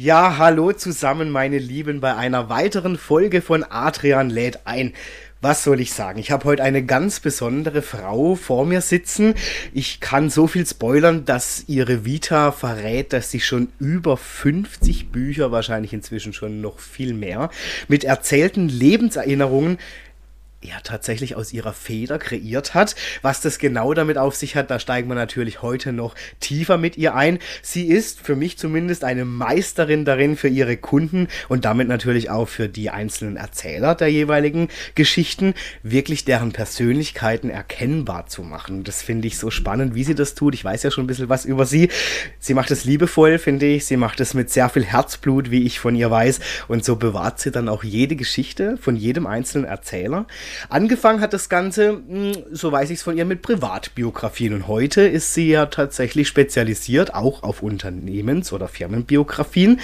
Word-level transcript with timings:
Ja, 0.00 0.38
hallo 0.38 0.70
zusammen, 0.70 1.28
meine 1.28 1.58
Lieben, 1.58 1.98
bei 1.98 2.14
einer 2.14 2.48
weiteren 2.48 2.96
Folge 2.96 3.42
von 3.42 3.64
Adrian 3.64 4.30
lädt 4.30 4.60
ein. 4.64 4.92
Was 5.40 5.64
soll 5.64 5.80
ich 5.80 5.92
sagen? 5.92 6.20
Ich 6.20 6.30
habe 6.30 6.44
heute 6.44 6.62
eine 6.62 6.84
ganz 6.84 7.18
besondere 7.18 7.82
Frau 7.82 8.36
vor 8.36 8.64
mir 8.64 8.80
sitzen. 8.80 9.34
Ich 9.72 9.98
kann 9.98 10.30
so 10.30 10.46
viel 10.46 10.64
spoilern, 10.64 11.24
dass 11.24 11.64
ihre 11.66 12.04
Vita 12.04 12.52
verrät, 12.52 13.12
dass 13.12 13.32
sie 13.32 13.40
schon 13.40 13.70
über 13.80 14.16
50 14.16 15.10
Bücher, 15.10 15.50
wahrscheinlich 15.50 15.92
inzwischen 15.92 16.32
schon 16.32 16.60
noch 16.60 16.78
viel 16.78 17.12
mehr, 17.12 17.50
mit 17.88 18.04
erzählten 18.04 18.68
Lebenserinnerungen 18.68 19.78
ja 20.62 20.80
tatsächlich 20.82 21.36
aus 21.36 21.52
ihrer 21.52 21.72
Feder 21.72 22.18
kreiert 22.18 22.74
hat. 22.74 22.96
Was 23.22 23.40
das 23.40 23.58
genau 23.58 23.94
damit 23.94 24.18
auf 24.18 24.34
sich 24.34 24.56
hat, 24.56 24.70
da 24.70 24.80
steigen 24.80 25.08
wir 25.08 25.14
natürlich 25.14 25.62
heute 25.62 25.92
noch 25.92 26.16
tiefer 26.40 26.78
mit 26.78 26.96
ihr 26.96 27.14
ein. 27.14 27.38
Sie 27.62 27.86
ist 27.86 28.20
für 28.20 28.34
mich 28.34 28.58
zumindest 28.58 29.04
eine 29.04 29.24
Meisterin 29.24 30.04
darin 30.04 30.36
für 30.36 30.48
ihre 30.48 30.76
Kunden 30.76 31.28
und 31.48 31.64
damit 31.64 31.86
natürlich 31.86 32.30
auch 32.30 32.48
für 32.48 32.68
die 32.68 32.90
einzelnen 32.90 33.36
Erzähler 33.36 33.94
der 33.94 34.08
jeweiligen 34.08 34.68
Geschichten, 34.96 35.54
wirklich 35.84 36.24
deren 36.24 36.52
Persönlichkeiten 36.52 37.50
erkennbar 37.50 38.26
zu 38.26 38.42
machen. 38.42 38.82
Das 38.82 39.02
finde 39.02 39.28
ich 39.28 39.38
so 39.38 39.50
spannend, 39.50 39.94
wie 39.94 40.04
sie 40.04 40.16
das 40.16 40.34
tut. 40.34 40.54
Ich 40.54 40.64
weiß 40.64 40.82
ja 40.82 40.90
schon 40.90 41.04
ein 41.04 41.08
bisschen 41.08 41.28
was 41.28 41.44
über 41.44 41.66
sie. 41.66 41.88
Sie 42.40 42.54
macht 42.54 42.72
es 42.72 42.84
liebevoll, 42.84 43.38
finde 43.38 43.66
ich. 43.66 43.86
Sie 43.86 43.96
macht 43.96 44.18
es 44.18 44.34
mit 44.34 44.50
sehr 44.50 44.68
viel 44.68 44.84
Herzblut, 44.84 45.52
wie 45.52 45.64
ich 45.64 45.78
von 45.78 45.94
ihr 45.94 46.10
weiß. 46.10 46.40
Und 46.66 46.84
so 46.84 46.96
bewahrt 46.96 47.38
sie 47.38 47.52
dann 47.52 47.68
auch 47.68 47.84
jede 47.84 48.16
Geschichte 48.16 48.76
von 48.76 48.96
jedem 48.96 49.26
einzelnen 49.26 49.64
Erzähler. 49.64 50.26
Angefangen 50.68 51.20
hat 51.20 51.32
das 51.32 51.48
Ganze, 51.48 52.02
hm, 52.08 52.32
so 52.52 52.72
weiß 52.72 52.90
ich 52.90 52.98
es 52.98 53.02
von 53.02 53.16
ihr, 53.16 53.24
mit 53.24 53.42
Privatbiografien. 53.42 54.54
Und 54.54 54.68
heute 54.68 55.02
ist 55.02 55.34
sie 55.34 55.48
ja 55.48 55.66
tatsächlich 55.66 56.28
spezialisiert, 56.28 57.14
auch 57.14 57.42
auf 57.42 57.62
Unternehmens- 57.62 58.52
oder 58.52 58.68
Firmenbiografien. 58.68 59.80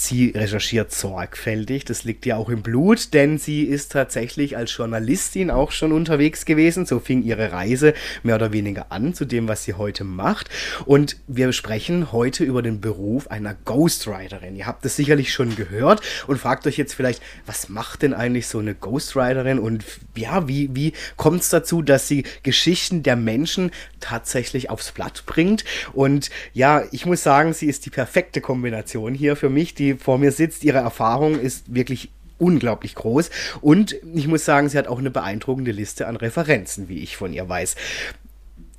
Sie 0.00 0.30
recherchiert 0.30 0.92
sorgfältig, 0.92 1.84
das 1.84 2.04
liegt 2.04 2.24
ja 2.24 2.36
auch 2.36 2.48
im 2.48 2.62
Blut, 2.62 3.12
denn 3.12 3.36
sie 3.36 3.64
ist 3.64 3.92
tatsächlich 3.92 4.56
als 4.56 4.74
Journalistin 4.74 5.50
auch 5.50 5.72
schon 5.72 5.92
unterwegs 5.92 6.46
gewesen. 6.46 6.86
So 6.86 7.00
fing 7.00 7.22
ihre 7.22 7.52
Reise 7.52 7.92
mehr 8.22 8.36
oder 8.36 8.50
weniger 8.50 8.86
an 8.88 9.12
zu 9.12 9.26
dem, 9.26 9.46
was 9.46 9.64
sie 9.64 9.74
heute 9.74 10.04
macht. 10.04 10.48
Und 10.86 11.18
wir 11.26 11.52
sprechen 11.52 12.12
heute 12.12 12.44
über 12.44 12.62
den 12.62 12.80
Beruf 12.80 13.30
einer 13.30 13.54
Ghostwriterin. 13.66 14.56
Ihr 14.56 14.66
habt 14.66 14.86
es 14.86 14.96
sicherlich 14.96 15.34
schon 15.34 15.54
gehört 15.54 16.00
und 16.26 16.38
fragt 16.38 16.66
euch 16.66 16.78
jetzt 16.78 16.94
vielleicht, 16.94 17.22
was 17.44 17.68
macht 17.68 18.00
denn 18.00 18.14
eigentlich 18.14 18.46
so 18.46 18.58
eine 18.58 18.74
Ghostwriterin 18.74 19.58
und 19.58 19.84
ja, 20.16 20.48
wie, 20.48 20.74
wie 20.74 20.94
kommt 21.18 21.42
es 21.42 21.50
dazu, 21.50 21.82
dass 21.82 22.08
sie 22.08 22.24
Geschichten 22.42 23.02
der 23.02 23.16
Menschen 23.16 23.70
tatsächlich 24.00 24.70
aufs 24.70 24.92
Blatt 24.92 25.24
bringt? 25.26 25.66
Und 25.92 26.30
ja, 26.54 26.84
ich 26.90 27.04
muss 27.04 27.22
sagen, 27.22 27.52
sie 27.52 27.66
ist 27.66 27.84
die 27.84 27.90
perfekte 27.90 28.40
Kombination 28.40 29.12
hier 29.12 29.36
für 29.36 29.50
mich, 29.50 29.74
die 29.74 29.89
vor 29.94 30.18
mir 30.18 30.32
sitzt. 30.32 30.64
Ihre 30.64 30.78
Erfahrung 30.78 31.38
ist 31.38 31.74
wirklich 31.74 32.10
unglaublich 32.38 32.94
groß. 32.94 33.30
Und 33.60 33.96
ich 34.14 34.26
muss 34.26 34.44
sagen, 34.44 34.68
sie 34.68 34.78
hat 34.78 34.88
auch 34.88 34.98
eine 34.98 35.10
beeindruckende 35.10 35.72
Liste 35.72 36.06
an 36.06 36.16
Referenzen, 36.16 36.88
wie 36.88 37.00
ich 37.00 37.16
von 37.16 37.32
ihr 37.32 37.48
weiß. 37.48 37.76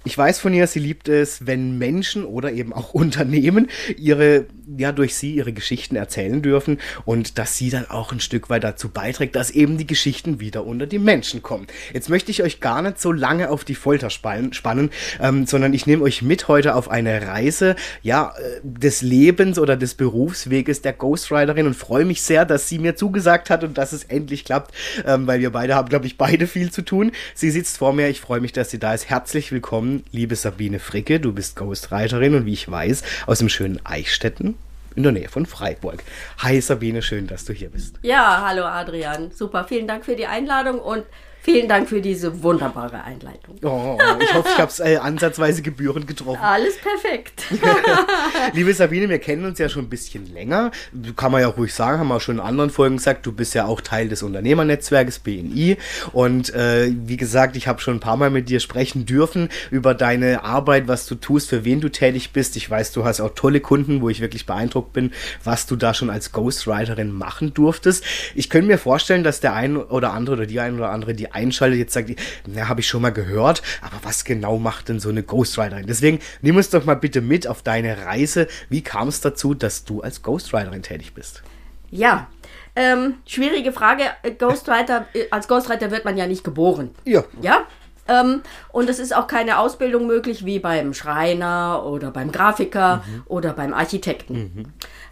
Ich 0.04 0.18
weiß 0.18 0.40
von 0.40 0.52
ihr, 0.52 0.66
sie 0.66 0.80
liebt 0.80 1.10
es, 1.10 1.46
wenn 1.46 1.78
Menschen 1.78 2.26
oder 2.26 2.52
eben 2.52 2.74
auch 2.74 2.94
Unternehmen 3.02 3.70
ihre, 3.98 4.46
ja, 4.78 4.92
durch 4.92 5.14
sie 5.16 5.36
ihre 5.36 5.54
Geschichten 5.54 5.96
erzählen 5.96 6.42
dürfen 6.42 6.80
und 7.06 7.38
dass 7.38 7.56
sie 7.56 7.70
dann 7.70 7.88
auch 7.88 8.12
ein 8.12 8.20
Stück 8.20 8.50
weit 8.50 8.64
dazu 8.64 8.90
beiträgt, 8.90 9.36
dass 9.36 9.52
eben 9.52 9.78
die 9.78 9.86
Geschichten 9.86 10.40
wieder 10.40 10.66
unter 10.66 10.88
die 10.88 10.98
Menschen 10.98 11.44
kommen. 11.44 11.68
Jetzt 11.94 12.10
möchte 12.10 12.32
ich 12.32 12.42
euch 12.42 12.60
gar 12.60 12.82
nicht 12.82 13.00
so 13.00 13.12
lange 13.12 13.52
auf 13.52 13.64
die 13.64 13.76
Folter 13.76 14.10
spannen, 14.10 14.90
ähm, 15.20 15.46
sondern 15.46 15.74
ich 15.74 15.86
nehme 15.86 16.04
euch 16.04 16.24
mit 16.24 16.48
heute 16.48 16.76
auf 16.76 16.90
eine 16.90 17.28
Reise, 17.28 17.76
ja, 18.02 18.34
äh, 18.40 18.60
des 18.64 19.04
Lebens 19.04 19.60
oder 19.60 19.78
des 19.78 19.94
Berufsweges 19.94 20.82
der 20.82 20.94
Ghostwriterin 20.94 21.68
und 21.68 21.76
freue 21.76 22.06
mich 22.06 22.24
sehr, 22.24 22.46
dass 22.46 22.68
sie 22.68 22.80
mir 22.80 22.96
zugesagt 22.96 23.52
hat 23.52 23.64
und 23.64 23.78
dass 23.78 23.94
es 23.94 24.06
endlich 24.06 24.46
klappt, 24.46 24.74
ähm, 25.06 25.28
weil 25.28 25.42
wir 25.42 25.52
beide 25.52 25.76
haben, 25.76 25.90
glaube 25.90 26.08
ich, 26.08 26.18
beide 26.18 26.48
viel 26.48 26.72
zu 26.72 26.82
tun. 26.82 27.12
Sie 27.36 27.52
sitzt 27.52 27.78
vor 27.78 27.94
mir, 27.94 28.08
ich 28.08 28.20
freue 28.20 28.42
mich, 28.42 28.52
dass 28.52 28.72
sie 28.72 28.80
da 28.80 28.96
ist. 28.96 29.08
Herzlich 29.08 29.52
willkommen 29.52 29.91
liebe 30.12 30.36
Sabine 30.36 30.80
Fricke. 30.80 31.20
Du 31.20 31.34
bist 31.34 31.56
Ghostwriterin 31.56 32.36
und 32.36 32.46
wie 32.46 32.54
ich 32.54 32.70
weiß, 32.70 33.04
aus 33.28 33.40
dem 33.40 33.50
schönen 33.50 33.80
Eichstätten 33.86 34.56
in 34.96 35.04
der 35.04 35.12
Nähe 35.12 35.30
von 35.30 35.46
Freiburg. 35.46 36.04
Hi 36.40 36.60
Sabine, 36.62 37.02
schön, 37.02 37.28
dass 37.28 37.46
du 37.46 37.54
hier 37.54 37.70
bist. 37.70 37.96
Ja, 38.02 38.44
hallo 38.46 38.64
Adrian. 38.64 39.32
Super, 39.32 39.66
vielen 39.66 39.88
Dank 39.88 40.06
für 40.06 40.16
die 40.16 40.28
Einladung 40.28 40.80
und 40.80 41.06
Vielen 41.44 41.68
Dank 41.68 41.90
für 41.90 42.02
diese 42.02 42.44
wunderbare 42.44 43.04
Einleitung. 43.04 43.56
Oh, 43.64 43.98
ich 44.20 44.32
hoffe, 44.36 44.48
ich 44.54 44.60
habe 44.60 44.72
es 44.72 44.80
äh, 44.80 44.98
ansatzweise 44.98 45.64
gebührend 45.64 46.06
getroffen. 46.06 46.40
Alles 46.40 46.76
perfekt. 46.78 47.46
Liebe 48.54 48.72
Sabine, 48.76 49.10
wir 49.10 49.18
kennen 49.18 49.46
uns 49.46 49.58
ja 49.58 49.68
schon 49.68 49.86
ein 49.86 49.90
bisschen 49.90 50.32
länger. 50.32 50.70
Kann 51.16 51.32
man 51.32 51.42
ja 51.42 51.48
auch 51.48 51.58
ruhig 51.58 51.74
sagen, 51.74 51.98
haben 52.00 52.10
wir 52.10 52.18
auch 52.18 52.22
schon 52.22 52.36
in 52.36 52.42
anderen 52.42 52.70
Folgen 52.70 52.98
gesagt, 52.98 53.26
du 53.26 53.32
bist 53.32 53.56
ja 53.56 53.66
auch 53.66 53.82
Teil 53.82 54.08
des 54.08 54.22
Unternehmernetzwerkes 54.22 55.18
BNI. 55.18 55.78
Und 56.12 56.54
äh, 56.54 56.92
wie 57.08 57.18
gesagt, 57.18 57.56
ich 57.56 57.68
habe 57.68 57.82
schon 57.82 57.96
ein 57.96 58.00
paar 58.00 58.18
Mal 58.18 58.30
mit 58.30 58.48
dir 58.48 58.60
sprechen 58.60 59.08
dürfen 59.08 59.50
über 59.72 59.96
deine 59.96 60.44
Arbeit, 60.44 60.88
was 60.88 61.08
du 61.08 61.16
tust, 61.16 61.50
für 61.50 61.66
wen 61.66 61.82
du 61.82 61.90
tätig 61.90 62.34
bist. 62.34 62.56
Ich 62.56 62.70
weiß, 62.70 62.92
du 62.92 63.04
hast 63.04 63.20
auch 63.20 63.32
tolle 63.34 63.62
Kunden, 63.62 64.02
wo 64.02 64.10
ich 64.10 64.22
wirklich 64.22 64.46
beeindruckt 64.46 64.94
bin, 64.94 65.12
was 65.44 65.66
du 65.66 65.76
da 65.76 65.96
schon 65.96 66.12
als 66.12 66.34
Ghostwriterin 66.34 67.12
machen 67.12 67.56
durftest. 67.56 68.04
Ich 68.36 68.52
könnte 68.52 68.68
mir 68.68 68.78
vorstellen, 68.78 69.24
dass 69.24 69.40
der 69.40 69.56
ein 69.56 69.76
oder 69.76 70.14
andere 70.14 70.36
oder 70.36 70.46
die 70.46 70.60
ein 70.60 70.76
oder 70.76 70.92
andere, 70.92 71.16
die 71.16 71.31
einschaltet, 71.34 71.80
jetzt 71.80 71.94
sagt, 71.94 72.10
na, 72.48 72.68
habe 72.68 72.82
ich 72.82 72.88
schon 72.88 73.02
mal 73.02 73.12
gehört, 73.12 73.62
aber 73.82 73.98
was 74.04 74.24
genau 74.26 74.58
macht 74.58 74.90
denn 74.90 75.00
so 75.00 75.10
eine 75.10 75.24
Ghostwriterin? 75.24 75.88
Deswegen 75.88 76.20
nimm 76.42 76.56
uns 76.56 76.70
doch 76.70 76.86
mal 76.86 76.96
bitte 76.96 77.22
mit 77.22 77.48
auf 77.48 77.62
deine 77.62 78.06
Reise. 78.06 78.48
Wie 78.70 78.82
kam 78.82 79.08
es 79.08 79.22
dazu, 79.22 79.54
dass 79.54 79.86
du 79.86 80.02
als 80.02 80.22
Ghostwriterin 80.22 80.84
tätig 80.84 81.14
bist? 81.14 81.44
Ja, 81.90 82.30
ähm, 82.76 83.16
schwierige 83.26 83.74
Frage. 83.74 84.04
Ghostwriter, 84.38 85.08
äh, 85.14 85.26
als 85.30 85.48
Ghostwriter 85.48 85.92
wird 85.92 86.06
man 86.06 86.16
ja 86.18 86.26
nicht 86.26 86.44
geboren. 86.44 86.92
Ja. 87.06 87.24
Ja? 87.42 87.68
Ähm, 88.12 88.42
und 88.72 88.90
es 88.90 89.00
ist 89.00 89.16
auch 89.16 89.28
keine 89.28 89.60
Ausbildung 89.60 90.08
möglich 90.08 90.46
wie 90.46 90.60
beim 90.60 90.94
Schreiner 90.94 91.86
oder 91.86 92.12
beim 92.12 92.32
Grafiker 92.32 93.04
mhm. 93.06 93.24
oder 93.26 93.54
beim 93.54 93.74
Architekten. 93.74 94.34
Mhm. 94.34 94.66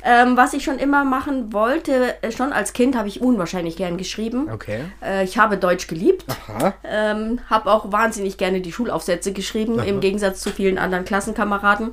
Ähm, 0.04 0.38
was 0.38 0.54
ich 0.54 0.64
schon 0.64 0.80
immer 0.80 1.04
machen 1.04 1.52
wollte, 1.54 2.22
äh, 2.24 2.32
schon 2.32 2.54
als 2.54 2.74
Kind 2.74 2.96
habe 2.96 3.08
ich 3.08 3.22
unwahrscheinlich 3.22 3.76
gern 3.76 3.98
geschrieben. 3.98 4.50
Okay. 4.52 4.86
Äh, 5.04 5.24
ich 5.24 5.38
habe 5.38 5.58
Deutsch 5.58 5.88
geliebt. 5.88 6.26
Ähm, 6.84 7.40
habe 7.50 7.72
auch 7.72 7.92
wahnsinnig 7.92 8.38
gerne 8.38 8.62
die 8.62 8.72
Schulaufsätze 8.72 9.34
geschrieben, 9.34 9.80
Aha. 9.80 9.86
im 9.86 10.00
Gegensatz 10.00 10.42
zu 10.42 10.50
vielen 10.50 10.78
anderen 10.78 11.06
Klassenkameraden. 11.06 11.92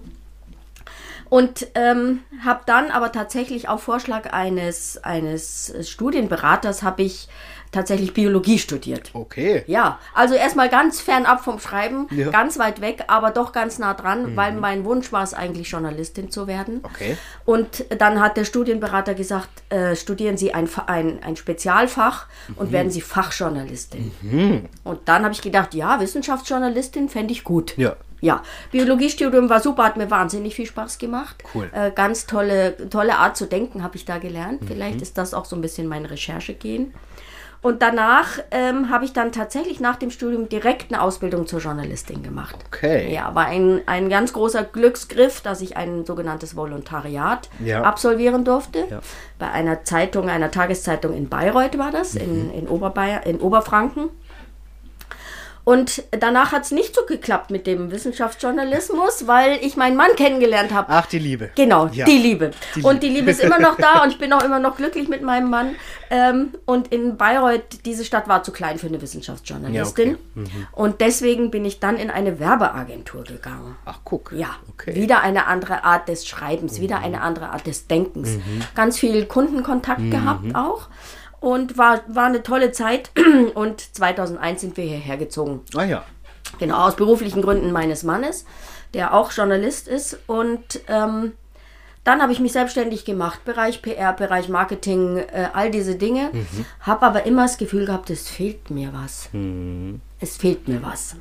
Und 1.28 1.66
ähm, 1.74 2.20
habe 2.44 2.60
dann 2.66 2.90
aber 2.90 3.10
tatsächlich 3.10 3.68
auf 3.68 3.82
Vorschlag 3.82 4.32
eines, 4.32 5.02
eines 5.02 5.74
Studienberaters 5.82 6.82
habe 6.82 7.02
ich 7.02 7.28
tatsächlich 7.76 8.14
Biologie 8.14 8.58
studiert. 8.58 9.10
Okay. 9.12 9.62
Ja, 9.66 9.98
also 10.14 10.34
erstmal 10.34 10.68
ganz 10.68 11.00
fernab 11.00 11.44
vom 11.44 11.58
Schreiben, 11.58 12.08
ja. 12.10 12.30
ganz 12.30 12.58
weit 12.58 12.80
weg, 12.80 13.04
aber 13.08 13.30
doch 13.30 13.52
ganz 13.52 13.78
nah 13.78 13.94
dran, 13.94 14.32
mhm. 14.32 14.36
weil 14.36 14.52
mein 14.54 14.84
Wunsch 14.84 15.12
war 15.12 15.22
es 15.22 15.34
eigentlich, 15.34 15.70
Journalistin 15.70 16.30
zu 16.30 16.46
werden. 16.46 16.80
Okay. 16.82 17.16
Und 17.44 17.84
dann 17.98 18.20
hat 18.20 18.36
der 18.36 18.44
Studienberater 18.44 19.14
gesagt, 19.14 19.50
äh, 19.70 19.94
studieren 19.94 20.36
Sie 20.36 20.54
ein, 20.54 20.68
ein, 20.86 21.22
ein 21.22 21.36
Spezialfach 21.36 22.26
mhm. 22.48 22.54
und 22.56 22.72
werden 22.72 22.90
Sie 22.90 23.02
Fachjournalistin. 23.02 24.10
Mhm. 24.22 24.68
Und 24.82 25.00
dann 25.04 25.24
habe 25.24 25.34
ich 25.34 25.42
gedacht, 25.42 25.74
ja, 25.74 26.00
Wissenschaftsjournalistin 26.00 27.08
fände 27.08 27.32
ich 27.32 27.44
gut. 27.44 27.76
Ja. 27.76 27.96
Ja, 28.22 28.42
Biologiestudium 28.72 29.50
war 29.50 29.60
super, 29.60 29.84
hat 29.84 29.98
mir 29.98 30.10
wahnsinnig 30.10 30.54
viel 30.54 30.64
Spaß 30.64 30.96
gemacht. 30.96 31.44
Cool. 31.54 31.68
Äh, 31.72 31.90
ganz 31.90 32.26
tolle, 32.26 32.88
tolle 32.88 33.18
Art 33.18 33.36
zu 33.36 33.44
denken 33.44 33.82
habe 33.82 33.96
ich 33.96 34.06
da 34.06 34.16
gelernt. 34.16 34.62
Mhm. 34.62 34.66
Vielleicht 34.66 35.02
ist 35.02 35.18
das 35.18 35.34
auch 35.34 35.44
so 35.44 35.54
ein 35.54 35.60
bisschen 35.60 35.86
mein 35.86 36.06
Recherchegehen. 36.06 36.94
Und 37.62 37.82
danach 37.82 38.38
ähm, 38.50 38.90
habe 38.90 39.04
ich 39.04 39.12
dann 39.12 39.32
tatsächlich 39.32 39.80
nach 39.80 39.96
dem 39.96 40.10
Studium 40.10 40.48
direkt 40.48 40.92
eine 40.92 41.02
Ausbildung 41.02 41.46
zur 41.46 41.60
Journalistin 41.60 42.22
gemacht. 42.22 42.56
Okay. 42.68 43.12
Ja, 43.12 43.34
war 43.34 43.46
ein, 43.46 43.82
ein 43.86 44.08
ganz 44.08 44.32
großer 44.32 44.64
Glücksgriff, 44.64 45.40
dass 45.40 45.60
ich 45.60 45.76
ein 45.76 46.04
sogenanntes 46.04 46.56
Volontariat 46.56 47.48
ja. 47.64 47.82
absolvieren 47.82 48.44
durfte. 48.44 48.86
Ja. 48.90 49.00
Bei 49.38 49.50
einer 49.50 49.84
Zeitung, 49.84 50.28
einer 50.28 50.50
Tageszeitung 50.50 51.14
in 51.14 51.28
Bayreuth 51.28 51.78
war 51.78 51.90
das, 51.90 52.14
mhm. 52.14 52.20
in, 52.20 52.50
in, 52.52 52.68
Oberbayern, 52.68 53.22
in 53.24 53.40
Oberfranken. 53.40 54.10
Und 55.66 56.04
danach 56.12 56.52
hat 56.52 56.62
es 56.62 56.70
nicht 56.70 56.94
so 56.94 57.04
geklappt 57.06 57.50
mit 57.50 57.66
dem 57.66 57.90
Wissenschaftsjournalismus, 57.90 59.26
weil 59.26 59.58
ich 59.62 59.76
meinen 59.76 59.96
Mann 59.96 60.14
kennengelernt 60.14 60.72
habe. 60.72 60.86
Ach, 60.92 61.06
die 61.06 61.18
Liebe. 61.18 61.50
Genau, 61.56 61.88
ja. 61.88 62.04
die 62.04 62.18
Liebe. 62.18 62.52
Die 62.76 62.82
und 62.82 63.02
die 63.02 63.08
Liebe 63.08 63.32
ist 63.32 63.40
immer 63.40 63.58
noch 63.58 63.76
da 63.76 64.00
und 64.04 64.10
ich 64.10 64.18
bin 64.18 64.32
auch 64.32 64.44
immer 64.44 64.60
noch 64.60 64.76
glücklich 64.76 65.08
mit 65.08 65.22
meinem 65.22 65.50
Mann. 65.50 65.74
Ähm, 66.08 66.50
und 66.66 66.92
in 66.92 67.16
Bayreuth, 67.16 67.84
diese 67.84 68.04
Stadt 68.04 68.28
war 68.28 68.44
zu 68.44 68.52
klein 68.52 68.78
für 68.78 68.86
eine 68.86 69.02
Wissenschaftsjournalistin. 69.02 70.10
Ja, 70.10 70.14
okay. 70.14 70.50
mhm. 70.54 70.66
Und 70.70 71.00
deswegen 71.00 71.50
bin 71.50 71.64
ich 71.64 71.80
dann 71.80 71.96
in 71.96 72.10
eine 72.10 72.38
Werbeagentur 72.38 73.24
gegangen. 73.24 73.74
Ach, 73.86 73.98
guck. 74.04 74.30
Ja, 74.36 74.50
okay. 74.68 74.94
wieder 74.94 75.22
eine 75.22 75.48
andere 75.48 75.82
Art 75.82 76.08
des 76.08 76.28
Schreibens, 76.28 76.78
mhm. 76.78 76.82
wieder 76.82 77.00
eine 77.00 77.22
andere 77.22 77.48
Art 77.48 77.66
des 77.66 77.88
Denkens. 77.88 78.36
Mhm. 78.36 78.62
Ganz 78.76 79.00
viel 79.00 79.26
Kundenkontakt 79.26 79.98
mhm. 79.98 80.10
gehabt 80.12 80.54
auch 80.54 80.86
und 81.46 81.78
war, 81.78 82.00
war 82.08 82.26
eine 82.26 82.42
tolle 82.42 82.72
Zeit. 82.72 83.12
Und 83.54 83.94
2001 83.94 84.60
sind 84.62 84.76
wir 84.76 84.82
hierher 84.82 85.16
gezogen. 85.16 85.60
Ah 85.76 85.84
ja. 85.84 86.02
Genau, 86.58 86.78
aus 86.78 86.96
beruflichen 86.96 87.40
Gründen 87.40 87.70
meines 87.70 88.02
Mannes, 88.02 88.44
der 88.94 89.14
auch 89.14 89.30
Journalist 89.30 89.86
ist. 89.86 90.18
Und 90.26 90.80
ähm, 90.88 91.34
dann 92.02 92.20
habe 92.20 92.32
ich 92.32 92.40
mich 92.40 92.50
selbstständig 92.50 93.04
gemacht, 93.04 93.44
Bereich 93.44 93.80
PR, 93.80 94.12
Bereich 94.12 94.48
Marketing, 94.48 95.18
äh, 95.18 95.50
all 95.52 95.70
diese 95.70 95.94
Dinge. 95.94 96.30
Mhm. 96.32 96.64
Habe 96.80 97.06
aber 97.06 97.26
immer 97.26 97.42
das 97.42 97.58
Gefühl 97.58 97.86
gehabt, 97.86 98.10
es 98.10 98.28
fehlt 98.28 98.70
mir 98.70 98.92
was. 98.92 99.28
Mhm. 99.32 100.00
Es 100.18 100.36
fehlt 100.36 100.66
mir 100.66 100.82
was. 100.82 101.14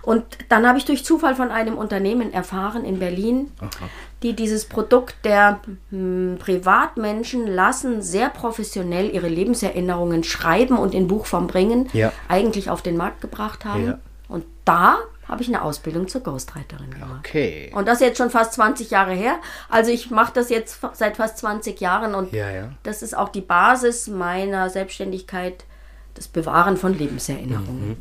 Und 0.00 0.24
dann 0.48 0.66
habe 0.66 0.78
ich 0.78 0.86
durch 0.86 1.04
Zufall 1.04 1.34
von 1.34 1.50
einem 1.50 1.76
Unternehmen 1.76 2.32
erfahren 2.32 2.86
in 2.86 2.98
Berlin, 2.98 3.52
Aha. 3.60 3.90
Die 4.22 4.34
dieses 4.34 4.64
Produkt 4.64 5.16
der 5.24 5.60
hm, 5.90 6.38
Privatmenschen 6.38 7.46
lassen 7.46 8.02
sehr 8.02 8.28
professionell 8.30 9.14
ihre 9.14 9.28
Lebenserinnerungen 9.28 10.24
schreiben 10.24 10.76
und 10.76 10.94
in 10.94 11.08
Buchform 11.08 11.46
bringen, 11.46 11.88
ja. 11.92 12.12
eigentlich 12.28 12.70
auf 12.70 12.82
den 12.82 12.96
Markt 12.96 13.20
gebracht 13.20 13.64
haben. 13.64 13.86
Ja. 13.86 13.98
Und 14.28 14.44
da 14.64 14.98
habe 15.26 15.42
ich 15.42 15.48
eine 15.48 15.62
Ausbildung 15.62 16.08
zur 16.08 16.22
Ghostwriterin 16.22 16.90
gemacht. 16.90 17.20
Okay. 17.20 17.70
Und 17.74 17.86
das 17.86 18.00
ist 18.00 18.06
jetzt 18.06 18.18
schon 18.18 18.30
fast 18.30 18.54
20 18.54 18.90
Jahre 18.90 19.12
her. 19.12 19.38
Also 19.68 19.90
ich 19.90 20.10
mache 20.10 20.32
das 20.34 20.48
jetzt 20.48 20.80
seit 20.94 21.18
fast 21.18 21.38
20 21.38 21.80
Jahren 21.80 22.14
und 22.14 22.32
ja, 22.32 22.70
das 22.82 23.02
ist 23.02 23.16
auch 23.16 23.28
die 23.28 23.42
Basis 23.42 24.08
meiner 24.08 24.70
Selbstständigkeit 24.70 25.64
das 26.14 26.28
Bewahren 26.28 26.76
von 26.76 26.98
Lebenserinnerungen. 26.98 27.90
Mhm. 27.90 27.96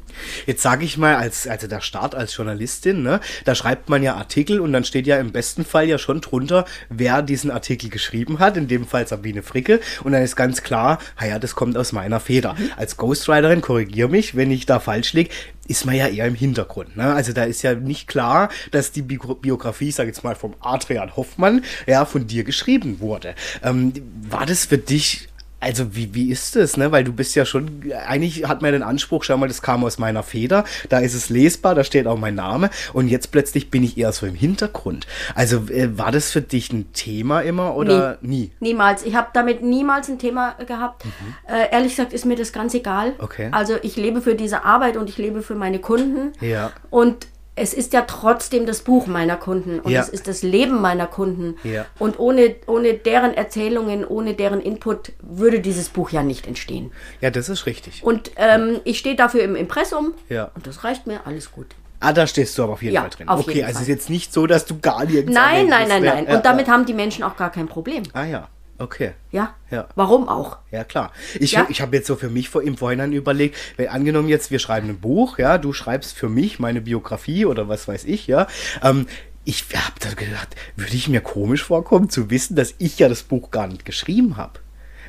Jetzt 0.46 0.64
sage 0.64 0.86
ich 0.86 0.98
mal, 0.98 1.16
als, 1.16 1.48
also 1.48 1.68
der 1.68 1.82
Start 1.82 2.16
als 2.16 2.36
Journalistin, 2.36 3.04
ne, 3.04 3.20
da 3.46 3.54
schreibt 3.54 3.90
man 3.90 4.02
ja 4.02 4.16
Artikel 4.16 4.60
und 4.60 4.74
dann 4.74 4.84
steht 4.84 5.06
ja 5.08 5.18
im 5.18 5.32
besten 5.32 5.64
Fall 5.64 5.88
ja 5.88 5.98
schon 5.98 6.22
drunter, 6.22 6.66
wer 6.90 7.22
diesen 7.22 7.52
Artikel 7.52 7.90
geschrieben 7.90 8.40
hat, 8.40 8.58
in 8.58 8.68
dem 8.68 8.88
Fall 8.88 9.08
Sabine 9.08 9.44
Fricke. 9.44 9.80
Und 10.04 10.14
dann 10.14 10.24
ist 10.24 10.36
ganz 10.36 10.64
klar, 10.64 11.00
ja, 11.22 11.38
das 11.38 11.56
kommt 11.56 11.78
aus 11.78 11.92
meiner 11.92 12.20
Feder. 12.20 12.56
Mhm. 12.56 12.72
Als 12.76 12.98
Ghostwriterin, 12.98 13.62
korrigiere 13.62 14.10
mich, 14.10 14.36
wenn 14.36 14.50
ich 14.50 14.66
da 14.66 14.80
falsch 14.80 15.14
liege, 15.14 15.30
ist 15.68 15.86
man 15.86 15.96
ja 15.96 16.08
eher 16.08 16.26
im 16.26 16.36
Hintergrund. 16.36 16.98
Ne? 16.98 17.14
Also 17.14 17.34
da 17.34 17.44
ist 17.44 17.62
ja 17.62 17.76
nicht 17.76 18.08
klar, 18.08 18.50
dass 18.72 18.92
die 18.92 19.02
Bi 19.02 19.20
Biografie, 19.42 19.92
sag 19.92 20.04
ich 20.04 20.16
jetzt 20.16 20.24
mal, 20.24 20.36
vom 20.36 20.56
Adrian 20.62 21.16
Hoffmann, 21.16 21.64
ja, 21.86 22.06
von 22.06 22.28
dir 22.28 22.44
geschrieben 22.44 23.00
wurde. 23.00 23.36
Ähm, 23.64 23.94
war 24.30 24.46
das 24.46 24.66
für 24.66 24.78
dich 24.78 25.28
also 25.60 25.96
wie, 25.96 26.14
wie 26.14 26.32
ist 26.32 26.56
es, 26.56 26.78
ne? 26.78 26.92
Weil 26.92 27.04
du 27.04 27.14
bist 27.14 27.36
ja 27.36 27.46
schon, 27.46 27.92
eigentlich 28.08 28.48
hat 28.48 28.62
man 28.62 28.70
ja 28.74 28.80
den 28.80 28.84
Anspruch, 28.84 29.24
schau 29.24 29.38
mal, 29.38 29.48
das 29.48 29.62
kam 29.62 29.84
aus 29.84 29.98
meiner 29.98 30.22
Feder, 30.24 30.64
da 30.90 31.00
ist 31.00 31.14
es 31.14 31.30
lesbar, 31.30 31.74
da 31.74 31.84
steht 31.84 32.06
auch 32.06 32.18
mein 32.18 32.36
Name 32.36 32.70
und 32.94 33.08
jetzt 33.08 33.32
plötzlich 33.32 33.72
bin 33.72 33.84
ich 33.84 33.98
eher 33.98 34.12
so 34.12 34.26
im 34.26 34.36
Hintergrund. 34.36 35.08
Also 35.34 35.68
äh, 35.70 35.98
war 35.98 36.12
das 36.12 36.32
für 36.32 36.42
dich 36.42 36.72
ein 36.72 36.94
Thema 36.94 37.42
immer 37.42 37.76
oder 37.76 38.18
nee, 38.22 38.28
nie? 38.28 38.52
Niemals. 38.60 39.04
Ich 39.04 39.16
habe 39.16 39.30
damit 39.34 39.64
niemals 39.64 40.10
ein 40.10 40.20
Thema 40.20 40.56
gehabt. 40.66 41.06
Mhm. 41.06 41.12
Äh, 41.48 41.72
ehrlich 41.72 41.96
gesagt 41.96 42.14
ist 42.14 42.26
mir 42.26 42.36
das 42.36 42.54
ganz 42.54 42.74
egal. 42.74 43.14
Okay. 43.18 43.50
Also 43.52 43.78
ich 43.82 43.96
lebe 43.96 44.22
für 44.22 44.36
diese 44.36 44.64
Arbeit 44.64 44.96
und 44.96 45.10
ich 45.10 45.18
lebe 45.18 45.42
für 45.42 45.56
meine 45.56 45.80
Kunden. 45.80 46.34
Ja. 46.40 46.72
Und 46.90 47.28
es 47.58 47.74
ist 47.74 47.92
ja 47.94 48.04
trotzdem 48.04 48.66
das 48.66 48.82
Buch 48.82 49.08
meiner 49.08 49.36
Kunden 49.36 49.80
und 49.80 49.92
ja. 49.92 50.00
es 50.00 50.10
ist 50.10 50.28
das 50.28 50.44
Leben 50.44 50.80
meiner 50.80 51.08
Kunden. 51.08 51.58
Ja. 51.64 51.86
Und 52.00 52.20
ohne, 52.20 52.56
ohne 52.68 52.94
deren 52.94 53.34
Erzählungen, 53.34 54.06
ohne 54.06 54.36
deren 54.36 54.62
Input 54.62 55.12
würde 55.22 55.60
dieses 55.60 55.90
Buch 55.90 56.12
ja 56.12 56.24
nicht 56.24 56.48
entstehen. 56.48 56.92
Ja, 57.20 57.32
das 57.32 57.50
ist 57.50 57.66
richtig. 57.66 58.04
Und 58.04 58.32
ähm, 58.36 58.76
ja. 58.76 58.80
ich 58.84 59.00
stehe 59.00 59.16
dafür 59.16 59.44
im 59.44 59.56
Impressum 59.56 60.14
ja. 60.30 60.52
und 60.56 60.68
das 60.68 60.84
reicht 60.84 61.08
mir, 61.08 61.26
alles 61.26 61.52
gut. 61.52 61.68
Ah, 62.00 62.14
da 62.14 62.28
stehst 62.28 62.56
du 62.58 62.64
aber 62.64 62.74
auf 62.74 62.84
jeden 62.84 62.96
Fall 62.96 63.10
drin. 63.10 63.28
okay, 63.28 63.64
also 63.64 63.78
es 63.78 63.82
ist 63.82 63.88
jetzt 63.88 64.10
nicht 64.12 64.32
so, 64.32 64.46
dass 64.46 64.66
du 64.66 64.80
gar 64.80 65.04
nirgends. 65.06 65.34
Nein, 65.34 65.68
nein, 65.68 65.88
nein, 65.88 66.04
nein. 66.04 66.28
Und 66.28 66.46
damit 66.46 66.68
haben 66.68 66.86
die 66.86 66.94
Menschen 66.94 67.24
auch 67.24 67.36
gar 67.36 67.52
kein 67.52 67.68
Problem. 67.68 68.04
Ah 68.14 68.26
ja. 68.26 68.50
Okay. 68.80 69.14
Ja? 69.32 69.56
Ja. 69.72 69.88
Warum 69.96 70.30
auch? 70.30 70.58
Ja, 70.72 70.84
klar. 70.84 71.12
Ich, 71.40 71.54
ja? 71.54 71.66
ich 71.70 71.82
habe 71.82 71.96
jetzt 71.96 72.08
so 72.08 72.16
für 72.16 72.30
mich 72.30 72.50
vor, 72.50 72.62
im 72.62 72.78
Vorhinein 72.78 73.12
überlegt, 73.12 73.56
wenn 73.76 73.88
angenommen 73.88 74.30
jetzt, 74.30 74.52
wir 74.52 74.60
schreiben 74.60 74.90
ein 74.90 75.00
Buch, 75.00 75.40
ja, 75.40 75.58
du 75.58 75.74
schreibst 75.74 76.16
für 76.16 76.30
mich 76.30 76.60
meine 76.60 76.82
Biografie 76.82 77.46
oder 77.46 77.68
was 77.68 77.88
weiß 77.88 78.06
ich, 78.06 78.28
ja. 78.28 78.48
Ähm, 78.84 79.08
ich 79.46 79.66
habe 79.74 80.00
da 80.00 80.14
gedacht, 80.14 80.56
würde 80.76 80.94
ich 80.94 81.08
mir 81.08 81.22
komisch 81.22 81.64
vorkommen, 81.64 82.10
zu 82.10 82.30
wissen, 82.30 82.56
dass 82.56 82.76
ich 82.78 83.00
ja 83.00 83.10
das 83.10 83.24
Buch 83.24 83.50
gar 83.50 83.68
nicht 83.68 83.86
geschrieben 83.86 84.38
habe. 84.38 84.60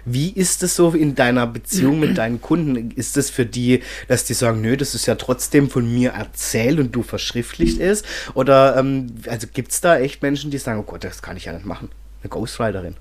Wie 0.05 0.31
ist 0.31 0.63
es 0.63 0.77
so 0.77 0.93
in 0.93 1.15
deiner 1.15 1.47
Beziehung 1.47 2.01
mit 2.01 2.17
deinen 2.17 2.41
Kunden? 2.41 2.93
Ist 2.93 3.19
es 3.19 3.29
für 3.29 3.45
die, 3.45 3.83
dass 4.07 4.25
die 4.25 4.33
sagen, 4.33 4.63
nö, 4.63 4.77
das 4.77 4.95
ist 4.95 5.05
ja 5.05 5.17
trotzdem 5.17 5.69
von 5.69 5.93
mir 5.93 6.13
erzählt 6.13 6.79
und 6.79 6.93
du 6.93 7.03
verschriftlicht 7.03 7.79
ist? 7.79 8.07
Oder 8.33 8.77
ähm, 8.79 9.09
also 9.27 9.49
gibt 9.53 9.73
es 9.73 9.83
da 9.83 9.99
echt 9.99 10.23
Menschen, 10.23 10.51
die 10.51 10.59
sagen, 10.59 10.81
oh 10.81 10.85
Gott, 10.85 11.05
das 11.05 11.21
kann 11.21 11.37
ich 11.37 11.47
ja 11.47 11.53
nicht 11.53 11.67
machen? 11.67 11.91
Eine 12.23 12.31
Ghostwriterin 12.31 12.97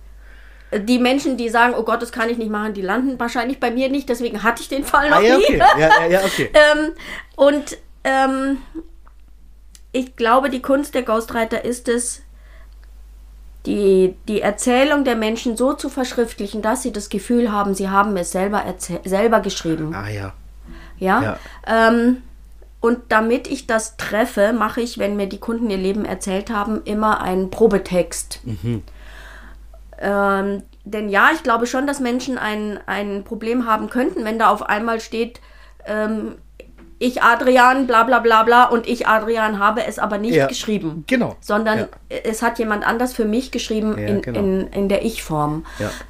die 0.72 1.00
Menschen, 1.00 1.38
die 1.38 1.50
sagen, 1.50 1.74
oh 1.78 1.84
Gott, 1.84 2.02
das 2.02 2.12
kann 2.12 2.30
ich 2.30 2.38
nicht 2.38 2.52
machen, 2.52 2.74
die 2.74 2.81
landen 2.81 3.19
wahrscheinlich 3.19 3.60
bei 3.60 3.72
mir 3.72 3.90
nicht, 3.90 4.10
deswegen 4.10 4.44
hatte 4.44 4.62
ich 4.62 4.69
den 4.69 4.84
Fall 4.84 5.10
noch 5.10 5.18
ah, 5.18 5.22
ja, 5.22 5.38
nie. 5.38 5.44
Okay. 5.46 5.58
Ja, 5.58 5.78
ja, 5.80 6.06
ja, 6.08 6.19
okay. 6.25 6.50
ähm, 6.54 6.92
und 7.36 7.78
ähm, 8.04 8.58
ich 9.92 10.16
glaube, 10.16 10.50
die 10.50 10.62
Kunst 10.62 10.94
der 10.94 11.04
Ghostwriter 11.04 11.64
ist 11.64 11.88
es, 11.88 12.22
die, 13.66 14.16
die 14.28 14.42
Erzählung 14.42 15.04
der 15.04 15.16
Menschen 15.16 15.58
so 15.58 15.74
zu 15.74 15.90
verschriftlichen, 15.90 16.62
dass 16.62 16.84
sie 16.84 16.92
das 16.92 17.10
Gefühl 17.10 17.52
haben, 17.52 17.74
sie 17.74 17.90
haben 17.90 18.16
es 18.18 18.31
selber, 18.31 18.64
selber 19.04 19.40
geschrieben. 19.42 19.94
Ah 19.94 20.10
ja. 20.10 20.34
Ja. 21.00 21.22
ja. 21.22 21.40
Ähm, 21.66 22.24
und 22.80 23.00
damit 23.10 23.48
ich 23.48 23.68
das 23.68 23.98
treffe, 23.98 24.54
mache 24.54 24.81
ich, 24.81 24.98
wenn 24.98 25.18
mir 25.18 25.28
die 25.28 25.40
Kunden 25.40 25.69
ihr 25.69 25.78
Leben 25.78 26.06
erzählt 26.06 26.50
haben, 26.50 26.81
immer 26.86 27.22
einen 27.22 27.50
Probetext. 27.50 28.40
Mhm. 28.44 28.84
Ähm, 29.99 30.63
denn 30.83 31.09
ja, 31.09 31.29
ich 31.33 31.44
glaube 31.44 31.67
schon, 31.67 31.88
dass 31.88 31.99
Menschen 31.99 32.38
ein, 32.38 32.79
ein 32.85 33.23
Problem 33.23 33.65
haben 33.65 33.89
könnten, 33.89 34.23
wenn 34.25 34.39
da 34.39 34.49
auf 34.49 34.63
einmal 34.63 34.99
steht, 34.99 35.41
ähm, 35.85 36.35
ich 36.99 37.21
Adrian, 37.21 37.85
bla 37.85 38.03
bla 38.03 38.19
bla 38.19 38.44
bla 38.44 38.65
und 38.65 38.88
ich 38.88 39.07
Adrian 39.07 39.59
habe 39.59 39.85
es 39.85 39.99
aber 39.99 40.18
nicht 40.18 40.35
ja, 40.35 40.47
geschrieben. 40.47 41.04
Genau. 41.07 41.35
Sondern 41.42 41.80
ja. 41.80 41.87
es 42.23 42.42
hat 42.42 42.57
jemand 42.57 42.87
anders 42.87 43.13
für 43.13 43.25
mich 43.25 43.51
geschrieben 43.51 43.95
ja, 43.97 44.07
in, 44.07 44.21
genau. 44.21 44.39
in, 44.39 44.68
in 44.68 44.89
der 44.89 45.06
Ich-Form. 45.06 45.66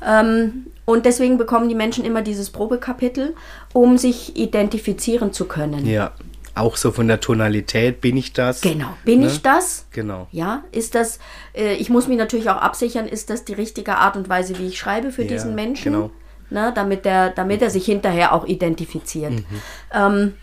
Ähm, 0.06 0.68
und 0.86 1.06
deswegen 1.06 1.38
bekommen 1.38 1.68
die 1.68 1.76
Menschen 1.76 2.06
immer 2.06 2.22
dieses 2.22 2.50
Probekapitel, 2.50 3.36
um 3.74 3.98
sich 3.98 4.38
identifizieren 4.38 5.34
zu 5.34 5.46
können. 5.46 5.86
Ja, 5.86 6.12
auch 6.60 6.76
so 6.76 6.92
von 6.92 7.08
der 7.08 7.20
Tonalität, 7.20 8.02
bin 8.02 8.18
ich 8.18 8.34
das? 8.34 8.62
Genau, 8.62 8.96
bin 9.06 9.22
ne? 9.22 9.28
ich 9.28 9.42
das? 9.42 9.88
Genau. 9.92 10.28
Ja, 10.32 10.64
ist 10.72 10.96
das, 10.96 11.20
äh, 11.54 11.74
ich 11.76 11.90
muss 11.90 12.08
mich 12.08 12.18
natürlich 12.18 12.50
auch 12.50 12.58
absichern, 12.58 13.08
ist 13.08 13.30
das 13.30 13.46
die 13.46 13.54
richtige 13.54 13.96
Art 13.98 14.16
und 14.16 14.30
Weise, 14.30 14.58
wie 14.60 14.68
ich 14.68 14.78
schreibe 14.78 15.12
für 15.12 15.24
ja, 15.24 15.30
diesen 15.30 15.56
Menschen? 15.56 15.94
Genau. 15.94 16.12
Ne, 16.50 16.72
damit, 16.74 17.04
der, 17.04 17.32
damit 17.32 17.62
er 17.62 17.70
sich 17.70 17.86
hinterher 17.86 18.32
auch 18.32 18.46
identifiziert. 18.46 19.34
Mhm. 19.34 19.46
Ähm, 19.94 20.34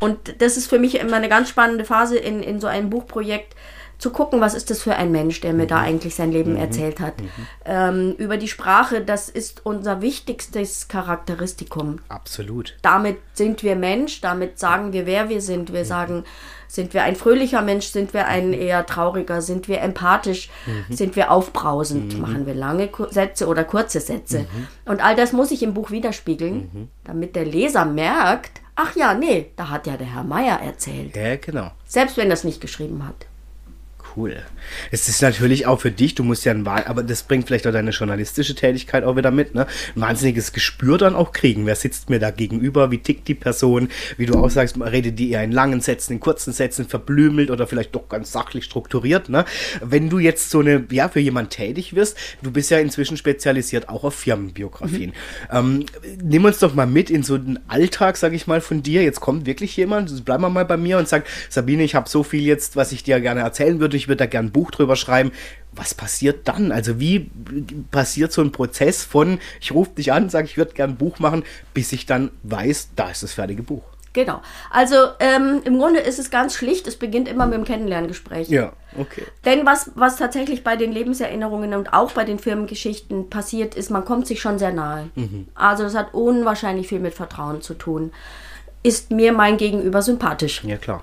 und 0.00 0.42
das 0.42 0.56
ist 0.56 0.66
für 0.66 0.80
mich 0.80 0.98
immer 0.98 1.16
eine 1.16 1.28
ganz 1.28 1.48
spannende 1.48 1.84
Phase 1.84 2.18
in, 2.18 2.42
in 2.42 2.60
so 2.60 2.66
einem 2.66 2.90
Buchprojekt, 2.90 3.54
zu 4.04 4.10
gucken, 4.10 4.42
was 4.42 4.52
ist 4.52 4.68
das 4.68 4.82
für 4.82 4.96
ein 4.96 5.12
Mensch, 5.12 5.40
der 5.40 5.54
mir 5.54 5.62
mhm. 5.62 5.68
da 5.68 5.78
eigentlich 5.78 6.14
sein 6.14 6.30
Leben 6.30 6.52
mhm. 6.52 6.58
erzählt 6.58 7.00
hat. 7.00 7.22
Mhm. 7.22 7.28
Ähm, 7.64 8.14
über 8.18 8.36
die 8.36 8.48
Sprache, 8.48 9.00
das 9.00 9.30
ist 9.30 9.64
unser 9.64 10.02
wichtigstes 10.02 10.88
Charakteristikum. 10.88 12.00
Absolut. 12.10 12.76
Damit 12.82 13.16
sind 13.32 13.62
wir 13.62 13.76
Mensch, 13.76 14.20
damit 14.20 14.58
sagen 14.58 14.92
wir, 14.92 15.06
wer 15.06 15.30
wir 15.30 15.40
sind. 15.40 15.72
Wir 15.72 15.84
mhm. 15.84 15.86
sagen, 15.86 16.24
sind 16.68 16.92
wir 16.92 17.02
ein 17.02 17.16
fröhlicher 17.16 17.62
Mensch, 17.62 17.86
sind 17.86 18.12
wir 18.12 18.26
ein 18.26 18.48
mhm. 18.48 18.52
eher 18.60 18.84
trauriger, 18.84 19.40
sind 19.40 19.68
wir 19.68 19.80
empathisch, 19.80 20.50
mhm. 20.66 20.94
sind 20.94 21.16
wir 21.16 21.30
aufbrausend, 21.30 22.20
machen 22.20 22.44
wir 22.44 22.54
lange 22.54 22.90
Sätze 23.08 23.46
oder 23.46 23.64
kurze 23.64 24.00
Sätze. 24.00 24.44
Und 24.84 25.02
all 25.02 25.16
das 25.16 25.32
muss 25.32 25.50
ich 25.50 25.62
im 25.62 25.72
Buch 25.72 25.90
widerspiegeln, 25.90 26.90
damit 27.04 27.36
der 27.36 27.46
Leser 27.46 27.86
merkt, 27.86 28.60
ach 28.76 28.94
ja, 28.96 29.14
nee, 29.14 29.52
da 29.56 29.70
hat 29.70 29.86
ja 29.86 29.96
der 29.96 30.12
Herr 30.12 30.24
Meier 30.24 30.60
erzählt. 30.60 31.16
Ja, 31.16 31.36
genau. 31.36 31.70
Selbst 31.86 32.18
wenn 32.18 32.28
er 32.28 32.34
es 32.34 32.44
nicht 32.44 32.60
geschrieben 32.60 33.06
hat. 33.08 33.26
Cool. 34.16 34.36
Es 34.90 35.08
ist 35.08 35.22
natürlich 35.22 35.66
auch 35.66 35.80
für 35.80 35.90
dich, 35.90 36.14
du 36.14 36.24
musst 36.24 36.44
ja 36.44 36.52
ein, 36.52 36.66
aber 36.66 37.02
das 37.02 37.22
bringt 37.22 37.46
vielleicht 37.46 37.66
auch 37.66 37.72
deine 37.72 37.90
journalistische 37.90 38.54
Tätigkeit 38.54 39.04
auch 39.04 39.16
wieder 39.16 39.30
mit, 39.30 39.54
ne? 39.54 39.66
Ein 39.94 40.00
wahnsinniges 40.00 40.52
Gespür 40.52 40.98
dann 40.98 41.14
auch 41.14 41.32
kriegen. 41.32 41.66
Wer 41.66 41.76
sitzt 41.76 42.10
mir 42.10 42.18
da 42.18 42.30
gegenüber? 42.30 42.90
Wie 42.90 42.98
tickt 42.98 43.28
die 43.28 43.34
Person? 43.34 43.88
Wie 44.16 44.26
du 44.26 44.34
auch 44.34 44.50
sagst, 44.50 44.76
redet 44.80 45.18
die 45.18 45.30
eher 45.30 45.44
in 45.44 45.52
langen 45.52 45.80
Sätzen, 45.80 46.14
in 46.14 46.20
kurzen 46.20 46.52
Sätzen, 46.52 46.86
verblümelt 46.86 47.50
oder 47.50 47.66
vielleicht 47.66 47.94
doch 47.94 48.08
ganz 48.08 48.32
sachlich 48.32 48.64
strukturiert, 48.64 49.28
ne? 49.28 49.44
Wenn 49.82 50.08
du 50.10 50.18
jetzt 50.18 50.50
so 50.50 50.60
eine, 50.60 50.86
ja, 50.90 51.08
für 51.08 51.20
jemand 51.20 51.50
tätig 51.50 51.94
wirst, 51.94 52.16
du 52.42 52.50
bist 52.50 52.70
ja 52.70 52.78
inzwischen 52.78 53.16
spezialisiert 53.16 53.88
auch 53.88 54.04
auf 54.04 54.14
Firmenbiografien. 54.14 55.12
Mhm. 55.50 55.56
Ähm, 55.56 55.86
nimm 56.22 56.44
uns 56.44 56.58
doch 56.58 56.74
mal 56.74 56.86
mit 56.86 57.10
in 57.10 57.22
so 57.22 57.38
den 57.38 57.58
Alltag, 57.68 58.16
sag 58.16 58.32
ich 58.32 58.46
mal, 58.46 58.60
von 58.60 58.82
dir. 58.82 59.02
Jetzt 59.02 59.20
kommt 59.20 59.46
wirklich 59.46 59.76
jemand, 59.76 60.24
bleib 60.24 60.40
mal 60.40 60.64
bei 60.64 60.76
mir 60.76 60.98
und 60.98 61.08
sagt, 61.08 61.28
Sabine, 61.48 61.82
ich 61.82 61.94
habe 61.94 62.08
so 62.08 62.22
viel 62.22 62.42
jetzt, 62.42 62.76
was 62.76 62.92
ich 62.92 63.02
dir 63.02 63.20
gerne 63.20 63.40
erzählen 63.40 63.80
würde, 63.80 63.96
ich 63.96 64.03
würde 64.08 64.18
da 64.18 64.26
gerne 64.26 64.48
ein 64.48 64.52
Buch 64.52 64.70
drüber 64.70 64.96
schreiben. 64.96 65.32
Was 65.72 65.94
passiert 65.94 66.46
dann? 66.46 66.72
Also 66.72 67.00
wie 67.00 67.30
passiert 67.90 68.32
so 68.32 68.42
ein 68.42 68.52
Prozess 68.52 69.04
von, 69.04 69.38
ich 69.60 69.72
rufe 69.72 69.90
dich 69.90 70.12
an, 70.12 70.30
sage, 70.30 70.46
ich 70.46 70.56
würde 70.56 70.74
gerne 70.74 70.94
ein 70.94 70.96
Buch 70.96 71.18
machen, 71.18 71.44
bis 71.72 71.92
ich 71.92 72.06
dann 72.06 72.30
weiß, 72.44 72.90
da 72.96 73.10
ist 73.10 73.22
das 73.22 73.32
fertige 73.32 73.62
Buch. 73.62 73.82
Genau. 74.14 74.40
Also 74.70 74.94
ähm, 75.18 75.60
im 75.64 75.76
Grunde 75.76 75.98
ist 75.98 76.20
es 76.20 76.30
ganz 76.30 76.54
schlicht, 76.54 76.86
es 76.86 76.96
beginnt 76.96 77.28
immer 77.28 77.46
mit 77.46 77.56
dem 77.56 77.64
Kennenlerngespräch. 77.64 78.48
Ja, 78.48 78.72
okay. 78.96 79.24
Denn 79.44 79.66
was, 79.66 79.90
was 79.96 80.16
tatsächlich 80.16 80.62
bei 80.62 80.76
den 80.76 80.92
Lebenserinnerungen 80.92 81.74
und 81.74 81.92
auch 81.92 82.12
bei 82.12 82.24
den 82.24 82.38
Firmengeschichten 82.38 83.28
passiert, 83.28 83.74
ist, 83.74 83.90
man 83.90 84.04
kommt 84.04 84.28
sich 84.28 84.40
schon 84.40 84.60
sehr 84.60 84.72
nahe. 84.72 85.10
Mhm. 85.16 85.48
Also 85.56 85.82
das 85.82 85.96
hat 85.96 86.14
unwahrscheinlich 86.14 86.86
viel 86.86 87.00
mit 87.00 87.14
Vertrauen 87.14 87.60
zu 87.60 87.74
tun. 87.74 88.12
Ist 88.84 89.10
mir 89.10 89.32
mein 89.32 89.56
Gegenüber 89.56 90.00
sympathisch? 90.00 90.62
Ja, 90.62 90.76
klar. 90.76 91.02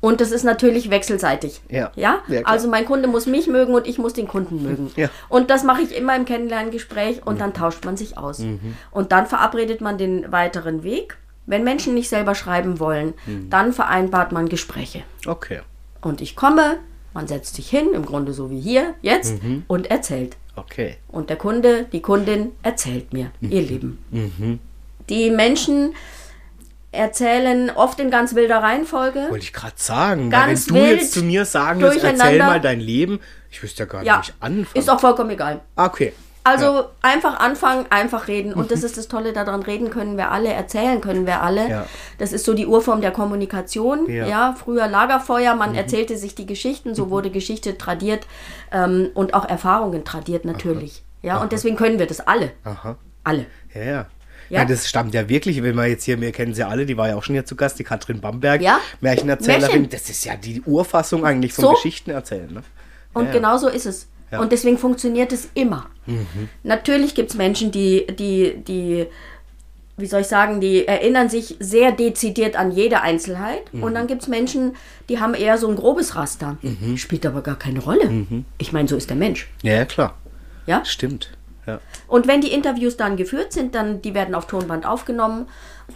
Und 0.00 0.20
das 0.20 0.30
ist 0.30 0.44
natürlich 0.44 0.90
wechselseitig. 0.90 1.60
Ja. 1.68 1.90
ja? 1.96 2.20
ja 2.28 2.42
also 2.44 2.68
mein 2.68 2.84
Kunde 2.84 3.08
muss 3.08 3.26
mich 3.26 3.48
mögen 3.48 3.74
und 3.74 3.86
ich 3.86 3.98
muss 3.98 4.12
den 4.12 4.28
Kunden 4.28 4.62
mögen. 4.62 4.90
Ja. 4.96 5.08
Und 5.28 5.50
das 5.50 5.64
mache 5.64 5.82
ich 5.82 5.96
immer 5.96 6.14
im 6.14 6.24
Kennenlerngespräch 6.24 7.26
und 7.26 7.34
mhm. 7.34 7.38
dann 7.38 7.54
tauscht 7.54 7.84
man 7.84 7.96
sich 7.96 8.16
aus. 8.16 8.38
Mhm. 8.38 8.76
Und 8.90 9.12
dann 9.12 9.26
verabredet 9.26 9.80
man 9.80 9.98
den 9.98 10.30
weiteren 10.30 10.84
Weg. 10.84 11.18
Wenn 11.46 11.64
Menschen 11.64 11.94
nicht 11.94 12.08
selber 12.08 12.34
schreiben 12.34 12.78
wollen, 12.78 13.14
mhm. 13.26 13.50
dann 13.50 13.72
vereinbart 13.72 14.32
man 14.32 14.48
Gespräche. 14.48 15.02
Okay. 15.26 15.60
Und 16.00 16.20
ich 16.20 16.36
komme, 16.36 16.76
man 17.14 17.26
setzt 17.26 17.56
sich 17.56 17.68
hin, 17.68 17.88
im 17.94 18.04
Grunde 18.04 18.32
so 18.32 18.50
wie 18.50 18.60
hier, 18.60 18.94
jetzt, 19.02 19.42
mhm. 19.42 19.64
und 19.66 19.90
erzählt. 19.90 20.36
Okay. 20.54 20.96
Und 21.08 21.30
der 21.30 21.36
Kunde, 21.36 21.86
die 21.92 22.02
Kundin 22.02 22.52
erzählt 22.62 23.12
mir 23.12 23.30
ihr 23.40 23.62
mhm. 23.62 23.68
Leben. 23.68 23.98
Mhm. 24.10 24.58
Die 25.08 25.30
Menschen 25.30 25.94
erzählen 26.98 27.70
oft 27.70 28.00
in 28.00 28.10
ganz 28.10 28.34
wilder 28.34 28.62
Reihenfolge. 28.62 29.26
Wollte 29.30 29.44
ich 29.44 29.52
gerade 29.52 29.74
sagen. 29.76 30.30
Ganz 30.30 30.68
wenn 30.68 30.74
du 30.74 30.90
jetzt 30.90 31.12
zu 31.12 31.22
mir 31.22 31.44
sagen 31.44 31.80
würdest, 31.80 32.04
erzähl 32.04 32.38
mal 32.38 32.60
dein 32.60 32.80
Leben, 32.80 33.20
ich 33.50 33.62
wüsste 33.62 33.84
ja 33.84 33.86
gar 33.86 34.02
ja, 34.02 34.18
nicht 34.18 34.34
anfangen. 34.40 34.66
Ist 34.74 34.90
auch 34.90 35.00
vollkommen 35.00 35.30
egal. 35.30 35.60
Okay. 35.76 36.12
Also 36.44 36.64
ja. 36.64 36.90
einfach 37.02 37.40
anfangen, 37.40 37.86
einfach 37.90 38.26
reden. 38.26 38.54
Und 38.54 38.70
das 38.70 38.82
ist 38.82 38.96
das 38.96 39.08
Tolle 39.08 39.32
daran, 39.34 39.62
reden 39.62 39.90
können 39.90 40.16
wir 40.16 40.30
alle, 40.30 40.48
erzählen 40.48 41.00
können 41.00 41.26
wir 41.26 41.42
alle. 41.42 41.68
Ja. 41.68 41.86
Das 42.16 42.32
ist 42.32 42.46
so 42.46 42.54
die 42.54 42.66
Urform 42.66 43.02
der 43.02 43.10
Kommunikation. 43.10 44.10
Ja. 44.10 44.26
ja 44.26 44.56
früher 44.58 44.88
Lagerfeuer, 44.88 45.54
man 45.54 45.70
mhm. 45.70 45.76
erzählte 45.76 46.16
sich 46.16 46.34
die 46.34 46.46
Geschichten, 46.46 46.94
so 46.94 47.06
mhm. 47.06 47.10
wurde 47.10 47.30
Geschichte 47.30 47.76
tradiert 47.76 48.26
ähm, 48.72 49.10
und 49.14 49.34
auch 49.34 49.46
Erfahrungen 49.46 50.04
tradiert 50.04 50.46
natürlich. 50.46 51.02
Aha. 51.02 51.26
Ja, 51.26 51.34
Aha. 51.36 51.42
und 51.42 51.52
deswegen 51.52 51.76
können 51.76 51.98
wir 51.98 52.06
das 52.06 52.20
alle. 52.20 52.52
Aha. 52.64 52.96
Alle. 53.24 53.46
Ja, 53.74 53.82
ja. 53.82 54.06
Ja? 54.50 54.60
ja? 54.60 54.64
das 54.64 54.88
stammt 54.88 55.14
ja 55.14 55.28
wirklich, 55.28 55.62
wenn 55.62 55.76
wir 55.76 55.86
jetzt 55.86 56.04
hier, 56.04 56.20
wir 56.20 56.32
kennen 56.32 56.54
sie 56.54 56.64
alle, 56.64 56.86
die 56.86 56.96
war 56.96 57.08
ja 57.08 57.16
auch 57.16 57.22
schon 57.22 57.34
hier 57.34 57.44
zu 57.44 57.56
Gast, 57.56 57.78
die 57.78 57.84
Katrin 57.84 58.20
Bamberg, 58.20 58.60
ja? 58.60 58.80
Märchenerzählerin. 59.00 59.82
Märchen. 59.82 59.88
Das 59.90 60.08
ist 60.10 60.24
ja 60.24 60.36
die 60.36 60.62
Urfassung 60.62 61.24
eigentlich 61.24 61.52
vom 61.52 61.64
so? 61.64 61.70
Geschichtenerzählen. 61.72 62.52
Ne? 62.52 62.62
Und 63.14 63.26
ja, 63.26 63.32
genau 63.32 63.58
so 63.58 63.68
ist 63.68 63.86
es. 63.86 64.08
Ja. 64.30 64.40
Und 64.40 64.52
deswegen 64.52 64.78
funktioniert 64.78 65.32
es 65.32 65.48
immer. 65.54 65.86
Mhm. 66.06 66.48
Natürlich 66.62 67.14
gibt 67.14 67.30
es 67.30 67.36
Menschen, 67.36 67.70
die, 67.70 68.06
die, 68.08 68.56
die, 68.66 69.06
wie 69.96 70.06
soll 70.06 70.20
ich 70.20 70.26
sagen, 70.26 70.60
die 70.60 70.86
erinnern 70.86 71.30
sich 71.30 71.56
sehr 71.60 71.92
dezidiert 71.92 72.56
an 72.56 72.70
jede 72.70 73.00
Einzelheit. 73.00 73.72
Mhm. 73.72 73.82
Und 73.82 73.94
dann 73.94 74.06
gibt 74.06 74.22
es 74.22 74.28
Menschen, 74.28 74.76
die 75.08 75.18
haben 75.18 75.34
eher 75.34 75.56
so 75.56 75.68
ein 75.68 75.76
grobes 75.76 76.14
Raster. 76.14 76.58
Mhm. 76.60 76.98
Spielt 76.98 77.24
aber 77.24 77.42
gar 77.42 77.58
keine 77.58 77.80
Rolle. 77.80 78.08
Mhm. 78.10 78.44
Ich 78.58 78.72
meine, 78.72 78.86
so 78.86 78.96
ist 78.96 79.08
der 79.08 79.16
Mensch. 79.16 79.48
Ja, 79.62 79.84
klar. 79.86 80.14
Ja? 80.66 80.84
Stimmt. 80.84 81.30
Ja. 81.68 81.80
Und 82.08 82.26
wenn 82.26 82.40
die 82.40 82.52
Interviews 82.52 82.96
dann 82.96 83.16
geführt 83.16 83.52
sind, 83.52 83.74
dann 83.74 84.02
die 84.02 84.14
werden 84.14 84.34
auf 84.34 84.46
Tonband 84.46 84.86
aufgenommen, 84.86 85.46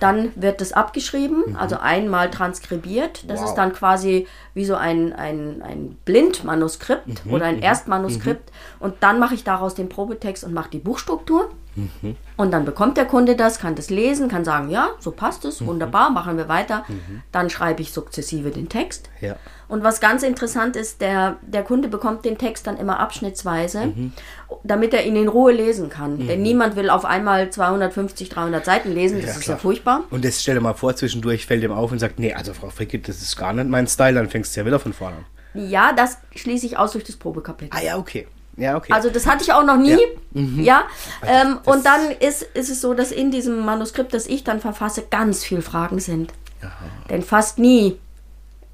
dann 0.00 0.32
wird 0.36 0.60
das 0.60 0.72
abgeschrieben, 0.72 1.42
mhm. 1.48 1.56
also 1.56 1.76
einmal 1.78 2.30
transkribiert. 2.30 3.28
Das 3.28 3.40
wow. 3.40 3.48
ist 3.48 3.54
dann 3.54 3.72
quasi 3.72 4.26
wie 4.54 4.64
so 4.64 4.74
ein, 4.74 5.12
ein, 5.12 5.62
ein 5.62 5.96
Blindmanuskript 6.04 7.26
mhm. 7.26 7.32
oder 7.32 7.46
ein 7.46 7.56
mhm. 7.56 7.62
Erstmanuskript. 7.62 8.50
Mhm. 8.50 8.84
Und 8.86 8.94
dann 9.00 9.18
mache 9.18 9.34
ich 9.34 9.44
daraus 9.44 9.74
den 9.74 9.88
Probetext 9.88 10.44
und 10.44 10.54
mache 10.54 10.70
die 10.70 10.78
Buchstruktur. 10.78 11.50
Mhm. 11.74 12.16
Und 12.36 12.50
dann 12.52 12.64
bekommt 12.64 12.96
der 12.96 13.06
Kunde 13.06 13.36
das, 13.36 13.58
kann 13.58 13.74
das 13.74 13.90
lesen, 13.90 14.28
kann 14.28 14.44
sagen, 14.44 14.70
ja, 14.70 14.90
so 14.98 15.10
passt 15.10 15.44
es, 15.44 15.60
mhm. 15.60 15.66
wunderbar, 15.66 16.10
machen 16.10 16.36
wir 16.36 16.48
weiter. 16.48 16.84
Dann 17.30 17.50
schreibe 17.50 17.82
ich 17.82 17.92
sukzessive 17.92 18.50
den 18.50 18.68
Text. 18.68 19.10
Ja. 19.20 19.36
Und 19.72 19.82
was 19.82 20.00
ganz 20.00 20.22
interessant 20.22 20.76
ist, 20.76 21.00
der, 21.00 21.38
der 21.40 21.62
Kunde 21.62 21.88
bekommt 21.88 22.26
den 22.26 22.36
Text 22.36 22.66
dann 22.66 22.76
immer 22.76 23.00
abschnittsweise, 23.00 23.86
mhm. 23.86 24.12
damit 24.64 24.92
er 24.92 25.06
ihn 25.06 25.16
in 25.16 25.28
Ruhe 25.28 25.50
lesen 25.50 25.88
kann. 25.88 26.18
Mhm. 26.18 26.26
Denn 26.26 26.42
niemand 26.42 26.76
will 26.76 26.90
auf 26.90 27.06
einmal 27.06 27.48
250, 27.48 28.28
300 28.28 28.66
Seiten 28.66 28.92
lesen, 28.92 29.22
das 29.22 29.30
ja, 29.30 29.32
ist 29.32 29.40
klar. 29.40 29.56
ja 29.56 29.62
furchtbar. 29.62 30.04
Und 30.10 30.26
das 30.26 30.42
stell 30.42 30.56
dir 30.56 30.60
mal 30.60 30.74
vor, 30.74 30.94
zwischendurch 30.94 31.46
fällt 31.46 31.64
ihm 31.64 31.72
auf 31.72 31.90
und 31.90 32.00
sagt, 32.00 32.18
nee, 32.18 32.34
also 32.34 32.52
Frau 32.52 32.68
Fricke, 32.68 32.98
das 32.98 33.22
ist 33.22 33.34
gar 33.34 33.54
nicht 33.54 33.66
mein 33.66 33.86
Style, 33.86 34.12
dann 34.12 34.28
fängst 34.28 34.54
du 34.54 34.60
ja 34.60 34.66
wieder 34.66 34.78
von 34.78 34.92
vorne 34.92 35.16
an. 35.16 35.70
Ja, 35.70 35.94
das 35.94 36.18
schließe 36.36 36.66
ich 36.66 36.76
aus 36.76 36.92
durch 36.92 37.04
das 37.04 37.16
Probekapitel. 37.16 37.74
Ah 37.74 37.82
ja, 37.82 37.96
okay. 37.96 38.28
Ja, 38.58 38.76
okay. 38.76 38.92
Also 38.92 39.08
das 39.08 39.26
hatte 39.26 39.42
ich 39.42 39.54
auch 39.54 39.64
noch 39.64 39.78
nie. 39.78 39.92
Ja. 39.92 39.98
Mhm. 40.32 40.62
ja? 40.62 40.84
Ähm, 41.26 41.60
und 41.64 41.86
dann 41.86 42.10
ist, 42.20 42.42
ist 42.42 42.68
es 42.68 42.82
so, 42.82 42.92
dass 42.92 43.10
in 43.10 43.30
diesem 43.30 43.64
Manuskript, 43.64 44.12
das 44.12 44.26
ich 44.26 44.44
dann 44.44 44.60
verfasse, 44.60 45.04
ganz 45.08 45.42
viele 45.42 45.62
Fragen 45.62 45.98
sind. 45.98 46.30
Aha. 46.60 46.70
Denn 47.08 47.22
fast 47.22 47.58
nie, 47.58 47.96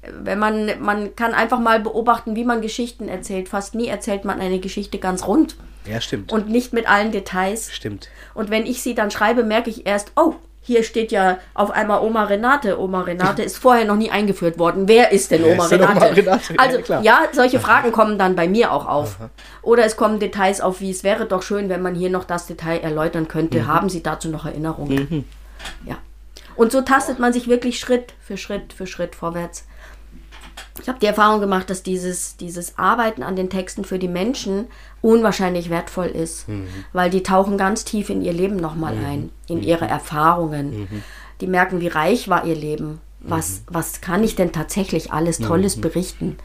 wenn 0.01 0.39
man, 0.39 0.81
man 0.81 1.15
kann 1.15 1.33
einfach 1.33 1.59
mal 1.59 1.79
beobachten, 1.79 2.35
wie 2.35 2.45
man 2.45 2.61
Geschichten 2.61 3.09
erzählt. 3.09 3.49
Fast 3.49 3.75
nie 3.75 3.87
erzählt 3.87 4.25
man 4.25 4.39
eine 4.39 4.59
Geschichte 4.59 4.97
ganz 4.97 5.27
rund. 5.27 5.55
Ja, 5.85 5.99
stimmt. 6.01 6.31
Und 6.31 6.49
nicht 6.49 6.73
mit 6.73 6.89
allen 6.89 7.11
Details. 7.11 7.71
Stimmt. 7.71 8.09
Und 8.33 8.49
wenn 8.49 8.65
ich 8.65 8.81
sie 8.81 8.95
dann 8.95 9.11
schreibe, 9.11 9.43
merke 9.43 9.69
ich 9.69 9.85
erst, 9.85 10.11
oh, 10.15 10.35
hier 10.61 10.83
steht 10.83 11.11
ja 11.11 11.39
auf 11.53 11.71
einmal 11.71 12.01
Oma 12.01 12.25
Renate. 12.25 12.79
Oma 12.79 13.01
Renate 13.01 13.41
ist 13.41 13.57
vorher 13.57 13.85
noch 13.85 13.95
nie 13.95 14.11
eingeführt 14.11 14.59
worden. 14.59 14.87
Wer 14.87 15.11
ist 15.11 15.31
denn 15.31 15.43
Oma, 15.43 15.63
ist 15.63 15.71
denn 15.71 15.81
Renate? 15.81 16.05
Oma 16.05 16.13
Renate? 16.13 16.53
Also 16.57 16.79
ja, 16.87 17.01
ja, 17.01 17.19
solche 17.31 17.59
Fragen 17.59 17.91
kommen 17.91 18.19
dann 18.19 18.35
bei 18.35 18.47
mir 18.47 18.71
auch 18.71 18.85
auf. 18.85 19.17
Aha. 19.19 19.29
Oder 19.63 19.85
es 19.85 19.97
kommen 19.97 20.19
Details 20.19 20.61
auf, 20.61 20.79
wie 20.79 20.91
es 20.91 21.03
wäre 21.03 21.25
doch 21.25 21.41
schön, 21.41 21.69
wenn 21.69 21.81
man 21.81 21.95
hier 21.95 22.09
noch 22.09 22.23
das 22.23 22.45
Detail 22.45 22.79
erläutern 22.79 23.27
könnte. 23.27 23.61
Mhm. 23.61 23.67
Haben 23.67 23.89
Sie 23.89 24.03
dazu 24.03 24.29
noch 24.29 24.45
Erinnerungen? 24.45 25.07
Mhm. 25.09 25.25
Ja. 25.87 25.97
Und 26.55 26.71
so 26.71 26.81
tastet 26.81 27.19
man 27.19 27.33
sich 27.33 27.47
wirklich 27.47 27.79
Schritt 27.79 28.13
für 28.21 28.37
Schritt 28.37 28.73
für 28.73 28.85
Schritt 28.85 29.15
vorwärts. 29.15 29.65
Ich 30.81 30.87
habe 30.89 30.99
die 30.99 31.05
Erfahrung 31.05 31.39
gemacht, 31.41 31.69
dass 31.69 31.83
dieses, 31.83 32.37
dieses 32.37 32.77
Arbeiten 32.77 33.23
an 33.23 33.35
den 33.35 33.49
Texten 33.49 33.83
für 33.83 33.99
die 33.99 34.07
Menschen 34.07 34.67
unwahrscheinlich 35.01 35.69
wertvoll 35.69 36.07
ist, 36.07 36.47
mhm. 36.47 36.67
weil 36.93 37.09
die 37.09 37.23
tauchen 37.23 37.57
ganz 37.57 37.83
tief 37.83 38.09
in 38.09 38.21
ihr 38.21 38.33
Leben 38.33 38.55
nochmal 38.55 38.95
mhm. 38.95 39.05
ein, 39.05 39.29
in 39.47 39.57
mhm. 39.57 39.63
ihre 39.63 39.85
Erfahrungen. 39.87 40.81
Mhm. 40.81 41.03
Die 41.41 41.47
merken, 41.47 41.79
wie 41.81 41.87
reich 41.87 42.27
war 42.29 42.45
ihr 42.45 42.55
Leben. 42.55 42.99
Was, 43.21 43.49
Mhm. 43.49 43.63
was 43.67 44.01
kann 44.01 44.23
ich 44.23 44.35
denn 44.35 44.51
tatsächlich 44.53 45.11
alles 45.11 45.39
Tolles 45.39 45.77
Mhm. 45.77 45.81
berichten? 45.81 46.37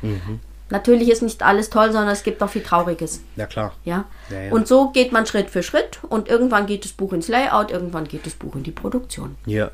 Natürlich 0.70 1.10
ist 1.10 1.22
nicht 1.22 1.42
alles 1.42 1.68
toll, 1.68 1.92
sondern 1.92 2.08
es 2.08 2.22
gibt 2.22 2.42
auch 2.42 2.48
viel 2.48 2.62
Trauriges. 2.62 3.20
Ja, 3.36 3.46
klar. 3.46 3.74
Ja? 3.84 4.06
Ja, 4.30 4.40
ja. 4.44 4.52
Und 4.52 4.66
so 4.66 4.90
geht 4.90 5.12
man 5.12 5.26
Schritt 5.26 5.50
für 5.50 5.62
Schritt 5.62 5.98
und 6.08 6.28
irgendwann 6.28 6.66
geht 6.66 6.84
das 6.84 6.92
Buch 6.92 7.12
ins 7.12 7.28
Layout, 7.28 7.70
irgendwann 7.70 8.08
geht 8.08 8.24
das 8.24 8.32
Buch 8.32 8.56
in 8.56 8.62
die 8.62 8.70
Produktion. 8.70 9.36
Ja. 9.44 9.70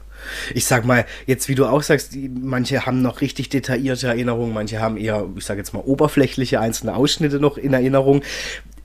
Ich 0.53 0.67
sag 0.67 0.85
mal, 0.85 1.07
jetzt 1.27 1.49
wie 1.49 1.55
du 1.55 1.67
auch 1.67 1.83
sagst, 1.83 2.13
die, 2.15 2.29
manche 2.29 2.87
haben 2.87 3.03
noch 3.03 3.21
richtig 3.21 3.49
detaillierte 3.49 4.09
Erinnerungen, 4.09 4.53
manche 4.53 4.81
haben 4.81 4.97
eher, 4.97 5.27
ich 5.37 5.45
sag 5.45 5.59
jetzt 5.59 5.73
mal, 5.73 5.81
oberflächliche 5.81 6.61
einzelne 6.61 6.97
Ausschnitte 6.97 7.39
noch 7.39 7.57
in 7.57 7.73
Erinnerung. 7.73 8.23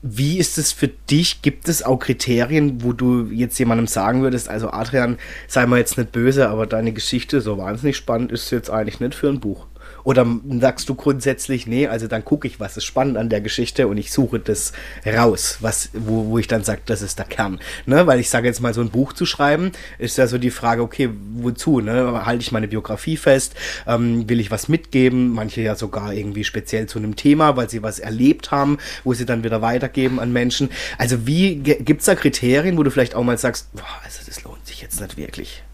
Wie 0.00 0.38
ist 0.38 0.58
es 0.58 0.72
für 0.72 0.88
dich? 0.88 1.42
Gibt 1.42 1.68
es 1.68 1.82
auch 1.82 1.98
Kriterien, 1.98 2.84
wo 2.84 2.92
du 2.92 3.26
jetzt 3.32 3.58
jemandem 3.58 3.88
sagen 3.88 4.22
würdest, 4.22 4.48
also 4.48 4.70
Adrian, 4.70 5.18
sei 5.48 5.66
mal 5.66 5.78
jetzt 5.78 5.98
nicht 5.98 6.12
böse, 6.12 6.48
aber 6.48 6.66
deine 6.66 6.92
Geschichte 6.92 7.40
so 7.40 7.58
wahnsinnig 7.58 7.96
spannend 7.96 8.30
ist 8.30 8.50
jetzt 8.50 8.70
eigentlich 8.70 9.00
nicht 9.00 9.16
für 9.16 9.28
ein 9.28 9.40
Buch? 9.40 9.66
Oder 10.06 10.24
sagst 10.60 10.88
du 10.88 10.94
grundsätzlich, 10.94 11.66
nee, 11.66 11.88
also 11.88 12.06
dann 12.06 12.24
gucke 12.24 12.46
ich, 12.46 12.60
was 12.60 12.76
ist 12.76 12.84
spannend 12.84 13.16
an 13.16 13.28
der 13.28 13.40
Geschichte 13.40 13.88
und 13.88 13.98
ich 13.98 14.12
suche 14.12 14.38
das 14.38 14.72
raus, 15.04 15.58
was, 15.62 15.90
wo, 15.94 16.26
wo 16.26 16.38
ich 16.38 16.46
dann 16.46 16.62
sage, 16.62 16.82
das 16.86 17.02
ist 17.02 17.18
der 17.18 17.26
Kern. 17.26 17.58
Ne? 17.86 18.06
Weil 18.06 18.20
ich 18.20 18.30
sage 18.30 18.46
jetzt 18.46 18.60
mal, 18.60 18.72
so 18.72 18.82
ein 18.82 18.90
Buch 18.90 19.14
zu 19.14 19.26
schreiben, 19.26 19.72
ist 19.98 20.16
ja 20.16 20.28
so 20.28 20.38
die 20.38 20.52
Frage, 20.52 20.82
okay, 20.82 21.10
wozu? 21.34 21.80
Ne? 21.80 22.24
Halte 22.24 22.40
ich 22.40 22.52
meine 22.52 22.68
Biografie 22.68 23.16
fest? 23.16 23.56
Ähm, 23.84 24.28
will 24.28 24.38
ich 24.38 24.52
was 24.52 24.68
mitgeben? 24.68 25.30
Manche 25.30 25.62
ja 25.62 25.74
sogar 25.74 26.12
irgendwie 26.12 26.44
speziell 26.44 26.86
zu 26.86 27.00
einem 27.00 27.16
Thema, 27.16 27.56
weil 27.56 27.68
sie 27.68 27.82
was 27.82 27.98
erlebt 27.98 28.52
haben, 28.52 28.78
wo 29.02 29.12
sie 29.12 29.26
dann 29.26 29.42
wieder 29.42 29.60
weitergeben 29.60 30.20
an 30.20 30.32
Menschen. 30.32 30.70
Also 30.98 31.26
wie 31.26 31.56
gibt 31.56 32.02
es 32.02 32.06
da 32.06 32.14
Kriterien, 32.14 32.78
wo 32.78 32.84
du 32.84 32.92
vielleicht 32.92 33.16
auch 33.16 33.24
mal 33.24 33.38
sagst, 33.38 33.72
boah, 33.72 33.82
also 34.04 34.20
das 34.24 34.44
lohnt 34.44 34.64
sich 34.68 34.82
jetzt 34.82 35.00
nicht 35.00 35.16
wirklich? 35.16 35.64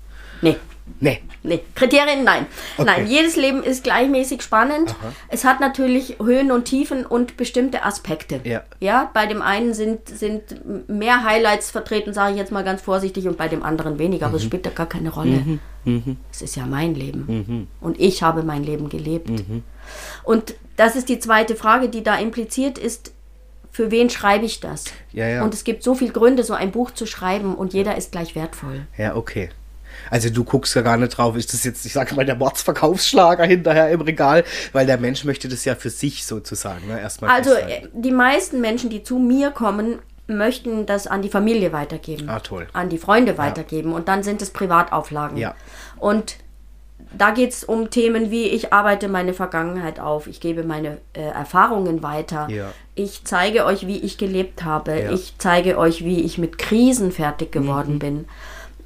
Nee. 0.41 0.57
Nee. 1.01 1.21
Nee, 1.43 1.61
Kriterien 1.75 2.25
nein. 2.25 2.47
Okay. 2.77 2.87
Nein, 2.87 3.07
jedes 3.09 3.37
Leben 3.37 3.63
ist 3.63 3.83
gleichmäßig 3.85 4.43
spannend. 4.43 4.91
Aha. 4.91 5.13
Es 5.29 5.45
hat 5.45 5.61
natürlich 5.61 6.17
Höhen 6.23 6.53
und 6.53 6.65
Tiefen 6.67 7.05
und 7.05 7.37
bestimmte 7.37 7.85
Aspekte. 7.85 8.41
Ja. 8.45 8.63
Ja, 8.81 9.11
bei 9.13 9.27
dem 9.27 9.43
einen 9.43 9.75
sind, 9.75 10.09
sind 10.09 10.89
mehr 10.89 11.25
Highlights 11.25 11.71
vertreten, 11.71 12.13
sage 12.15 12.33
ich 12.33 12.39
jetzt 12.39 12.53
mal 12.53 12.63
ganz 12.65 12.83
vorsichtig, 12.83 13.27
und 13.27 13.37
bei 13.37 13.49
dem 13.49 13.63
anderen 13.63 13.99
weniger, 13.99 14.27
Mhm. 14.27 14.31
aber 14.31 14.37
es 14.37 14.45
spielt 14.45 14.65
da 14.67 14.71
gar 14.71 14.87
keine 14.87 15.11
Rolle. 15.11 15.59
Es 16.31 16.43
ist 16.43 16.55
ja 16.57 16.65
mein 16.67 16.95
Leben. 16.95 17.25
Mhm. 17.27 17.67
Und 17.81 17.99
ich 18.01 18.23
habe 18.23 18.43
mein 18.45 18.63
Leben 18.63 18.89
gelebt. 18.89 19.31
Und 20.23 20.55
das 20.77 20.95
ist 20.97 21.09
die 21.09 21.19
zweite 21.19 21.57
Frage, 21.57 21.89
die 21.89 22.03
da 22.03 22.17
impliziert 22.17 22.79
ist, 22.79 23.13
für 23.71 23.91
wen 23.91 24.11
schreibe 24.11 24.45
ich 24.45 24.61
das? 24.61 24.85
Ja, 25.13 25.27
ja. 25.27 25.43
Und 25.45 25.55
es 25.55 25.65
gibt 25.65 25.83
so 25.83 25.95
viele 25.95 26.13
Gründe, 26.13 26.45
so 26.45 26.53
ein 26.53 26.73
Buch 26.73 26.91
zu 26.91 27.07
schreiben 27.07 27.55
und 27.55 27.73
jeder 27.73 27.97
ist 27.97 28.13
gleich 28.13 28.35
wertvoll. 28.35 28.87
Ja, 28.99 29.17
okay. 29.17 29.49
Also 30.13 30.29
du 30.29 30.45
guckst 30.45 30.75
ja 30.75 30.83
gar 30.83 30.99
nicht 30.99 31.17
drauf, 31.17 31.37
ist 31.37 31.55
das 31.55 31.65
jetzt, 31.65 31.87
ich 31.87 31.95
sage 31.95 32.15
mal, 32.15 32.27
der 32.27 32.35
Mordsverkaufsschlager 32.37 33.45
hinterher 33.45 33.89
im 33.91 34.03
Regal, 34.03 34.45
weil 34.73 34.85
der 34.85 34.99
Mensch 34.99 35.25
möchte 35.25 35.49
das 35.49 35.65
ja 35.65 35.75
für 35.75 35.89
sich 35.89 36.27
sozusagen, 36.27 36.87
ne? 36.87 37.01
Erstmal 37.01 37.31
Also 37.31 37.53
festhalten. 37.53 37.87
äh, 37.87 38.01
die 38.03 38.11
meisten 38.13 38.61
Menschen, 38.61 38.91
die 38.91 39.03
zu 39.03 39.19
mir 39.19 39.51
kommen, 39.53 40.01
möchten 40.27 40.85
das 40.85 41.07
an 41.07 41.23
die 41.23 41.31
Familie 41.31 41.73
weitergeben. 41.73 42.29
Ah, 42.29 42.41
toll. 42.41 42.67
An 42.75 42.91
die 42.91 42.99
Freunde 42.99 43.39
weitergeben. 43.39 43.93
Und 43.95 44.09
dann 44.09 44.23
sind 44.23 44.43
es 44.43 44.51
Privatauflagen. 44.51 45.39
Ja. 45.39 45.55
Und 45.99 46.37
da 47.17 47.31
geht 47.31 47.51
es 47.53 47.65
um 47.65 47.89
Themen 47.91 48.31
wie, 48.31 48.45
ich 48.49 48.73
arbeite 48.73 49.09
meine 49.09 49.33
Vergangenheit 49.35 49.99
auf, 49.99 50.27
ich 50.27 50.41
gebe 50.41 50.63
meine 50.63 50.99
äh, 51.15 51.21
Erfahrungen 51.23 52.03
weiter, 52.03 52.49
Ja. 52.51 52.73
ich 52.95 53.23
zeige 53.25 53.65
euch, 53.65 53.87
wie 53.87 53.99
ich 53.99 54.19
gelebt 54.19 54.63
habe, 54.65 54.99
Ja. 54.99 55.09
Mhm. 55.09 55.15
ich 55.15 55.35
zeige 55.39 55.79
euch, 55.79 56.05
wie 56.05 56.21
ich 56.21 56.37
mit 56.39 56.59
Krisen 56.59 57.13
fertig 57.13 57.51
geworden 57.51 57.99
bin. 57.99 58.27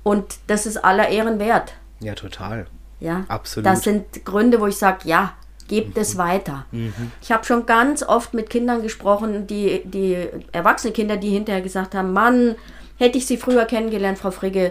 Und 0.07 0.37
das 0.47 0.67
ist 0.67 0.77
aller 0.85 1.09
Ehren 1.09 1.41
wert. 1.41 1.73
Ja, 1.99 2.15
total. 2.15 2.67
Ja, 3.01 3.25
Absolut. 3.27 3.67
Das 3.67 3.83
sind 3.83 4.25
Gründe, 4.25 4.61
wo 4.61 4.69
ich 4.69 4.77
sage, 4.77 4.99
ja, 5.09 5.33
gebt 5.67 5.99
es 5.99 6.17
weiter. 6.17 6.65
Ich 7.21 7.33
habe 7.33 7.45
schon 7.45 7.67
ganz 7.67 8.05
oft 8.05 8.33
mit 8.33 8.49
Kindern 8.49 8.83
gesprochen, 8.83 9.49
die, 9.49 9.83
die 9.85 10.17
erwachsene 10.53 10.93
Kinder, 10.93 11.17
die 11.17 11.31
hinterher 11.31 11.61
gesagt 11.61 11.97
haben, 11.97 12.13
Mann, 12.13 12.55
hätte 12.99 13.19
ich 13.19 13.27
sie 13.27 13.37
früher 13.37 13.65
kennengelernt, 13.65 14.19
Frau 14.19 14.31
Frigge. 14.31 14.71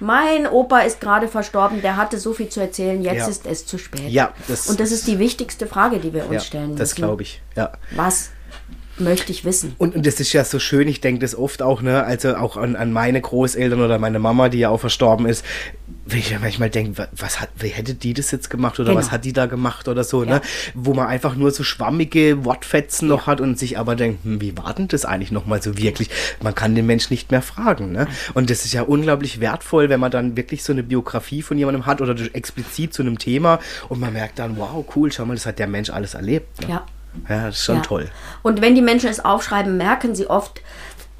Mein 0.00 0.46
Opa 0.46 0.80
ist 0.80 1.00
gerade 1.00 1.28
verstorben, 1.28 1.80
der 1.80 1.96
hatte 1.96 2.18
so 2.18 2.34
viel 2.34 2.50
zu 2.50 2.60
erzählen, 2.60 3.00
jetzt 3.02 3.20
Ja. 3.20 3.26
ist 3.28 3.46
es 3.46 3.64
zu 3.64 3.78
spät. 3.78 4.10
Ja, 4.10 4.34
das 4.48 4.68
Und 4.68 4.80
das 4.80 4.92
ist 4.92 5.06
die 5.06 5.18
wichtigste 5.18 5.66
Frage, 5.66 5.98
die 5.98 6.12
wir 6.12 6.24
uns 6.24 6.34
Ja, 6.34 6.40
stellen 6.40 6.76
das 6.76 6.90
müssen. 6.90 6.96
glaube 6.96 7.22
ich. 7.22 7.40
Ja. 7.56 7.72
Was 7.96 8.30
möchte 8.98 9.32
ich 9.32 9.44
wissen? 9.44 9.74
Und, 9.78 9.94
und 9.94 10.06
das 10.06 10.20
ist 10.20 10.32
ja 10.32 10.44
so 10.44 10.58
schön, 10.58 10.88
ich 10.88 11.00
denke 11.00 11.20
das 11.20 11.34
oft 11.36 11.62
auch, 11.62 11.82
ne, 11.82 12.04
also 12.04 12.36
auch 12.36 12.56
an, 12.56 12.76
an 12.76 12.92
meine 12.92 13.20
Großeltern 13.20 13.80
oder 13.80 13.98
meine 13.98 14.18
Mama, 14.18 14.48
die 14.48 14.58
ja 14.58 14.68
auch 14.70 14.78
verstorben 14.80 15.26
ist, 15.26 15.44
wenn 16.06 16.18
ich 16.18 16.30
ja 16.30 16.38
manchmal 16.38 16.68
denke, 16.70 16.98
wa- 16.98 17.08
was 17.16 17.40
hat, 17.40 17.48
wie 17.58 17.68
hätte 17.68 17.94
die 17.94 18.12
das 18.14 18.30
jetzt 18.30 18.50
gemacht 18.50 18.78
oder 18.78 18.90
Genau. 18.90 19.00
was 19.00 19.10
hat 19.10 19.24
die 19.24 19.32
da 19.32 19.46
gemacht 19.46 19.88
oder 19.88 20.04
so, 20.04 20.22
Ja. 20.24 20.34
ne? 20.34 20.40
Wo 20.74 20.92
man 20.94 21.06
einfach 21.06 21.34
nur 21.34 21.50
so 21.50 21.62
schwammige 21.64 22.44
Wortfetzen 22.44 23.08
noch 23.08 23.26
hat 23.26 23.40
und 23.40 23.58
sich 23.58 23.78
aber 23.78 23.96
denkt, 23.96 24.22
hm, 24.24 24.40
wie 24.40 24.56
war 24.58 24.74
denn 24.74 24.86
das 24.88 25.04
eigentlich 25.06 25.32
nochmal 25.32 25.62
so 25.62 25.78
wirklich? 25.78 26.10
Man 26.42 26.54
kann 26.54 26.74
den 26.74 26.84
Mensch 26.86 27.08
nicht 27.10 27.30
mehr 27.30 27.42
fragen, 27.42 27.92
ne? 27.92 28.06
Und 28.34 28.50
das 28.50 28.64
ist 28.66 28.74
ja 28.74 28.82
unglaublich 28.82 29.40
wertvoll, 29.40 29.88
wenn 29.88 30.00
man 30.00 30.10
dann 30.10 30.36
wirklich 30.36 30.62
so 30.62 30.72
eine 30.72 30.82
Biografie 30.82 31.40
von 31.42 31.56
jemandem 31.58 31.86
hat 31.86 32.00
oder 32.02 32.14
explizit 32.34 32.92
zu 32.92 33.00
einem 33.02 33.18
Thema 33.18 33.58
und 33.88 33.98
man 33.98 34.12
merkt 34.12 34.38
dann, 34.38 34.56
wow, 34.58 34.84
cool, 34.94 35.10
schau 35.10 35.24
mal, 35.24 35.34
das 35.34 35.46
hat 35.46 35.58
der 35.58 35.66
Mensch 35.68 35.88
alles 35.90 36.12
erlebt. 36.14 36.60
Ne? 36.62 36.68
Ja. 36.74 36.86
Ja, 37.28 37.46
das 37.46 37.56
ist 37.56 37.64
schon 37.64 37.76
Ja. 37.76 37.82
toll. 37.82 38.08
Und 38.42 38.60
wenn 38.60 38.74
die 38.74 38.82
Menschen 38.82 39.08
es 39.08 39.24
aufschreiben, 39.24 39.76
merken 39.76 40.14
sie 40.14 40.26
oft, 40.28 40.60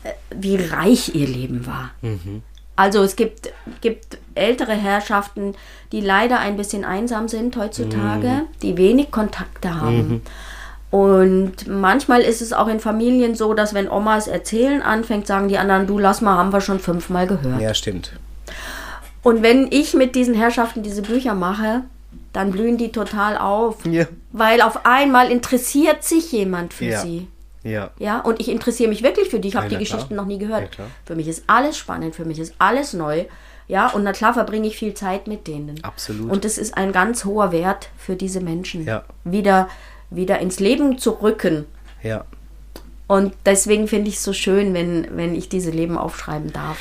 äh, 0.02 0.10
wie 0.34 0.56
reich 0.56 1.14
ihr 1.14 1.26
Leben 1.26 1.66
war. 1.66 1.90
Also 2.76 3.02
es 3.02 3.14
gibt, 3.16 3.50
gibt 3.80 4.18
ältere 4.34 4.72
Herrschaften, 4.72 5.54
die 5.92 6.00
leider 6.00 6.40
ein 6.40 6.56
bisschen 6.56 6.84
einsam 6.84 7.28
sind 7.28 7.56
heutzutage, 7.56 8.42
die 8.62 8.76
wenig 8.76 9.10
Kontakte 9.12 9.80
haben. 9.80 10.22
Und 10.90 11.66
manchmal 11.66 12.20
ist 12.20 12.40
es 12.42 12.52
auch 12.52 12.68
in 12.68 12.78
Familien 12.80 13.34
so, 13.34 13.54
dass 13.54 13.74
wenn 13.74 13.88
Omas 13.88 14.28
erzählen 14.28 14.80
anfängt, 14.82 15.26
sagen 15.26 15.48
die 15.48 15.58
anderen, 15.58 15.86
du 15.86 15.98
lass 15.98 16.20
mal, 16.20 16.36
haben 16.36 16.52
wir 16.52 16.60
schon 16.60 16.78
fünfmal 16.78 17.26
gehört. 17.26 17.60
Ja, 17.60 17.74
stimmt. 17.74 18.12
Und 19.22 19.42
wenn 19.42 19.68
ich 19.72 19.94
mit 19.94 20.14
diesen 20.14 20.34
Herrschaften 20.34 20.82
diese 20.82 21.02
Bücher 21.02 21.34
mache, 21.34 21.82
dann 22.32 22.50
blühen 22.50 22.76
die 22.76 22.90
total 22.92 23.36
auf. 23.38 23.84
Ja. 23.86 24.06
Weil 24.32 24.60
auf 24.60 24.84
einmal 24.86 25.30
interessiert 25.30 26.02
sich 26.04 26.32
jemand 26.32 26.72
für 26.74 26.86
Ja. 26.86 27.00
sie. 27.00 27.28
Ja. 27.62 27.90
Ja, 27.98 28.20
und 28.20 28.40
ich 28.40 28.48
interessiere 28.50 28.90
mich 28.90 29.02
wirklich 29.02 29.28
für 29.30 29.40
die. 29.40 29.48
Ich 29.48 29.56
habe 29.56 29.68
die 29.68 29.76
klar. 29.76 29.80
Geschichten 29.80 30.14
noch 30.16 30.26
nie 30.26 30.38
gehört. 30.38 30.76
für 31.06 31.14
mich 31.14 31.28
ist 31.28 31.44
alles 31.46 31.78
spannend, 31.78 32.14
für 32.14 32.24
mich 32.26 32.38
ist 32.38 32.54
alles 32.58 32.92
neu. 32.92 33.24
Ja, 33.68 33.88
und 33.88 34.02
na 34.04 34.12
klar 34.12 34.34
verbringe 34.34 34.66
ich 34.68 34.76
viel 34.76 34.92
Zeit 34.92 35.26
mit 35.26 35.46
denen. 35.46 35.82
Absolut. 35.82 36.30
Und 36.30 36.44
es 36.44 36.58
ist 36.58 36.76
ein 36.76 36.92
ganz 36.92 37.24
hoher 37.24 37.50
Wert 37.52 37.88
für 37.96 38.16
diese 38.16 38.40
Menschen. 38.42 38.84
Ja. 38.84 39.04
Wieder, 39.24 39.68
wieder 40.10 40.38
ins 40.40 40.60
Leben 40.60 40.98
zu 40.98 41.12
rücken. 41.22 41.64
Ja. 42.02 42.26
Und 43.06 43.34
deswegen 43.46 43.88
finde 43.88 44.08
ich 44.08 44.16
es 44.16 44.22
so 44.24 44.34
schön, 44.34 44.74
wenn, 44.74 45.06
wenn 45.16 45.34
ich 45.34 45.48
diese 45.48 45.70
Leben 45.70 45.96
aufschreiben 45.96 46.52
darf. 46.52 46.76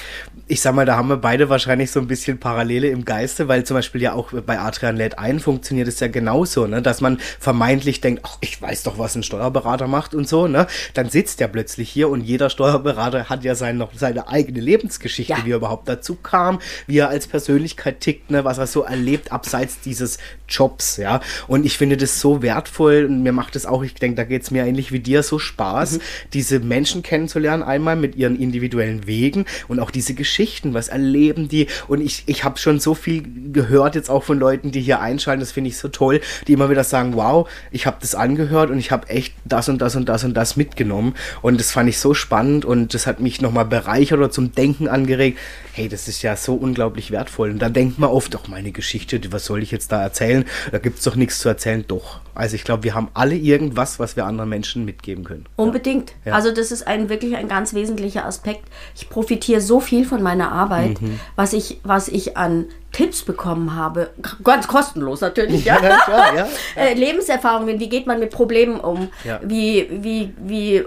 Ich 0.53 0.61
sag 0.61 0.75
mal, 0.75 0.85
da 0.85 0.97
haben 0.97 1.09
wir 1.09 1.17
beide 1.17 1.49
wahrscheinlich 1.49 1.89
so 1.89 1.99
ein 1.99 2.05
bisschen 2.05 2.37
Parallele 2.37 2.87
im 2.89 3.05
Geiste, 3.05 3.47
weil 3.47 3.63
zum 3.63 3.73
Beispiel 3.73 4.03
ja 4.03 4.13
auch 4.13 4.33
bei 4.33 4.59
Adrian 4.59 4.95
lädt 4.95 5.17
ein 5.17 5.39
funktioniert 5.39 5.87
es 5.87 5.99
ja 5.99 6.09
genauso, 6.09 6.67
ne? 6.67 6.79
dass 6.83 7.01
man 7.01 7.17
vermeintlich 7.39 8.01
denkt, 8.01 8.21
ach, 8.23 8.37
ich 8.39 8.61
weiß 8.61 8.83
doch, 8.83 8.99
was 8.99 9.15
ein 9.15 9.23
Steuerberater 9.23 9.87
macht 9.87 10.13
und 10.13 10.27
so, 10.29 10.47
ne? 10.47 10.67
Dann 10.93 11.09
sitzt 11.09 11.41
er 11.41 11.47
plötzlich 11.47 11.89
hier 11.89 12.07
und 12.07 12.21
jeder 12.21 12.51
Steuerberater 12.51 13.29
hat 13.29 13.43
ja 13.43 13.55
sein, 13.55 13.77
noch 13.77 13.95
seine 13.95 14.27
eigene 14.27 14.59
Lebensgeschichte, 14.59 15.33
Ja. 15.33 15.43
wie 15.43 15.53
er 15.53 15.57
überhaupt 15.57 15.89
dazu 15.89 16.13
kam, 16.21 16.59
wie 16.85 16.99
er 16.99 17.09
als 17.09 17.25
Persönlichkeit 17.25 18.01
tickt, 18.01 18.29
ne? 18.29 18.45
was 18.45 18.59
er 18.59 18.67
so 18.67 18.83
erlebt 18.83 19.31
abseits 19.31 19.79
dieses 19.79 20.19
Jobs, 20.47 20.97
ja. 20.97 21.19
Und 21.47 21.65
ich 21.65 21.79
finde 21.79 21.97
das 21.97 22.19
so 22.21 22.43
wertvoll 22.43 23.05
und 23.09 23.23
mir 23.23 23.33
macht 23.33 23.55
es 23.55 23.65
auch, 23.65 23.81
ich 23.81 23.95
denke, 23.95 24.17
da 24.17 24.23
geht 24.23 24.43
es 24.43 24.51
mir 24.51 24.67
ähnlich 24.67 24.91
wie 24.91 24.99
dir, 24.99 25.23
so 25.23 25.39
Spaß, 25.39 25.97
diese 26.33 26.59
Menschen 26.59 27.01
kennenzulernen, 27.01 27.63
einmal 27.63 27.95
mit 27.95 28.15
ihren 28.15 28.39
individuellen 28.39 29.07
Wegen 29.07 29.45
und 29.67 29.79
auch 29.79 29.89
diese 29.89 30.13
Geschichten, 30.13 30.42
was 30.73 30.87
erleben 30.87 31.47
die. 31.47 31.67
Und 31.87 32.01
ich, 32.01 32.23
ich 32.25 32.43
habe 32.43 32.57
schon 32.57 32.79
so 32.79 32.93
viel 32.93 33.23
gehört 33.51 33.95
jetzt 33.95 34.09
auch 34.09 34.23
von 34.23 34.39
Leuten, 34.39 34.71
die 34.71 34.81
hier 34.81 34.99
einschalten, 34.99 35.39
das 35.39 35.51
finde 35.51 35.69
ich 35.69 35.77
so 35.77 35.87
toll, 35.87 36.21
die 36.47 36.53
immer 36.53 36.69
wieder 36.69 36.83
sagen, 36.83 37.15
wow, 37.15 37.49
ich 37.71 37.85
habe 37.85 37.97
das 38.01 38.15
angehört 38.15 38.69
und 38.69 38.79
ich 38.79 38.91
habe 38.91 39.09
echt 39.09 39.33
das 39.45 39.69
und 39.69 39.81
das 39.81 39.95
und 39.95 40.09
das 40.09 40.23
und 40.23 40.33
das 40.33 40.55
mitgenommen. 40.55 41.15
Und 41.41 41.59
das 41.59 41.71
fand 41.71 41.89
ich 41.89 41.99
so 41.99 42.13
spannend 42.13 42.65
und 42.65 42.93
das 42.93 43.07
hat 43.07 43.19
mich 43.19 43.41
nochmal 43.41 43.65
bereichert 43.65 44.19
oder 44.19 44.31
zum 44.31 44.51
Denken 44.53 44.87
angeregt. 44.87 45.37
Hey, 45.73 45.89
das 45.89 46.07
ist 46.07 46.21
ja 46.21 46.35
so 46.35 46.55
unglaublich 46.55 47.11
wertvoll. 47.11 47.51
Und 47.51 47.59
dann 47.59 47.73
denkt 47.73 47.99
man 47.99 48.09
oft, 48.09 48.33
doch 48.33 48.47
meine 48.47 48.71
Geschichte, 48.71 49.19
was 49.31 49.45
soll 49.45 49.63
ich 49.63 49.71
jetzt 49.71 49.91
da 49.91 50.01
erzählen? 50.01 50.45
Da 50.71 50.79
gibt 50.79 50.99
es 50.99 51.03
doch 51.03 51.15
nichts 51.15 51.39
zu 51.39 51.49
erzählen. 51.49 51.85
Doch. 51.87 52.21
Also 52.35 52.55
ich 52.55 52.63
glaube, 52.63 52.83
wir 52.83 52.95
haben 52.95 53.09
alle 53.13 53.35
irgendwas, 53.35 53.99
was 53.99 54.15
wir 54.15 54.25
anderen 54.25 54.49
Menschen 54.49 54.85
mitgeben 54.85 55.23
können. 55.23 55.45
Unbedingt. 55.55 56.13
Ja. 56.25 56.33
Also 56.33 56.51
das 56.51 56.71
ist 56.71 56.87
ein 56.87 57.09
wirklich 57.09 57.35
ein 57.35 57.47
ganz 57.47 57.73
wesentlicher 57.73 58.25
Aspekt. 58.25 58.67
Ich 58.95 59.09
profitiere 59.09 59.61
so 59.61 59.79
viel 59.79 60.05
von 60.05 60.22
meiner 60.23 60.51
Arbeit, 60.51 61.01
Mhm. 61.01 61.19
was 61.35 61.53
ich 61.53 61.79
was 61.83 62.07
ich 62.07 62.37
an 62.37 62.65
Tipps 62.91 63.23
bekommen 63.23 63.75
habe, 63.75 64.11
ganz 64.43 64.67
kostenlos 64.67 65.21
natürlich, 65.21 65.65
ja. 65.65 65.77
Ja, 65.83 65.97
klar, 66.05 66.35
ja. 66.35 66.47
Äh, 66.75 66.93
Lebenserfahrungen, 66.93 67.79
wie 67.79 67.89
geht 67.89 68.07
man 68.07 68.19
mit 68.19 68.31
Problemen 68.31 68.79
um? 68.79 69.09
Ja. 69.23 69.39
Wie 69.43 69.87
wie 69.91 70.33
wie 70.37 70.85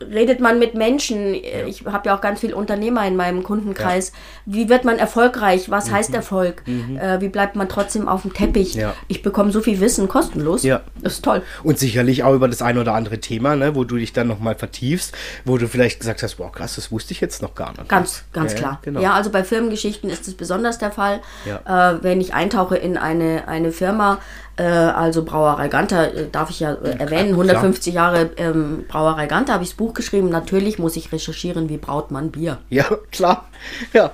redet 0.00 0.40
man 0.40 0.58
mit 0.58 0.74
Menschen? 0.74 1.34
Ich 1.34 1.84
habe 1.86 2.08
ja 2.08 2.16
auch 2.16 2.20
ganz 2.20 2.40
viel 2.40 2.52
Unternehmer 2.54 3.06
in 3.06 3.16
meinem 3.16 3.42
Kundenkreis. 3.42 4.12
Wie 4.44 4.68
wird 4.68 4.84
man 4.84 4.98
erfolgreich? 4.98 5.70
Was 5.70 5.90
heißt 5.90 6.14
Erfolg? 6.14 6.62
Äh, 6.66 7.20
wie 7.20 7.28
bleibt 7.28 7.56
man 7.56 7.68
trotzdem 7.68 8.08
auf 8.08 8.22
dem 8.22 8.34
Teppich? 8.34 8.74
Mhm. 8.74 8.80
Ja. 8.80 8.94
Ich 9.08 9.22
bekomme 9.22 9.52
so 9.52 9.60
viel 9.60 9.80
Wissen 9.80 10.08
kostenlos. 10.08 10.62
Ja. 10.62 10.82
Das 11.02 11.14
ist 11.14 11.24
toll. 11.24 11.42
Und 11.62 11.78
sicherlich 11.78 12.24
auch 12.24 12.34
über 12.34 12.48
das 12.48 12.62
ein 12.62 12.78
oder 12.78 12.94
andere 12.94 13.20
Thema, 13.20 13.56
ne, 13.56 13.74
wo 13.74 13.84
du 13.84 13.96
dich 13.96 14.12
dann 14.12 14.26
nochmal 14.28 14.54
vertiefst, 14.54 15.14
wo 15.44 15.56
du 15.58 15.66
vielleicht 15.68 16.00
gesagt 16.00 16.22
hast, 16.22 16.36
boah, 16.36 16.52
krass, 16.52 16.74
das 16.76 16.92
wusste 16.92 17.12
ich 17.12 17.20
jetzt 17.20 17.42
noch 17.42 17.54
gar 17.54 17.70
nicht. 17.70 17.88
Ganz, 17.88 18.24
ganz 18.32 18.52
Ja, 18.52 18.58
klar. 18.58 18.80
genau. 18.82 19.00
Ja, 19.00 19.14
also 19.14 19.30
bei 19.30 19.44
Firmengeschichten 19.44 20.10
ist 20.10 20.28
es 20.28 20.34
besonders 20.34 20.78
der 20.78 20.90
Fall. 20.90 21.20
Ja. 21.44 21.92
Äh, 21.94 22.02
wenn 22.02 22.20
ich 22.20 22.34
eintauche 22.34 22.76
in 22.76 22.96
eine, 22.96 23.48
eine 23.48 23.72
Firma, 23.72 24.18
also 24.62 25.24
Brauerei 25.24 25.68
Ganter, 25.68 26.14
äh, 26.14 26.28
darf 26.30 26.50
ich 26.50 26.60
ja 26.60 26.72
äh, 26.74 26.98
erwähnen, 26.98 27.30
150 27.30 27.92
Jahre 27.94 28.30
ähm, 28.38 28.84
Brauerei 28.88 29.26
Ganter, 29.26 29.52
habe 29.54 29.64
ich 29.64 29.70
das 29.70 29.76
Buch 29.76 29.92
geschrieben. 29.94 30.28
Natürlich 30.30 30.78
muss 30.78 30.96
ich 30.96 31.12
recherchieren, 31.12 31.68
wie 31.68 31.76
braut 31.76 32.10
man 32.10 32.30
Bier. 32.30 32.58
Ja, 32.70 32.84
klar. 33.12 33.48
Ja. 33.92 34.12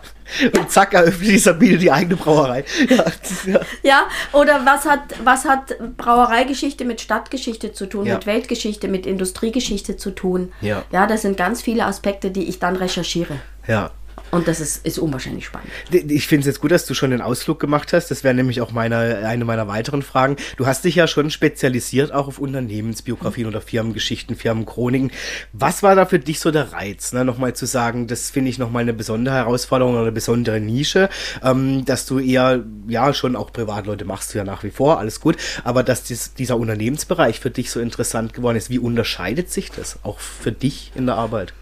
Und 0.57 0.71
zack, 0.71 0.95
eröffnet 0.95 1.29
die 1.31 1.39
Sabine 1.39 1.77
die 1.79 1.91
eigene 1.93 2.17
Brauerei. 2.17 2.65
Ja, 2.89 3.05
ja. 3.47 3.61
Ja, 3.83 4.03
oder 4.33 4.65
was 4.65 4.85
hat, 4.87 5.01
was 5.25 5.45
hat 5.45 5.75
Brauereigeschichte 5.97 6.85
mit 6.85 7.01
Stadtgeschichte 7.01 7.73
zu 7.73 7.87
tun, 7.87 8.07
Ja. 8.07 8.15
mit 8.15 8.27
Weltgeschichte, 8.27 8.89
mit 8.89 9.07
Industriegeschichte 9.07 9.97
zu 9.97 10.11
tun? 10.13 10.53
Ja. 10.61 10.83
Ja, 10.91 11.07
das 11.07 11.23
sind 11.23 11.37
ganz 11.37 11.61
viele 11.63 11.85
Aspekte, 11.87 12.31
die 12.31 12.49
ich 12.49 12.59
dann 12.59 12.77
recherchiere. 12.77 13.35
ja. 13.67 13.91
Und 14.33 14.49
das 14.49 14.61
ist, 14.61 14.87
ist 14.87 14.99
unwahrscheinlich 14.99 15.45
spannend. 15.45 15.69
Ich 15.91 16.27
finde 16.27 16.41
es 16.41 16.47
jetzt 16.47 16.61
gut, 16.63 16.71
dass 16.71 16.87
du 16.87 16.95
schon 16.95 17.11
den 17.11 17.21
Ausflug 17.21 17.61
gemacht 17.61 17.93
hast. 17.93 18.11
Das 18.11 18.25
wäre 18.25 18.33
nämlich 18.33 18.63
auch 18.63 18.73
meine, 18.73 19.27
eine 19.27 19.45
meiner 19.45 19.69
weiteren 19.69 20.01
Fragen. 20.01 20.37
Du 20.57 20.65
hast 20.65 20.87
dich 20.87 20.95
ja 20.95 21.07
schon 21.07 21.31
spezialisiert 21.31 22.13
auch 22.13 22.29
auf 22.29 22.39
Unternehmensbiografien 22.39 23.47
oder 23.47 23.61
Firmengeschichten, 23.61 24.35
Firmenchroniken. 24.35 25.13
Was 25.53 25.83
war 25.83 25.95
da 25.97 26.07
für 26.07 26.19
dich 26.19 26.41
so 26.41 26.51
der 26.51 26.73
Reiz? 26.73 27.13
Ne? 27.13 27.27
Nochmal 27.27 27.53
zu 27.53 27.67
sagen, 27.67 28.07
das 28.07 28.31
finde 28.31 28.49
ich 28.49 28.57
nochmal 28.57 28.81
eine 28.81 28.95
besondere 28.95 29.35
Herausforderung 29.35 29.93
oder 29.93 30.05
eine 30.05 30.13
besondere 30.13 30.61
Nische, 30.61 31.11
ähm, 31.45 31.85
dass 31.85 32.07
du 32.07 32.19
eher, 32.19 32.65
ja, 32.89 33.13
schon 33.13 33.37
auch 33.37 33.53
Privatleute 33.53 34.07
machst 34.07 34.33
du 34.33 34.39
ja 34.39 34.45
nach 34.45 34.65
wie 34.65 34.71
vor, 34.71 34.99
alles 34.99 35.21
gut, 35.21 35.37
aber 35.63 35.83
dass 35.83 36.05
dies, 36.05 36.33
dieser 36.33 36.57
Unternehmensbereich 36.57 37.39
für 37.39 37.51
dich 37.51 37.71
so 37.71 37.81
interessant 37.81 38.33
geworden 38.33 38.57
ist. 38.57 38.71
Wie 38.71 38.79
unterscheidet 38.79 39.51
sich 39.51 39.71
das 39.71 39.99
auch 40.05 40.21
für 40.21 40.53
dich 40.53 40.91
in 40.95 41.05
der 41.05 41.17
Arbeit? 41.17 41.53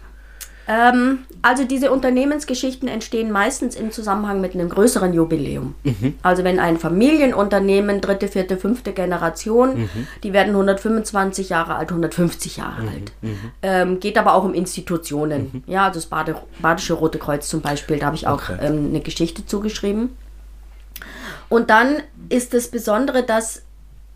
Ähm, 0.67 1.19
also 1.41 1.63
diese 1.63 1.91
Unternehmensgeschichten 1.91 2.87
entstehen 2.87 3.31
meistens 3.31 3.75
im 3.75 3.91
Zusammenhang 3.91 4.41
mit 4.41 4.53
einem 4.53 4.69
größeren 4.69 5.13
Jubiläum. 5.13 5.75
Mhm. 5.83 6.15
Also 6.21 6.43
wenn 6.43 6.59
ein 6.59 6.77
Familienunternehmen, 6.77 7.99
dritte, 7.99 8.27
vierte, 8.27 8.57
fünfte 8.57 8.93
Generation, 8.93 9.81
mhm. 9.81 10.07
die 10.23 10.33
werden 10.33 10.49
125 10.49 11.49
Jahre 11.49 11.75
alt, 11.75 11.89
150 11.89 12.57
Jahre 12.57 12.83
mhm. 12.83 12.87
alt. 12.87 13.11
Mhm. 13.21 13.37
Ähm, 13.63 13.99
geht 13.99 14.17
aber 14.17 14.35
auch 14.35 14.43
um 14.43 14.53
Institutionen. 14.53 15.49
Mhm. 15.51 15.63
Ja, 15.65 15.87
also 15.87 15.99
das 15.99 16.05
Bade, 16.05 16.35
Badische 16.59 16.93
Rote 16.93 17.17
Kreuz 17.17 17.49
zum 17.49 17.61
Beispiel, 17.61 17.97
da 17.97 18.07
habe 18.07 18.15
ich 18.15 18.27
auch 18.27 18.49
okay. 18.49 18.57
ähm, 18.61 18.89
eine 18.89 19.01
Geschichte 19.01 19.45
zugeschrieben. 19.45 20.15
Und 21.49 21.69
dann 21.69 21.97
ist 22.29 22.53
das 22.53 22.69
Besondere, 22.69 23.23
dass 23.23 23.63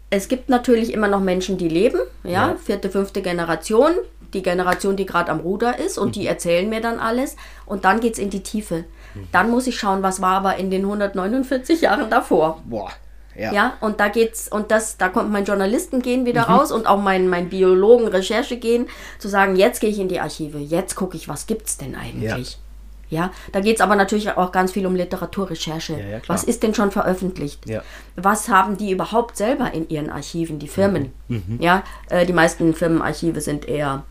es 0.09 0.27
gibt 0.27 0.49
natürlich 0.49 0.93
immer 0.93 1.07
noch 1.07 1.19
Menschen, 1.19 1.57
die 1.57 1.67
leben, 1.67 1.99
ja, 2.23 2.31
ja. 2.31 2.55
vierte, 2.63 2.89
fünfte 2.89 3.21
Generation, 3.21 3.91
die 4.33 4.43
Generation, 4.43 4.95
die 4.95 5.05
gerade 5.05 5.31
am 5.31 5.39
Ruder 5.39 5.79
ist 5.79 5.97
und 5.97 6.07
mhm. 6.07 6.11
die 6.13 6.27
erzählen 6.27 6.69
mir 6.69 6.81
dann 6.81 6.99
alles 6.99 7.35
und 7.65 7.85
dann 7.85 7.99
geht 7.99 8.13
es 8.13 8.19
in 8.19 8.29
die 8.29 8.43
Tiefe. 8.43 8.85
Dann 9.31 9.49
muss 9.49 9.67
ich 9.67 9.79
schauen, 9.79 10.03
was 10.03 10.21
war 10.21 10.37
aber 10.37 10.57
in 10.57 10.69
den 10.69 10.81
149 10.81 11.81
Jahren 11.81 12.09
davor. 12.09 12.61
Boah. 12.65 12.91
Ja. 13.37 13.51
ja, 13.51 13.73
und 13.81 13.99
da 13.99 14.07
geht's, 14.07 14.47
und 14.47 14.71
das, 14.71 14.95
da 14.95 15.09
kommt 15.09 15.29
mein 15.29 15.43
Journalistengehen 15.43 16.25
wieder 16.25 16.47
mhm. 16.47 16.55
raus 16.55 16.71
und 16.71 16.87
auch 16.87 17.01
mein, 17.01 17.27
mein 17.27 17.49
Biologen-Recherchegehen, 17.49 18.87
zu 19.19 19.27
sagen, 19.27 19.57
jetzt 19.57 19.81
gehe 19.81 19.89
ich 19.89 19.99
in 19.99 20.07
die 20.07 20.21
Archive, 20.21 20.57
jetzt 20.57 20.95
gucke 20.95 21.17
ich, 21.17 21.27
was 21.27 21.45
gibt's 21.45 21.77
denn 21.77 21.95
eigentlich? 21.95 22.51
Ja. 22.53 22.59
Ja, 23.07 23.31
da 23.51 23.59
geht 23.59 23.75
es 23.75 23.81
aber 23.81 23.95
natürlich 23.95 24.31
auch 24.31 24.51
ganz 24.51 24.71
viel 24.71 24.87
um 24.87 24.95
Literaturrecherche. 24.95 25.93
Ja, 25.93 26.07
ja, 26.07 26.21
Was 26.25 26.43
ist 26.43 26.63
denn 26.63 26.73
schon 26.73 26.89
veröffentlicht? 26.89 27.69
Ja. 27.69 27.83
Was 28.15 28.49
haben 28.49 28.77
die 28.77 28.89
überhaupt 28.89 29.37
selber 29.37 29.71
in 29.73 29.87
ihren 29.89 30.09
Archiven, 30.09 30.57
die 30.57 30.67
Firmen? 30.67 31.13
Mhm. 31.27 31.43
mhm. 31.47 31.61
Ja, 31.61 31.83
äh, 32.09 32.25
die 32.25 32.33
meisten 32.33 32.73
Firmenarchive 32.73 33.41
sind 33.41 33.67
eher 33.67 34.05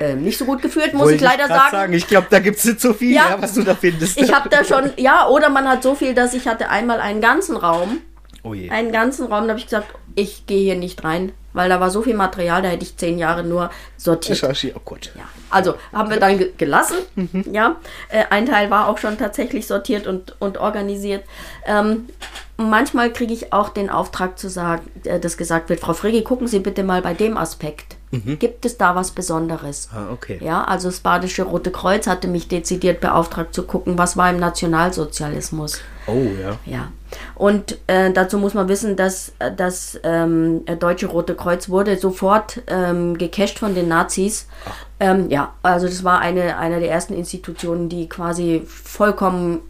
äh, 0.00 0.14
nicht 0.14 0.38
so 0.38 0.44
gut 0.44 0.62
geführt, 0.62 0.94
muss 0.94 1.04
Wollte 1.04 1.16
ich 1.16 1.22
leider 1.22 1.44
ich 1.44 1.48
sagen. 1.48 1.70
sagen. 1.70 1.92
Ich 1.92 2.06
glaube, 2.06 2.26
da 2.30 2.38
gibt 2.38 2.58
es 2.58 2.64
nicht 2.64 2.80
so 2.80 2.92
viel, 2.94 3.14
ja, 3.14 3.36
was 3.38 3.54
du 3.54 3.62
da 3.62 3.74
findest. 3.74 4.18
Ich 4.20 4.32
habe 4.32 4.48
da 4.48 4.64
schon, 4.64 4.90
ja, 4.96 5.28
oder 5.28 5.48
man 5.48 5.68
hat 5.68 5.82
so 5.82 5.94
viel, 5.94 6.14
dass 6.14 6.34
ich 6.34 6.46
hatte 6.46 6.68
einmal 6.68 7.00
einen 7.00 7.20
ganzen 7.20 7.56
Raum. 7.56 7.98
Oh 8.44 8.54
je. 8.54 8.70
Einen 8.70 8.90
ganzen 8.92 9.26
Raum, 9.26 9.44
da 9.44 9.50
habe 9.50 9.58
ich 9.58 9.66
gesagt, 9.66 9.88
ich 10.14 10.46
gehe 10.46 10.62
hier 10.62 10.76
nicht 10.76 11.04
rein, 11.04 11.32
weil 11.52 11.68
da 11.68 11.80
war 11.80 11.90
so 11.90 12.02
viel 12.02 12.14
Material, 12.14 12.62
da 12.62 12.68
hätte 12.68 12.84
ich 12.84 12.96
zehn 12.96 13.18
Jahre 13.18 13.44
nur 13.44 13.70
sortiert. 13.96 14.42
Oh 14.74 14.80
Gott. 14.84 15.12
Ja. 15.14 15.22
Also 15.50 15.74
haben 15.92 16.10
wir 16.10 16.18
dann 16.18 16.42
gelassen. 16.56 16.96
Mhm. 17.14 17.44
Ja, 17.50 17.76
äh, 18.08 18.24
ein 18.30 18.46
Teil 18.46 18.70
war 18.70 18.88
auch 18.88 18.98
schon 18.98 19.18
tatsächlich 19.18 19.66
sortiert 19.66 20.06
und, 20.06 20.34
und 20.40 20.58
organisiert. 20.58 21.24
Ähm, 21.66 22.08
manchmal 22.56 23.12
kriege 23.12 23.32
ich 23.32 23.52
auch 23.52 23.68
den 23.68 23.90
Auftrag 23.90 24.38
zu 24.38 24.48
sagen, 24.48 24.90
äh, 25.04 25.20
dass 25.20 25.36
gesagt 25.36 25.68
wird, 25.68 25.80
Frau 25.80 25.92
Frigge, 25.92 26.22
gucken 26.22 26.46
Sie 26.46 26.58
bitte 26.58 26.82
mal 26.82 27.02
bei 27.02 27.14
dem 27.14 27.36
Aspekt. 27.36 27.96
Mhm. 28.12 28.38
Gibt 28.38 28.66
es 28.66 28.76
da 28.76 28.94
was 28.94 29.10
Besonderes? 29.10 29.88
Ah, 29.90 30.12
okay. 30.12 30.38
Ja, 30.42 30.64
also 30.64 30.88
das 30.88 31.00
Badische 31.00 31.44
Rote 31.44 31.70
Kreuz 31.70 32.06
hatte 32.06 32.28
mich 32.28 32.46
dezidiert 32.46 33.00
beauftragt 33.00 33.54
zu 33.54 33.62
gucken, 33.62 33.96
was 33.96 34.18
war 34.18 34.28
im 34.28 34.38
Nationalsozialismus. 34.38 35.80
Oh 36.06 36.26
ja. 36.40 36.58
Ja. 36.66 36.92
Und 37.34 37.78
äh, 37.86 38.12
dazu 38.12 38.36
muss 38.36 38.52
man 38.52 38.68
wissen, 38.68 38.96
dass 38.96 39.32
äh, 39.38 39.50
das 39.54 39.98
ähm, 40.02 40.62
Deutsche 40.78 41.06
Rote 41.06 41.34
Kreuz 41.34 41.70
wurde 41.70 41.96
sofort 41.96 42.62
ähm, 42.66 43.16
gecasht 43.16 43.58
von 43.58 43.74
den 43.74 43.88
Nazis. 43.88 44.46
Ähm, 45.00 45.30
ja, 45.30 45.54
also 45.62 45.86
das 45.86 46.04
war 46.04 46.20
eine, 46.20 46.58
eine 46.58 46.80
der 46.80 46.90
ersten 46.90 47.14
Institutionen, 47.14 47.88
die 47.88 48.10
quasi 48.10 48.62
vollkommen 48.66 49.60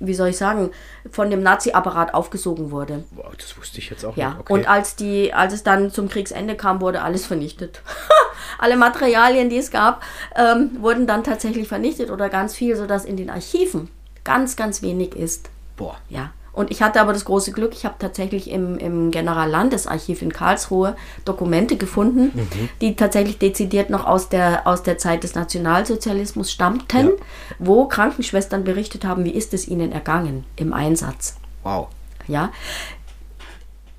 wie 0.00 0.14
soll 0.14 0.28
ich 0.28 0.36
sagen, 0.36 0.70
von 1.10 1.30
dem 1.30 1.42
Nazi-Apparat 1.42 2.14
aufgesogen 2.14 2.70
wurde. 2.70 3.04
Wow, 3.12 3.34
das 3.36 3.56
wusste 3.58 3.78
ich 3.78 3.90
jetzt 3.90 4.04
auch 4.04 4.16
ja. 4.16 4.30
nicht. 4.30 4.40
Okay. 4.40 4.52
Und 4.52 4.68
als, 4.68 4.96
die, 4.96 5.32
als 5.32 5.52
es 5.52 5.62
dann 5.62 5.90
zum 5.90 6.08
Kriegsende 6.08 6.56
kam, 6.56 6.80
wurde 6.80 7.02
alles 7.02 7.26
vernichtet. 7.26 7.82
Alle 8.58 8.76
Materialien, 8.76 9.50
die 9.50 9.58
es 9.58 9.70
gab, 9.70 10.02
ähm, 10.34 10.70
wurden 10.80 11.06
dann 11.06 11.22
tatsächlich 11.22 11.68
vernichtet 11.68 12.10
oder 12.10 12.28
ganz 12.28 12.54
viel, 12.54 12.76
sodass 12.76 13.04
in 13.04 13.16
den 13.16 13.30
Archiven 13.30 13.88
ganz, 14.24 14.56
ganz 14.56 14.82
wenig 14.82 15.14
ist. 15.14 15.50
Boah. 15.76 15.96
Ja. 16.08 16.32
Und 16.58 16.72
ich 16.72 16.82
hatte 16.82 17.00
aber 17.00 17.12
das 17.12 17.24
große 17.24 17.52
Glück, 17.52 17.72
ich 17.72 17.84
habe 17.84 17.94
tatsächlich 18.00 18.50
im, 18.50 18.78
im 18.78 19.12
Generallandesarchiv 19.12 20.22
in 20.22 20.32
Karlsruhe 20.32 20.96
Dokumente 21.24 21.76
gefunden, 21.76 22.32
mhm. 22.34 22.68
die 22.80 22.96
tatsächlich 22.96 23.38
dezidiert 23.38 23.90
noch 23.90 24.04
aus 24.04 24.28
der, 24.28 24.66
aus 24.66 24.82
der 24.82 24.98
Zeit 24.98 25.22
des 25.22 25.36
Nationalsozialismus 25.36 26.50
stammten, 26.50 27.10
ja. 27.10 27.12
wo 27.60 27.86
Krankenschwestern 27.86 28.64
berichtet 28.64 29.04
haben, 29.04 29.24
wie 29.24 29.30
ist 29.30 29.54
es 29.54 29.68
ihnen 29.68 29.92
ergangen 29.92 30.44
im 30.56 30.72
Einsatz. 30.72 31.36
Wow. 31.62 31.90
Ja. 32.26 32.50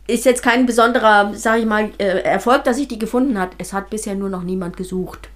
Ist 0.07 0.25
jetzt 0.25 0.43
kein 0.43 0.65
besonderer, 0.65 1.33
sage 1.35 1.61
ich 1.61 1.65
mal, 1.65 1.91
äh, 1.97 2.23
Erfolg, 2.23 2.65
dass 2.65 2.77
ich 2.77 2.89
die 2.89 2.99
gefunden 2.99 3.39
habe. 3.39 3.51
Es 3.57 3.71
hat 3.71 3.89
bisher 3.89 4.15
nur 4.15 4.29
noch 4.29 4.43
niemand 4.43 4.75
gesucht. 4.75 5.29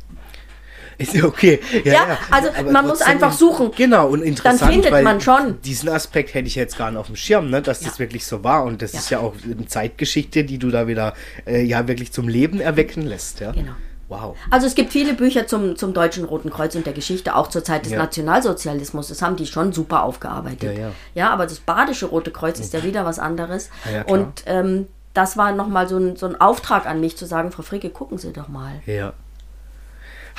Ist 0.97 1.13
ja 1.13 1.25
okay. 1.25 1.59
Ja, 1.83 1.93
ja, 1.93 2.07
ja. 2.07 2.17
also 2.31 2.49
aber 2.57 2.71
man 2.71 2.87
muss 2.87 3.01
einfach 3.01 3.31
suchen. 3.31 3.71
Genau, 3.75 4.07
und 4.09 4.21
interessant, 4.21 4.61
Dann 4.61 4.71
findet 4.71 5.03
man 5.03 5.21
schon. 5.21 5.61
Diesen 5.61 5.89
Aspekt 5.89 6.33
hätte 6.33 6.47
ich 6.47 6.55
jetzt 6.55 6.77
gar 6.77 6.91
nicht 6.91 6.99
auf 6.99 7.07
dem 7.07 7.15
Schirm, 7.15 7.49
ne, 7.49 7.61
dass 7.61 7.81
ja. 7.81 7.89
das 7.89 7.99
wirklich 7.99 8.25
so 8.25 8.43
war. 8.43 8.63
Und 8.63 8.81
das 8.81 8.93
ist 8.93 9.09
ja 9.09 9.19
auch 9.19 9.33
eine 9.43 9.65
Zeitgeschichte, 9.67 10.43
die 10.43 10.57
du 10.57 10.69
da 10.69 10.87
wieder 10.87 11.13
äh, 11.45 11.63
ja 11.63 11.87
wirklich 11.87 12.11
zum 12.11 12.27
Leben 12.27 12.59
erwecken 12.59 13.03
lässt. 13.03 13.39
Ja? 13.39 13.51
Genau. 13.51 13.73
Wow. 14.09 14.35
Also 14.51 14.67
es 14.67 14.75
gibt 14.75 14.91
viele 14.91 15.13
Bücher 15.13 15.47
zum, 15.47 15.75
zum 15.75 15.93
Deutschen 15.93 16.25
Roten 16.25 16.49
Kreuz 16.49 16.75
und 16.75 16.85
der 16.85 16.93
Geschichte, 16.93 17.35
auch 17.35 17.47
zur 17.47 17.63
Zeit 17.63 17.85
des 17.85 17.93
ja. 17.93 17.97
Nationalsozialismus. 17.97 19.07
Das 19.07 19.21
haben 19.21 19.37
die 19.37 19.47
schon 19.47 19.73
super 19.73 20.03
aufgearbeitet. 20.03 20.77
Ja, 20.77 20.83
ja. 20.87 20.91
ja 21.15 21.29
aber 21.31 21.45
das 21.45 21.59
Badische 21.59 22.07
Rote 22.07 22.31
Kreuz 22.31 22.59
ist 22.59 22.73
ja 22.73 22.83
wieder 22.83 23.05
was 23.05 23.17
anderes. 23.17 23.69
Ja, 23.91 24.03
und 24.03 24.43
ähm, 24.45 24.87
das 25.13 25.37
war 25.37 25.51
nochmal 25.51 25.87
so 25.87 25.97
ein, 25.97 26.15
so 26.15 26.25
ein 26.25 26.39
Auftrag 26.39 26.85
an 26.85 26.99
mich 26.99 27.17
zu 27.17 27.25
sagen, 27.25 27.51
Frau 27.51 27.63
Fricke, 27.63 27.89
gucken 27.89 28.17
Sie 28.17 28.33
doch 28.33 28.47
mal. 28.47 28.81
Ja. 28.85 29.13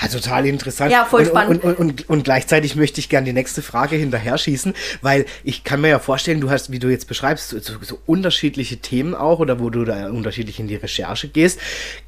Ja, 0.00 0.08
total 0.08 0.46
interessant. 0.46 0.90
Ja, 0.90 1.04
voll 1.04 1.24
spannend. 1.24 1.62
Und, 1.62 1.78
und, 1.78 2.00
und, 2.00 2.08
und, 2.08 2.24
gleichzeitig 2.24 2.76
möchte 2.76 3.00
ich 3.00 3.08
gerne 3.08 3.26
die 3.26 3.32
nächste 3.32 3.62
Frage 3.62 3.96
hinterher 3.96 4.36
schießen, 4.36 4.74
weil 5.02 5.24
ich 5.44 5.64
kann 5.64 5.80
mir 5.80 5.88
ja 5.88 5.98
vorstellen, 5.98 6.40
du 6.40 6.50
hast, 6.50 6.72
wie 6.72 6.78
du 6.78 6.88
jetzt 6.88 7.06
beschreibst, 7.06 7.50
so, 7.50 7.74
so 7.80 7.98
unterschiedliche 8.06 8.78
Themen 8.78 9.14
auch 9.14 9.38
oder 9.38 9.60
wo 9.60 9.70
du 9.70 9.84
da 9.84 10.08
unterschiedlich 10.08 10.58
in 10.58 10.68
die 10.68 10.76
Recherche 10.76 11.28
gehst. 11.28 11.60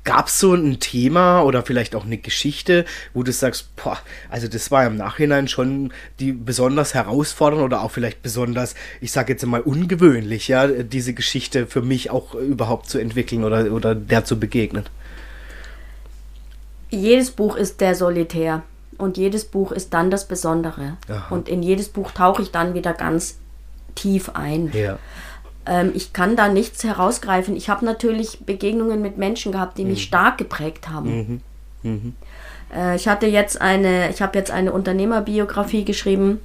Gab 0.04 0.26
es 0.28 0.40
so 0.40 0.54
ein 0.54 0.80
Thema 0.80 1.42
oder 1.42 1.62
vielleicht 1.62 1.94
auch 1.94 2.04
eine 2.04 2.18
Geschichte, 2.18 2.84
wo 3.14 3.22
du 3.22 3.32
sagst, 3.32 3.74
boah, 3.76 3.98
also 4.28 4.48
das 4.48 4.70
war 4.70 4.86
im 4.86 4.96
Nachhinein 4.96 5.48
schon 5.48 5.92
die 6.18 6.32
besonders 6.32 6.94
herausfordernd 6.94 7.62
oder 7.62 7.82
auch 7.82 7.92
vielleicht 7.92 8.22
besonders, 8.22 8.74
ich 9.00 9.12
sage 9.12 9.32
jetzt 9.32 9.46
mal 9.46 9.60
ungewöhnlich, 9.60 10.48
ja, 10.48 10.66
diese 10.66 11.14
Geschichte 11.14 11.66
für 11.66 11.82
mich 11.82 12.10
auch 12.10 12.34
überhaupt 12.34 12.88
zu 12.88 12.98
entwickeln 12.98 13.44
oder, 13.44 13.72
oder 13.72 13.94
der 13.94 14.24
zu 14.24 14.38
begegnen? 14.38 14.86
Jedes 16.90 17.30
Buch 17.30 17.56
ist 17.56 17.80
der 17.80 17.94
Solitär 17.94 18.62
und 18.98 19.16
jedes 19.16 19.44
Buch 19.44 19.72
ist 19.72 19.92
dann 19.94 20.10
das 20.10 20.26
Besondere. 20.26 20.96
Aha. 21.08 21.34
Und 21.34 21.48
in 21.48 21.62
jedes 21.62 21.88
Buch 21.88 22.12
tauche 22.12 22.42
ich 22.42 22.50
dann 22.50 22.74
wieder 22.74 22.92
ganz 22.92 23.38
tief 23.94 24.30
ein. 24.34 24.70
Ja. 24.72 24.98
Ähm, 25.66 25.92
ich 25.94 26.12
kann 26.12 26.36
da 26.36 26.48
nichts 26.48 26.84
herausgreifen. 26.84 27.56
Ich 27.56 27.68
habe 27.68 27.84
natürlich 27.84 28.40
Begegnungen 28.44 29.02
mit 29.02 29.18
Menschen 29.18 29.52
gehabt, 29.52 29.78
die 29.78 29.84
mhm. 29.84 29.90
mich 29.90 30.04
stark 30.04 30.38
geprägt 30.38 30.88
haben. 30.88 31.42
Mhm. 31.82 31.90
Mhm. 31.90 32.14
Äh, 32.74 32.96
ich 32.96 33.08
hatte 33.08 33.26
jetzt 33.26 33.60
eine, 33.60 34.10
ich 34.10 34.22
habe 34.22 34.38
jetzt 34.38 34.50
eine 34.50 34.72
Unternehmerbiografie 34.72 35.84
geschrieben 35.84 36.40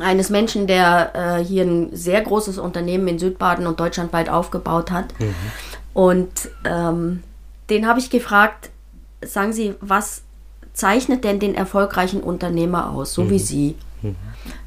eines 0.00 0.30
Menschen, 0.30 0.66
der 0.66 1.12
äh, 1.14 1.44
hier 1.44 1.64
ein 1.64 1.94
sehr 1.94 2.20
großes 2.20 2.58
Unternehmen 2.58 3.08
in 3.08 3.18
Südbaden 3.18 3.66
und 3.66 3.80
deutschlandweit 3.80 4.28
aufgebaut 4.28 4.90
hat. 4.90 5.18
Mhm. 5.18 5.34
Und 5.94 6.50
ähm, 6.64 7.22
den 7.70 7.86
habe 7.86 8.00
ich 8.00 8.10
gefragt, 8.10 8.70
sagen 9.22 9.52
Sie, 9.52 9.74
was 9.80 10.22
zeichnet 10.72 11.24
denn 11.24 11.40
den 11.40 11.54
erfolgreichen 11.54 12.20
Unternehmer 12.20 12.90
aus, 12.90 13.14
so 13.14 13.24
mhm. 13.24 13.30
wie 13.30 13.38
Sie? 13.38 13.76
Mhm. 14.02 14.16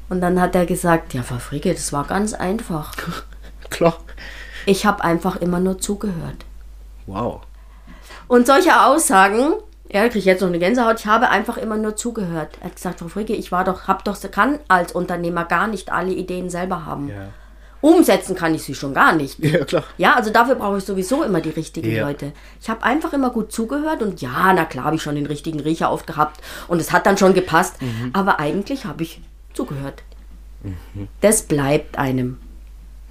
Und 0.08 0.20
dann 0.20 0.40
hat 0.40 0.54
er 0.54 0.66
gesagt, 0.66 1.14
ja, 1.14 1.22
Frau 1.22 1.38
Fricke, 1.38 1.72
das 1.72 1.92
war 1.92 2.04
ganz 2.04 2.34
einfach. 2.34 2.94
Klar. 3.70 3.96
Ich 4.66 4.84
habe 4.84 5.04
einfach 5.04 5.36
immer 5.36 5.60
nur 5.60 5.78
zugehört. 5.78 6.44
Wow. 7.06 7.42
Und 8.28 8.46
solche 8.46 8.84
Aussagen, 8.84 9.54
ja, 9.88 10.02
kriege 10.02 10.18
ich 10.18 10.24
jetzt 10.24 10.40
noch 10.40 10.48
eine 10.48 10.58
Gänsehaut, 10.58 11.00
ich 11.00 11.06
habe 11.06 11.28
einfach 11.30 11.56
immer 11.56 11.76
nur 11.76 11.96
zugehört. 11.96 12.58
Er 12.60 12.66
hat 12.66 12.76
gesagt, 12.76 12.98
Frau 13.00 13.08
Fricke, 13.08 13.34
ich 13.34 13.50
war 13.52 13.64
doch, 13.64 13.88
hab 13.88 14.04
doch, 14.04 14.18
kann 14.30 14.58
als 14.68 14.92
Unternehmer 14.92 15.44
gar 15.44 15.66
nicht 15.66 15.90
alle 15.92 16.12
Ideen 16.12 16.50
selber 16.50 16.84
haben. 16.84 17.08
Ja. 17.08 17.28
Umsetzen 17.80 18.36
kann 18.36 18.54
ich 18.54 18.62
sie 18.62 18.74
schon 18.74 18.94
gar 18.94 19.14
nicht. 19.14 19.38
Ja, 19.38 19.64
klar. 19.64 19.84
Ja, 19.96 20.14
also 20.14 20.30
dafür 20.30 20.54
brauche 20.54 20.78
ich 20.78 20.84
sowieso 20.84 21.22
immer 21.22 21.40
die 21.40 21.50
richtigen 21.50 21.90
ja. 21.90 22.06
Leute. 22.06 22.32
Ich 22.60 22.68
habe 22.68 22.82
einfach 22.82 23.12
immer 23.12 23.30
gut 23.30 23.52
zugehört 23.52 24.02
und 24.02 24.20
ja, 24.20 24.52
na 24.52 24.64
klar 24.64 24.84
habe 24.84 24.96
ich 24.96 25.02
schon 25.02 25.14
den 25.14 25.26
richtigen 25.26 25.60
Riecher 25.60 25.88
aufgehabt 25.88 26.40
und 26.68 26.80
es 26.80 26.92
hat 26.92 27.06
dann 27.06 27.16
schon 27.16 27.34
gepasst. 27.34 27.80
Mhm. 27.80 28.10
Aber 28.12 28.38
eigentlich 28.38 28.84
habe 28.84 29.02
ich 29.02 29.20
zugehört. 29.54 30.02
Mhm. 30.62 31.08
Das 31.20 31.42
bleibt 31.42 31.98
einem. 31.98 32.38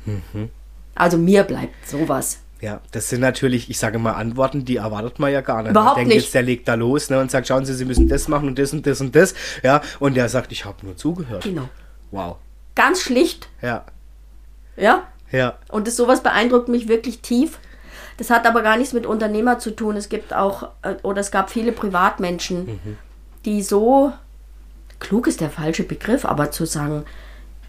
Mhm. 0.05 0.49
Also 0.95 1.17
mir 1.17 1.43
bleibt 1.43 1.87
sowas. 1.87 2.39
Ja, 2.61 2.81
das 2.91 3.09
sind 3.09 3.21
natürlich, 3.21 3.69
ich 3.69 3.79
sage 3.79 3.99
mal, 3.99 4.13
Antworten, 4.13 4.65
die 4.65 4.77
erwartet 4.77 5.17
man 5.17 5.31
ja 5.31 5.39
gar 5.39 5.61
nicht. 5.63 5.71
Überhaupt 5.71 5.95
man 5.95 6.05
denkt 6.05 6.15
nicht. 6.15 6.23
jetzt, 6.25 6.33
der 6.33 6.41
legt 6.41 6.67
da 6.67 6.73
los 6.73 7.09
ne, 7.09 7.19
und 7.19 7.31
sagt, 7.31 7.47
schauen 7.47 7.63
Sie, 7.65 7.73
Sie 7.73 7.85
müssen 7.85 8.09
das 8.09 8.27
machen 8.27 8.49
und 8.49 8.59
das 8.59 8.73
und 8.73 8.85
das 8.85 8.99
und 8.99 9.15
das. 9.15 9.33
Ja, 9.63 9.81
und 9.99 10.15
der 10.15 10.27
sagt, 10.27 10.51
ich 10.51 10.65
habe 10.65 10.85
nur 10.85 10.97
zugehört. 10.97 11.43
Genau. 11.43 11.69
Wow. 12.11 12.35
Ganz 12.75 13.01
schlicht. 13.01 13.47
Ja. 13.61 13.85
Ja. 14.79 15.03
Ja. 15.31 15.57
Und 15.69 15.87
das 15.87 15.95
sowas 15.95 16.23
beeindruckt 16.23 16.69
mich 16.69 16.87
wirklich 16.87 17.21
tief. 17.21 17.59
Das 18.17 18.29
hat 18.29 18.45
aber 18.45 18.61
gar 18.61 18.77
nichts 18.77 18.93
mit 18.93 19.05
Unternehmer 19.05 19.59
zu 19.59 19.71
tun. 19.71 19.95
Es 19.95 20.09
gibt 20.09 20.33
auch, 20.33 20.69
äh, 20.81 20.95
oder 21.03 21.21
es 21.21 21.31
gab 21.31 21.49
viele 21.49 21.71
Privatmenschen, 21.71 22.65
mhm. 22.65 22.97
die 23.45 23.61
so, 23.61 24.11
klug 24.99 25.27
ist 25.27 25.39
der 25.39 25.49
falsche 25.49 25.83
Begriff, 25.83 26.25
aber 26.25 26.51
zu 26.51 26.65
sagen, 26.65 27.05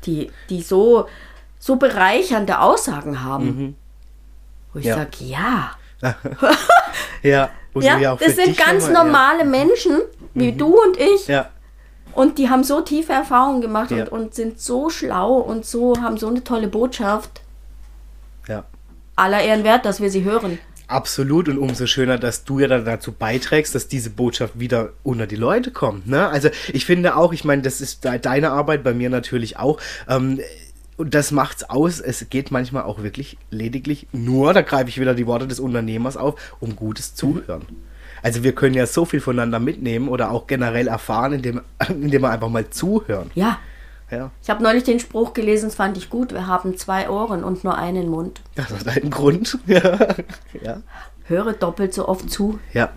die, 0.05 0.33
die 0.49 0.62
so, 0.62 1.07
so 1.59 1.77
bereichernde 1.77 2.59
Aussagen 2.61 3.23
haben. 3.23 3.44
Mhm. 3.44 3.75
Wo 4.73 4.79
ich 4.81 4.87
ja. 4.87 4.96
sage, 4.96 5.11
ja. 5.20 5.70
ja, 7.23 7.51
ja, 7.75 8.16
das 8.16 8.37
sind 8.37 8.57
ganz 8.57 8.88
normale 8.88 9.40
ja. 9.40 9.44
Menschen, 9.44 9.99
wie 10.35 10.53
mhm. 10.53 10.59
du 10.59 10.83
und 10.83 10.96
ich. 10.96 11.29
Ja. 11.29 11.51
Und 12.12 12.38
die 12.38 12.49
haben 12.49 12.64
so 12.64 12.81
tiefe 12.81 13.12
Erfahrungen 13.12 13.61
gemacht 13.61 13.92
und, 13.92 14.09
und 14.09 14.35
sind 14.35 14.61
so 14.61 14.90
schlau 14.90 15.35
und 15.35 15.64
so 15.64 16.01
haben 16.01 16.16
so 16.16 16.29
eine 16.29 16.44
tolle 16.44 16.68
Botschaft. 16.68 17.40
Ja. 18.49 18.64
Aller 19.16 19.42
Ehren 19.42 19.64
wert, 19.64 19.85
dass 19.85 20.01
wir 20.01 20.11
sie 20.11 20.25
hören. 20.25 20.59
Absolut 20.87 21.49
und 21.49 21.59
umso 21.59 21.87
schöner, 21.87 22.18
dass 22.18 22.44
du 22.44 22.59
ja 22.59 22.66
dann 22.66 22.85
dazu 22.85 23.12
beiträgst, 23.12 23.77
dass 23.77 23.87
diese 23.87 24.11
Botschaft 24.11 24.59
wieder 24.59 24.90
unter 25.05 25.29
die 25.29 25.37
Leute 25.37 25.70
kommt. 25.70 26.09
Ne? 26.09 26.29
Also 26.29 26.49
ich 26.73 26.85
finde 26.85 27.14
auch, 27.14 27.33
ich 27.33 27.44
meine, 27.44 27.62
das 27.62 27.81
ist 27.81 28.05
deine 28.05 28.51
Arbeit, 28.51 28.83
bei 28.83 28.92
mir 28.92 29.09
natürlich 29.09 29.57
auch. 29.57 29.79
Ähm, 30.09 30.40
und 30.96 31.14
das 31.14 31.31
macht's 31.31 31.62
aus. 31.62 32.01
Es 32.01 32.29
geht 32.29 32.51
manchmal 32.51 32.83
auch 32.83 33.03
wirklich 33.03 33.38
lediglich 33.51 34.09
nur, 34.12 34.53
da 34.53 34.62
greife 34.62 34.88
ich 34.88 35.01
wieder 35.01 35.14
die 35.14 35.27
Worte 35.27 35.46
des 35.46 35.61
Unternehmers 35.61 36.16
auf, 36.16 36.35
um 36.59 36.75
gutes 36.75 37.14
Zuhören. 37.14 37.62
Also 38.22 38.42
wir 38.42 38.54
können 38.54 38.74
ja 38.74 38.87
so 38.87 39.04
viel 39.04 39.20
voneinander 39.20 39.59
mitnehmen 39.59 40.09
oder 40.09 40.30
auch 40.30 40.46
generell 40.46 40.88
erfahren, 40.88 41.35
indem, 41.35 41.61
indem 41.88 42.22
wir 42.22 42.30
einfach 42.30 42.48
mal 42.48 42.68
zuhören. 42.70 43.30
Ja. 43.35 43.59
ja. 44.11 44.30
Ich 44.42 44.50
habe 44.50 44.62
neulich 44.62 44.85
den 44.85 45.00
Spruch 45.00 45.33
gelesen, 45.33 45.66
das 45.66 45.74
fand 45.74 45.96
ich 45.96 46.11
gut. 46.11 46.33
Wir 46.33 46.46
haben 46.46 46.76
zwei 46.76 47.09
Ohren 47.09 47.44
und 47.44 47.64
nur 47.64 47.76
einen 47.76 48.09
Mund. 48.09 48.40
Das 48.54 48.70
hat 48.70 48.88
einen 48.88 49.11
Grund. 49.11 49.59
ja. 49.66 49.98
ja. 50.62 50.83
Höre 51.24 51.52
doppelt 51.52 51.94
so 51.94 52.09
oft 52.09 52.30
zu. 52.30 52.59
Ja. 52.72 52.90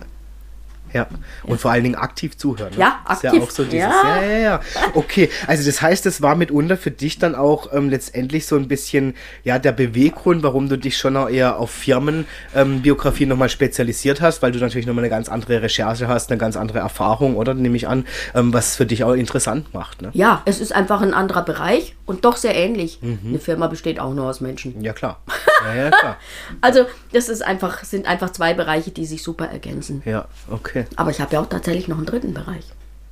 Ja, 0.94 1.08
und 1.44 1.60
vor 1.60 1.72
allen 1.72 1.84
Dingen 1.84 1.96
aktiv 1.96 2.38
zuhören. 2.38 2.72
Ne? 2.74 2.80
Ja, 2.80 3.00
aktiv. 3.06 3.32
Ist 3.32 3.36
ja 3.36 3.44
auch 3.44 3.50
so 3.50 3.64
dieses, 3.64 3.80
ja. 3.80 4.22
ja, 4.22 4.24
ja, 4.24 4.38
ja. 4.38 4.62
Okay, 4.94 5.30
also 5.48 5.66
das 5.66 5.82
heißt, 5.82 6.06
es 6.06 6.22
war 6.22 6.36
mitunter 6.36 6.78
für 6.78 6.92
dich 6.92 7.18
dann 7.18 7.34
auch 7.34 7.74
ähm, 7.74 7.90
letztendlich 7.90 8.46
so 8.46 8.56
ein 8.56 8.68
bisschen, 8.68 9.16
ja, 9.44 9.58
der 9.58 9.72
Beweggrund, 9.72 10.44
warum 10.44 10.70
du 10.70 10.78
dich 10.78 10.98
schon 10.98 11.18
auch 11.18 11.30
eher 11.30 11.58
auf 11.58 11.72
Firmenbiografien 11.72 13.28
ähm, 13.28 13.30
nochmal 13.30 13.50
spezialisiert 13.50 14.22
hast, 14.22 14.42
weil 14.42 14.52
du 14.52 14.60
natürlich 14.60 14.86
nochmal 14.86 15.04
eine 15.04 15.10
ganz 15.10 15.30
andere 15.30 15.62
Recherche 15.62 16.08
hast, 16.08 16.30
eine 16.32 16.38
ganz 16.38 16.56
andere 16.56 16.80
Erfahrung, 16.80 17.36
oder? 17.36 17.54
Nehme 17.54 17.76
ich 17.76 17.88
an, 17.88 18.06
ähm, 18.36 18.54
was 18.54 18.76
für 18.76 18.86
dich 18.86 19.04
auch 19.04 19.14
interessant 19.14 19.74
macht, 19.74 20.02
ne? 20.02 20.12
Ja, 20.14 20.44
es 20.46 20.60
ist 20.60 20.74
einfach 20.74 21.02
ein 21.02 21.14
anderer 21.14 21.44
Bereich 21.44 21.96
und 22.06 22.26
doch 22.26 22.38
sehr 22.38 22.56
ähnlich. 22.56 23.00
Mhm. 23.02 23.20
Eine 23.26 23.40
Firma 23.40 23.68
besteht 23.68 24.00
auch 24.00 24.14
nur 24.14 24.26
aus 24.26 24.42
Menschen. 24.42 24.82
Ja, 24.82 24.94
klar. 24.94 25.22
Ja, 25.66 25.76
ja, 25.76 25.90
klar. 25.92 26.18
also, 26.62 26.86
das 27.12 27.30
ist 27.30 27.42
einfach, 27.42 27.84
sind 27.84 28.08
einfach 28.08 28.32
zwei 28.32 28.54
Bereiche, 28.54 28.92
die 28.92 29.06
sich 29.06 29.24
super 29.24 29.48
ergänzen. 29.48 30.02
Ja, 30.06 30.26
okay. 30.50 30.86
Aber 30.96 31.12
ich 31.12 31.22
habe 31.22 31.34
ja 31.34 31.42
auch 31.42 31.50
tatsächlich 31.50 31.88
noch 31.88 31.98
einen 31.98 32.06
dritten 32.06 32.34
Bereich. 32.34 32.66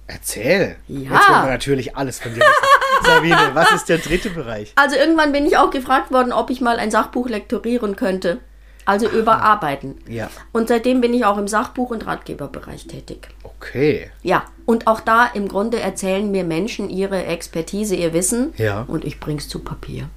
Erzähl. 0.08 0.76
Ja. 0.88 1.00
Jetzt 1.14 1.30
wollen 1.30 1.44
wir 1.44 1.52
natürlich 1.52 1.96
alles 1.96 2.20
von 2.20 2.34
dir 2.34 2.42
wissen. 2.42 3.06
Sabine, 3.06 3.52
was 3.54 3.72
ist 3.72 3.90
der 3.90 3.98
dritte 3.98 4.30
Bereich? 4.30 4.74
Also 4.76 4.96
irgendwann 4.96 5.32
bin 5.32 5.46
ich 5.46 5.58
auch 5.58 5.72
gefragt 5.72 6.12
worden, 6.12 6.34
ob 6.34 6.50
ich 6.50 6.62
mal 6.62 6.78
ein 6.78 6.92
Sachbuch 6.92 7.30
lektorieren 7.30 7.96
könnte. 7.96 8.40
Also 8.86 9.08
Aha. 9.08 9.16
überarbeiten. 9.16 9.98
Ja. 10.08 10.30
Und 10.52 10.68
seitdem 10.68 11.02
bin 11.02 11.14
ich 11.14 11.24
auch 11.24 11.38
im 11.38 11.48
Sachbuch- 11.48 11.92
und 11.92 12.06
Ratgeberbereich 12.06 12.88
tätig. 12.88 13.30
Okay. 13.44 14.10
Ja, 14.24 14.46
und 14.66 14.88
auch 14.88 15.00
da 15.00 15.28
im 15.28 15.48
Grunde 15.48 15.80
erzählen 15.80 16.30
mir 16.30 16.44
Menschen 16.44 16.90
ihre 16.90 17.26
Expertise, 17.26 17.96
ihr 17.96 18.14
Wissen. 18.14 18.54
Ja. 18.58 18.84
Und 18.88 19.06
ich 19.06 19.20
bring's 19.20 19.48
zu 19.48 19.60
Papier. 19.60 20.10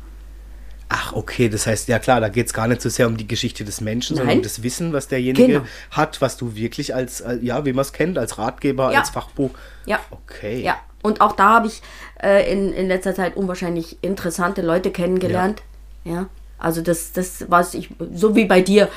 Ach, 0.89 1.13
okay, 1.15 1.49
das 1.49 1.67
heißt, 1.67 1.89
ja 1.89 1.99
klar, 1.99 2.21
da 2.21 2.29
geht 2.29 2.47
es 2.47 2.53
gar 2.53 2.69
nicht 2.69 2.83
so 2.83 2.89
sehr 2.89 3.07
um 3.07 3.17
die 3.17 3.27
Geschichte 3.27 3.65
des 3.65 3.81
Menschen, 3.81 4.15
Nein. 4.17 4.23
sondern 4.23 4.37
um 4.39 4.43
das 4.43 4.63
Wissen, 4.63 4.93
was 4.93 5.09
derjenige 5.09 5.47
Genau. 5.47 5.65
hat, 5.91 6.21
was 6.21 6.37
du 6.37 6.55
wirklich 6.55 6.95
als, 6.95 7.21
äh, 7.23 7.39
ja, 7.43 7.65
wie 7.65 7.73
man 7.73 7.83
es 7.83 7.93
kennt, 7.93 8.19
als 8.19 8.39
Ratgeber, 8.39 8.93
Ja. 8.93 9.01
als 9.01 9.11
Fachbuch. 9.11 9.51
Ja. 9.87 9.99
Okay. 10.11 10.63
Ja, 10.63 10.77
und 11.03 11.21
auch 11.21 11.33
da 11.33 11.55
habe 11.55 11.67
ich 11.69 11.83
äh, 12.23 12.51
in, 12.53 12.73
in 12.73 12.89
letzter 12.89 13.15
Zeit 13.15 13.37
unwahrscheinlich 13.37 13.99
interessante 14.03 14.63
Leute 14.63 14.91
kennengelernt. 14.91 15.63
Ja. 16.05 16.27
Also 16.59 16.81
das, 16.83 17.13
das, 17.13 17.45
was 17.49 17.75
ich, 17.75 17.89
so 18.15 18.37
wie 18.37 18.45
bei 18.45 18.61
dir, 18.61 18.89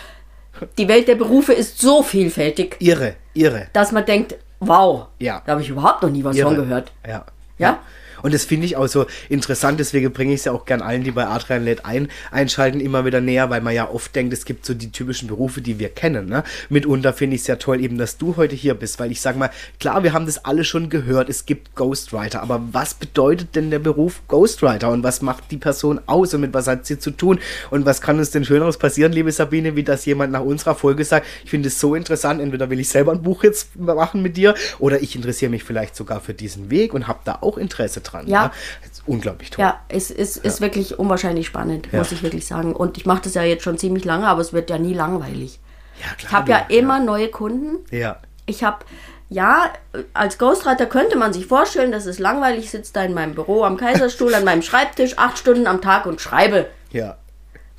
die 0.77 0.87
Welt 0.87 1.07
der 1.07 1.15
Berufe 1.15 1.53
ist 1.53 1.79
so 1.79 2.03
vielfältig, 2.03 2.75
Irre, 2.79 3.15
irre. 3.33 3.67
dass 3.73 3.91
man 3.91 4.05
denkt, 4.05 4.35
wow, 4.59 5.07
Ja. 5.19 5.41
da 5.45 5.53
habe 5.53 5.61
ich 5.61 5.69
überhaupt 5.69 6.01
noch 6.03 6.09
nie 6.09 6.23
was 6.23 6.35
irre. 6.35 6.47
von 6.47 6.55
gehört. 6.55 6.91
Ja. 7.07 7.25
Ja? 7.57 7.79
Und 8.23 8.33
das 8.33 8.45
finde 8.45 8.65
ich 8.65 8.75
auch 8.75 8.87
so 8.87 9.05
interessant, 9.29 9.79
deswegen 9.79 10.11
bringe 10.11 10.33
ich 10.33 10.41
es 10.41 10.45
ja 10.45 10.51
auch 10.51 10.65
gern 10.65 10.81
allen, 10.81 11.03
die 11.03 11.11
bei 11.11 11.27
Adrian 11.27 11.63
Led 11.63 11.85
ein, 11.85 12.09
einschalten, 12.31 12.79
immer 12.79 13.05
wieder 13.05 13.21
näher, 13.21 13.49
weil 13.49 13.61
man 13.61 13.73
ja 13.73 13.89
oft 13.89 14.15
denkt, 14.15 14.33
es 14.33 14.45
gibt 14.45 14.65
so 14.65 14.73
die 14.73 14.91
typischen 14.91 15.27
Berufe, 15.27 15.61
die 15.61 15.79
wir 15.79 15.89
kennen. 15.89 16.27
Ne? 16.27 16.43
Mitunter 16.69 17.13
finde 17.13 17.35
ich 17.35 17.41
es 17.41 17.47
ja 17.47 17.55
toll, 17.55 17.81
eben, 17.81 17.97
dass 17.97 18.17
du 18.17 18.35
heute 18.37 18.55
hier 18.55 18.73
bist, 18.73 18.99
weil 18.99 19.11
ich 19.11 19.21
sage 19.21 19.37
mal, 19.37 19.49
klar, 19.79 20.03
wir 20.03 20.13
haben 20.13 20.25
das 20.25 20.45
alle 20.45 20.63
schon 20.63 20.89
gehört, 20.89 21.29
es 21.29 21.45
gibt 21.45 21.75
Ghostwriter, 21.75 22.41
aber 22.41 22.61
was 22.71 22.93
bedeutet 22.93 23.55
denn 23.55 23.71
der 23.71 23.79
Beruf 23.79 24.21
Ghostwriter 24.27 24.89
und 24.89 25.03
was 25.03 25.21
macht 25.21 25.51
die 25.51 25.57
Person 25.57 25.99
aus 26.05 26.33
und 26.33 26.41
mit 26.41 26.53
was 26.53 26.67
hat 26.67 26.85
sie 26.85 26.99
zu 26.99 27.11
tun 27.11 27.39
und 27.69 27.85
was 27.85 28.01
kann 28.01 28.19
uns 28.19 28.31
denn 28.31 28.45
Schöneres 28.45 28.77
passieren, 28.77 29.11
liebe 29.11 29.31
Sabine, 29.31 29.75
wie 29.75 29.83
dass 29.83 30.05
jemand 30.05 30.31
nach 30.31 30.41
unserer 30.41 30.75
Folge 30.75 31.03
sagt, 31.05 31.25
ich 31.43 31.49
finde 31.49 31.67
es 31.67 31.79
so 31.79 31.95
interessant, 31.95 32.41
entweder 32.41 32.69
will 32.69 32.79
ich 32.79 32.89
selber 32.89 33.11
ein 33.11 33.21
Buch 33.21 33.43
jetzt 33.43 33.75
machen 33.75 34.21
mit 34.21 34.37
dir 34.37 34.55
oder 34.79 35.01
ich 35.01 35.15
interessiere 35.15 35.51
mich 35.51 35.63
vielleicht 35.63 35.95
sogar 35.95 36.21
für 36.21 36.33
diesen 36.33 36.69
Weg 36.69 36.93
und 36.93 37.07
habe 37.07 37.19
da 37.23 37.39
auch 37.41 37.57
Interesse 37.57 38.01
dran. 38.01 38.16
Ja. 38.25 38.43
Ne? 38.45 38.51
Das 38.81 38.91
ist 38.91 39.03
unglaublich 39.07 39.49
toll. 39.51 39.63
Ja, 39.65 39.79
es 39.89 40.09
ist, 40.11 40.37
ist 40.37 40.61
wirklich 40.61 40.97
unwahrscheinlich 40.97 41.47
spannend, 41.47 41.89
Ja. 41.91 41.99
muss 41.99 42.11
ich 42.11 42.23
wirklich 42.23 42.45
sagen. 42.47 42.75
Und 42.75 42.97
ich 42.97 43.05
mache 43.05 43.21
das 43.23 43.33
ja 43.33 43.43
jetzt 43.43 43.63
schon 43.63 43.77
ziemlich 43.77 44.05
lange, 44.05 44.27
aber 44.27 44.41
es 44.41 44.53
wird 44.53 44.69
ja 44.69 44.77
nie 44.77 44.93
langweilig. 44.93 45.59
Ja, 45.99 46.07
klar. 46.15 46.17
Ich 46.19 46.31
habe 46.31 46.51
ja 46.51 46.57
immer 46.69 46.99
neue 46.99 47.27
Kunden. 47.29 47.77
Ja. 47.91 48.17
Ich 48.45 48.63
habe, 48.63 48.85
ja, 49.29 49.65
als 50.13 50.37
Ghostwriter 50.37 50.85
könnte 50.85 51.17
man 51.17 51.33
sich 51.33 51.47
vorstellen, 51.47 51.91
das 51.91 52.05
ist 52.05 52.19
langweilig, 52.19 52.65
ich 52.65 52.71
sitze 52.71 52.93
da 52.93 53.03
in 53.03 53.13
meinem 53.13 53.35
Büro 53.35 53.63
am 53.63 53.77
Kaiserstuhl, 53.77 54.33
an 54.35 54.43
meinem 54.45 54.61
Schreibtisch, 54.63 55.17
acht 55.17 55.37
Stunden 55.37 55.67
am 55.67 55.81
Tag 55.81 56.05
und 56.05 56.21
schreibe. 56.21 56.67
Ja. 56.91 57.17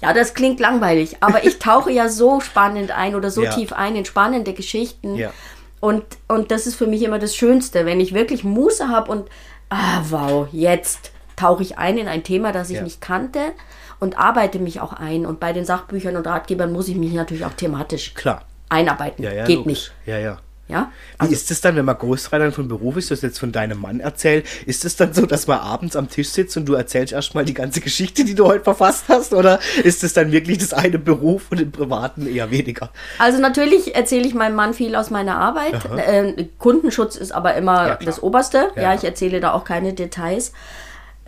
Ja, 0.00 0.12
das 0.12 0.34
klingt 0.34 0.60
langweilig, 0.60 1.16
aber 1.20 1.44
ich 1.44 1.58
tauche 1.58 1.90
ja 1.90 2.08
so 2.08 2.40
spannend 2.42 2.90
ein 2.92 3.14
oder 3.14 3.30
so 3.30 3.42
Ja. 3.42 3.50
tief 3.52 3.72
ein 3.72 3.96
in 3.96 4.04
spannende 4.04 4.52
Geschichten. 4.52 5.16
Ja. 5.16 5.32
Und, 5.80 6.04
und 6.26 6.50
das 6.50 6.66
ist 6.66 6.74
für 6.74 6.86
mich 6.88 7.02
immer 7.02 7.18
das 7.20 7.36
Schönste, 7.36 7.86
wenn 7.86 8.00
ich 8.00 8.12
wirklich 8.12 8.42
Muße 8.44 8.88
habe 8.88 9.10
und, 9.12 9.28
ah, 9.70 10.02
wow, 10.08 10.48
jetzt 10.52 11.12
tauche 11.36 11.62
ich 11.62 11.78
ein 11.78 11.98
in 11.98 12.08
ein 12.08 12.24
Thema, 12.24 12.52
das 12.52 12.70
ich 12.70 12.76
Ja. 12.76 12.82
nicht 12.82 13.00
kannte 13.00 13.52
und 14.00 14.18
arbeite 14.18 14.58
mich 14.58 14.80
auch 14.80 14.92
ein. 14.92 15.24
Und 15.26 15.40
bei 15.40 15.52
den 15.52 15.64
Sachbüchern 15.64 16.16
und 16.16 16.26
Ratgebern 16.26 16.72
muss 16.72 16.88
ich 16.88 16.96
mich 16.96 17.12
natürlich 17.12 17.44
auch 17.44 17.52
thematisch 17.52 18.14
Klar. 18.14 18.42
einarbeiten. 18.68 19.22
Ja, 19.24 19.32
ja, 19.32 19.44
Geht 19.44 19.58
logisch. 19.58 19.66
nicht. 19.66 19.92
Ja, 20.06 20.18
ja. 20.18 20.38
Ja? 20.68 20.92
Wie 21.20 21.32
ist 21.32 21.50
es 21.50 21.62
dann, 21.62 21.76
wenn 21.76 21.84
man 21.86 21.96
Ghostwriter 21.96 22.52
von 22.52 22.68
Beruf 22.68 22.96
ist, 22.96 23.10
das 23.10 23.22
jetzt 23.22 23.38
von 23.38 23.52
deinem 23.52 23.80
Mann 23.80 24.00
erzählt, 24.00 24.46
ist 24.66 24.84
es 24.84 24.96
dann 24.96 25.14
so, 25.14 25.24
dass 25.24 25.46
man 25.46 25.58
abends 25.58 25.96
am 25.96 26.10
Tisch 26.10 26.28
sitzt 26.28 26.56
und 26.58 26.66
du 26.66 26.74
erzählst 26.74 27.12
erstmal 27.12 27.46
die 27.46 27.54
ganze 27.54 27.80
Geschichte, 27.80 28.24
die 28.24 28.34
du 28.34 28.44
heute 28.46 28.64
verfasst 28.64 29.04
hast? 29.08 29.32
Oder 29.32 29.60
ist 29.82 30.04
es 30.04 30.12
dann 30.12 30.30
wirklich 30.30 30.58
das 30.58 30.74
eine 30.74 30.98
Beruf 30.98 31.46
und 31.50 31.60
im 31.60 31.72
Privaten 31.72 32.26
eher 32.26 32.50
weniger? 32.50 32.90
Also 33.18 33.40
natürlich 33.40 33.94
erzähle 33.94 34.26
ich 34.26 34.34
meinem 34.34 34.56
Mann 34.56 34.74
viel 34.74 34.94
aus 34.94 35.10
meiner 35.10 35.38
Arbeit. 35.38 35.74
Äh, 35.96 36.46
Kundenschutz 36.58 37.16
ist 37.16 37.32
aber 37.32 37.54
immer 37.54 37.88
Ja, 37.88 37.94
das 37.96 38.22
Oberste. 38.22 38.70
Ja. 38.76 38.82
Ja, 38.82 38.94
ich 38.94 39.04
erzähle 39.04 39.40
da 39.40 39.52
auch 39.52 39.64
keine 39.64 39.94
Details. 39.94 40.52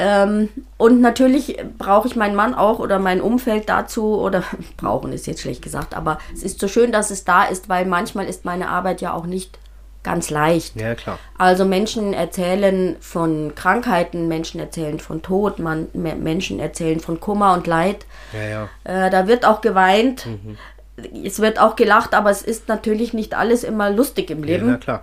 Ähm, 0.03 0.49
und 0.79 1.01
natürlich 1.03 1.59
brauche 1.77 2.09
ich 2.09 2.17
meinen 2.17 2.35
Mann 2.35 2.55
auch 2.55 2.79
oder 2.79 2.99
mein 2.99 3.21
Umfeld 3.21 3.69
dazu, 3.69 4.19
oder 4.19 4.43
brauchen 4.79 5.13
ist 5.13 5.27
jetzt 5.27 5.43
schlecht 5.43 5.61
gesagt, 5.63 5.95
aber 5.95 6.19
es 6.33 6.43
ist 6.43 6.59
so 6.59 6.69
schön, 6.69 6.91
dass 6.91 7.11
es 7.11 7.25
da 7.25 7.45
ist, 7.45 7.69
weil 7.69 7.85
manchmal 7.85 8.25
ist 8.27 8.45
meine 8.47 8.69
Arbeit 8.71 9.01
ja 9.03 9.13
auch 9.13 9.27
nicht 9.27 9.59
ganz 10.03 10.31
leicht. 10.31 10.81
Ja, 10.81 10.95
klar. 10.95 11.19
Also 11.37 11.67
Menschen 11.67 12.15
erzählen 12.15 12.97
von 13.01 13.55
Krankheiten, 13.55 14.29
Menschen 14.29 14.59
erzählen 14.59 14.99
von 14.99 15.21
Tod, 15.21 15.59
man, 15.59 15.89
Me- 15.93 16.17
Menschen 16.17 16.59
erzählen 16.59 17.01
von 17.01 17.21
Kummer 17.21 17.53
und 17.53 17.67
Leid. 17.67 18.07
Ja, 18.33 18.49
ja. 18.49 18.69
Äh, 19.07 19.11
da 19.11 19.27
wird 19.27 19.45
auch 19.45 19.61
geweint. 19.61 20.25
Mhm. 20.25 20.57
Es 21.23 21.41
wird 21.41 21.59
auch 21.59 21.77
gelacht, 21.77 22.15
aber 22.15 22.31
es 22.31 22.41
ist 22.41 22.69
natürlich 22.69 23.13
nicht 23.13 23.35
alles 23.35 23.63
immer 23.63 23.91
lustig 23.91 24.31
im 24.31 24.41
Ja, 24.45 24.57
Leben. 24.57 24.67
na 24.69 24.77
klar. 24.79 25.03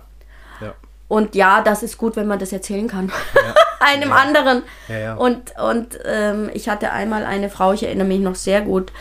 Ja. 0.60 0.74
Und 1.08 1.34
ja, 1.34 1.62
das 1.62 1.82
ist 1.82 1.96
gut, 1.96 2.16
wenn 2.16 2.26
man 2.26 2.38
das 2.38 2.52
erzählen 2.52 2.86
kann. 2.86 3.10
Einem 3.80 4.12
anderen. 4.12 4.62
Ja, 4.88 4.98
ja. 4.98 5.14
Und, 5.14 5.52
und 5.58 5.98
ähm, 6.04 6.50
ich 6.52 6.68
hatte 6.68 6.92
einmal 6.92 7.24
eine 7.24 7.48
Frau, 7.48 7.72
ich 7.72 7.84
erinnere 7.84 8.06
mich 8.06 8.20
noch 8.20 8.34
sehr 8.34 8.60
gut, 8.60 8.92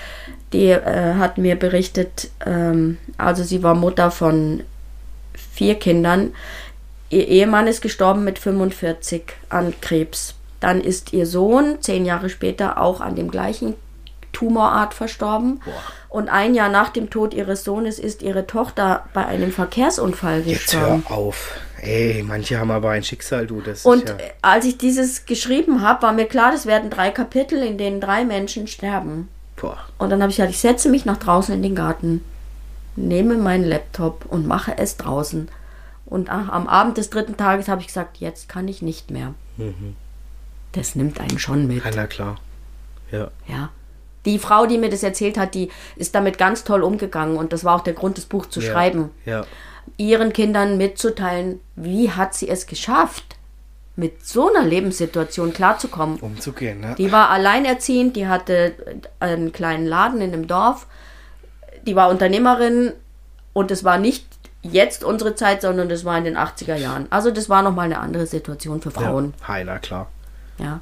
die 0.53 0.69
äh, 0.69 1.15
hat 1.15 1.37
mir 1.37 1.57
berichtet, 1.57 2.29
ähm, 2.45 2.97
also 3.17 3.43
sie 3.43 3.63
war 3.63 3.75
Mutter 3.75 4.11
von 4.11 4.63
vier 5.53 5.75
Kindern. 5.75 6.33
Ihr 7.09 7.27
Ehemann 7.27 7.67
ist 7.67 7.81
gestorben 7.81 8.23
mit 8.23 8.39
45 8.39 9.23
an 9.49 9.73
Krebs. 9.81 10.35
Dann 10.59 10.81
ist 10.81 11.13
ihr 11.13 11.25
Sohn 11.25 11.81
zehn 11.81 12.05
Jahre 12.05 12.29
später 12.29 12.79
auch 12.79 13.01
an 13.01 13.15
dem 13.15 13.29
gleichen 13.29 13.75
Tumorart 14.31 14.93
verstorben. 14.93 15.61
Boah. 15.65 15.73
Und 16.09 16.29
ein 16.29 16.55
Jahr 16.55 16.69
nach 16.69 16.89
dem 16.89 17.09
Tod 17.09 17.33
ihres 17.33 17.63
Sohnes 17.63 17.99
ist 17.99 18.21
ihre 18.21 18.47
Tochter 18.47 19.05
bei 19.13 19.25
einem 19.25 19.51
Verkehrsunfall 19.51 20.43
gestorben. 20.43 20.97
Jetzt 20.97 21.09
hör 21.09 21.17
auf. 21.17 21.59
Ey, 21.81 22.23
manche 22.23 22.59
haben 22.59 22.71
aber 22.71 22.89
ein 22.91 23.03
Schicksal, 23.03 23.45
du. 23.47 23.61
Das 23.61 23.85
und 23.85 24.09
ja 24.09 24.17
als 24.41 24.65
ich 24.65 24.77
dieses 24.77 25.25
geschrieben 25.25 25.81
habe, 25.81 26.01
war 26.01 26.13
mir 26.13 26.25
klar, 26.25 26.51
das 26.51 26.65
werden 26.65 26.89
drei 26.89 27.11
Kapitel, 27.11 27.61
in 27.61 27.77
denen 27.77 28.01
drei 28.01 28.25
Menschen 28.25 28.67
sterben. 28.67 29.27
Boah. 29.55 29.77
Und 29.97 30.09
dann 30.09 30.21
habe 30.21 30.29
ich 30.29 30.37
gesagt, 30.37 30.53
ich 30.53 30.59
setze 30.59 30.89
mich 30.89 31.05
nach 31.05 31.17
draußen 31.17 31.53
in 31.53 31.63
den 31.63 31.75
Garten, 31.75 32.23
nehme 32.95 33.35
meinen 33.37 33.65
Laptop 33.65 34.25
und 34.27 34.47
mache 34.47 34.77
es 34.77 34.97
draußen. 34.97 35.49
Und 36.05 36.29
am 36.29 36.67
Abend 36.67 36.97
des 36.97 37.09
dritten 37.09 37.35
Tages 37.35 37.67
habe 37.67 37.81
ich 37.81 37.87
gesagt, 37.87 38.17
jetzt 38.17 38.47
kann 38.47 38.67
ich 38.67 38.81
nicht 38.81 39.11
mehr. 39.11 39.33
Mhm. 39.57 39.95
Das 40.71 40.95
nimmt 40.95 41.19
einen 41.19 41.39
schon 41.39 41.67
mit. 41.67 41.83
Ja, 41.83 41.91
na 41.93 42.07
klar. 42.07 42.37
Ja. 43.11 43.31
Ja. 43.47 43.69
Die 44.25 44.39
Frau, 44.39 44.65
die 44.65 44.77
mir 44.77 44.89
das 44.89 45.03
erzählt 45.03 45.37
hat, 45.37 45.53
die 45.53 45.69
ist 45.95 46.15
damit 46.15 46.37
ganz 46.37 46.63
toll 46.63 46.83
umgegangen 46.83 47.37
und 47.37 47.51
das 47.51 47.63
war 47.63 47.75
auch 47.75 47.83
der 47.83 47.93
Grund, 47.93 48.17
das 48.17 48.25
Buch 48.25 48.45
zu 48.45 48.61
ja. 48.61 48.71
schreiben. 48.71 49.09
Ja. 49.25 49.45
Ihren 49.97 50.33
Kindern 50.33 50.77
mitzuteilen, 50.77 51.59
wie 51.75 52.11
hat 52.11 52.33
sie 52.33 52.49
es 52.49 52.67
geschafft, 52.67 53.37
mit 53.95 54.25
so 54.25 54.53
einer 54.53 54.63
Lebenssituation 54.63 55.53
klarzukommen. 55.53 56.19
Umzugehen, 56.19 56.81
ne? 56.81 56.95
Die 56.97 57.11
war 57.11 57.29
alleinerziehend, 57.29 58.15
die 58.15 58.27
hatte 58.27 58.73
einen 59.19 59.51
kleinen 59.51 59.87
Laden 59.87 60.21
in 60.21 60.33
einem 60.33 60.47
Dorf, 60.47 60.85
die 61.85 61.95
war 61.95 62.09
Unternehmerin 62.09 62.93
und 63.53 63.71
es 63.71 63.83
war 63.83 63.97
nicht 63.97 64.25
jetzt 64.61 65.03
unsere 65.03 65.35
Zeit, 65.35 65.61
sondern 65.61 65.89
das 65.89 66.05
war 66.05 66.17
in 66.17 66.25
den 66.25 66.37
80er 66.37 66.75
Jahren. 66.75 67.07
Also 67.09 67.31
das 67.31 67.49
war 67.49 67.63
nochmal 67.63 67.85
eine 67.85 67.99
andere 67.99 68.27
Situation 68.27 68.81
für 68.81 68.91
Frauen. 68.91 69.33
Ja, 69.39 69.47
heiler, 69.47 69.79
klar. 69.79 70.07
Ja. 70.59 70.79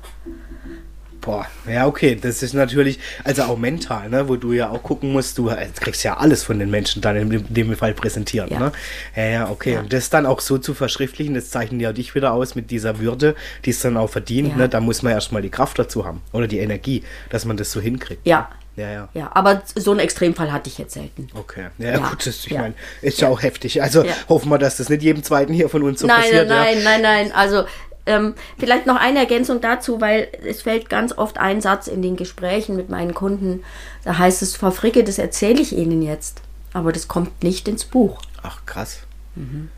Boah, 1.26 1.48
ja, 1.68 1.88
okay, 1.88 2.16
das 2.16 2.44
ist 2.44 2.54
natürlich, 2.54 3.00
also 3.24 3.44
auch 3.44 3.58
mental, 3.58 4.10
ne, 4.10 4.30
wo 4.30 4.36
du 4.36 4.54
ja 4.54 4.70
auch 4.70 4.84
gucken 4.84 5.12
musst, 5.12 5.40
du 5.40 5.52
kriegst 5.80 6.04
ja 6.04 6.18
alles 6.18 6.44
von 6.44 6.60
den 6.60 6.70
Menschen 6.70 7.02
dann 7.02 7.16
in 7.16 7.46
dem 7.50 7.76
Fall 7.76 7.96
präsentiert, 7.96 8.52
ja. 8.52 8.60
ne? 8.60 8.72
Ja, 9.16 9.26
ja, 9.26 9.50
okay. 9.50 9.74
Ja. 9.74 9.80
Und 9.80 9.92
das 9.92 10.12
dann 10.12 10.28
auch 10.28 10.40
so 10.40 10.60
zu 10.60 10.76
verschriftlichen, 10.76 11.34
das 11.34 11.50
zeichnet 11.50 11.82
ja 11.82 11.94
dich 11.94 12.14
wieder 12.14 12.32
aus 12.32 12.54
mit 12.54 12.70
dieser 12.70 13.00
Würde, 13.00 13.34
die 13.66 13.72
es 13.72 13.80
dann 13.80 13.98
auch 13.98 14.10
verdient, 14.10 14.50
ja. 14.50 14.56
ne? 14.56 14.70
Da 14.70 14.80
muss 14.80 15.02
man 15.02 15.14
erstmal 15.14 15.42
die 15.42 15.50
Kraft 15.50 15.80
dazu 15.80 16.06
haben 16.06 16.22
oder 16.32 16.48
die 16.48 16.60
Energie, 16.60 17.04
dass 17.32 17.44
man 17.46 17.58
das 17.58 17.72
so 17.72 17.82
hinkriegt. 17.82 18.22
Ja, 18.26 18.50
ja, 18.76 18.92
ja. 18.92 19.10
Ja, 19.14 19.32
aber 19.34 19.64
so 19.74 19.92
einen 19.92 20.02
Extremfall 20.02 20.52
hatte 20.52 20.70
ich 20.70 20.78
jetzt 20.78 20.94
selten. 20.94 21.28
Okay. 21.34 21.68
Ja, 21.80 21.92
ja. 21.92 22.10
gut, 22.10 22.28
das, 22.28 22.46
ich 22.46 22.52
ja. 22.52 22.62
meine, 22.62 22.76
ist 23.02 23.22
ja. 23.22 23.30
auch 23.30 23.42
heftig. 23.42 23.82
Also 23.82 24.06
hoffen 24.30 24.50
wir, 24.50 24.60
dass 24.60 24.78
das 24.78 24.90
nicht 24.90 25.02
jedem 25.02 25.24
zweiten 25.24 25.54
hier 25.54 25.70
von 25.70 25.82
uns 25.82 26.02
so 26.02 26.08
nein, 26.08 26.22
passiert. 26.22 26.50
Nein, 26.50 26.84
nein, 26.84 26.84
nein, 26.84 27.02
nein. 27.02 27.32
Also 27.32 27.64
ähm, 28.06 28.36
vielleicht 28.58 28.86
noch 28.86 28.98
eine 28.98 29.20
Ergänzung 29.20 29.62
dazu, 29.62 30.00
weil 30.02 30.28
es 30.46 30.62
fällt 30.62 30.89
ganz 30.89 31.18
oft 31.18 31.38
ein 31.38 31.62
Satz 31.62 31.88
in 31.88 32.02
den 32.02 32.15
Gesprächen 32.15 32.76
mit 32.76 32.89
meinen 32.89 33.13
Kunden. 33.13 33.63
Da 34.04 34.18
heißt 34.18 34.41
es, 34.41 34.56
Frau 34.56 34.72
Fricke, 34.72 35.04
das 35.04 35.18
erzähle 35.18 35.62
ich 35.62 35.76
Ihnen 35.76 36.02
jetzt. 36.02 36.41
Aber 36.74 36.91
das 36.91 37.08
kommt 37.08 37.44
nicht 37.44 37.68
ins 37.68 37.86
Buch. 37.86 38.22
Ach, 38.44 38.65
krass. 38.65 39.00
Mhm. 39.36 39.70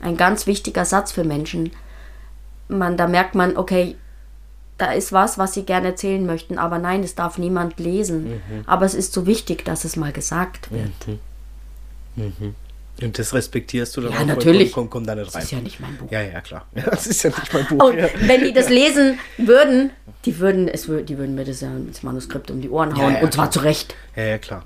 Ein 0.00 0.16
ganz 0.16 0.46
wichtiger 0.46 0.84
Satz 0.84 1.12
für 1.12 1.24
Menschen. 1.24 1.70
Man, 2.68 2.96
da 2.96 3.06
merkt 3.06 3.34
man, 3.34 3.56
okay, 3.56 3.96
da 4.76 4.92
ist 4.92 5.12
was, 5.12 5.38
was 5.38 5.54
sie 5.54 5.64
gerne 5.64 5.88
erzählen 5.88 6.26
möchten, 6.26 6.58
aber 6.58 6.78
nein, 6.78 7.04
es 7.04 7.14
darf 7.14 7.38
niemand 7.38 7.78
lesen. 7.78 8.30
Mhm. 8.30 8.64
Aber 8.66 8.84
es 8.84 8.94
ist 8.94 9.12
so 9.12 9.26
wichtig, 9.26 9.64
dass 9.64 9.84
es 9.84 9.96
mal 9.96 10.12
gesagt 10.12 10.72
wird. 10.72 11.18
Mhm. 12.16 12.54
Und 13.00 13.18
das 13.18 13.34
respektierst 13.34 13.96
du 13.96 14.02
dann 14.02 14.12
ja, 14.12 14.20
auch? 14.20 14.26
natürlich. 14.26 14.72
Komm, 14.72 14.90
komm 14.90 15.06
da 15.06 15.14
nicht 15.14 15.26
rein. 15.26 15.32
Das 15.34 15.44
ist 15.44 15.50
ja 15.50 15.60
nicht 15.60 15.80
mein 15.80 15.96
Buch. 15.96 16.10
Ja, 16.10 16.20
ja, 16.20 16.40
klar. 16.40 16.66
Ja, 16.74 16.82
das 16.90 17.06
ist 17.06 17.22
ja 17.22 17.30
nicht 17.30 17.52
mein 17.52 17.66
Buch. 17.66 17.84
Und 17.84 17.98
ja. 17.98 18.08
wenn 18.20 18.44
die 18.44 18.52
das 18.52 18.68
lesen 18.68 19.18
würden, 19.38 19.90
die 20.24 20.38
würden, 20.38 20.68
es, 20.68 20.82
die 20.82 21.18
würden 21.18 21.34
mir 21.34 21.44
das, 21.44 21.62
ja, 21.62 21.70
das 21.88 22.02
Manuskript 22.02 22.50
um 22.50 22.60
die 22.60 22.70
Ohren 22.70 22.96
hauen. 22.96 23.16
Und 23.16 23.32
zwar 23.32 23.50
zu 23.50 23.60
Recht. 23.60 23.94
Ja, 24.14 24.24
ja, 24.24 24.38
klar. 24.38 24.64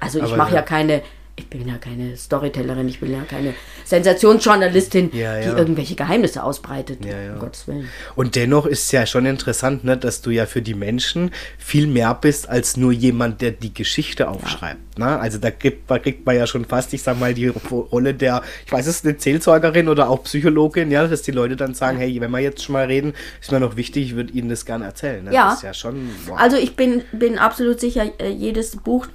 Also 0.00 0.22
ich 0.22 0.36
mache 0.36 0.54
ja 0.54 0.62
keine 0.62 1.02
ich 1.38 1.48
bin 1.48 1.68
ja 1.68 1.78
keine 1.78 2.16
Storytellerin, 2.16 2.88
ich 2.88 3.00
bin 3.00 3.12
ja 3.12 3.22
keine 3.22 3.54
Sensationsjournalistin, 3.84 5.10
ja, 5.12 5.38
ja. 5.38 5.40
die 5.40 5.58
irgendwelche 5.58 5.94
Geheimnisse 5.94 6.42
ausbreitet. 6.42 7.04
Ja, 7.04 7.34
um 7.34 7.38
Gottes 7.38 7.66
Willen. 7.68 7.88
Und 8.16 8.36
dennoch 8.36 8.66
ist 8.66 8.84
es 8.84 8.92
ja 8.92 9.06
schon 9.06 9.26
interessant, 9.26 9.84
ne, 9.84 9.96
dass 9.96 10.20
du 10.20 10.30
ja 10.30 10.46
für 10.46 10.62
die 10.62 10.74
Menschen 10.74 11.30
viel 11.58 11.86
mehr 11.86 12.14
bist 12.14 12.48
als 12.48 12.76
nur 12.76 12.92
jemand, 12.92 13.40
der 13.40 13.52
die 13.52 13.72
Geschichte 13.72 14.28
aufschreibt. 14.28 14.98
Ne? 14.98 15.18
Also 15.18 15.38
da 15.38 15.50
kriegt, 15.50 15.90
da 15.90 15.98
kriegt 15.98 16.26
man 16.26 16.36
ja 16.36 16.46
schon 16.46 16.64
fast, 16.64 16.92
ich 16.92 17.02
sag 17.02 17.18
mal, 17.18 17.34
die 17.34 17.48
Rolle 17.48 18.14
der, 18.14 18.42
ich 18.66 18.72
weiß 18.72 18.86
es, 18.86 19.04
eine 19.04 19.16
Zählzeugerin 19.16 19.88
oder 19.88 20.10
auch 20.10 20.24
Psychologin, 20.24 20.90
ja, 20.90 21.06
dass 21.06 21.22
die 21.22 21.30
Leute 21.30 21.56
dann 21.56 21.74
sagen, 21.74 21.98
hey, 21.98 22.20
wenn 22.20 22.30
wir 22.30 22.40
jetzt 22.40 22.64
schon 22.64 22.72
mal 22.72 22.86
reden, 22.86 23.14
ist 23.40 23.52
mir 23.52 23.60
noch 23.60 23.76
wichtig, 23.76 24.06
ich 24.06 24.16
würde 24.16 24.32
Ihnen 24.32 24.48
das 24.48 24.66
gerne 24.66 24.84
erzählen. 24.84 25.24
Ne? 25.24 25.32
Ja. 25.32 25.50
Das 25.50 25.58
ist 25.58 25.62
ja 25.62 25.74
schon. 25.74 26.10
Wow. 26.26 26.38
Also 26.38 26.56
ich 26.56 26.74
bin, 26.74 27.02
bin 27.12 27.38
absolut 27.38 27.80
sicher, 27.80 28.10
äh, 28.18 28.28
jedes 28.30 28.76
Buch 28.76 29.06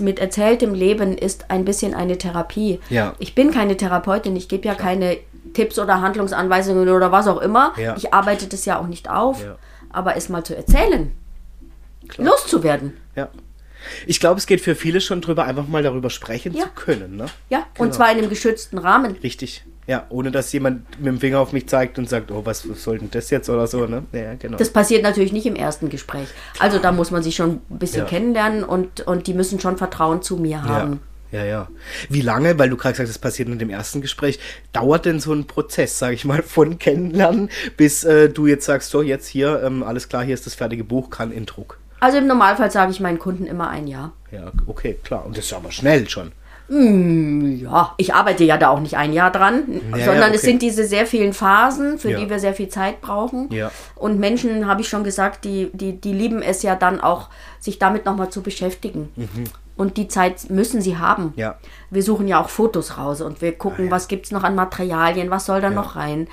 mit 0.00 0.18
erzähltem 0.18 0.74
Leben 0.74 1.16
ist 1.16 1.50
ein 1.50 1.64
bisschen 1.64 1.94
eine 1.94 2.18
Therapie. 2.18 2.80
Ja. 2.90 3.14
Ich 3.18 3.34
bin 3.34 3.50
keine 3.50 3.76
Therapeutin, 3.76 4.36
ich 4.36 4.48
gebe 4.48 4.66
ja 4.66 4.74
Klar. 4.74 4.88
keine 4.88 5.18
Tipps 5.54 5.78
oder 5.78 6.00
Handlungsanweisungen 6.00 6.88
oder 6.88 7.12
was 7.12 7.26
auch 7.26 7.40
immer. 7.40 7.72
Ja. 7.78 7.96
Ich 7.96 8.12
arbeite 8.12 8.46
das 8.46 8.64
ja 8.64 8.78
auch 8.78 8.86
nicht 8.86 9.08
auf, 9.10 9.42
ja. 9.42 9.56
aber 9.90 10.16
es 10.16 10.28
mal 10.28 10.44
zu 10.44 10.56
erzählen, 10.56 11.12
Klar. 12.08 12.28
loszuwerden. 12.28 12.96
Ja. 13.16 13.28
Ich 14.06 14.20
glaube, 14.20 14.38
es 14.38 14.46
geht 14.46 14.60
für 14.60 14.74
viele 14.74 15.00
schon 15.00 15.20
drüber, 15.20 15.44
einfach 15.44 15.66
mal 15.66 15.82
darüber 15.82 16.10
sprechen 16.10 16.54
zu 16.54 16.68
können. 16.74 17.16
Ne? 17.16 17.26
Ja, 17.50 17.66
genau. 17.74 17.86
und 17.86 17.94
zwar 17.94 18.12
in 18.12 18.18
einem 18.18 18.30
geschützten 18.30 18.78
Rahmen. 18.78 19.16
Richtig. 19.22 19.64
Ja, 19.86 20.06
ohne 20.10 20.30
dass 20.30 20.52
jemand 20.52 20.98
mit 20.98 21.08
dem 21.08 21.18
Finger 21.18 21.40
auf 21.40 21.52
mich 21.52 21.68
zeigt 21.68 21.98
und 21.98 22.08
sagt, 22.08 22.30
oh, 22.30 22.42
was 22.44 22.62
soll 22.62 22.98
denn 22.98 23.10
das 23.10 23.30
jetzt 23.30 23.50
oder 23.50 23.66
so, 23.66 23.86
ne? 23.86 24.04
Ja, 24.12 24.34
genau. 24.34 24.56
Das 24.56 24.70
passiert 24.70 25.02
natürlich 25.02 25.32
nicht 25.32 25.46
im 25.46 25.56
ersten 25.56 25.88
Gespräch. 25.88 26.28
Also 26.60 26.78
da 26.78 26.92
muss 26.92 27.10
man 27.10 27.22
sich 27.22 27.34
schon 27.34 27.60
ein 27.68 27.78
bisschen 27.78 28.02
ja. 28.02 28.08
kennenlernen 28.08 28.62
und, 28.62 29.00
und 29.00 29.26
die 29.26 29.34
müssen 29.34 29.58
schon 29.58 29.76
Vertrauen 29.76 30.22
zu 30.22 30.36
mir 30.36 30.62
haben. 30.62 30.92
Ja. 30.92 30.98
Ja, 31.32 31.46
ja. 31.46 31.68
Wie 32.10 32.20
lange, 32.20 32.58
weil 32.58 32.68
du 32.68 32.76
gerade 32.76 32.92
gesagt 32.92 33.08
hast, 33.08 33.16
das 33.16 33.20
passiert 33.20 33.48
in 33.48 33.58
dem 33.58 33.70
ersten 33.70 34.02
Gespräch, 34.02 34.38
dauert 34.74 35.06
denn 35.06 35.18
so 35.18 35.32
ein 35.32 35.46
Prozess, 35.46 35.98
sage 35.98 36.14
ich 36.14 36.26
mal, 36.26 36.42
von 36.42 36.78
Kennenlernen, 36.78 37.48
bis 37.78 38.04
äh, 38.04 38.28
du 38.28 38.46
jetzt 38.46 38.66
sagst, 38.66 38.90
so, 38.90 39.00
jetzt 39.00 39.28
hier, 39.28 39.62
ähm, 39.64 39.82
alles 39.82 40.10
klar, 40.10 40.22
hier 40.22 40.34
ist 40.34 40.44
das 40.44 40.54
fertige 40.54 40.84
Buch, 40.84 41.08
kann 41.08 41.32
in 41.32 41.46
Druck? 41.46 41.78
Also 42.00 42.18
im 42.18 42.26
Normalfall 42.26 42.70
sage 42.70 42.90
ich 42.90 43.00
meinen 43.00 43.18
Kunden 43.18 43.46
immer 43.46 43.70
ein 43.70 43.86
Jahr. 43.86 44.12
Ja, 44.30 44.52
okay, 44.66 44.98
klar. 45.02 45.24
Und 45.24 45.38
das 45.38 45.46
ist 45.46 45.52
aber 45.54 45.70
schnell 45.70 46.06
schon. 46.08 46.32
Hm, 46.68 47.58
ja, 47.58 47.94
ich 47.96 48.14
arbeite 48.14 48.44
ja 48.44 48.56
da 48.56 48.68
auch 48.70 48.80
nicht 48.80 48.96
ein 48.96 49.12
Jahr 49.12 49.30
dran, 49.30 49.64
ja, 49.90 50.04
sondern 50.04 50.20
ja, 50.20 50.26
okay. 50.28 50.36
es 50.36 50.42
sind 50.42 50.62
diese 50.62 50.84
sehr 50.84 51.06
vielen 51.06 51.32
Phasen, 51.32 51.98
für 51.98 52.10
ja. 52.10 52.18
die 52.18 52.30
wir 52.30 52.38
sehr 52.38 52.54
viel 52.54 52.68
Zeit 52.68 53.00
brauchen. 53.00 53.48
Und 53.94 54.18
Menschen, 54.18 54.66
habe 54.66 54.80
ich 54.80 54.88
schon 54.88 55.04
gesagt, 55.04 55.44
die, 55.44 55.70
die, 55.72 56.00
die 56.00 56.12
lieben 56.12 56.42
es 56.42 56.62
ja 56.62 56.74
dann 56.74 57.00
auch, 57.00 57.28
sich 57.60 57.78
damit 57.78 58.06
nochmal 58.06 58.30
zu 58.30 58.42
beschäftigen. 58.42 59.10
Mhm. 59.16 59.44
Und 59.76 59.96
die 59.96 60.08
Zeit 60.08 60.50
müssen 60.50 60.80
sie 60.80 60.98
haben. 60.98 61.32
Wir 61.90 62.02
suchen 62.02 62.28
ja 62.28 62.40
auch 62.40 62.48
Fotos 62.48 62.98
raus 62.98 63.20
und 63.20 63.40
wir 63.40 63.52
gucken, 63.52 63.90
was 63.90 64.06
gibt 64.08 64.26
es 64.26 64.32
noch 64.32 64.44
an 64.44 64.54
Materialien, 64.54 65.30
was 65.30 65.46
soll 65.46 65.60
da 65.60 65.70
noch 65.70 65.96
rein 65.96 66.28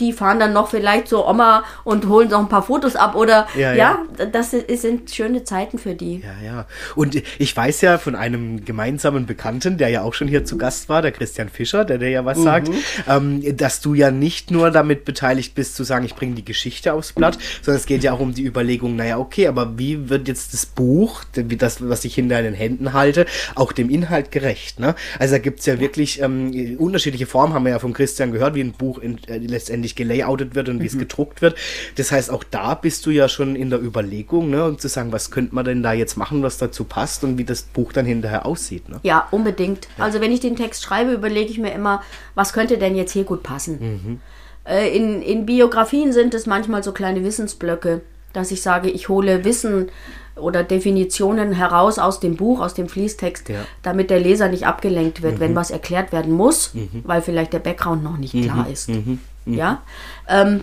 die 0.00 0.12
fahren 0.12 0.40
dann 0.40 0.52
noch 0.52 0.68
vielleicht 0.68 1.08
zur 1.08 1.28
Oma 1.28 1.64
und 1.84 2.08
holen 2.08 2.28
noch 2.30 2.40
ein 2.40 2.48
paar 2.48 2.62
Fotos 2.62 2.96
ab 2.96 3.14
oder 3.14 3.46
ja, 3.54 3.72
ja, 3.74 3.98
ja. 4.18 4.26
das 4.26 4.50
sind 4.50 5.10
schöne 5.10 5.44
Zeiten 5.44 5.78
für 5.78 5.94
die. 5.94 6.22
Ja, 6.22 6.44
ja. 6.44 6.66
Und 6.94 7.20
ich 7.38 7.56
weiß 7.56 7.80
ja 7.82 7.98
von 7.98 8.14
einem 8.14 8.64
gemeinsamen 8.64 9.26
Bekannten, 9.26 9.78
der 9.78 9.88
ja 9.88 10.02
auch 10.02 10.14
schon 10.14 10.28
hier 10.28 10.44
zu 10.44 10.58
Gast 10.58 10.88
war, 10.88 11.02
der 11.02 11.12
Christian 11.12 11.48
Fischer, 11.48 11.84
der 11.84 11.98
dir 11.98 12.10
ja 12.10 12.24
was 12.24 12.38
mhm. 12.38 12.42
sagt, 12.42 12.70
ähm, 13.08 13.56
dass 13.56 13.80
du 13.80 13.94
ja 13.94 14.10
nicht 14.10 14.50
nur 14.50 14.70
damit 14.70 15.04
beteiligt 15.04 15.54
bist 15.54 15.76
zu 15.76 15.84
sagen, 15.84 16.04
ich 16.04 16.14
bringe 16.14 16.34
die 16.34 16.44
Geschichte 16.44 16.92
aufs 16.92 17.12
Blatt, 17.12 17.38
sondern 17.62 17.80
es 17.80 17.86
geht 17.86 18.02
ja 18.02 18.12
auch 18.12 18.20
um 18.20 18.34
die 18.34 18.44
Überlegung, 18.44 18.96
naja, 18.96 19.18
okay, 19.18 19.46
aber 19.46 19.78
wie 19.78 20.08
wird 20.08 20.28
jetzt 20.28 20.54
das 20.54 20.66
Buch, 20.66 21.24
das, 21.34 21.88
was 21.88 22.04
ich 22.04 22.18
in 22.18 22.28
deinen 22.28 22.54
Händen 22.54 22.92
halte, 22.92 23.26
auch 23.54 23.72
dem 23.72 23.90
Inhalt 23.90 24.30
gerecht? 24.30 24.80
Ne? 24.80 24.94
Also 25.18 25.34
da 25.34 25.38
gibt 25.38 25.60
es 25.60 25.66
ja 25.66 25.78
wirklich 25.78 26.20
ähm, 26.20 26.76
unterschiedliche 26.78 27.26
Formen, 27.26 27.54
haben 27.54 27.64
wir 27.64 27.72
ja 27.72 27.78
von 27.78 27.92
Christian 27.92 28.32
gehört, 28.32 28.54
wie 28.54 28.62
ein 28.62 28.72
Buch 28.72 28.98
in, 28.98 29.18
äh, 29.28 29.38
letztendlich 29.38 29.89
letztendlich 29.90 29.94
gelayoutet 29.96 30.54
wird 30.54 30.68
und 30.68 30.80
wie 30.80 30.86
es 30.86 30.94
mhm. 30.94 31.00
gedruckt 31.00 31.42
wird. 31.42 31.56
Das 31.96 32.12
heißt, 32.12 32.30
auch 32.30 32.44
da 32.44 32.74
bist 32.74 33.06
du 33.06 33.10
ja 33.10 33.28
schon 33.28 33.56
in 33.56 33.70
der 33.70 33.80
Überlegung, 33.80 34.50
ne, 34.50 34.64
um 34.64 34.78
zu 34.78 34.88
sagen, 34.88 35.12
was 35.12 35.30
könnte 35.30 35.54
man 35.54 35.64
denn 35.64 35.82
da 35.82 35.92
jetzt 35.92 36.16
machen, 36.16 36.42
was 36.42 36.58
dazu 36.58 36.84
passt 36.84 37.24
und 37.24 37.38
wie 37.38 37.44
das 37.44 37.62
Buch 37.62 37.92
dann 37.92 38.06
hinterher 38.06 38.46
aussieht. 38.46 38.88
Ne? 38.88 39.00
Ja, 39.02 39.28
unbedingt. 39.30 39.88
Ja. 39.98 40.04
Also 40.04 40.20
wenn 40.20 40.32
ich 40.32 40.40
den 40.40 40.56
Text 40.56 40.82
schreibe, 40.82 41.12
überlege 41.12 41.50
ich 41.50 41.58
mir 41.58 41.72
immer, 41.72 42.02
was 42.34 42.52
könnte 42.52 42.78
denn 42.78 42.96
jetzt 42.96 43.12
hier 43.12 43.24
gut 43.24 43.42
passen. 43.42 43.78
Mhm. 43.80 44.20
Äh, 44.64 44.94
in, 44.96 45.22
in 45.22 45.46
Biografien 45.46 46.12
sind 46.12 46.34
es 46.34 46.46
manchmal 46.46 46.82
so 46.82 46.92
kleine 46.92 47.24
Wissensblöcke, 47.24 48.02
dass 48.32 48.50
ich 48.50 48.62
sage, 48.62 48.90
ich 48.90 49.08
hole 49.08 49.44
Wissen 49.44 49.90
oder 50.36 50.62
Definitionen 50.62 51.52
heraus 51.52 51.98
aus 51.98 52.20
dem 52.20 52.36
Buch, 52.36 52.60
aus 52.60 52.74
dem 52.74 52.88
Fließtext, 52.88 53.48
ja. 53.48 53.60
damit 53.82 54.10
der 54.10 54.20
Leser 54.20 54.48
nicht 54.48 54.66
abgelenkt 54.66 55.22
wird, 55.22 55.36
mhm. 55.36 55.40
wenn 55.40 55.56
was 55.56 55.70
erklärt 55.70 56.12
werden 56.12 56.32
muss, 56.32 56.74
mhm. 56.74 57.02
weil 57.04 57.22
vielleicht 57.22 57.52
der 57.52 57.58
Background 57.58 58.02
noch 58.02 58.16
nicht 58.16 58.34
mhm. 58.34 58.44
klar 58.44 58.66
ist. 58.68 58.88
Mhm. 58.88 59.20
Mhm. 59.44 59.54
Ja. 59.54 59.82
Ähm, 60.28 60.62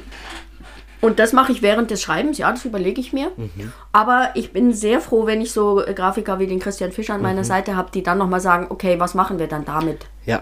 und 0.99 1.19
das 1.19 1.32
mache 1.32 1.51
ich 1.51 1.62
während 1.62 1.91
des 1.91 2.01
Schreibens, 2.01 2.39
ja, 2.39 2.51
das 2.51 2.65
überlege 2.65 2.99
ich 2.99 3.13
mir. 3.13 3.32
Mhm. 3.38 3.71
Aber 3.91 4.32
ich 4.34 4.51
bin 4.51 4.73
sehr 4.73 4.99
froh, 4.99 5.27
wenn 5.27 5.41
ich 5.41 5.51
so 5.51 5.84
Grafiker 5.93 6.39
wie 6.39 6.47
den 6.47 6.60
Christian 6.60 6.91
Fischer 6.91 7.13
an 7.13 7.21
meiner 7.21 7.41
mhm. 7.41 7.45
Seite 7.45 7.75
habe, 7.75 7.91
die 7.91 8.01
dann 8.01 8.17
nochmal 8.17 8.41
sagen, 8.41 8.67
okay, 8.69 8.99
was 8.99 9.13
machen 9.13 9.38
wir 9.38 9.47
dann 9.47 9.63
damit? 9.63 10.08
Ja, 10.25 10.41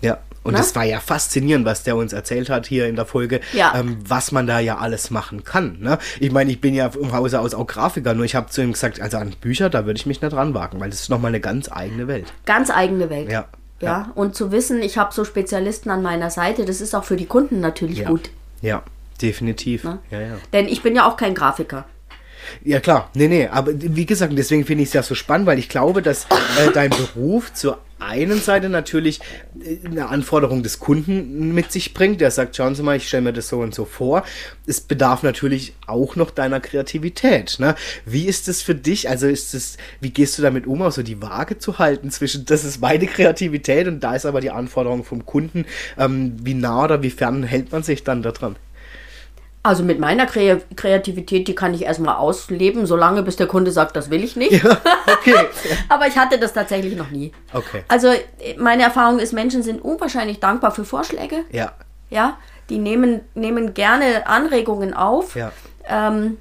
ja. 0.00 0.18
Und 0.44 0.56
das 0.56 0.76
war 0.76 0.84
ja 0.84 1.00
faszinierend, 1.00 1.64
was 1.66 1.82
der 1.82 1.96
uns 1.96 2.12
erzählt 2.12 2.50
hat 2.50 2.66
hier 2.66 2.86
in 2.86 2.94
der 2.96 3.06
Folge, 3.06 3.40
Ja. 3.52 3.72
ähm, 3.76 3.96
was 4.06 4.30
man 4.30 4.46
da 4.46 4.60
ja 4.60 4.78
alles 4.78 5.10
machen 5.10 5.42
kann. 5.42 5.78
Ne? 5.80 5.98
Ich 6.20 6.30
meine, 6.30 6.50
ich 6.52 6.60
bin 6.60 6.74
ja 6.74 6.86
im 7.00 7.12
Hause 7.12 7.40
aus 7.40 7.54
auch 7.54 7.66
Grafiker, 7.66 8.14
nur 8.14 8.24
ich 8.26 8.34
habe 8.36 8.50
zu 8.50 8.62
ihm 8.62 8.72
gesagt, 8.72 9.00
also 9.00 9.16
an 9.16 9.34
Bücher, 9.40 9.70
da 9.70 9.86
würde 9.86 9.98
ich 9.98 10.06
mich 10.06 10.20
nicht 10.22 10.32
ranwagen, 10.32 10.78
weil 10.80 10.90
das 10.90 11.00
ist 11.00 11.08
nochmal 11.08 11.30
eine 11.30 11.40
ganz 11.40 11.70
eigene 11.72 12.06
Welt. 12.06 12.32
Ganz 12.46 12.70
eigene 12.70 13.10
Welt. 13.10 13.30
Ja. 13.30 13.46
Ja, 13.80 14.12
und 14.14 14.34
zu 14.34 14.50
wissen, 14.52 14.80
ich 14.82 14.96
habe 14.96 15.12
so 15.12 15.24
Spezialisten 15.24 15.90
an 15.90 16.00
meiner 16.02 16.30
Seite, 16.30 16.64
das 16.64 16.80
ist 16.80 16.94
auch 16.94 17.04
für 17.04 17.16
die 17.16 17.26
Kunden 17.26 17.60
natürlich 17.60 17.98
Ja. 17.98 18.08
gut. 18.08 18.30
Ja, 18.62 18.82
definitiv. 19.20 19.84
Ja, 19.84 19.98
ja. 20.20 20.36
Denn 20.52 20.68
ich 20.68 20.82
bin 20.82 20.94
ja 20.96 21.06
auch 21.08 21.16
kein 21.16 21.34
Grafiker. 21.34 21.84
Ja 22.62 22.78
klar, 22.80 23.10
nee, 23.14 23.26
nee, 23.28 23.48
aber 23.48 23.72
wie 23.74 24.04
gesagt, 24.06 24.32
deswegen 24.36 24.64
finde 24.66 24.82
ich 24.82 24.90
es 24.90 24.92
ja 24.92 25.02
so 25.02 25.14
spannend, 25.14 25.46
weil 25.46 25.58
ich 25.58 25.68
glaube, 25.70 26.02
dass 26.02 26.24
äh, 26.24 26.70
dein 26.74 26.90
Beruf 26.90 27.52
zur 27.54 27.78
einen 27.98 28.40
Seite 28.40 28.68
natürlich 28.68 29.20
äh, 29.60 29.86
eine 29.86 30.08
Anforderung 30.08 30.62
des 30.62 30.78
Kunden 30.78 31.54
mit 31.54 31.72
sich 31.72 31.94
bringt, 31.94 32.20
der 32.20 32.30
sagt, 32.30 32.56
schauen 32.56 32.74
Sie 32.74 32.82
mal, 32.82 32.96
ich 32.96 33.08
stelle 33.08 33.22
mir 33.22 33.32
das 33.32 33.48
so 33.48 33.60
und 33.60 33.74
so 33.74 33.84
vor. 33.84 34.24
Es 34.66 34.80
bedarf 34.80 35.22
natürlich 35.22 35.74
auch 35.86 36.16
noch 36.16 36.30
deiner 36.30 36.60
Kreativität. 36.60 37.56
Ne? 37.58 37.74
Wie 38.04 38.26
ist 38.26 38.48
es 38.48 38.62
für 38.62 38.74
dich? 38.74 39.08
Also 39.08 39.26
ist 39.26 39.54
es, 39.54 39.76
wie 40.00 40.10
gehst 40.10 40.38
du 40.38 40.42
damit 40.42 40.66
um, 40.66 40.82
also 40.82 41.02
die 41.02 41.20
Waage 41.20 41.58
zu 41.58 41.78
halten 41.78 42.10
zwischen, 42.10 42.44
das 42.46 42.64
ist 42.64 42.80
meine 42.80 43.06
Kreativität 43.06 43.88
und 43.88 44.00
da 44.00 44.14
ist 44.14 44.26
aber 44.26 44.40
die 44.40 44.50
Anforderung 44.50 45.04
vom 45.04 45.26
Kunden. 45.26 45.64
Ähm, 45.98 46.36
wie 46.42 46.54
nah 46.54 46.84
oder 46.84 47.02
wie 47.02 47.10
fern 47.10 47.42
hält 47.42 47.72
man 47.72 47.82
sich 47.82 48.04
dann 48.04 48.22
daran? 48.22 48.56
Also 49.66 49.82
mit 49.82 49.98
meiner 49.98 50.26
Kre 50.26 50.60
Kreativität, 50.76 51.48
die 51.48 51.54
kann 51.54 51.72
ich 51.72 51.84
erstmal 51.84 52.16
ausleben, 52.16 52.84
solange 52.84 53.22
bis 53.22 53.36
der 53.36 53.46
Kunde 53.46 53.72
sagt, 53.72 53.96
das 53.96 54.10
will 54.10 54.22
ich 54.22 54.36
nicht. 54.36 54.62
Okay. 54.62 55.34
Aber 55.88 56.06
ich 56.06 56.18
hatte 56.18 56.38
das 56.38 56.52
tatsächlich 56.52 56.96
noch 56.96 57.10
nie. 57.10 57.32
Okay. 57.50 57.82
Also 57.88 58.08
äh, 58.08 58.56
meine 58.58 58.82
Erfahrung 58.82 59.18
ist, 59.18 59.32
Menschen 59.32 59.62
sind 59.62 59.82
unwahrscheinlich 59.82 60.38
dankbar 60.38 60.70
für 60.72 60.84
Vorschläge. 60.84 61.44
Ja. 61.50 61.72
Ja, 62.10 62.36
die 62.68 62.76
nehmen, 62.76 63.22
nehmen 63.34 63.72
gerne 63.72 64.26
Anregungen 64.26 64.92
auf. 64.92 65.34
Ja. 65.34 65.50
Ähm, 65.88 66.36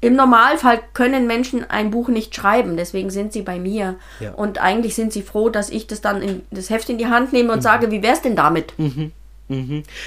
Im 0.00 0.16
Normalfall 0.16 0.80
können 0.94 1.26
Menschen 1.26 1.68
ein 1.68 1.90
Buch 1.90 2.08
nicht 2.08 2.34
schreiben, 2.34 2.78
deswegen 2.78 3.10
sind 3.10 3.34
sie 3.34 3.42
bei 3.42 3.58
mir. 3.58 3.96
Ja. 4.18 4.32
Und 4.32 4.62
eigentlich 4.62 4.94
sind 4.94 5.12
sie 5.12 5.20
froh, 5.20 5.50
dass 5.50 5.68
ich 5.68 5.86
das 5.86 6.00
dann 6.00 6.22
in 6.22 6.42
das 6.50 6.70
Heft 6.70 6.88
in 6.88 6.96
die 6.96 7.08
Hand 7.08 7.34
nehme 7.34 7.52
und 7.52 7.60
sage, 7.60 7.90
wie 7.90 8.02
wär's 8.02 8.22
denn 8.22 8.34
damit? 8.34 8.72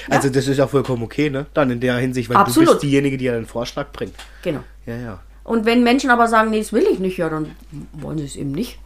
Also 0.08 0.28
das 0.28 0.46
ist 0.48 0.56
ja 0.56 0.66
vollkommen 0.66 1.02
okay, 1.02 1.30
ne? 1.30 1.46
Dann 1.54 1.70
in 1.70 1.80
der 1.80 1.96
Hinsicht, 1.96 2.28
weil 2.28 2.36
du 2.36 2.42
Absolut. 2.42 2.70
bist 2.70 2.82
diejenige, 2.82 3.18
die 3.18 3.28
einen 3.30 3.46
Vorschlag 3.46 3.92
bringt. 3.92 4.14
Genau. 4.42 4.60
Ja, 4.86 4.96
ja. 4.96 5.20
Und 5.44 5.66
wenn 5.66 5.82
Menschen 5.82 6.10
aber 6.10 6.26
sagen, 6.26 6.50
nee, 6.50 6.58
das 6.58 6.72
will 6.72 6.86
ich 6.90 6.98
nicht, 6.98 7.18
ja, 7.18 7.28
dann 7.28 7.50
wollen 7.92 8.18
sie 8.18 8.24
es 8.24 8.36
eben 8.36 8.52
nicht. 8.52 8.78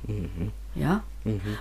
Ja. 0.75 1.03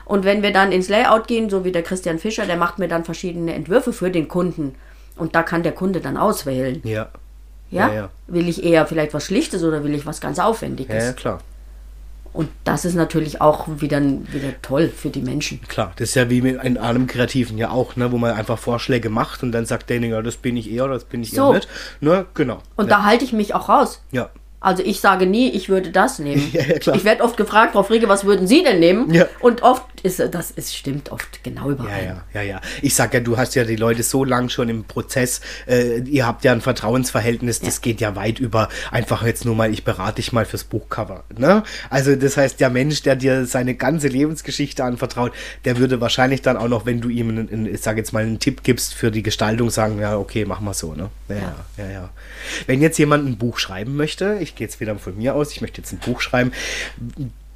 Und 0.05 0.25
wenn 0.25 0.41
wir 0.41 0.51
dann 0.51 0.71
ins 0.71 0.89
Layout 0.89 1.27
gehen, 1.27 1.49
so 1.49 1.63
wie 1.63 1.71
der 1.71 1.83
Christian 1.83 2.19
Fischer, 2.19 2.45
der 2.45 2.57
macht 2.57 2.79
mir 2.79 2.87
dann 2.87 3.03
verschiedene 3.03 3.53
Entwürfe 3.53 3.93
für 3.93 4.09
den 4.09 4.27
Kunden. 4.27 4.75
Und 5.15 5.35
da 5.35 5.43
kann 5.43 5.63
der 5.63 5.73
Kunde 5.73 5.99
dann 5.99 6.17
auswählen. 6.17 6.81
Ja. 6.83 7.09
Ja? 7.69 7.87
Ja, 7.87 7.93
ja. 7.93 8.09
Will 8.27 8.47
ich 8.47 8.63
eher 8.63 8.85
vielleicht 8.85 9.13
was 9.13 9.25
Schlichtes 9.25 9.63
oder 9.63 9.83
will 9.83 9.93
ich 9.93 10.05
was 10.05 10.21
ganz 10.21 10.39
Aufwendiges? 10.39 10.95
Ja, 10.95 11.03
ja, 11.03 11.13
klar. 11.13 11.41
Und 12.33 12.49
das 12.63 12.85
ist 12.85 12.95
natürlich 12.95 13.41
auch 13.41 13.67
wieder, 13.67 14.01
wieder 14.01 14.61
toll 14.61 14.89
für 14.89 15.09
die 15.09 15.21
Menschen. 15.21 15.61
Klar, 15.67 15.93
das 15.97 16.09
ist 16.09 16.15
ja 16.15 16.29
wie 16.29 16.41
mit 16.41 16.61
in 16.63 16.77
einem 16.77 17.07
Kreativen 17.07 17.57
ja 17.57 17.69
auch, 17.69 17.95
ne, 17.95 18.11
wo 18.11 18.17
man 18.17 18.33
einfach 18.33 18.57
Vorschläge 18.57 19.09
macht 19.09 19.43
und 19.43 19.51
dann 19.51 19.65
sagt 19.65 19.89
derjenige, 19.89 20.15
ja, 20.15 20.21
das 20.21 20.37
bin 20.37 20.57
ich 20.57 20.71
eher 20.71 20.85
oder 20.85 20.93
das 20.95 21.05
bin 21.05 21.21
ich 21.21 21.31
So. 21.31 21.49
eher 21.49 21.55
nicht. 21.55 21.67
Ne, 22.01 22.25
genau. 22.33 22.59
Und 22.75 22.89
ja. 22.89 22.97
da 22.97 23.03
halte 23.03 23.25
ich 23.25 23.33
mich 23.33 23.53
auch 23.53 23.69
raus. 23.69 24.01
Ja. 24.11 24.29
Also 24.59 24.81
ich 24.83 24.99
sage 25.01 25.27
nie, 25.27 25.49
ich 25.51 25.69
würde 25.69 25.91
das 25.91 26.19
nehmen. 26.19 26.37
Ja, 26.57 26.63
ja. 26.63 26.95
Ich 26.95 27.03
werde 27.03 27.23
oft 27.23 27.37
gefragt, 27.37 27.73
Frau 27.73 27.83
Frege, 27.83 28.07
was 28.07 28.25
würden 28.25 28.47
Sie 28.47 28.63
denn 28.63 28.79
nehmen? 28.79 29.13
Ja. 29.13 29.25
Und 29.39 29.61
oft 29.61 29.85
ist 30.01 30.19
das, 30.31 30.53
es 30.55 30.73
stimmt 30.73 31.11
oft 31.11 31.43
genau 31.43 31.69
überein. 31.69 32.05
ja, 32.05 32.23
ja, 32.33 32.41
ja. 32.41 32.61
Ich 32.81 32.95
sag 32.95 33.13
ja, 33.13 33.19
du 33.19 33.37
hast 33.37 33.53
ja 33.55 33.63
die 33.63 33.75
Leute 33.75 34.01
so 34.01 34.23
lang 34.23 34.49
schon 34.49 34.69
im 34.69 34.85
Prozess, 34.85 35.41
äh, 35.67 35.99
ihr 35.99 36.25
habt 36.25 36.43
ja 36.43 36.53
ein 36.53 36.61
Vertrauensverhältnis, 36.61 37.59
das 37.59 37.81
geht 37.81 38.01
ja 38.01 38.15
weit 38.15 38.39
über 38.39 38.69
einfach 38.91 39.23
jetzt 39.23 39.45
nur 39.45 39.55
mal, 39.55 39.71
ich 39.71 39.83
berate 39.83 40.15
dich 40.15 40.31
mal 40.31 40.45
fürs 40.45 40.63
Buchcover. 40.63 41.23
Ne? 41.37 41.63
Also 41.89 42.15
das 42.15 42.37
heißt, 42.37 42.59
der 42.59 42.69
Mensch, 42.69 43.03
der 43.03 43.15
dir 43.15 43.45
seine 43.45 43.75
ganze 43.75 44.07
Lebensgeschichte 44.07 44.83
anvertraut, 44.83 45.33
der 45.65 45.77
würde 45.77 46.01
wahrscheinlich 46.01 46.41
dann 46.41 46.57
auch 46.57 46.69
noch, 46.69 46.85
wenn 46.85 47.01
du 47.01 47.09
ihm, 47.09 47.29
einen, 47.29 47.49
einen, 47.51 47.65
ich 47.73 47.81
sag 47.81 47.97
jetzt 47.97 48.13
mal, 48.13 48.23
einen 48.23 48.39
Tipp 48.39 48.63
gibst 48.63 48.93
für 48.93 49.11
die 49.11 49.23
Gestaltung, 49.23 49.69
sagen, 49.69 49.99
ja, 49.99 50.17
okay, 50.17 50.45
mach 50.45 50.59
mal 50.61 50.73
so. 50.73 50.93
Ne? 50.93 51.09
Ja, 51.29 51.35
ja, 51.35 51.55
ja, 51.77 51.91
ja. 51.91 52.09
Wenn 52.65 52.81
jetzt 52.81 52.97
jemand 52.97 53.27
ein 53.27 53.37
Buch 53.37 53.59
schreiben 53.59 53.95
möchte, 53.95 54.37
ich 54.47 54.55
gehe 54.55 54.67
jetzt 54.67 54.79
wieder 54.79 54.97
von 54.97 55.17
mir 55.17 55.35
aus, 55.35 55.51
ich 55.51 55.61
möchte 55.61 55.81
jetzt 55.81 55.93
ein 55.93 55.99
Buch 55.99 56.21
schreiben, 56.21 56.51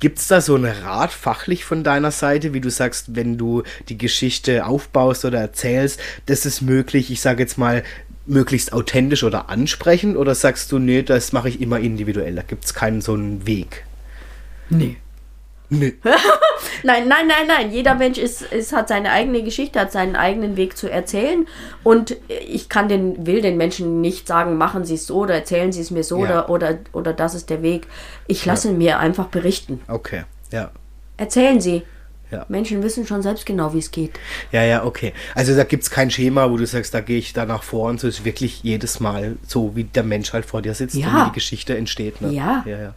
Gibt 0.02 0.18
es 0.18 0.28
da 0.28 0.42
so 0.42 0.56
einen 0.56 0.66
Rat 0.66 1.12
fachlich 1.12 1.64
von 1.64 1.84
deiner 1.84 2.10
Seite, 2.10 2.56
wie 2.56 2.60
du 2.60 2.72
sagst, 2.72 3.16
wenn 3.16 3.38
du 3.38 3.62
die 3.88 4.00
Geschichte 4.00 4.66
aufbaust 4.66 5.26
oder 5.26 5.39
erzählst, 5.39 6.00
das 6.26 6.48
ist 6.48 6.62
möglich, 6.62 7.12
ich 7.12 7.22
sage 7.22 7.44
jetzt 7.44 7.60
mal, 7.60 7.84
möglichst 8.26 8.74
authentisch 8.74 9.24
oder 9.24 9.50
ansprechend? 9.50 10.18
Oder 10.18 10.34
sagst 10.34 10.72
du, 10.72 10.80
nee, 10.80 11.04
das 11.04 11.34
mache 11.34 11.50
ich 11.50 11.62
immer 11.62 11.80
individuell, 11.80 12.34
da 12.34 12.42
gibt 12.42 12.66
es 12.66 12.74
keinen 12.74 13.02
so 13.02 13.14
einen 13.14 13.46
Weg? 13.46 13.86
Nee. 14.72 14.98
Nee. 15.74 15.93
Nein, 16.84 17.07
nein, 17.07 17.28
nein, 17.28 17.47
nein. 17.47 17.72
Jeder 17.72 17.95
Mensch 17.95 18.17
ist, 18.17 18.41
ist, 18.41 18.74
hat 18.74 18.88
seine 18.89 19.11
eigene 19.11 19.41
Geschichte, 19.41 19.80
hat 19.80 19.91
seinen 19.91 20.15
eigenen 20.17 20.57
Weg 20.57 20.76
zu 20.76 20.91
erzählen. 20.91 21.47
Und 21.84 22.17
ich 22.28 22.67
kann 22.69 22.89
den, 22.89 23.26
will 23.26 23.41
den 23.41 23.55
Menschen 23.55 24.01
nicht 24.01 24.28
sagen, 24.28 24.57
machen 24.57 24.84
Sie 24.84 24.95
es 24.95 25.07
so 25.07 25.19
oder 25.19 25.34
erzählen 25.36 25.72
Sie 25.72 25.80
es 25.80 25.91
mir 25.91 26.03
so 26.03 26.17
Ja. 26.26 26.45
oder, 26.47 26.49
oder, 26.49 26.78
oder 26.91 27.13
das 27.13 27.36
ist 27.36 27.49
der 27.49 27.61
Weg. 27.61 27.88
Ich 28.28 28.45
lasse 28.45 28.72
mir 28.72 28.99
einfach 28.99 29.28
berichten. 29.28 29.80
Okay, 29.88 30.24
ja. 30.51 30.72
Erzählen 31.17 31.61
Sie. 31.61 31.84
Ja. 32.32 32.45
Menschen 32.49 32.82
wissen 32.84 33.05
schon 33.07 33.22
selbst 33.22 33.45
genau, 33.45 33.74
wie 33.74 33.80
es 33.80 33.91
geht. 33.91 34.11
Ja, 34.51 34.63
ja, 34.63 34.84
okay. 34.86 35.13
Also 35.36 35.55
da 35.55 35.63
gibt 35.65 35.84
es 35.84 35.89
kein 35.91 36.09
Schema, 36.11 36.49
wo 36.51 36.57
du 36.57 36.65
sagst, 36.65 36.93
da 36.93 36.99
gehe 37.01 37.17
ich 37.17 37.34
danach 37.34 37.63
vor 37.63 37.89
und 37.89 37.99
so 37.99 38.07
ist 38.07 38.24
wirklich 38.26 38.63
jedes 38.63 38.99
Mal 38.99 39.36
so, 39.47 39.76
wie 39.76 39.84
der 39.86 40.03
Mensch 40.03 40.32
halt 40.34 40.45
vor 40.45 40.61
dir 40.61 40.74
sitzt 40.74 40.95
Ja. 40.95 41.07
und 41.07 41.15
wie 41.22 41.26
die 41.30 41.36
Geschichte 41.36 41.78
entsteht. 41.78 42.22
Ne? 42.22 42.32
Ja. 42.32 42.63
ja, 42.65 42.78
ja. 42.82 42.93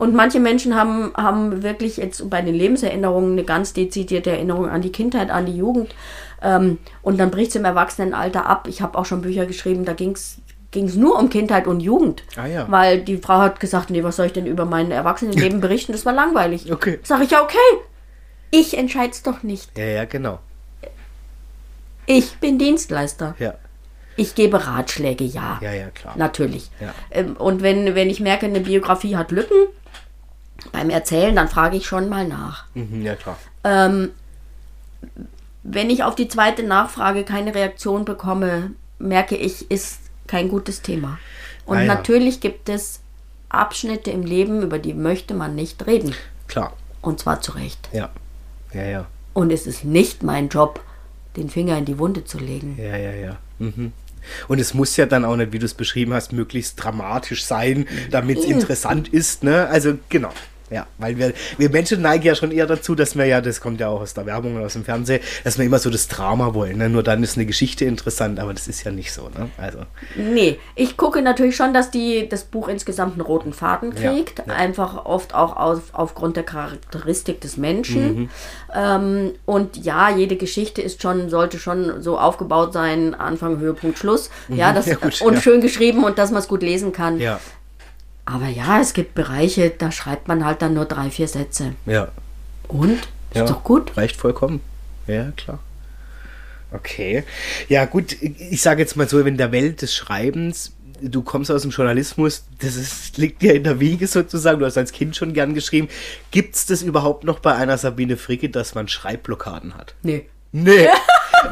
Und 0.00 0.14
manche 0.14 0.40
Menschen 0.40 0.76
haben, 0.76 1.12
haben 1.14 1.62
wirklich 1.62 1.98
jetzt 1.98 2.30
bei 2.30 2.40
den 2.40 2.54
Lebenserinnerungen 2.54 3.32
eine 3.32 3.44
ganz 3.44 3.74
dezidierte 3.74 4.30
Erinnerung 4.30 4.66
an 4.66 4.80
die 4.80 4.92
Kindheit, 4.92 5.28
an 5.28 5.44
die 5.44 5.54
Jugend. 5.54 5.94
Ähm, 6.40 6.78
und 7.02 7.20
dann 7.20 7.30
bricht 7.30 7.50
es 7.50 7.56
im 7.56 7.66
Erwachsenenalter 7.66 8.46
ab. 8.46 8.66
Ich 8.66 8.80
habe 8.80 8.96
auch 8.96 9.04
schon 9.04 9.20
Bücher 9.20 9.44
geschrieben, 9.44 9.84
da 9.84 9.92
ging 9.92 10.12
es 10.12 10.38
ging 10.70 10.86
es 10.86 10.94
nur 10.94 11.18
um 11.18 11.28
Kindheit 11.28 11.66
und 11.66 11.80
Jugend. 11.80 12.22
Ah, 12.36 12.46
ja. 12.46 12.64
Weil 12.70 13.02
die 13.02 13.18
Frau 13.18 13.40
hat 13.40 13.60
gesagt, 13.60 13.90
nee, 13.90 14.02
was 14.02 14.16
soll 14.16 14.24
ich 14.24 14.32
denn 14.32 14.46
über 14.46 14.64
mein 14.64 14.90
Erwachsenenleben 14.90 15.60
berichten? 15.60 15.92
Das 15.92 16.06
war 16.06 16.14
langweilig. 16.14 16.72
Okay. 16.72 16.98
Sag 17.02 17.22
ich, 17.22 17.32
ja, 17.32 17.42
okay. 17.42 17.58
Ich 18.50 18.78
entscheide 18.78 19.12
es 19.12 19.22
doch 19.22 19.42
nicht. 19.42 19.76
Ja, 19.76 19.84
ja, 19.84 20.06
genau. 20.06 20.38
Ich 22.06 22.38
bin 22.38 22.58
Dienstleister. 22.58 23.34
Ja, 23.38 23.52
Ich 24.16 24.34
gebe 24.34 24.66
Ratschläge, 24.66 25.24
ja. 25.24 25.58
ja, 25.60 25.74
ja, 25.74 25.90
klar. 25.90 26.14
Natürlich. 26.16 26.70
Ja. 26.80 26.94
Ähm, 27.10 27.36
und 27.36 27.62
wenn, 27.62 27.94
wenn 27.94 28.08
ich 28.08 28.20
merke, 28.20 28.46
eine 28.46 28.60
Biografie 28.60 29.16
hat 29.16 29.30
Lücken 29.30 29.66
beim 30.72 30.90
Erzählen, 30.90 31.34
dann 31.34 31.48
frage 31.48 31.76
ich 31.76 31.86
schon 31.86 32.08
mal 32.08 32.26
nach. 32.26 32.64
Mhm, 32.74 33.02
ja, 33.02 33.14
klar. 33.14 33.38
Ähm, 33.64 34.10
wenn 35.62 35.90
ich 35.90 36.04
auf 36.04 36.14
die 36.14 36.28
zweite 36.28 36.62
Nachfrage 36.62 37.24
keine 37.24 37.54
Reaktion 37.54 38.04
bekomme, 38.04 38.72
merke 38.98 39.36
ich, 39.36 39.70
ist 39.70 40.00
kein 40.26 40.48
gutes 40.48 40.82
Thema. 40.82 41.18
Und 41.66 41.78
Ah 41.78 41.82
ja. 41.82 41.94
natürlich 41.94 42.40
gibt 42.40 42.68
es 42.68 43.00
Abschnitte 43.48 44.10
im 44.10 44.22
Leben, 44.22 44.62
über 44.62 44.78
die 44.78 44.94
möchte 44.94 45.34
man 45.34 45.54
nicht 45.54 45.86
reden. 45.86 46.14
Klar. 46.48 46.72
Und 47.02 47.20
zwar 47.20 47.40
zu 47.40 47.52
Recht. 47.52 47.88
Ja. 47.92 48.10
Ja, 48.72 48.84
ja. 48.84 49.06
Und 49.32 49.52
es 49.52 49.66
ist 49.66 49.84
nicht 49.84 50.22
mein 50.22 50.48
Job, 50.48 50.80
den 51.36 51.48
Finger 51.50 51.76
in 51.78 51.84
die 51.84 51.98
Wunde 51.98 52.24
zu 52.24 52.38
legen. 52.38 52.76
Ja, 52.78 52.96
ja, 52.96 53.12
ja. 53.12 53.36
Mhm. 53.58 53.92
Und 54.48 54.60
es 54.60 54.74
muss 54.74 54.96
ja 54.96 55.06
dann 55.06 55.24
auch 55.24 55.36
nicht, 55.36 55.52
wie 55.52 55.58
du 55.58 55.66
es 55.66 55.74
beschrieben 55.74 56.14
hast, 56.14 56.32
möglichst 56.32 56.82
dramatisch 56.82 57.44
sein, 57.44 57.86
damit 58.10 58.38
es 58.38 58.44
interessant 58.44 59.08
ist, 59.08 59.42
ne? 59.42 59.66
Also, 59.68 59.98
genau. 60.08 60.32
Ja, 60.70 60.86
weil 60.98 61.18
wir, 61.18 61.32
wir 61.58 61.68
Menschen 61.70 62.00
neigen 62.00 62.24
ja 62.24 62.34
schon 62.34 62.52
eher 62.52 62.66
dazu, 62.66 62.94
dass 62.94 63.16
wir 63.16 63.24
ja, 63.24 63.40
das 63.40 63.60
kommt 63.60 63.80
ja 63.80 63.88
auch 63.88 64.00
aus 64.02 64.14
der 64.14 64.24
Werbung 64.26 64.54
und 64.56 64.62
aus 64.64 64.74
dem 64.74 64.84
Fernsehen, 64.84 65.20
dass 65.42 65.58
wir 65.58 65.64
immer 65.64 65.78
so 65.80 65.90
das 65.90 66.06
Drama 66.06 66.54
wollen. 66.54 66.78
Ne? 66.78 66.88
Nur 66.88 67.02
dann 67.02 67.22
ist 67.24 67.36
eine 67.36 67.44
Geschichte 67.46 67.84
interessant, 67.86 68.38
aber 68.38 68.54
das 68.54 68.68
ist 68.68 68.84
ja 68.84 68.92
nicht 68.92 69.12
so. 69.12 69.28
Ne? 69.30 69.50
Also, 69.58 69.78
Nee, 70.16 70.58
ich 70.76 70.96
gucke 70.96 71.22
natürlich 71.22 71.56
schon, 71.56 71.74
dass 71.74 71.90
die, 71.90 72.28
das 72.28 72.44
Buch 72.44 72.68
insgesamt 72.68 73.12
einen 73.14 73.22
roten 73.22 73.52
Faden 73.52 73.92
Ja, 74.00 74.12
kriegt. 74.12 74.38
ja. 74.46 74.54
Einfach 74.54 75.04
oft 75.06 75.34
auch 75.34 75.56
auf, 75.56 75.82
aufgrund 75.92 76.36
der 76.36 76.44
Charakteristik 76.44 77.40
des 77.40 77.56
Menschen. 77.56 78.14
Mhm. 78.22 78.30
Ähm, 78.74 79.32
und 79.46 79.76
ja, 79.84 80.10
jede 80.10 80.36
Geschichte 80.36 80.82
ist 80.82 81.02
schon, 81.02 81.30
sollte 81.30 81.58
schon 81.58 82.00
so 82.02 82.18
aufgebaut 82.18 82.72
sein, 82.72 83.14
Anfang, 83.14 83.58
Höhepunkt, 83.58 83.98
Schluss. 83.98 84.30
Ja, 84.48 84.72
das, 84.72 84.86
Mhm. 84.86 84.90
Ja, 84.90 84.96
gut, 84.96 85.20
und 85.22 85.34
ja. 85.34 85.40
schön 85.40 85.60
geschrieben 85.60 86.04
und 86.04 86.18
dass 86.18 86.30
man 86.30 86.40
es 86.40 86.48
gut 86.48 86.62
lesen 86.62 86.92
kann. 86.92 87.18
ja, 87.20 87.38
Aber 88.32 88.46
ja, 88.48 88.80
es 88.80 88.92
gibt 88.92 89.14
Bereiche, 89.14 89.70
da 89.70 89.90
schreibt 89.90 90.28
man 90.28 90.44
halt 90.44 90.62
dann 90.62 90.74
nur 90.74 90.84
drei, 90.84 91.10
vier 91.10 91.28
Sätze. 91.28 91.72
ja. 91.86 92.08
Und? 92.68 92.92
Ist 93.32 93.36
Ja. 93.36 93.44
doch 93.46 93.64
gut. 93.64 93.96
Reicht 93.96 94.14
vollkommen. 94.16 94.60
Ja, 95.08 95.32
klar. 95.36 95.58
Okay. 96.72 97.24
Ja, 97.68 97.84
gut, 97.84 98.16
ich 98.22 98.62
sage 98.62 98.80
jetzt 98.82 98.96
mal 98.96 99.08
so, 99.08 99.18
in 99.20 99.36
der 99.36 99.50
Welt 99.50 99.82
des 99.82 99.92
Schreibens, 99.94 100.72
du 101.02 101.22
kommst 101.22 101.50
aus 101.50 101.62
dem 101.62 101.72
Journalismus, 101.72 102.44
das 102.60 102.76
ist, 102.76 103.18
liegt 103.18 103.42
dir 103.42 103.54
in 103.54 103.64
der 103.64 103.80
Wiege 103.80 104.06
sozusagen, 104.06 104.60
du 104.60 104.66
hast 104.66 104.78
als 104.78 104.92
Kind 104.92 105.16
schon 105.16 105.32
gern 105.32 105.54
geschrieben. 105.54 105.88
Gibt 106.30 106.54
es 106.54 106.66
das 106.66 106.82
überhaupt 106.82 107.24
noch 107.24 107.40
bei 107.40 107.54
einer 107.56 107.76
Sabine 107.76 108.16
Fricke, 108.16 108.50
dass 108.50 108.74
man 108.76 108.86
Schreibblockaden 108.86 109.76
hat? 109.76 109.94
Nee. 110.02 110.26
Nee. 110.52 110.88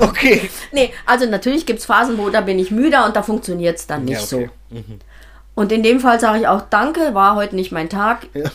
Okay. 0.01 0.51
nee, 0.70 0.93
also 1.07 1.24
natürlich 1.24 1.64
gibt 1.64 1.79
es 1.79 1.87
Phasen, 1.87 2.18
wo 2.18 2.29
da 2.29 2.43
bin 2.43 2.59
ich 2.59 2.70
müder 2.70 3.07
und 3.07 3.16
da 3.16 3.22
funktioniert 3.22 3.79
es 3.79 3.87
dann 3.87 4.05
nicht 4.05 4.31
Ja, 4.31 4.39
okay. 4.39 4.51
so. 4.70 4.76
Und 5.59 5.72
in 5.72 5.82
dem 5.82 5.98
Fall 5.98 6.20
sage 6.20 6.38
ich 6.38 6.46
auch 6.46 6.62
Danke, 6.70 7.14
war 7.14 7.34
heute 7.34 7.56
nicht 7.56 7.72
mein 7.72 7.88
Tag. 7.88 8.28
Ja. 8.32 8.48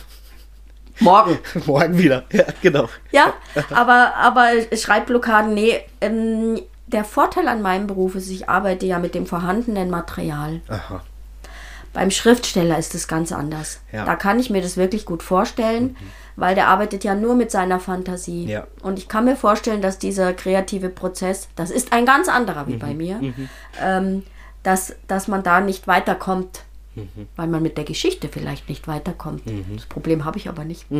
Morgen. 1.00 1.38
Morgen 1.66 1.98
wieder. 1.98 2.24
Ja, 2.32 2.44
genau. 2.62 2.88
Ja, 3.10 3.34
aber, 3.74 4.14
aber 4.16 4.46
Schreibblockaden, 4.74 5.52
nee. 5.52 5.82
Ähm, 6.00 6.62
der 6.86 7.04
Vorteil 7.04 7.46
an 7.48 7.60
meinem 7.60 7.86
Beruf 7.88 8.14
ist, 8.14 8.30
ich 8.30 8.48
arbeite 8.48 8.86
ja 8.86 8.98
mit 8.98 9.14
dem 9.14 9.26
vorhandenen 9.26 9.90
Material. 9.90 10.62
Aha. 10.68 11.02
Beim 11.92 12.10
Schriftsteller 12.10 12.78
ist 12.78 12.94
es 12.94 13.06
ganz 13.06 13.32
anders. 13.32 13.80
Ja. 13.92 14.04
Mhm. 14.04 14.06
Da 14.06 14.16
kann 14.16 14.40
ich 14.40 14.48
mir 14.48 14.62
das 14.62 14.78
wirklich 14.78 15.04
gut 15.04 15.22
vorstellen, 15.22 15.98
weil 16.36 16.54
der 16.54 16.68
arbeitet 16.68 17.04
ja 17.04 17.14
nur 17.14 17.34
mit 17.34 17.50
seiner 17.50 17.80
Fantasie. 17.80 18.46
Ja. 18.46 18.66
Und 18.80 18.98
ich 18.98 19.08
kann 19.08 19.26
mir 19.26 19.36
vorstellen, 19.36 19.82
dass 19.82 19.98
dieser 19.98 20.32
kreative 20.32 20.88
Prozess, 20.88 21.48
das 21.54 21.70
ist 21.70 21.92
ein 21.92 22.06
ganz 22.06 22.28
anderer 22.28 22.66
wie 22.66 22.76
Mhm. 22.76 22.78
bei 22.78 22.94
mir, 22.94 23.20
ähm, 23.82 24.22
dass, 24.62 24.96
dass 25.06 25.28
man 25.28 25.42
da 25.42 25.60
nicht 25.60 25.86
weiterkommt. 25.86 26.62
Mhm. 26.94 27.28
Weil 27.36 27.48
man 27.48 27.62
mit 27.62 27.76
der 27.76 27.84
Geschichte 27.84 28.28
vielleicht 28.28 28.68
nicht 28.68 28.86
weiterkommt. 28.88 29.42
Das 29.74 29.86
Problem 29.86 30.24
habe 30.24 30.38
ich 30.38 30.48
aber 30.48 30.64
nicht. 30.64 30.86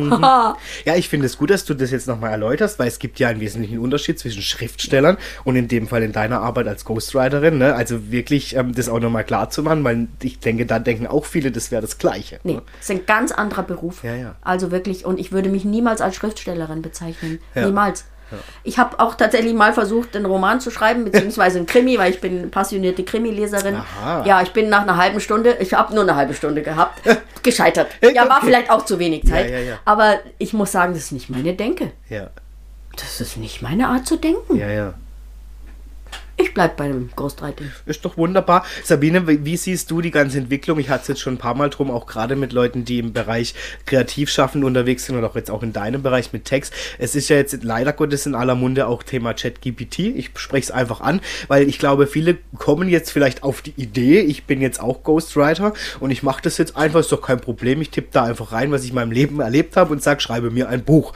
Ja, 0.85 0.95
ich 0.95 1.09
finde 1.09 1.25
es 1.25 1.37
gut, 1.37 1.49
dass 1.49 1.65
du 1.65 1.73
das 1.73 1.91
jetzt 1.91 2.07
nochmal 2.07 2.31
erläuterst, 2.31 2.79
weil 2.79 2.87
es 2.87 2.99
gibt 2.99 3.19
ja 3.19 3.27
einen 3.29 3.39
wesentlichen 3.39 3.79
Unterschied 3.79 4.19
zwischen 4.19 4.41
Schriftstellern 4.41 5.17
und 5.43 5.55
in 5.55 5.67
dem 5.67 5.87
Fall 5.87 6.03
in 6.03 6.11
deiner 6.11 6.41
Arbeit 6.41 6.67
als 6.67 6.85
Ghostwriterin. 6.85 7.57
Ne? 7.57 7.73
Also 7.75 8.11
wirklich 8.11 8.55
ähm, 8.55 8.73
das 8.73 8.89
auch 8.89 8.99
nochmal 8.99 9.23
klar 9.23 9.49
zu 9.49 9.63
machen, 9.63 9.83
weil 9.83 10.07
ich 10.21 10.39
denke, 10.39 10.65
da 10.65 10.79
denken 10.79 11.07
auch 11.07 11.25
viele, 11.25 11.51
das 11.51 11.71
wäre 11.71 11.81
das 11.81 11.97
Gleiche. 11.97 12.39
Nee, 12.43 12.53
ne? 12.53 12.61
es 12.79 12.89
ist 12.89 12.95
ein 12.95 13.05
ganz 13.05 13.31
anderer 13.31 13.63
Beruf. 13.63 14.03
Ja, 14.03 14.15
ja. 14.15 14.35
Also 14.41 14.71
wirklich, 14.71 15.05
und 15.05 15.19
ich 15.19 15.31
würde 15.31 15.49
mich 15.49 15.65
niemals 15.65 16.01
als 16.01 16.15
Schriftstellerin 16.15 16.81
bezeichnen. 16.81 17.39
Ja. 17.53 17.65
Niemals. 17.65 18.05
Ich 18.63 18.77
habe 18.77 18.99
auch 18.99 19.15
tatsächlich 19.15 19.53
mal 19.53 19.73
versucht, 19.73 20.15
einen 20.15 20.25
Roman 20.25 20.59
zu 20.61 20.71
schreiben, 20.71 21.05
beziehungsweise 21.05 21.57
einen 21.57 21.67
Krimi, 21.67 21.97
weil 21.97 22.11
ich 22.11 22.21
bin 22.21 22.37
eine 22.39 22.47
passionierte 22.47 23.03
Krimileserin. 23.03 23.75
Aha. 23.75 24.25
Ja, 24.25 24.41
ich 24.41 24.51
bin 24.53 24.69
nach 24.69 24.81
einer 24.83 24.97
halben 24.97 25.19
Stunde, 25.19 25.57
ich 25.59 25.73
habe 25.73 25.93
nur 25.93 26.03
eine 26.03 26.15
halbe 26.15 26.33
Stunde 26.33 26.61
gehabt, 26.61 27.01
gescheitert. 27.43 27.87
Ja, 28.01 28.27
war 28.29 28.37
Okay. 28.37 28.45
vielleicht 28.47 28.69
auch 28.71 28.85
zu 28.85 28.99
wenig 28.99 29.25
Zeit. 29.25 29.49
Ja, 29.49 29.59
ja. 29.59 29.77
Aber 29.85 30.19
ich 30.37 30.53
muss 30.53 30.71
sagen, 30.71 30.93
das 30.93 31.03
ist 31.03 31.11
nicht 31.11 31.29
meine 31.29 31.53
Denke. 31.53 31.91
Ja, 32.09 32.29
Das 32.97 33.19
ist 33.21 33.37
nicht 33.37 33.61
meine 33.61 33.87
Art 33.89 34.07
zu 34.07 34.15
denken. 34.17 34.55
ja, 34.57 34.69
ja. 34.69 34.93
Ich 36.37 36.53
bleib 36.53 36.75
bei 36.75 36.89
dem 36.89 37.09
Ghostwriting. 37.15 37.71
Ist 37.85 38.03
doch 38.03 38.17
wunderbar. 38.17 38.65
Sabine, 38.83 39.25
wie, 39.25 39.45
wie 39.45 39.55
siehst 39.55 39.89
du 39.89 40.01
die 40.01 40.11
ganze 40.11 40.37
Entwicklung? 40.37 40.79
Ich 40.79 40.89
hatte 40.89 41.03
es 41.03 41.07
jetzt 41.07 41.21
schon 41.21 41.35
ein 41.35 41.37
paar 41.37 41.55
Mal 41.55 41.69
drum, 41.69 41.89
auch 41.89 42.07
gerade 42.07 42.35
mit 42.35 42.51
Leuten, 42.51 42.83
die 42.83 42.99
im 42.99 43.13
Bereich 43.13 43.55
Kreativschaffen 43.85 44.65
unterwegs 44.65 45.05
sind 45.05 45.15
und 45.15 45.23
auch 45.23 45.35
jetzt 45.35 45.49
auch 45.49 45.63
in 45.63 45.71
deinem 45.71 46.03
Bereich 46.03 46.33
mit 46.33 46.43
Text. 46.43 46.73
Es 46.97 47.15
ist 47.15 47.29
ja 47.29 47.37
jetzt 47.37 47.63
leider 47.63 47.93
Gottes 47.93 48.25
in 48.25 48.35
aller 48.35 48.55
Munde 48.55 48.87
auch 48.87 49.03
Thema 49.03 49.33
ChatGPT. 49.33 49.99
Ich 49.99 50.31
spreche 50.35 50.65
es 50.65 50.71
einfach 50.71 50.99
an, 50.99 51.21
weil 51.47 51.69
ich 51.69 51.79
glaube, 51.79 52.05
viele 52.05 52.37
kommen 52.57 52.89
jetzt 52.89 53.11
vielleicht 53.11 53.43
auf 53.43 53.61
die 53.61 53.73
Idee, 53.77 54.19
ich 54.19 54.43
bin 54.43 54.59
jetzt 54.59 54.81
auch 54.81 55.03
Ghostwriter 55.03 55.73
und 56.01 56.11
ich 56.11 56.21
mache 56.21 56.41
das 56.41 56.57
jetzt 56.57 56.75
einfach, 56.75 56.99
ist 56.99 57.13
doch 57.13 57.21
kein 57.21 57.39
Problem. 57.39 57.81
Ich 57.81 57.91
tippe 57.91 58.09
da 58.11 58.23
einfach 58.23 58.51
rein, 58.51 58.71
was 58.71 58.83
ich 58.83 58.89
in 58.89 58.95
meinem 58.95 59.11
Leben 59.11 59.39
erlebt 59.39 59.77
habe 59.77 59.93
und 59.93 60.03
sage, 60.03 60.19
schreibe 60.19 60.51
mir 60.51 60.67
ein 60.67 60.83
Buch. 60.83 61.13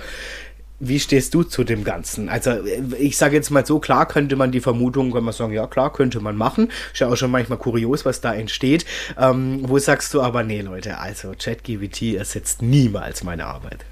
Wie 0.81 0.99
stehst 0.99 1.33
du 1.33 1.43
zu 1.43 1.65
dem 1.65 1.83
Ganzen? 1.83 2.29
Also 2.29 2.51
ich 2.97 3.17
sage 3.17 3.35
jetzt 3.35 3.49
mal 3.49 3.65
so, 3.65 3.79
klar 3.79 4.07
könnte 4.07 4.35
man 4.37 4.51
die 4.51 4.61
Vermutung, 4.61 5.11
kann 5.11 5.25
man 5.25 5.33
sagen, 5.33 5.51
ja 5.53 5.67
klar, 5.67 5.91
könnte 5.91 6.21
man 6.21 6.37
machen. 6.37 6.69
Ist 6.93 6.99
ja 7.01 7.09
auch 7.09 7.17
schon 7.17 7.31
manchmal 7.31 7.57
kurios, 7.57 8.05
was 8.05 8.21
da 8.21 8.33
entsteht. 8.33 8.85
Ähm, 9.17 9.59
wo 9.67 9.77
sagst 9.77 10.13
du 10.13 10.21
aber, 10.21 10.43
nee 10.43 10.61
Leute, 10.61 10.97
also 10.97 11.33
ChatGPT 11.37 12.15
ersetzt 12.15 12.61
niemals 12.61 13.23
meine 13.25 13.45
Arbeit. 13.45 13.83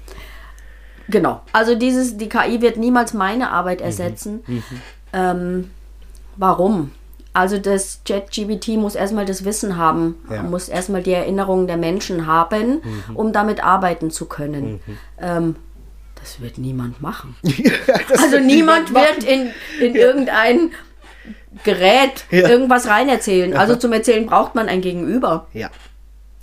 Genau. 1.08 1.42
Also 1.52 1.74
dieses, 1.74 2.16
die 2.16 2.28
KI 2.28 2.60
wird 2.60 2.76
niemals 2.76 3.12
meine 3.14 3.46
Mhm. 3.46 3.50
Arbeit 3.52 3.80
ersetzen. 3.80 4.40
Ähm, 5.12 5.70
warum? 6.36 6.90
Also 7.34 7.58
das 7.58 8.00
ChatGPT 8.06 8.68
muss 8.78 8.94
erstmal 8.94 9.24
das 9.24 9.44
Wissen 9.44 9.76
haben, 9.76 10.16
Ja. 10.30 10.42
muss 10.42 10.68
erstmal 10.68 11.02
die 11.02 11.12
Erinnerungen 11.12 11.66
der 11.66 11.76
Menschen 11.76 12.26
haben, 12.26 12.80
Mhm. 12.82 13.16
um 13.16 13.32
damit 13.32 13.62
arbeiten 13.62 14.10
zu 14.10 14.26
können. 14.26 14.80
Ähm, 15.20 15.56
das 16.20 16.40
wird 16.40 16.58
niemand 16.58 17.00
machen. 17.02 17.36
Also 18.18 18.38
niemand 18.38 18.92
wird 18.94 19.24
in, 19.24 19.50
in 19.80 19.94
irgendein 19.94 20.70
Gerät 21.64 22.24
Ja. 22.30 22.48
irgendwas 22.48 22.86
reinerzählen. 22.86 23.54
Also 23.56 23.76
zum 23.76 23.92
Erzählen 23.92 24.26
braucht 24.26 24.54
man 24.54 24.68
ein 24.68 24.80
Gegenüber. 24.80 25.46
Ja. 25.52 25.70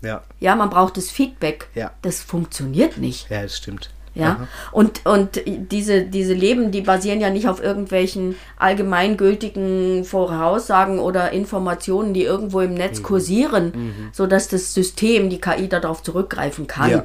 Ja, 0.01 0.23
Ja, 0.39 0.55
man 0.55 0.69
braucht 0.69 0.97
das 0.97 1.09
Feedback. 1.09 1.67
Ja. 1.75 1.91
Das 2.01 2.21
funktioniert 2.21 2.97
nicht. 2.97 3.29
ja, 3.29 3.41
das 3.43 3.57
stimmt. 3.57 3.89
Ja, 4.17 4.47
und, 4.71 5.05
und 5.05 5.41
diese, 5.45 6.03
diese 6.03 6.33
Leben, 6.33 6.71
die 6.71 6.79
basieren 6.79 7.19
ja 7.19 7.29
nicht 7.29 7.49
auf 7.49 7.61
irgendwelchen 7.61 8.35
allgemeingültigen 8.57 10.05
Voraussagen 10.05 10.99
oder 10.99 11.31
Informationen, 11.31 12.13
die 12.13 12.23
irgendwo 12.23 12.61
im 12.61 12.71
Mhm. 12.71 12.77
Netz 12.77 13.03
kursieren, 13.03 14.09
sodass 14.13 14.47
das 14.47 14.73
System, 14.73 15.29
die 15.29 15.41
KI, 15.41 15.67
darauf 15.67 16.01
zurückgreifen 16.01 16.65
kann. 16.65 16.91
Ja. 16.91 17.03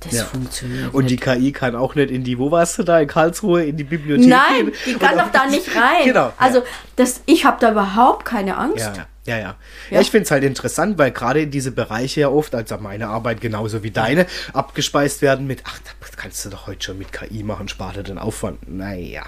Das 0.00 0.12
Ja. 0.12 0.24
funktioniert 0.24 0.94
Und 0.94 1.08
die 1.10 1.14
nicht. 1.14 1.22
KI 1.24 1.52
kann 1.52 1.76
auch 1.76 1.94
nicht 1.94 2.10
in 2.10 2.24
die, 2.24 2.38
wo 2.38 2.50
warst 2.50 2.78
du 2.78 2.82
da, 2.82 3.00
in 3.00 3.06
Karlsruhe, 3.08 3.64
in 3.64 3.76
die 3.76 3.84
Bibliothek 3.84 4.28
Nein, 4.28 4.66
gehen? 4.66 4.72
die 4.86 4.94
kann 4.94 5.18
doch 5.18 5.30
da 5.30 5.46
nicht 5.46 5.68
rein. 5.76 6.04
Genau. 6.06 6.32
Also 6.38 6.62
das, 6.96 7.20
ich 7.26 7.44
habe 7.44 7.58
da 7.60 7.72
überhaupt 7.72 8.24
keine 8.24 8.56
Angst. 8.56 8.78
Ja, 8.78 8.92
ja, 8.92 8.96
ja. 8.96 9.06
Ja, 9.26 9.38
ja. 9.38 9.54
Ja. 9.90 10.00
ich 10.00 10.10
finde 10.10 10.24
es 10.24 10.30
halt 10.30 10.42
interessant, 10.42 10.96
weil 10.98 11.10
gerade 11.10 11.46
diese 11.46 11.70
Bereiche 11.72 12.22
ja 12.22 12.28
oft, 12.30 12.54
also 12.54 12.78
meine 12.78 13.08
Arbeit 13.08 13.42
genauso 13.42 13.82
wie 13.82 13.90
deine, 13.90 14.26
abgespeist 14.54 15.20
werden 15.20 15.46
mit, 15.46 15.62
ach, 15.66 15.78
das 16.00 16.16
kannst 16.16 16.44
du 16.46 16.48
doch 16.48 16.66
heute 16.66 16.82
schon 16.86 16.98
mit 16.98 17.12
KI 17.12 17.42
machen, 17.42 17.68
spart 17.68 17.96
dir 17.96 18.02
den 18.02 18.18
Aufwand. 18.18 18.66
Naja. 18.68 19.24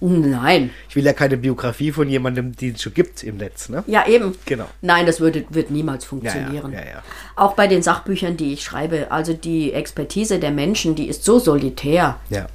Nein. 0.00 0.70
Ich 0.90 0.96
will 0.96 1.04
ja 1.06 1.14
keine 1.14 1.36
Biografie 1.38 1.90
von 1.90 2.08
jemandem, 2.08 2.54
die 2.54 2.68
es 2.68 2.82
schon 2.82 2.92
gibt 2.92 3.22
im 3.22 3.38
Netz, 3.38 3.70
ne? 3.70 3.82
Ja, 3.86 4.06
eben. 4.06 4.36
Genau. 4.44 4.66
Nein, 4.82 5.06
das 5.06 5.20
würde, 5.20 5.44
wird 5.50 5.70
niemals 5.70 6.04
funktionieren. 6.04 6.72
ja, 6.72 6.80
ja, 6.80 6.86
ja. 6.86 7.02
Auch 7.34 7.54
bei 7.54 7.66
den 7.66 7.82
Sachbüchern, 7.82 8.36
die 8.36 8.52
ich 8.52 8.62
schreibe, 8.62 9.10
also 9.10 9.32
die 9.32 9.72
Expertise 9.72 10.38
der 10.38 10.50
Menschen, 10.50 10.94
die 10.96 11.08
ist 11.08 11.24
so 11.24 11.38
solitär. 11.38 12.18
Ja, 12.28 12.46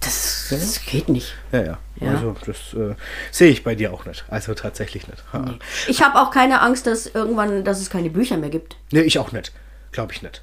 Das, 0.00 0.46
das 0.50 0.80
geht 0.84 1.08
nicht. 1.08 1.34
ja, 1.52 1.62
ja. 1.64 1.78
Ja. 2.00 2.10
Also 2.10 2.34
das 2.44 2.74
äh, 2.74 2.94
sehe 3.30 3.50
ich 3.50 3.62
bei 3.62 3.74
dir 3.76 3.92
auch 3.92 4.04
nicht. 4.04 4.24
Also 4.28 4.52
tatsächlich 4.54 5.06
nicht. 5.06 5.22
Ha. 5.32 5.54
Ich 5.86 6.02
habe 6.02 6.20
auch 6.20 6.30
keine 6.32 6.60
Angst, 6.60 6.88
dass 6.88 7.06
irgendwann, 7.06 7.62
dass 7.64 7.80
es 7.80 7.88
keine 7.88 8.10
Bücher 8.10 8.36
mehr 8.36 8.50
gibt. 8.50 8.76
Nee, 8.90 9.02
ich 9.02 9.18
auch 9.20 9.30
nicht. 9.30 9.52
Glaube 9.92 10.12
ich 10.12 10.20
nicht. 10.22 10.42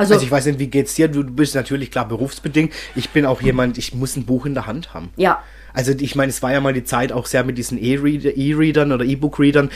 Also, 0.00 0.14
Also 0.14 0.24
ich 0.24 0.30
weiß 0.32 0.46
nicht, 0.46 0.58
wie 0.58 0.68
geht's 0.68 0.94
dir? 0.94 1.08
Du 1.08 1.22
bist 1.24 1.54
natürlich 1.54 1.90
klar 1.90 2.08
berufsbedingt. 2.08 2.72
Ich 2.96 3.10
bin 3.10 3.26
auch 3.26 3.42
jemand, 3.42 3.76
ich 3.78 3.94
muss 3.94 4.16
ein 4.16 4.24
Buch 4.24 4.46
in 4.46 4.54
der 4.54 4.66
Hand 4.66 4.94
haben. 4.94 5.10
ja, 5.16 5.42
Also 5.74 5.92
ich 5.92 6.16
meine, 6.16 6.30
es 6.30 6.42
war 6.42 6.50
ja 6.52 6.60
mal 6.60 6.72
die 6.72 6.84
Zeit 6.84 7.12
auch 7.12 7.26
sehr 7.26 7.44
mit 7.44 7.56
diesen 7.58 7.78
E-Reader- 7.78 8.36
E-Readern 8.36 8.90
oder 8.92 9.04
E-Book-Readern, 9.04 9.70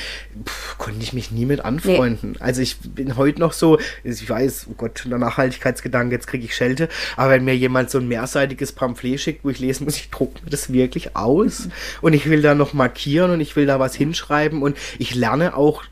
konnte 0.79 1.01
ich 1.03 1.13
mich 1.13 1.31
nie 1.31 1.45
mit 1.45 1.65
anfreunden. 1.65 2.37
Also 2.41 2.63
ich 2.63 2.79
bin 2.81 3.17
heute 3.17 3.39
noch 3.39 3.53
so, 3.53 3.79
ich 4.03 4.29
weiß, 4.29 4.67
oh 4.71 4.75
Gott, 4.77 5.05
der 5.09 5.19
Nachhaltigkeitsgedanke, 5.19 6.15
jetzt 6.15 6.27
kriege 6.27 6.45
ich 6.47 6.55
Schelte, 6.57 6.89
aber 7.17 7.31
wenn 7.33 7.45
mir 7.45 7.55
jemand 7.57 7.91
so 7.91 7.99
ein 7.99 8.09
mehrseitiges 8.09 8.73
Pamphlet 8.73 9.21
schickt, 9.21 9.45
wo 9.45 9.51
ich 9.51 9.59
lesen 9.61 9.85
muss, 9.85 9.97
ich 9.97 10.11
drucke 10.11 10.43
mir 10.43 10.51
das 10.51 10.73
wirklich 10.73 11.15
aus 11.17 11.69
und 12.01 12.13
ich 12.15 12.29
will 12.29 12.43
da 12.43 12.55
noch 12.55 12.73
markieren 12.73 13.31
und 13.31 13.41
ich 13.41 13.55
will 13.55 13.67
da 13.67 13.79
was 13.79 13.95
hinschreiben 13.95 14.63
und 14.63 14.77
ich 14.99 15.15
lerne 15.15 15.57
auch 15.57 15.85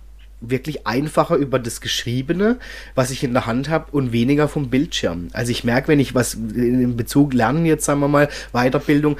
wirklich 0.42 0.86
einfacher 0.86 1.36
über 1.36 1.58
das 1.58 1.80
Geschriebene, 1.80 2.58
was 2.94 3.10
ich 3.10 3.24
in 3.24 3.32
der 3.32 3.46
Hand 3.46 3.68
habe 3.70 3.86
und 3.92 4.12
weniger 4.12 4.48
vom 4.48 4.68
Bildschirm. 4.68 5.28
Also 5.32 5.50
ich 5.52 5.64
merke, 5.64 5.88
wenn 5.88 6.00
ich 6.00 6.14
was 6.14 6.34
in 6.34 6.96
Bezug 6.96 7.32
lernen, 7.32 7.64
jetzt 7.64 7.84
sagen 7.84 8.00
wir 8.00 8.08
mal, 8.08 8.28
Weiterbildung, 8.52 9.16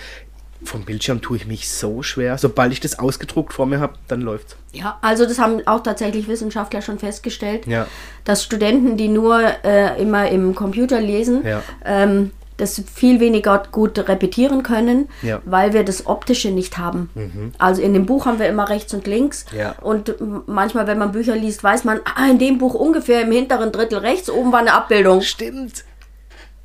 vom 0.64 0.82
Bildschirm 0.84 1.20
tue 1.20 1.36
ich 1.38 1.46
mich 1.46 1.68
so 1.68 2.04
schwer. 2.04 2.38
Sobald 2.38 2.72
ich 2.72 2.78
das 2.78 2.96
ausgedruckt 2.98 3.52
vor 3.52 3.66
mir 3.66 3.80
habe, 3.80 3.94
dann 4.06 4.20
läuft's. 4.20 4.54
ja, 4.72 4.96
also 5.02 5.24
das 5.26 5.38
haben 5.40 5.66
auch 5.66 5.82
tatsächlich 5.82 6.28
Wissenschaftler 6.28 6.82
schon 6.82 6.98
festgestellt, 7.00 7.66
Ja. 7.66 7.86
dass 8.24 8.44
Studenten, 8.44 8.96
die 8.96 9.08
nur 9.08 9.40
äh, 9.64 10.00
immer 10.00 10.28
im 10.28 10.54
Computer 10.54 11.00
lesen, 11.00 11.44
Ja. 11.44 11.62
ähm, 11.84 12.30
das 12.56 12.82
viel 12.94 13.18
weniger 13.20 13.62
gut 13.72 13.98
repetieren 14.08 14.62
können, 14.62 15.08
Ja. 15.22 15.38
Mhm. 15.38 15.42
weil 15.46 15.72
wir 15.72 15.84
das 15.84 16.06
Optische 16.06 16.50
nicht 16.50 16.78
haben. 16.78 17.10
Also 17.58 17.82
in 17.82 17.94
dem 17.94 18.06
Buch 18.06 18.26
haben 18.26 18.38
wir 18.38 18.48
immer 18.48 18.68
rechts 18.68 18.92
und 18.94 19.06
links. 19.06 19.46
Ja. 19.56 19.74
Und 19.80 20.14
manchmal, 20.46 20.86
wenn 20.86 20.98
man 20.98 21.12
Bücher 21.12 21.34
liest, 21.36 21.64
weiß 21.64 21.84
man, 21.84 22.00
ah, 22.04 22.30
in 22.30 22.38
dem 22.38 22.58
Buch 22.58 22.74
ungefähr 22.74 23.22
im 23.22 23.32
hinteren 23.32 23.72
Drittel 23.72 23.98
rechts 23.98 24.30
oben 24.30 24.52
war 24.52 24.60
eine 24.60 24.72
Abbildung. 24.74 25.22
Stimmt. 25.22 25.84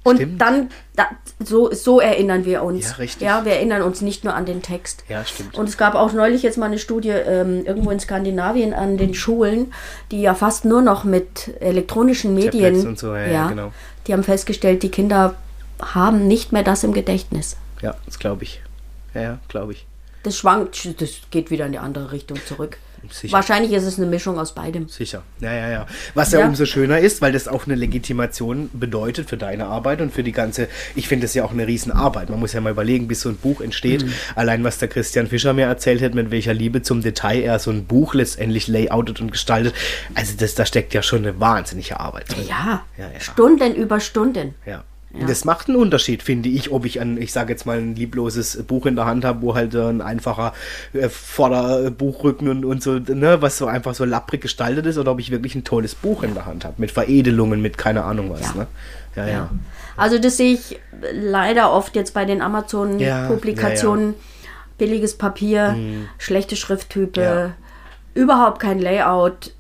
Und 0.04 0.18
Stimmt. 0.18 0.42
dann, 0.42 0.70
da, 0.96 1.08
so, 1.44 1.74
so 1.74 2.00
erinnern 2.00 2.46
wir 2.46 2.64
uns. 2.64 2.92
Ja, 2.92 2.96
richtig. 2.96 3.22
Ja, 3.28 3.44
wir 3.44 3.54
erinnern 3.54 3.82
uns 3.82 4.02
nicht 4.02 4.24
nur 4.24 4.36
an 4.36 4.46
den 4.46 4.62
Text. 4.62 5.04
Ja, 5.10 5.26
stimmt. 5.26 5.58
Und 5.58 5.68
es 5.68 5.78
gab 5.78 5.96
auch 5.96 6.14
neulich 6.14 6.44
jetzt 6.44 6.58
mal 6.58 6.68
eine 6.68 6.80
Studie 6.80 7.10
ähm, 7.10 7.66
irgendwo 7.66 7.92
in 7.92 8.00
Skandinavien 8.00 8.74
an 8.74 8.98
den 8.98 9.14
Schulen, 9.14 9.74
die 10.12 10.22
ja 10.22 10.34
fast 10.34 10.64
nur 10.64 10.82
noch 10.82 11.04
mit 11.04 11.52
elektronischen 11.60 12.34
Medien. 12.36 12.64
Tablets 12.76 12.86
und 12.86 12.98
so, 13.00 13.14
ja, 13.16 13.28
ja, 13.28 13.48
genau. 13.50 13.72
Die 14.08 14.14
haben 14.14 14.24
festgestellt, 14.24 14.82
die 14.82 14.90
Kinder 14.92 15.36
haben 15.82 16.28
nicht 16.28 16.52
mehr 16.52 16.64
das 16.64 16.84
im 16.84 16.94
Gedächtnis. 16.94 17.58
Ja, 17.82 17.96
das 18.06 18.20
glaube 18.20 18.44
ich. 18.44 18.62
Ja, 19.14 19.22
ja, 19.22 19.40
glaube 19.48 19.74
ich. 19.74 19.86
Das 20.24 20.38
schwankt, 20.38 21.02
das 21.02 21.10
geht 21.32 21.52
wieder 21.52 21.66
in 21.66 21.72
die 21.72 21.78
andere 21.78 22.12
Richtung 22.12 22.38
zurück. 22.46 22.78
Sicher. 23.12 23.34
Wahrscheinlich 23.34 23.72
ist 23.72 23.84
es 23.84 23.98
eine 23.98 24.08
Mischung 24.08 24.40
aus 24.40 24.54
beidem. 24.54 24.88
Sicher, 24.90 25.24
ja, 25.40 25.54
ja, 25.54 25.70
ja. 25.70 25.88
Was 26.14 26.32
ja, 26.32 26.40
ja 26.40 26.48
umso 26.48 26.66
schöner 26.66 27.00
ist, 27.00 27.22
weil 27.22 27.32
das 27.32 27.48
auch 27.48 27.66
eine 27.66 27.76
Legitimation 27.76 28.70
bedeutet 28.74 29.30
für 29.30 29.38
deine 29.38 29.68
Arbeit 29.68 30.02
und 30.02 30.12
für 30.12 30.24
die 30.24 30.32
ganze, 30.32 30.68
ich 30.96 31.08
finde 31.08 31.26
das 31.26 31.34
ja 31.34 31.44
auch 31.46 31.52
eine 31.52 31.68
Riesenarbeit. 31.68 32.30
Man 32.30 32.40
muss 32.40 32.54
ja 32.54 32.62
mal 32.62 32.72
überlegen, 32.72 33.08
bis 33.08 33.22
so 33.22 33.30
ein 33.30 33.38
Buch 33.38 33.62
entsteht. 33.62 34.06
Mhm. 34.06 34.14
Allein 34.36 34.64
was 34.64 34.78
der 34.80 34.88
Christian 34.88 35.28
Fischer 35.28 35.54
mir 35.54 35.68
erzählt 35.68 36.02
hat, 36.02 36.16
mit 36.16 36.32
welcher 36.32 36.54
Liebe 36.54 36.82
zum 36.82 37.02
Detail 37.02 37.42
er 37.42 37.60
so 37.60 37.72
ein 37.72 37.86
Buch 37.86 38.14
letztendlich 38.14 38.68
layoutet 38.68 39.22
und 39.22 39.32
gestaltet. 39.32 39.74
Also 40.16 40.34
das, 40.38 40.56
da 40.56 40.66
steckt 40.66 40.94
ja 40.94 41.02
schon 41.02 41.20
eine 41.20 41.40
wahnsinnige 41.40 42.00
Arbeit 42.00 42.36
drin. 42.36 42.46
Ja, 42.48 42.86
ja, 42.98 43.10
ja. 43.12 43.20
Stunden 43.20 43.76
über 43.76 44.00
Stunden. 44.00 44.56
Ja. 44.66 44.84
Ja. 45.14 45.26
Das 45.26 45.46
macht 45.46 45.70
einen 45.70 45.78
Unterschied, 45.78 46.22
finde 46.22 46.50
ich, 46.50 46.72
ob 46.72 46.86
ich 46.86 47.00
ein, 47.00 47.20
ich 47.20 47.32
sage 47.32 47.54
jetzt 47.54 47.66
mal, 47.66 47.78
ein 47.78 47.96
liebloses 47.96 48.62
Buch 48.64 48.86
in 48.86 48.96
der 48.96 49.06
Hand 49.06 49.24
habe, 49.24 49.42
wo 49.42 49.56
halt 49.56 49.74
ein 49.74 50.02
einfacher 50.02 50.54
äh, 50.94 51.08
Vorderbuchrücken 51.08 52.50
und, 52.50 52.66
und 52.66 52.84
so, 52.84 53.00
ne, 53.00 53.42
was 53.42 53.58
so 53.58 53.68
einfach 53.68 53.96
so 53.96 54.04
lapprig 54.04 54.42
gestaltet 54.42 54.86
ist, 54.86 54.98
oder 54.98 55.12
ob 55.12 55.20
ich 55.20 55.32
wirklich 55.32 55.56
ein 55.56 55.64
tolles 55.64 55.96
Buch 55.96 56.24
in 56.24 56.34
der 56.34 56.46
Hand 56.46 56.66
habe, 56.66 56.76
mit 56.78 56.92
Veredelungen, 56.92 57.62
mit 57.62 57.78
keine 57.78 58.04
Ahnung 58.04 58.30
was. 58.30 58.42
Ja. 58.42 58.54
Ne? 58.54 58.68
Ja, 59.16 59.26
ja, 59.26 59.32
ja. 59.32 59.50
Also 59.96 60.20
das 60.20 60.38
sehe 60.38 60.54
ich 60.54 60.80
leider 61.14 61.72
oft 61.72 61.96
jetzt 61.96 62.14
bei 62.14 62.26
den 62.26 62.42
Amazon-Publikationen. 62.42 64.14
Billiges 64.78 65.18
Papier, 65.18 65.72
mhm. 65.72 66.08
schlechte 66.20 66.56
Schrifttype, 66.56 67.54
überhaupt 68.14 68.60
kein 68.60 68.80
Layout. 68.80 69.54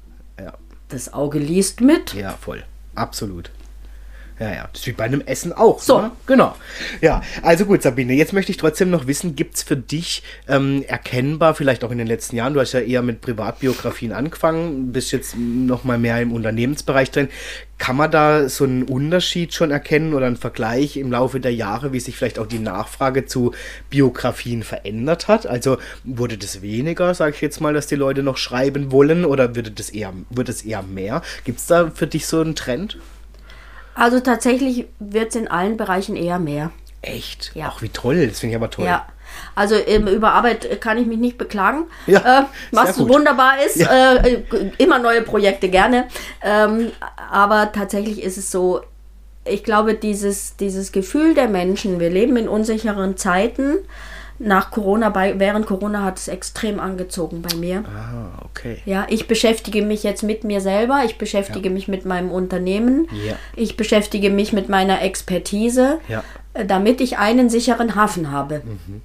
Das 0.90 1.12
Auge 1.12 1.40
liest 1.40 1.82
mit. 1.82 2.14
Ja, 2.14 2.36
voll. 2.40 2.64
Absolut. 2.96 3.50
Ja, 4.40 4.54
ja, 4.54 4.70
das 4.72 4.82
ist 4.82 4.88
wie 4.88 4.92
bei 4.92 5.06
einem 5.06 5.22
Essen 5.22 5.52
auch. 5.52 5.80
So. 5.80 6.00
Ne? 6.00 6.12
Genau. 6.28 6.56
Ja, 7.02 7.24
also 7.42 7.66
gut, 7.66 7.82
Sabine, 7.82 8.14
jetzt 8.14 8.34
möchte 8.34 8.52
ich 8.52 8.58
trotzdem 8.58 8.92
noch 8.92 9.08
wissen, 9.08 9.36
gibt 9.36 9.56
es 9.56 9.64
für 9.64 9.76
dich 9.76 10.22
ähm, 10.48 10.84
erkennbar, 10.88 11.56
vielleicht 11.56 11.84
auch 11.84 11.90
in 11.90 11.98
den 11.98 12.06
letzten 12.06 12.36
Jahren, 12.36 12.54
du 12.54 12.60
hast 12.60 12.74
ja 12.74 12.82
eher 12.82 13.02
mit 13.02 13.22
Privatbiografien 13.22 14.14
angefangen, 14.14 14.92
bist 14.92 15.12
jetzt 15.12 15.36
noch 15.36 15.86
mal 15.86 15.98
mehr 15.98 16.22
im 16.22 16.32
Unternehmensbereich 16.34 17.10
drin. 17.10 17.30
Kann 17.80 17.96
man 17.96 18.12
da 18.12 18.48
so 18.48 18.64
einen 18.64 18.84
Unterschied 18.84 19.56
schon 19.56 19.72
erkennen 19.72 20.14
oder 20.14 20.28
einen 20.28 20.38
Vergleich 20.38 20.98
im 20.98 21.12
Laufe 21.12 21.40
der 21.40 21.54
Jahre, 21.54 21.92
wie 21.92 22.00
sich 22.00 22.16
vielleicht 22.16 22.38
auch 22.38 22.48
die 22.48 22.60
Nachfrage 22.60 23.26
zu 23.26 23.54
Biografien 23.90 24.62
verändert 24.62 25.28
hat? 25.28 25.48
Also 25.48 25.78
wurde 26.04 26.38
das 26.38 26.62
weniger, 26.62 27.14
sage 27.16 27.34
ich 27.36 27.42
jetzt 27.42 27.60
mal, 27.60 27.74
dass 27.74 27.88
die 27.88 27.96
Leute 27.96 28.22
noch 28.22 28.38
schreiben 28.38 28.92
wollen 28.92 29.26
oder 29.26 29.56
wird 29.56 29.80
es 29.80 29.90
eher, 29.90 30.14
wird 30.30 30.50
es 30.50 30.64
eher 30.64 30.84
mehr? 30.84 31.24
Gibt 31.44 31.60
es 31.60 31.66
da 31.66 31.92
für 31.94 32.08
dich 32.08 32.28
so 32.28 32.42
einen 32.42 32.56
Trend? 32.56 32.98
Also 33.98 34.20
tatsächlich 34.20 34.86
wird 35.00 35.30
es 35.30 35.36
in 35.36 35.48
allen 35.48 35.76
Bereichen 35.76 36.16
eher 36.16 36.40
mehr. 36.40 36.72
Echt? 37.02 37.52
Ja. 37.56 37.72
Ach, 37.74 37.82
wie 37.82 37.90
toll. 37.90 38.28
Das 38.28 38.40
finde 38.40 38.52
ich 38.52 38.56
aber 38.58 38.70
toll. 38.70 38.86
Ja. 38.86 39.08
Also 39.56 39.76
ähm, 39.76 40.08
über 40.08 40.34
Arbeit 40.34 40.80
kann 40.82 40.98
ich 40.98 41.06
mich 41.06 41.18
nicht 41.18 41.38
beklagen, 41.38 41.86
ja, 42.06 42.42
äh, 42.42 42.44
was 42.72 42.98
wunderbar 42.98 43.56
ist. 43.66 43.76
Ja. 43.76 44.16
Äh, 44.16 44.44
immer 44.78 45.00
neue 45.00 45.22
Projekte 45.22 45.70
gerne. 45.70 46.08
Ähm, 46.42 46.92
aber 47.32 47.72
tatsächlich 47.72 48.24
ist 48.24 48.38
es 48.38 48.52
so, 48.52 48.82
ich 49.46 49.64
glaube, 49.64 49.96
dieses, 49.96 50.56
dieses 50.58 50.92
Gefühl 50.92 51.34
der 51.34 51.48
Menschen, 51.48 52.00
wir 52.00 52.10
leben 52.10 52.38
in 52.38 52.48
unsicheren 52.48 53.18
Zeiten 53.18 53.78
nach 54.40 54.72
Corona, 54.72 55.10
bei, 55.10 55.40
während 55.40 55.66
Corona 55.66 56.04
hat 56.04 56.18
es 56.18 56.28
extrem 56.28 56.80
angezogen 56.80 57.42
bei 57.42 57.56
mir. 57.56 57.84
Ah, 57.86 58.44
okay. 58.46 58.78
Ja, 58.86 59.06
ich 59.10 59.28
beschäftige 59.28 59.82
mich 59.82 60.04
jetzt 60.04 60.24
mit 60.24 60.44
mir 60.44 60.62
selber, 60.62 61.02
ich 61.06 61.18
beschäftige 61.18 61.70
ja. 61.70 61.74
mich 61.74 61.88
mit 61.88 62.06
meinem 62.06 62.32
Unternehmen, 62.32 63.08
ja. 63.26 63.36
ich 63.56 63.78
beschäftige 63.78 64.30
mich 64.30 64.54
mit 64.54 64.70
meiner 64.70 65.02
Expertise, 65.02 66.00
ja. 66.08 66.24
Äh, 66.54 66.66
damit 66.66 67.02
ich 67.02 67.18
einen 67.18 67.50
sicheren 67.50 67.96
Hafen 67.96 68.32
habe. 68.32 68.62
Mhm. 68.64 69.02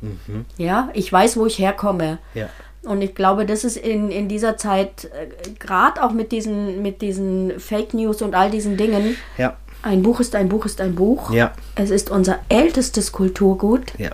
Mhm. 0.00 0.44
Ja, 0.56 0.90
ich 0.92 1.12
weiß, 1.12 1.36
wo 1.36 1.46
ich 1.46 1.58
herkomme. 1.58 2.18
Ja. 2.34 2.48
Und 2.82 3.02
ich 3.02 3.14
glaube, 3.14 3.44
das 3.44 3.64
ist 3.64 3.76
in, 3.76 4.10
in 4.10 4.28
dieser 4.28 4.56
Zeit, 4.56 5.04
äh, 5.04 5.50
gerade 5.58 6.02
auch 6.02 6.12
mit 6.12 6.32
diesen, 6.32 6.82
mit 6.82 7.02
diesen 7.02 7.58
Fake 7.58 7.94
News 7.94 8.22
und 8.22 8.34
all 8.34 8.50
diesen 8.50 8.76
Dingen, 8.76 9.16
ja. 9.36 9.56
ein 9.82 10.02
Buch 10.02 10.20
ist 10.20 10.34
ein 10.34 10.48
Buch 10.48 10.64
ist 10.66 10.80
ein 10.80 10.94
Buch. 10.94 11.32
Ja. 11.32 11.52
Es 11.74 11.90
ist 11.90 12.10
unser 12.10 12.38
ältestes 12.48 13.12
Kulturgut. 13.12 13.92
Ja. 13.98 14.10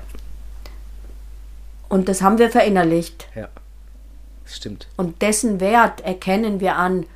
Und 1.89 2.09
das 2.09 2.23
haben 2.23 2.39
wir 2.39 2.51
verinnerlicht. 2.51 3.29
Ja, 3.35 3.49
das 4.45 4.57
stimmt. 4.57 4.89
Und 4.97 5.23
dessen 5.23 5.61
Wert 5.61 6.01
erkennen 6.03 6.61
wir 6.61 6.77
an. 6.77 7.07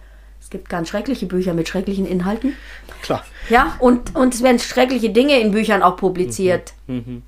Es 0.41 0.51
gibt 0.51 0.69
ganz 0.69 0.89
schreckliche 0.89 1.27
Bücher 1.27 1.53
mit 1.53 1.69
schrecklichen 1.69 2.07
Inhalten. 2.07 2.55
Klar. 3.03 3.25
Ja, 3.49 3.77
und, 3.81 4.14
und 4.14 4.35
es 4.35 4.43
werden 4.43 4.59
schreckliche 4.59 5.11
Dinge 5.11 5.39
in 5.41 5.51
Büchern 5.51 5.83
auch 5.83 5.97
publiziert. 5.97 6.73
Mhm. 6.87 6.95
Mhm. 6.95 7.23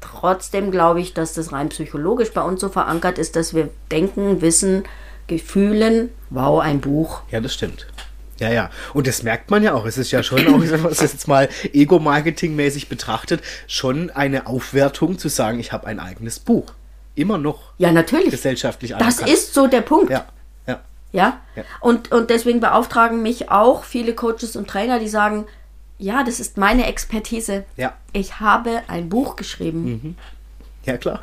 Trotzdem 0.00 0.70
glaube 0.70 1.00
ich, 1.00 1.14
dass 1.14 1.32
das 1.32 1.52
rein 1.52 1.70
psychologisch 1.70 2.32
bei 2.32 2.42
uns 2.42 2.60
so 2.60 2.68
verankert 2.68 3.18
ist, 3.18 3.34
dass 3.34 3.54
wir 3.54 3.70
denken, 3.90 4.42
wissen, 4.42 4.84
Gefühlen, 5.26 6.10
wow, 6.30 6.60
ein 6.60 6.80
Buch. 6.80 7.22
Ja, 7.30 7.40
das 7.40 7.54
stimmt. 7.54 7.86
Ja, 8.38 8.50
ja. 8.50 8.70
Und 8.92 9.06
das 9.06 9.22
merkt 9.22 9.50
man 9.50 9.62
ja 9.62 9.72
auch. 9.74 9.86
Es 9.86 9.96
ist 9.96 10.10
ja 10.10 10.22
schon, 10.22 10.46
auch 10.46 10.60
wenn 10.60 10.82
man 10.82 10.92
es 10.92 11.00
jetzt 11.00 11.26
mal 11.26 11.48
Ego-Marketing-mäßig 11.72 12.88
betrachtet, 12.88 13.42
schon 13.66 14.10
eine 14.10 14.46
Aufwertung 14.46 15.18
zu 15.18 15.28
sagen, 15.28 15.58
ich 15.58 15.72
habe 15.72 15.86
ein 15.86 15.98
eigenes 15.98 16.38
Buch 16.38 16.74
immer 17.16 17.38
noch 17.38 17.72
ja, 17.78 17.90
natürlich. 17.90 18.30
gesellschaftlich 18.30 18.94
anerkannt. 18.94 19.22
Das 19.22 19.28
ist 19.28 19.54
so 19.54 19.66
der 19.66 19.80
Punkt. 19.80 20.10
Ja. 20.10 20.26
Ja. 20.66 20.80
ja? 21.12 21.40
ja. 21.56 21.64
Und, 21.80 22.12
und 22.12 22.30
deswegen 22.30 22.60
beauftragen 22.60 23.22
mich 23.22 23.50
auch 23.50 23.84
viele 23.84 24.14
Coaches 24.14 24.54
und 24.54 24.68
Trainer, 24.68 25.00
die 25.00 25.08
sagen, 25.08 25.46
ja, 25.98 26.22
das 26.22 26.40
ist 26.40 26.58
meine 26.58 26.86
Expertise. 26.86 27.64
Ja. 27.76 27.94
Ich 28.12 28.38
habe 28.38 28.82
ein 28.88 29.08
Buch 29.08 29.36
geschrieben. 29.36 29.84
Mhm. 29.84 30.14
Ja, 30.84 30.96
klar. 30.98 31.22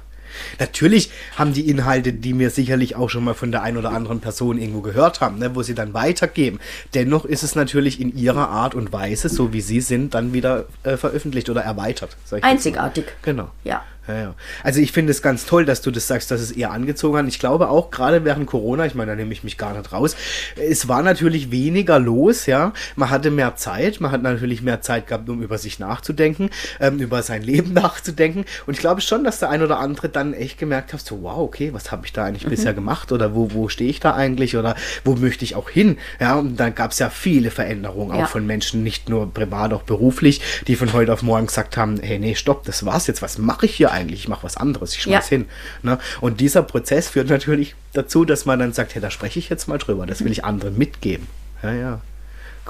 Natürlich 0.60 1.12
haben 1.38 1.54
die 1.54 1.70
Inhalte, 1.70 2.12
die 2.12 2.34
mir 2.34 2.50
sicherlich 2.50 2.96
auch 2.96 3.10
schon 3.10 3.24
mal 3.24 3.36
von 3.36 3.52
der 3.52 3.62
einen 3.62 3.78
oder 3.78 3.92
anderen 3.92 4.20
Person 4.20 4.58
irgendwo 4.58 4.82
gehört 4.82 5.22
haben, 5.22 5.38
ne, 5.38 5.56
wo 5.56 5.62
sie 5.62 5.76
dann 5.76 5.94
weitergeben. 5.94 6.60
Dennoch 6.94 7.26
ist 7.26 7.44
es 7.44 7.56
natürlich 7.56 8.02
in 8.02 8.16
ihrer 8.18 8.50
Art 8.50 8.74
und 8.74 8.92
Weise, 8.92 9.30
so 9.30 9.54
wie 9.54 9.62
sie 9.62 9.82
sind, 9.82 10.16
dann 10.16 10.34
wieder 10.34 10.66
äh, 10.84 10.98
veröffentlicht 10.98 11.50
oder 11.50 11.62
erweitert. 11.62 12.18
Einzigartig. 12.42 13.06
Genau. 13.22 13.50
Ja. 13.64 13.84
Ja, 14.08 14.16
ja. 14.16 14.36
Also 14.64 14.82
ich 14.82 14.92
finde 14.92 15.12
es 15.12 15.22
ganz 15.22 15.46
toll, 15.46 15.64
dass 15.64 15.82
du 15.82 15.90
das 15.90 16.08
sagst, 16.08 16.30
dass 16.30 16.42
es 16.42 16.52
eher 16.52 16.72
angezogen 16.72 17.18
hat. 17.18 17.28
Ich 17.28 17.40
glaube 17.40 17.70
auch 17.70 17.90
gerade 17.90 18.26
während 18.26 18.48
Corona, 18.48 18.86
ich 18.86 18.96
meine, 18.96 19.12
da 19.12 19.16
nehme 19.16 19.32
ich 19.32 19.46
mich 19.46 19.58
gar 19.58 19.78
nicht 19.78 19.94
raus, 19.94 20.18
es 20.58 20.90
war 20.90 21.02
natürlich 21.04 21.52
weniger 21.52 22.00
los, 22.00 22.46
ja. 22.46 22.74
Man 22.98 23.10
hatte 23.10 23.32
mehr 23.32 23.56
Zeit, 23.56 24.02
man 24.02 24.12
hat 24.12 24.22
natürlich 24.22 24.62
mehr 24.62 24.82
Zeit 24.82 25.08
gehabt, 25.08 25.30
um 25.30 25.42
über 25.42 25.58
sich 25.58 25.80
nachzudenken, 25.80 26.50
ähm, 26.82 27.00
über 27.00 27.22
sein 27.24 27.42
Leben 27.44 27.72
nachzudenken. 27.74 28.44
Und 28.66 28.74
ich 28.74 28.80
glaube 28.80 29.00
schon, 29.00 29.24
dass 29.24 29.40
der 29.40 29.50
ein 29.50 29.62
oder 29.62 29.80
andere 29.80 30.10
dann 30.10 30.34
echt 30.34 30.58
gemerkt 30.58 30.92
hat, 30.92 31.00
so 31.00 31.22
wow, 31.22 31.38
okay, 31.38 31.74
was 31.74 31.92
habe 31.92 32.06
ich 32.06 32.12
da 32.12 32.26
eigentlich 32.26 32.46
mhm. 32.46 32.50
bisher 32.50 32.74
gemacht 32.74 33.14
oder 33.14 33.34
wo, 33.34 33.54
wo 33.54 33.70
stehe 33.70 33.90
ich 33.90 34.02
da 34.02 34.14
eigentlich 34.14 34.58
oder 34.58 34.76
wo 35.06 35.16
möchte 35.16 35.46
ich 35.46 35.56
auch 35.56 35.70
hin? 35.70 35.98
Ja, 36.20 36.36
und 36.36 36.60
dann 36.60 36.76
gab 36.76 36.92
es 36.92 37.00
ja 37.00 37.10
viele 37.10 37.52
Veränderungen, 37.52 38.18
ja. 38.18 38.26
auch 38.26 38.30
von 38.30 38.46
Menschen, 38.46 38.84
nicht 38.84 39.08
nur 39.08 39.34
privat, 39.34 39.72
auch 39.72 39.84
beruflich, 39.84 40.42
die 40.68 40.76
von 40.76 40.92
heute 40.92 41.14
auf 41.14 41.22
morgen 41.22 41.48
gesagt 41.48 41.78
haben, 41.78 42.00
hey, 42.02 42.20
nee, 42.20 42.36
stopp, 42.36 42.66
das 42.66 42.86
war's 42.86 43.08
jetzt, 43.08 43.22
was 43.22 43.38
mache 43.38 43.66
ich 43.66 43.76
hier 43.76 43.93
eigentlich, 43.94 44.22
ich 44.22 44.28
mache 44.28 44.44
was 44.44 44.58
anderes, 44.58 44.94
ich 44.96 45.04
schmeiß 45.04 45.30
ja. 45.30 45.38
hin. 45.38 45.46
Ne? 45.82 46.00
Und 46.22 46.40
dieser 46.40 46.64
Prozess 46.64 47.10
führt 47.10 47.30
natürlich 47.30 47.76
dazu, 47.94 48.26
dass 48.26 48.46
man 48.46 48.60
dann 48.60 48.74
sagt, 48.74 48.96
hey, 48.96 49.02
da 49.02 49.12
spreche 49.12 49.40
ich 49.40 49.50
jetzt 49.50 49.68
mal 49.68 49.78
drüber, 49.78 50.06
das 50.06 50.24
will 50.24 50.32
ich 50.32 50.44
anderen 50.44 50.78
mitgeben. 50.78 51.28
Ja, 51.62 51.74
ja. 51.74 52.02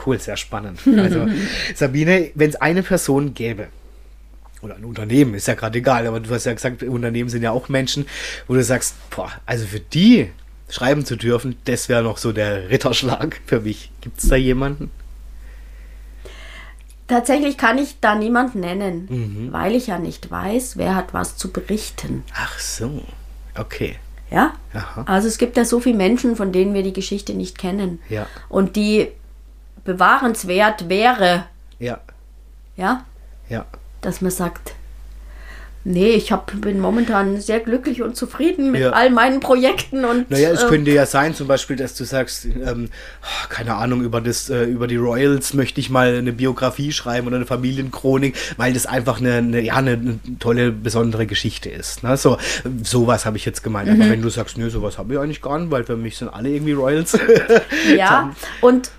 Cool, 0.06 0.20
sehr 0.20 0.38
spannend. 0.38 0.80
Also, 0.98 1.28
Sabine, 1.76 2.32
wenn 2.36 2.50
es 2.50 2.56
eine 2.56 2.84
Person 2.84 3.34
gäbe, 3.34 3.68
oder 4.64 4.76
ein 4.76 4.86
Unternehmen, 4.86 5.34
ist 5.34 5.48
ja 5.48 5.56
gerade 5.56 5.78
egal, 5.78 6.08
aber 6.08 6.22
du 6.22 6.30
hast 6.30 6.46
ja 6.46 6.54
gesagt, 6.54 6.84
Unternehmen 6.84 7.30
sind 7.30 7.44
ja 7.44 7.52
auch 7.52 7.68
Menschen, 7.68 8.06
wo 8.48 8.54
du 8.54 8.64
sagst, 8.64 8.96
boah, 9.10 9.30
also 9.46 9.66
für 9.66 9.82
die 9.82 10.30
schreiben 10.70 11.06
zu 11.06 11.18
dürfen, 11.18 11.58
das 11.66 11.90
wäre 11.90 12.02
noch 12.02 12.18
so 12.18 12.32
der 12.32 12.70
Ritterschlag 12.70 13.42
für 13.46 13.60
mich. 13.60 13.92
Gibt 14.02 14.20
es 14.20 14.30
da 14.30 14.36
jemanden? 14.36 14.90
Tatsächlich 17.08 17.58
kann 17.58 17.78
ich 17.78 18.00
da 18.00 18.16
niemand 18.16 18.56
nennen, 18.56 19.08
mhm. 19.10 19.54
weil 19.54 19.76
ich 19.76 19.88
ja 19.88 20.00
nicht 20.00 20.32
weiß, 20.32 20.78
wer 20.78 20.96
hat 20.96 21.14
was 21.14 21.36
zu 21.36 21.52
berichten. 21.52 22.24
Ach 22.34 22.58
so, 22.60 23.04
okay. 23.58 23.98
Ja? 24.32 24.54
Aha. 24.74 25.04
Also 25.06 25.28
es 25.28 25.38
gibt 25.38 25.58
ja 25.58 25.66
so 25.66 25.80
viele 25.80 25.98
Menschen, 25.98 26.36
von 26.36 26.52
denen 26.52 26.74
wir 26.74 26.82
die 26.82 26.94
Geschichte 26.94 27.34
nicht 27.34 27.58
kennen. 27.58 28.00
Ja. 28.10 28.26
Und 28.50 28.76
die 28.76 29.10
bewahrenswert 29.84 30.90
wäre. 30.90 31.46
Ja. 31.78 32.00
Ja? 32.76 33.06
Ja. 33.50 33.66
Dass 34.02 34.22
man 34.22 34.32
sagt, 34.32 34.74
Nee, 35.86 36.12
ich 36.12 36.32
hab, 36.32 36.62
bin 36.62 36.80
momentan 36.80 37.42
sehr 37.42 37.60
glücklich 37.60 38.02
und 38.02 38.16
zufrieden 38.16 38.72
mit 38.72 38.82
ja. 38.82 38.92
all 38.92 39.10
meinen 39.10 39.42
Projekten. 39.42 40.06
Und, 40.06 40.32
naja, 40.32 40.50
es 40.52 40.64
äh, 40.64 40.68
könnte 40.68 40.92
ja 40.92 41.06
sein, 41.06 41.36
zum 41.36 41.48
Beispiel, 41.48 41.76
dass 41.76 41.94
du 41.96 42.06
sagst, 42.06 42.46
ähm, 42.46 42.90
keine 43.50 43.76
Ahnung, 43.76 44.02
über, 44.02 44.22
das, 44.22 44.50
äh, 44.50 44.64
über 44.64 44.88
die 44.88 44.96
Royals 44.96 45.54
möchte 45.54 45.82
ich 45.82 45.90
mal 45.90 46.16
eine 46.16 46.32
Biografie 46.32 46.94
schreiben 46.94 47.28
oder 47.28 47.36
eine 47.36 47.46
Familienchronik, 47.46 48.36
weil 48.56 48.72
das 48.72 48.86
einfach 48.86 49.20
eine, 49.20 49.34
eine 49.34 49.60
ja, 49.60 49.76
eine, 49.76 49.92
eine, 49.92 50.20
tolle, 50.40 50.72
besondere 50.72 51.28
Geschichte 51.28 51.70
ist. 51.70 52.02
Ne? 52.02 52.16
So, 52.16 52.38
sowas 52.82 53.26
habe 53.26 53.36
ich 53.36 53.44
jetzt 53.44 53.62
gemeint. 53.62 53.90
Mhm. 53.90 54.02
Aber 54.02 54.10
wenn 54.10 54.22
du 54.22 54.30
sagst, 54.30 54.58
nö, 54.58 54.70
sowas 54.70 54.98
habe 54.98 55.14
ich 55.14 55.20
eigentlich 55.20 55.42
gar 55.42 55.60
nicht, 55.60 55.70
weil 55.70 55.84
für 55.84 55.98
mich 55.98 56.18
sind 56.18 56.30
alle 56.30 56.48
irgendwie 56.48 56.74
Royals. 56.74 57.20
ja, 57.98 58.34
und 58.62 58.90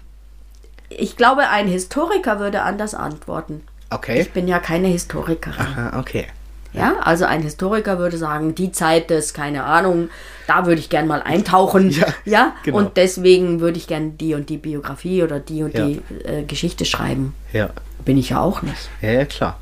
ich 0.90 1.16
glaube, 1.16 1.48
ein 1.48 1.66
Historiker 1.66 2.40
würde 2.40 2.60
anders 2.60 2.94
antworten. 2.94 3.62
Okay. 3.88 4.20
Ich 4.20 4.32
bin 4.32 4.48
ja 4.48 4.58
keine 4.58 4.88
Historikerin. 4.88 5.58
Aha, 5.58 5.98
okay. 5.98 6.26
Ja, 6.74 6.96
also 7.00 7.24
ein 7.24 7.42
Historiker 7.42 7.98
würde 7.98 8.18
sagen, 8.18 8.54
die 8.54 8.72
Zeit 8.72 9.08
des, 9.08 9.32
keine 9.32 9.64
Ahnung, 9.64 10.10
da 10.46 10.66
würde 10.66 10.80
ich 10.80 10.90
gern 10.90 11.06
mal 11.06 11.22
eintauchen. 11.22 11.90
Ja, 11.90 12.06
ja? 12.24 12.52
Genau. 12.64 12.78
und 12.78 12.96
deswegen 12.96 13.60
würde 13.60 13.78
ich 13.78 13.86
gern 13.86 14.18
die 14.18 14.34
und 14.34 14.48
die 14.48 14.58
Biografie 14.58 15.22
oder 15.22 15.38
die 15.38 15.62
und 15.62 15.74
ja. 15.74 15.86
die 15.86 16.02
äh, 16.24 16.42
Geschichte 16.42 16.84
schreiben. 16.84 17.34
Ja. 17.52 17.70
Bin 18.04 18.18
ich 18.18 18.30
ja 18.30 18.40
auch 18.40 18.62
nicht. 18.62 18.90
Ja, 19.00 19.12
ja, 19.12 19.24
klar. 19.24 19.58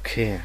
Okay. 0.00 0.40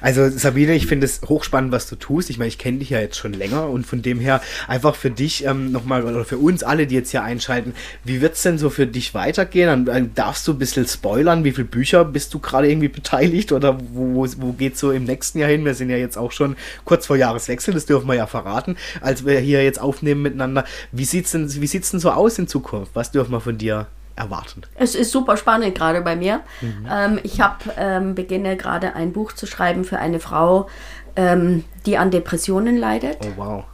Also 0.00 0.28
Sabine, 0.28 0.74
ich 0.74 0.86
finde 0.86 1.06
es 1.06 1.20
hochspannend, 1.22 1.72
was 1.72 1.88
du 1.88 1.96
tust. 1.96 2.30
Ich 2.30 2.38
meine, 2.38 2.48
ich 2.48 2.58
kenne 2.58 2.78
dich 2.78 2.90
ja 2.90 3.00
jetzt 3.00 3.16
schon 3.16 3.32
länger 3.32 3.68
und 3.68 3.86
von 3.86 4.02
dem 4.02 4.20
her 4.20 4.40
einfach 4.68 4.94
für 4.94 5.10
dich 5.10 5.44
ähm, 5.44 5.72
nochmal 5.72 6.04
oder 6.04 6.24
für 6.24 6.38
uns 6.38 6.62
alle, 6.62 6.86
die 6.86 6.94
jetzt 6.94 7.10
hier 7.10 7.22
einschalten, 7.22 7.74
wie 8.04 8.20
wird 8.20 8.34
es 8.34 8.42
denn 8.42 8.58
so 8.58 8.70
für 8.70 8.86
dich 8.86 9.14
weitergehen? 9.14 9.86
Dann, 9.86 10.14
darfst 10.14 10.46
du 10.46 10.52
ein 10.52 10.58
bisschen 10.58 10.86
spoilern, 10.86 11.44
wie 11.44 11.52
viele 11.52 11.66
Bücher 11.66 12.04
bist 12.04 12.34
du 12.34 12.38
gerade 12.38 12.68
irgendwie 12.68 12.88
beteiligt 12.88 13.52
oder 13.52 13.78
wo, 13.92 14.26
wo 14.38 14.52
geht 14.52 14.74
es 14.74 14.80
so 14.80 14.92
im 14.92 15.04
nächsten 15.04 15.38
Jahr 15.38 15.50
hin? 15.50 15.64
Wir 15.64 15.74
sind 15.74 15.90
ja 15.90 15.96
jetzt 15.96 16.16
auch 16.16 16.32
schon 16.32 16.56
kurz 16.84 17.06
vor 17.06 17.16
Jahreswechsel, 17.16 17.74
das 17.74 17.86
dürfen 17.86 18.06
wir 18.06 18.14
ja 18.14 18.26
verraten, 18.26 18.76
als 19.00 19.24
wir 19.24 19.38
hier 19.40 19.64
jetzt 19.64 19.80
aufnehmen 19.80 20.22
miteinander. 20.22 20.64
Wie 20.92 21.04
sieht 21.04 21.26
es 21.26 21.32
denn, 21.32 21.48
denn 21.48 22.00
so 22.00 22.10
aus 22.10 22.38
in 22.38 22.48
Zukunft? 22.48 22.92
Was 22.94 23.10
dürfen 23.10 23.32
wir 23.32 23.40
von 23.40 23.58
dir 23.58 23.86
erwarten. 24.16 24.62
Es 24.76 24.94
ist 24.94 25.10
super 25.10 25.36
spannend 25.36 25.74
gerade 25.74 26.00
bei 26.02 26.16
mir. 26.16 26.42
Mhm. 26.60 26.88
Ähm, 26.90 27.20
ich 27.22 27.40
habe 27.40 27.72
ähm, 27.76 28.14
beginne 28.14 28.56
gerade 28.56 28.94
ein 28.94 29.12
Buch 29.12 29.32
zu 29.32 29.46
schreiben 29.46 29.84
für 29.84 29.98
eine 29.98 30.20
Frau, 30.20 30.68
ähm, 31.16 31.64
die 31.86 31.98
an 31.98 32.10
Depressionen 32.10 32.76
leidet. 32.76 33.18
Oh 33.22 33.32
wow. 33.36 33.64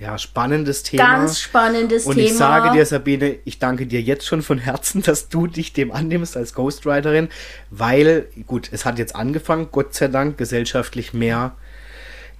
Ja, 0.00 0.16
spannendes 0.16 0.84
Thema. 0.84 1.02
Ganz 1.02 1.40
spannendes 1.40 2.04
Thema. 2.04 2.14
Und 2.14 2.22
ich 2.22 2.36
sage 2.36 2.70
dir, 2.70 2.86
Sabine, 2.86 3.38
ich 3.44 3.58
danke 3.58 3.86
dir 3.86 4.00
jetzt 4.00 4.26
schon 4.26 4.42
von 4.42 4.58
Herzen, 4.58 5.02
dass 5.06 5.28
du 5.28 5.46
dich 5.46 5.72
dem 5.72 5.90
annimmst 5.90 6.36
als 6.36 6.54
Ghostwriterin, 6.54 7.28
weil, 7.70 8.28
gut, 8.46 8.68
es 8.72 8.84
hat 8.84 8.98
jetzt 8.98 9.16
angefangen, 9.16 9.68
Gott 9.72 9.94
sei 9.94 10.08
Dank, 10.08 10.38
gesellschaftlich 10.38 11.14
mehr 11.14 11.56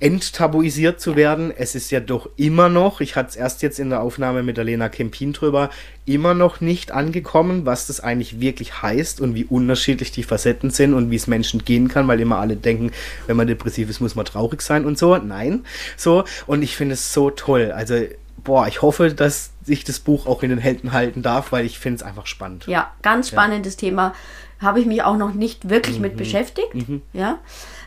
enttabuisiert 0.00 1.00
zu 1.00 1.16
werden. 1.16 1.52
Es 1.56 1.74
ist 1.74 1.90
ja 1.90 2.00
doch 2.00 2.28
immer 2.36 2.68
noch, 2.68 3.00
ich 3.00 3.16
hatte 3.16 3.30
es 3.30 3.36
erst 3.36 3.62
jetzt 3.62 3.80
in 3.80 3.90
der 3.90 4.00
Aufnahme 4.00 4.42
mit 4.42 4.56
der 4.56 4.64
Lena 4.64 4.88
Kempin 4.88 5.32
drüber, 5.32 5.70
immer 6.06 6.34
noch 6.34 6.60
nicht 6.60 6.92
angekommen, 6.92 7.66
was 7.66 7.88
das 7.88 8.00
eigentlich 8.00 8.40
wirklich 8.40 8.80
heißt 8.82 9.20
und 9.20 9.34
wie 9.34 9.44
unterschiedlich 9.44 10.12
die 10.12 10.22
Facetten 10.22 10.70
sind 10.70 10.94
und 10.94 11.10
wie 11.10 11.16
es 11.16 11.26
Menschen 11.26 11.64
gehen 11.64 11.88
kann, 11.88 12.06
weil 12.06 12.20
immer 12.20 12.38
alle 12.38 12.56
denken, 12.56 12.92
wenn 13.26 13.36
man 13.36 13.48
depressiv 13.48 13.90
ist, 13.90 14.00
muss 14.00 14.14
man 14.14 14.24
traurig 14.24 14.62
sein 14.62 14.84
und 14.84 14.98
so. 14.98 15.16
Nein, 15.16 15.64
so. 15.96 16.24
Und 16.46 16.62
ich 16.62 16.76
finde 16.76 16.94
es 16.94 17.12
so 17.12 17.30
toll. 17.30 17.72
Also, 17.72 17.96
boah, 18.44 18.68
ich 18.68 18.82
hoffe, 18.82 19.12
dass 19.12 19.50
ich 19.66 19.82
das 19.82 19.98
Buch 19.98 20.26
auch 20.26 20.44
in 20.44 20.50
den 20.50 20.58
Händen 20.58 20.92
halten 20.92 21.22
darf, 21.22 21.50
weil 21.50 21.66
ich 21.66 21.78
finde 21.78 21.96
es 21.96 22.02
einfach 22.02 22.26
spannend. 22.26 22.66
Ja, 22.66 22.92
ganz 23.02 23.28
spannendes 23.28 23.74
ja. 23.74 23.80
Thema. 23.80 24.14
Habe 24.60 24.80
ich 24.80 24.86
mich 24.86 25.02
auch 25.02 25.16
noch 25.16 25.34
nicht 25.34 25.68
wirklich 25.68 25.96
mhm. 25.96 26.02
mit 26.02 26.16
beschäftigt. 26.16 26.74
Mhm. 26.74 27.02
Ja. 27.12 27.38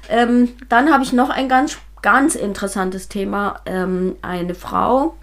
Ähm, 0.09 0.49
dann 0.69 0.91
habe 0.91 1.03
ich 1.03 1.13
noch 1.13 1.29
ein 1.29 1.49
ganz 1.49 1.77
ganz 2.01 2.35
interessantes 2.35 3.07
Thema. 3.07 3.61
Ähm, 3.65 4.15
eine 4.21 4.55
Frau, 4.55 5.15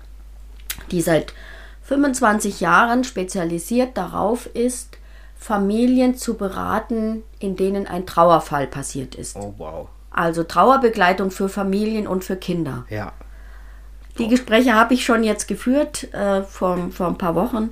die 0.91 1.01
seit 1.01 1.33
25 1.83 2.61
Jahren 2.61 3.05
spezialisiert 3.05 3.97
darauf 3.97 4.47
ist, 4.47 4.99
Familien 5.39 6.17
zu 6.17 6.35
beraten, 6.35 7.23
in 7.39 7.57
denen 7.57 7.87
ein 7.87 8.07
Trauerfall 8.07 8.67
passiert 8.67 9.15
ist. 9.15 9.37
Oh, 9.37 9.55
wow. 9.57 9.89
Also 10.11 10.43
Trauerbegleitung 10.43 11.31
für 11.31 11.49
Familien 11.49 12.07
und 12.07 12.25
für 12.25 12.37
Kinder. 12.37 12.85
Ja. 12.91 13.13
Die 14.19 14.27
Gespräche 14.27 14.75
habe 14.75 14.95
ich 14.95 15.05
schon 15.05 15.23
jetzt 15.23 15.47
geführt 15.47 16.13
äh, 16.13 16.43
vor, 16.43 16.91
vor 16.91 17.07
ein 17.07 17.19
paar 17.19 17.37
Wochen. 17.37 17.71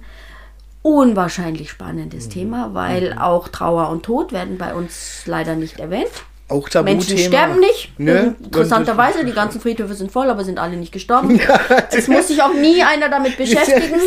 Unwahrscheinlich 0.83 1.71
spannendes 1.71 2.27
mhm. 2.27 2.31
Thema, 2.31 2.75
weil 2.75 3.15
mhm. 3.15 3.19
auch 3.19 3.49
Trauer 3.49 3.89
und 3.91 4.05
Tod 4.05 4.33
werden 4.33 4.57
bei 4.57 4.73
uns 4.73 5.27
leider 5.27 5.57
nicht 5.57 5.81
erwähnt. 5.81 6.13
Auch 6.49 6.69
Tabuthema. 6.69 6.99
Menschen 6.99 7.19
sterben 7.19 7.59
nicht. 7.59 7.99
Ne? 7.99 8.37
Interessanterweise, 8.43 9.25
die 9.25 9.33
ganzen 9.33 9.61
Friedhöfe 9.61 9.95
sind 9.95 10.13
voll, 10.13 10.31
aber 10.31 10.45
sind 10.45 10.61
alle 10.61 10.77
nicht 10.77 10.93
gestorben. 10.93 11.41
Ja, 11.47 11.61
es 11.91 12.09
muss 12.09 12.29
sich 12.29 12.43
auch 12.43 12.55
nie 12.55 12.83
einer 12.83 13.09
damit 13.09 13.37
beschäftigen. 13.37 14.01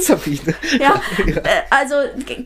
Ja, 0.79 1.01
also 1.69 1.95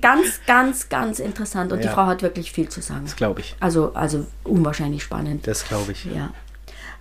ganz, 0.02 0.42
ganz, 0.46 0.90
ganz 0.90 1.20
interessant. 1.20 1.72
Und 1.72 1.80
ja. 1.80 1.88
die 1.88 1.94
Frau 1.94 2.06
hat 2.06 2.22
wirklich 2.22 2.52
viel 2.52 2.70
zu 2.70 2.82
sagen. 2.82 3.02
Das 3.06 3.16
glaube 3.16 3.42
ich. 3.42 3.56
Also, 3.60 3.92
also 3.94 4.26
unwahrscheinlich 4.44 5.04
spannend. 5.04 5.48
Das 5.48 5.68
glaube 5.68 5.94
ich. 5.94 6.06
Ja. 6.06 6.32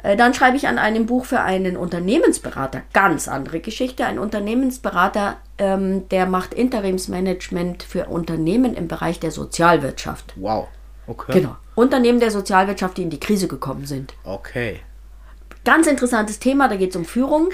Äh, 0.03 0.17
dann 0.17 0.35
schreibe 0.35 0.57
ich 0.57 0.69
an 0.69 0.79
einem 0.79 1.07
Buch 1.07 1.25
für 1.25 1.41
einen 1.41 1.77
Unternehmensberater. 1.77 2.83
Ganz 2.93 3.29
andere 3.29 3.61
Geschichte. 3.61 4.07
Ein 4.07 4.19
Unternehmensberater, 4.19 5.37
ähm, 5.59 6.09
der 6.11 6.27
macht 6.27 6.55
Interimsmanagement 6.55 7.83
für 7.83 8.07
Unternehmen 8.07 8.75
im 8.75 8.89
Bereich 8.89 9.21
der 9.21 9.31
Sozialwirtschaft. 9.31 10.35
Wow. 10.37 10.69
Okay. 11.07 11.33
Genau. 11.41 11.57
Unternehmen 11.75 12.21
der 12.21 12.31
Sozialwirtschaft, 12.31 12.97
die 12.97 13.03
in 13.03 13.11
die 13.11 13.21
Krise 13.21 13.49
gekommen 13.49 13.87
sind. 13.87 14.15
Okay. 14.25 14.81
Ganz 15.65 15.87
interessantes 15.87 16.39
Thema, 16.39 16.69
da 16.69 16.77
geht 16.77 16.91
es 16.91 16.97
um 16.97 17.05
Führung. 17.05 17.51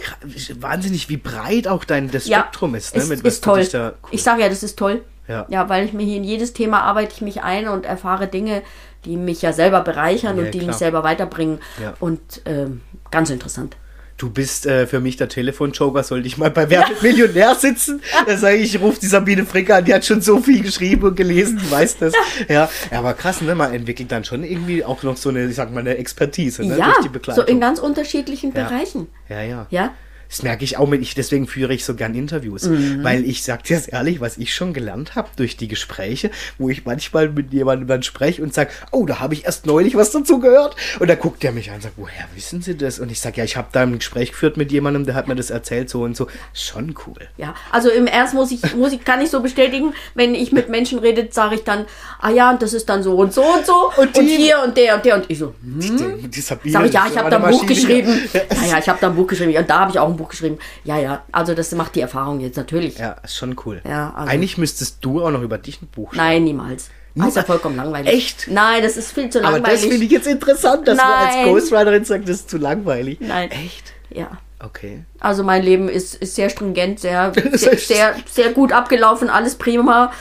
Wahnsinnig, 0.60 1.08
wie 1.08 1.18
breit 1.18 1.68
auch 1.68 1.84
dein 1.84 2.10
das 2.10 2.26
ja, 2.26 2.40
Spektrum 2.40 2.74
ist. 2.74 2.94
Ne? 2.94 3.02
Ist, 3.02 3.08
Mit 3.08 3.24
ist 3.24 3.44
toll. 3.44 3.68
Cool. 3.72 3.94
Ich 4.10 4.22
sage 4.22 4.42
ja, 4.42 4.48
das 4.48 4.62
ist 4.62 4.78
toll. 4.78 5.04
Ja. 5.26 5.44
ja, 5.50 5.68
weil 5.68 5.84
ich 5.84 5.92
mir 5.92 6.04
hier 6.04 6.16
in 6.16 6.24
jedes 6.24 6.54
Thema 6.54 6.80
arbeite 6.80 7.12
ich 7.14 7.20
mich 7.20 7.42
ein 7.42 7.68
und 7.68 7.84
erfahre 7.84 8.28
Dinge, 8.28 8.62
die 9.04 9.18
mich 9.18 9.42
ja 9.42 9.52
selber 9.52 9.82
bereichern 9.82 10.38
ja, 10.38 10.44
und 10.44 10.54
die 10.54 10.58
klar. 10.58 10.68
mich 10.68 10.76
selber 10.76 11.04
weiterbringen. 11.04 11.58
Ja. 11.82 11.92
Und 12.00 12.40
ähm, 12.46 12.80
ganz 13.10 13.28
interessant 13.28 13.76
du 14.18 14.30
bist 14.30 14.66
äh, 14.66 14.86
für 14.86 15.00
mich 15.00 15.16
der 15.16 15.28
Telefonjoker, 15.28 16.02
sollte 16.02 16.26
ich 16.26 16.36
mal 16.36 16.50
bei 16.50 16.68
Wer 16.68 16.80
ja. 16.80 16.86
Millionär 17.00 17.54
sitzen? 17.54 18.02
Da 18.26 18.36
sage 18.36 18.56
ich, 18.56 18.74
ich 18.74 18.80
rufe 18.80 19.00
die 19.00 19.06
Sabine 19.06 19.46
Fricker 19.46 19.76
an, 19.76 19.84
die 19.84 19.94
hat 19.94 20.04
schon 20.04 20.20
so 20.20 20.40
viel 20.40 20.60
geschrieben 20.60 21.04
und 21.04 21.16
gelesen, 21.16 21.60
die 21.64 21.70
weiß 21.70 21.98
das. 21.98 22.12
Ja, 22.48 22.68
ja 22.90 22.98
aber 22.98 23.14
krass, 23.14 23.40
ne? 23.40 23.54
man 23.54 23.72
entwickelt 23.72 24.10
dann 24.10 24.24
schon 24.24 24.44
irgendwie 24.44 24.84
auch 24.84 25.02
noch 25.02 25.16
so 25.16 25.28
eine, 25.28 25.46
ich 25.46 25.54
sag 25.54 25.72
mal, 25.72 25.80
eine 25.80 25.96
Expertise 25.96 26.66
ne? 26.66 26.76
ja, 26.76 26.86
durch 26.86 26.98
die 27.04 27.08
Begleitung. 27.08 27.44
so 27.46 27.50
in 27.50 27.60
ganz 27.60 27.78
unterschiedlichen 27.78 28.52
ja. 28.54 28.64
Bereichen. 28.64 29.06
Ja, 29.28 29.42
ja. 29.42 29.66
Ja, 29.70 29.94
das 30.28 30.42
merke 30.42 30.64
ich 30.64 30.76
auch 30.76 30.86
mit, 30.86 31.02
ich, 31.02 31.14
deswegen 31.14 31.46
führe 31.46 31.72
ich 31.72 31.84
so 31.84 31.94
gern 31.94 32.14
Interviews. 32.14 32.64
Mhm. 32.64 33.02
Weil 33.02 33.24
ich 33.24 33.42
sag 33.42 33.64
dir 33.64 33.76
das 33.76 33.88
ehrlich, 33.88 34.20
was 34.20 34.36
ich 34.38 34.54
schon 34.54 34.72
gelernt 34.72 35.14
habe 35.14 35.28
durch 35.36 35.56
die 35.56 35.68
Gespräche, 35.68 36.30
wo 36.58 36.68
ich 36.68 36.84
manchmal 36.84 37.30
mit 37.30 37.52
jemandem 37.52 37.88
dann 37.88 38.02
spreche 38.02 38.42
und 38.42 38.52
sage, 38.52 38.70
oh, 38.92 39.06
da 39.06 39.20
habe 39.20 39.34
ich 39.34 39.44
erst 39.44 39.66
neulich 39.66 39.94
was 39.94 40.10
dazu 40.10 40.38
gehört. 40.38 40.76
Und 40.98 41.08
da 41.08 41.14
guckt 41.14 41.42
der 41.42 41.52
mich 41.52 41.70
an 41.70 41.76
und 41.76 41.82
sagt, 41.82 41.94
woher 41.96 42.26
wissen 42.34 42.60
Sie 42.62 42.76
das? 42.76 42.98
Und 42.98 43.10
ich 43.10 43.20
sage, 43.20 43.38
ja, 43.38 43.44
ich 43.44 43.56
habe 43.56 43.68
da 43.72 43.82
ein 43.82 43.98
Gespräch 43.98 44.32
geführt 44.32 44.56
mit 44.56 44.70
jemandem, 44.70 45.06
der 45.06 45.14
hat 45.14 45.28
mir 45.28 45.36
das 45.36 45.50
erzählt, 45.50 45.88
so 45.88 46.02
und 46.02 46.16
so. 46.16 46.28
Schon 46.52 46.94
cool. 47.06 47.28
Ja, 47.36 47.54
also 47.72 47.88
im 47.88 48.06
Ernst 48.06 48.34
muss 48.34 48.50
ich, 48.50 48.74
muss 48.74 48.92
ich, 48.92 49.04
kann 49.04 49.20
ich 49.22 49.30
so 49.30 49.40
bestätigen, 49.40 49.94
wenn 50.14 50.34
ich 50.34 50.52
mit 50.52 50.68
Menschen 50.68 50.98
rede, 50.98 51.28
sage 51.30 51.54
ich 51.56 51.64
dann, 51.64 51.86
ah 52.20 52.30
ja, 52.30 52.50
und 52.50 52.60
das 52.60 52.74
ist 52.74 52.88
dann 52.88 53.02
so 53.02 53.16
und 53.16 53.32
so 53.32 53.42
und 53.42 53.64
so 53.64 53.90
und, 53.96 54.16
und 54.16 54.26
hier 54.26 54.62
und 54.64 54.76
der 54.76 54.96
und 54.96 55.04
der 55.04 55.14
und 55.16 55.24
ich 55.28 55.38
so, 55.38 55.54
hm? 55.62 56.20
die, 56.20 56.28
die 56.28 56.40
Sabine, 56.40 56.72
sag 56.72 56.86
ich, 56.86 56.92
ja, 56.92 57.06
ich 57.10 57.16
habe 57.16 57.30
da 57.30 57.42
ein 57.42 57.50
Buch 57.50 57.66
geschrieben. 57.66 58.28
Ja, 58.32 58.40
ja, 58.72 58.78
ich 58.78 58.88
habe 58.88 58.98
da 59.00 59.08
ein 59.08 59.16
Buch 59.16 59.26
geschrieben 59.26 59.56
und 59.56 59.70
da 59.70 59.80
habe 59.80 59.90
ich 59.90 59.98
auch 59.98 60.08
ein 60.08 60.17
Buch 60.18 60.28
geschrieben. 60.28 60.58
Ja, 60.84 60.98
ja, 60.98 61.24
Also 61.32 61.54
das 61.54 61.72
macht 61.72 61.94
die 61.94 62.00
Erfahrung 62.00 62.40
jetzt 62.40 62.56
natürlich. 62.56 62.98
Ja, 62.98 63.12
ist 63.24 63.36
schon 63.36 63.56
cool. 63.64 63.80
Ja, 63.88 64.12
also 64.14 64.30
Eigentlich 64.30 64.58
müsstest 64.58 64.98
du 65.00 65.22
auch 65.24 65.30
noch 65.30 65.42
über 65.42 65.56
dich 65.58 65.80
ein 65.80 65.88
Buch 65.88 66.12
schreiben. 66.12 66.26
Nein, 66.26 66.44
niemals. 66.44 66.90
Das 67.14 67.28
ist 67.28 67.36
ja 67.36 67.42
vollkommen 67.42 67.76
langweilig. 67.76 68.12
Echt? 68.12 68.48
Nein, 68.48 68.82
das 68.82 68.96
ist 68.96 69.12
viel 69.12 69.28
zu 69.30 69.40
langweilig. 69.40 69.64
Aber 69.64 69.72
das 69.72 69.84
finde 69.84 70.04
ich 70.04 70.10
jetzt 70.10 70.26
interessant, 70.26 70.86
dass 70.86 70.96
Nein. 70.96 71.06
man 71.08 71.26
als 71.26 71.48
Ghostwriterin 71.48 72.04
sagt, 72.04 72.28
das 72.28 72.36
ist 72.36 72.50
zu 72.50 72.58
langweilig. 72.58 73.18
Nein. 73.20 73.50
Echt? 73.50 73.92
Ja. 74.10 74.38
Okay. 74.60 75.04
Also 75.20 75.42
mein 75.44 75.62
Leben 75.62 75.88
ist, 75.88 76.14
ist 76.16 76.34
sehr 76.34 76.50
stringent, 76.50 77.00
sehr, 77.00 77.32
sehr, 77.52 77.78
sehr, 77.78 78.14
sehr, 78.30 78.52
gut 78.52 78.72
abgelaufen, 78.72 79.30
alles 79.30 79.56
prima. 79.56 80.12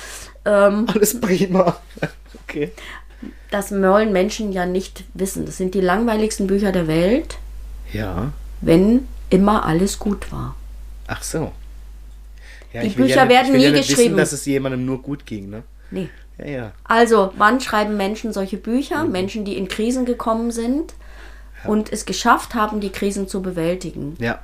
Ähm, 0.46 0.88
alles 0.94 1.20
prima. 1.20 1.78
Okay. 2.50 2.72
Das 3.52 3.74
wollen 3.74 4.14
Menschen 4.14 4.54
ja 4.54 4.66
nicht 4.66 5.04
wissen. 5.14 5.46
Das 5.46 5.58
sind 5.58 5.74
die 5.74 5.82
langweiligsten 5.82 6.48
Bücher 6.48 6.72
der 6.72 6.88
Welt. 6.88 7.36
Ja. 7.92 8.32
Wenn 8.62 9.06
immer 9.30 9.66
alles 9.66 10.00
gut 10.00 10.32
war. 10.32 10.56
Ach 11.08 11.24
so. 11.24 11.52
Ja, 12.74 12.82
die 12.82 12.90
Bücher 12.90 13.24
ja, 13.24 13.30
werden 13.30 13.54
nie 13.54 13.64
ja 13.64 13.72
geschrieben. 13.72 14.00
Wissen, 14.00 14.18
dass 14.18 14.32
es 14.34 14.46
jemandem 14.46 14.86
nur 14.86 15.02
gut 15.02 15.26
ging, 15.26 15.50
ne? 15.50 15.64
Nee. 15.90 16.10
Ja, 16.38 16.46
ja. 16.46 16.72
Also, 16.84 17.34
wann 17.38 17.60
schreiben 17.60 17.98
Menschen 17.98 18.34
solche 18.34 18.58
Bücher? 18.58 19.06
Mhm. 19.06 19.12
Menschen, 19.12 19.46
die 19.46 19.58
in 19.58 19.68
Krisen 19.68 20.06
gekommen 20.06 20.52
sind 20.52 20.94
ja. 21.64 21.70
und 21.70 21.92
es 21.92 22.06
geschafft 22.06 22.54
haben, 22.54 22.80
die 22.80 22.92
Krisen 22.92 23.28
zu 23.28 23.42
bewältigen. 23.42 24.16
Ja. 24.20 24.40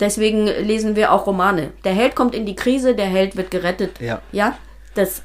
Deswegen 0.00 0.46
lesen 0.46 0.96
wir 0.96 1.12
auch 1.12 1.26
Romane. 1.26 1.70
Der 1.84 1.94
Held 1.94 2.16
kommt 2.16 2.34
in 2.34 2.44
die 2.44 2.56
Krise, 2.56 2.94
der 2.94 3.06
Held 3.06 3.36
wird 3.36 3.50
gerettet. 3.50 4.00
Ja. 4.00 4.20
Ja, 4.32 4.58
das, 4.94 5.22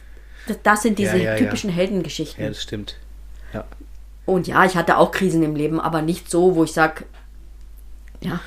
das, 0.48 0.58
das 0.64 0.82
sind 0.84 1.00
diese 1.00 1.18
typischen 1.38 1.70
Heldengeschichten. 1.70 2.44
Ja, 2.44 2.50
das 2.50 2.62
stimmt. 2.62 2.98
Ja. 3.54 3.66
Und 4.26 4.48
ja, 4.48 4.64
ich 4.66 4.76
hatte 4.76 4.98
auch 4.98 5.12
Krisen 5.12 5.44
im 5.44 5.56
Leben, 5.56 5.82
aber 5.82 6.02
nicht 6.02 6.30
so, 6.30 6.56
wo 6.56 6.64
ich 6.64 6.72
sage, 6.72 7.06
ja. 8.22 8.40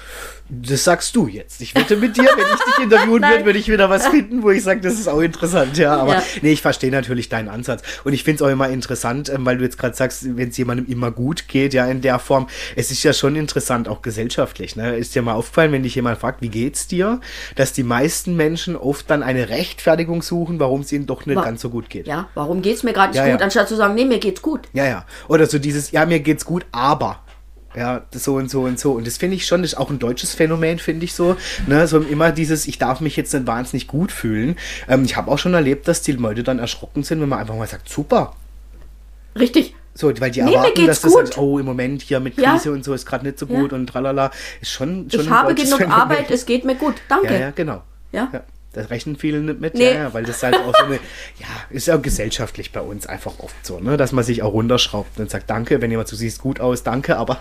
Das 0.51 0.85
sagst 0.85 1.17
du 1.17 1.27
jetzt. 1.27 1.63
Ich 1.63 1.75
wette 1.75 1.97
mit 1.97 2.19
dir, 2.19 2.25
wenn 2.25 2.55
ich 2.55 2.65
dich 2.65 2.85
interviewen 2.85 3.23
würde, 3.31 3.45
würde 3.47 3.59
ich 3.59 3.69
wieder 3.71 3.89
was 3.89 4.09
finden, 4.09 4.43
wo 4.43 4.51
ich 4.51 4.63
sage, 4.63 4.81
das 4.83 4.95
ist 4.95 5.09
auch 5.09 5.21
interessant. 5.21 5.79
Ja, 5.79 5.97
aber 5.97 6.17
ja. 6.17 6.23
nee, 6.43 6.53
ich 6.53 6.61
verstehe 6.61 6.91
natürlich 6.91 7.31
deinen 7.31 7.49
Ansatz. 7.49 7.83
Und 8.05 8.13
ich 8.13 8.25
finde 8.25 8.37
es 8.37 8.43
auch 8.43 8.53
immer 8.53 8.69
interessant, 8.69 9.31
ähm, 9.31 9.47
weil 9.47 9.57
du 9.57 9.65
jetzt 9.65 9.79
gerade 9.79 9.97
sagst, 9.97 10.37
wenn 10.37 10.51
es 10.51 10.57
jemandem 10.59 10.87
immer 10.87 11.11
gut 11.11 11.49
geht, 11.49 11.73
ja, 11.73 11.87
in 11.87 12.03
der 12.03 12.19
Form. 12.19 12.49
Es 12.77 12.91
ist 12.91 13.03
ja 13.05 13.15
schon 13.15 13.37
interessant, 13.37 13.89
auch 13.89 14.03
gesellschaftlich. 14.03 14.77
Ne? 14.77 14.97
Ist 14.97 15.15
dir 15.15 15.23
mal 15.23 15.33
aufgefallen, 15.33 15.73
wenn 15.73 15.83
dich 15.83 15.95
jemand 15.95 16.19
fragt, 16.19 16.43
wie 16.43 16.51
geht's 16.51 16.87
dir, 16.89 17.21
dass 17.57 17.73
die 17.73 17.83
meisten 17.83 18.37
Menschen 18.37 18.77
oft 18.77 19.09
dann 19.09 19.23
eine 19.23 19.49
Rechtfertigung 19.49 20.21
suchen, 20.21 20.61
warum 20.61 20.83
es 20.83 20.93
ihnen 20.93 21.07
doch 21.07 21.25
nicht 21.25 21.37
War, 21.37 21.45
ganz 21.45 21.63
so 21.63 21.71
gut 21.71 21.89
geht. 21.89 22.07
Ja, 22.07 22.29
warum 22.35 22.61
geht 22.61 22.77
es 22.77 22.83
mir 22.83 22.93
gerade 22.93 23.13
nicht 23.13 23.19
ja, 23.19 23.31
gut, 23.31 23.41
ja. 23.41 23.45
anstatt 23.45 23.69
zu 23.69 23.77
sagen, 23.77 23.95
nee, 23.95 24.05
mir 24.05 24.19
geht's 24.19 24.43
gut. 24.43 24.69
Ja, 24.75 24.85
ja. 24.85 25.07
Oder 25.29 25.47
so 25.47 25.59
dieses, 25.59 25.91
ja, 25.91 26.05
mir 26.05 26.21
geht's 26.21 26.45
gut, 26.45 26.67
aber. 26.71 27.21
Ja, 27.77 28.03
so 28.13 28.37
und 28.37 28.51
so 28.51 28.63
und 28.63 28.79
so. 28.79 28.93
Und 28.93 29.07
das 29.07 29.17
finde 29.17 29.37
ich 29.37 29.47
schon, 29.47 29.63
das 29.63 29.73
ist 29.73 29.79
auch 29.79 29.91
ein 29.91 29.99
deutsches 29.99 30.33
Phänomen, 30.35 30.79
finde 30.79 31.05
ich 31.05 31.15
so. 31.15 31.37
Ne? 31.67 31.87
So 31.89 31.99
immer 32.01 32.31
dieses, 32.31 32.67
ich 32.67 32.79
darf 32.79 33.01
mich 33.01 33.17
jetzt 33.17 33.35
nicht 33.35 33.47
wahnsinnig 33.47 33.89
gut 33.89 34.13
fühlen. 34.13 34.57
Ähm, 34.89 35.05
ich 35.05 35.17
habe 35.17 35.31
auch 35.31 35.39
schon 35.39 35.55
erlebt, 35.55 35.89
dass 35.89 36.01
die 36.03 36.13
Leute 36.13 36.43
dann 36.45 36.59
erschrocken 36.61 37.03
sind, 37.03 37.21
wenn 37.21 37.29
man 37.29 37.41
einfach 37.41 37.57
mal 37.57 37.67
sagt, 37.67 37.89
super. 37.89 38.37
Richtig. 39.39 39.75
So, 39.97 40.09
weil 40.21 40.31
die 40.31 40.43
Nee, 40.43 40.55
erwarten, 40.55 40.87
dass 40.87 41.01
das 41.01 41.13
gut. 41.13 41.23
halt, 41.23 41.39
oh, 41.39 41.59
im 41.59 41.67
Moment 41.67 42.03
hier 42.03 42.19
mit 42.21 42.37
Ja. 42.39 42.53
Krise 42.53 42.73
und 42.73 42.85
so 42.85 42.95
ist 42.95 43.07
gerade 43.07 43.25
nicht 43.27 43.39
so 43.39 43.47
gut 43.47 43.73
und 43.73 43.87
tralala. 43.87 44.31
Ist 44.61 44.71
schon, 44.73 45.09
schon 45.11 45.21
Ich 45.21 45.27
ein 45.29 45.33
habe 45.33 45.55
genug 45.55 45.77
Phänomen. 45.79 45.93
Arbeit, 46.01 46.31
es 46.31 46.47
geht 46.47 46.65
mir 46.65 46.75
gut. 46.75 46.95
Danke. 47.09 47.33
Ja, 47.35 47.41
ja, 47.41 47.51
genau. 47.51 47.83
Ja. 48.13 48.29
Das 48.75 48.91
rechnen 48.91 49.17
viele 49.17 49.41
nicht 49.41 49.61
mit, 49.61 49.75
Nee. 49.75 49.85
ja, 49.91 49.95
ja, 49.95 50.15
weil 50.15 50.25
das 50.25 50.43
halt 50.43 50.57
auch 50.57 50.75
so 50.77 50.85
eine, 50.85 50.95
ja, 51.39 51.47
ist 51.71 51.87
ja 51.87 51.97
gesellschaftlich 51.97 52.73
bei 52.73 52.81
uns 52.81 53.07
einfach 53.07 53.39
oft 53.39 53.55
so, 53.65 53.81
ne, 53.81 53.97
dass 53.97 54.13
man 54.13 54.25
sich 54.25 54.43
auch 54.43 54.53
runterschraubt 54.53 55.19
und 55.19 55.31
sagt, 55.31 55.49
danke, 55.49 55.81
wenn 55.81 55.91
jemand, 55.91 56.11
du 56.11 56.17
siehst 56.17 56.41
gut 56.41 56.61
aus, 56.61 56.83
danke, 56.83 57.17
aber 57.17 57.39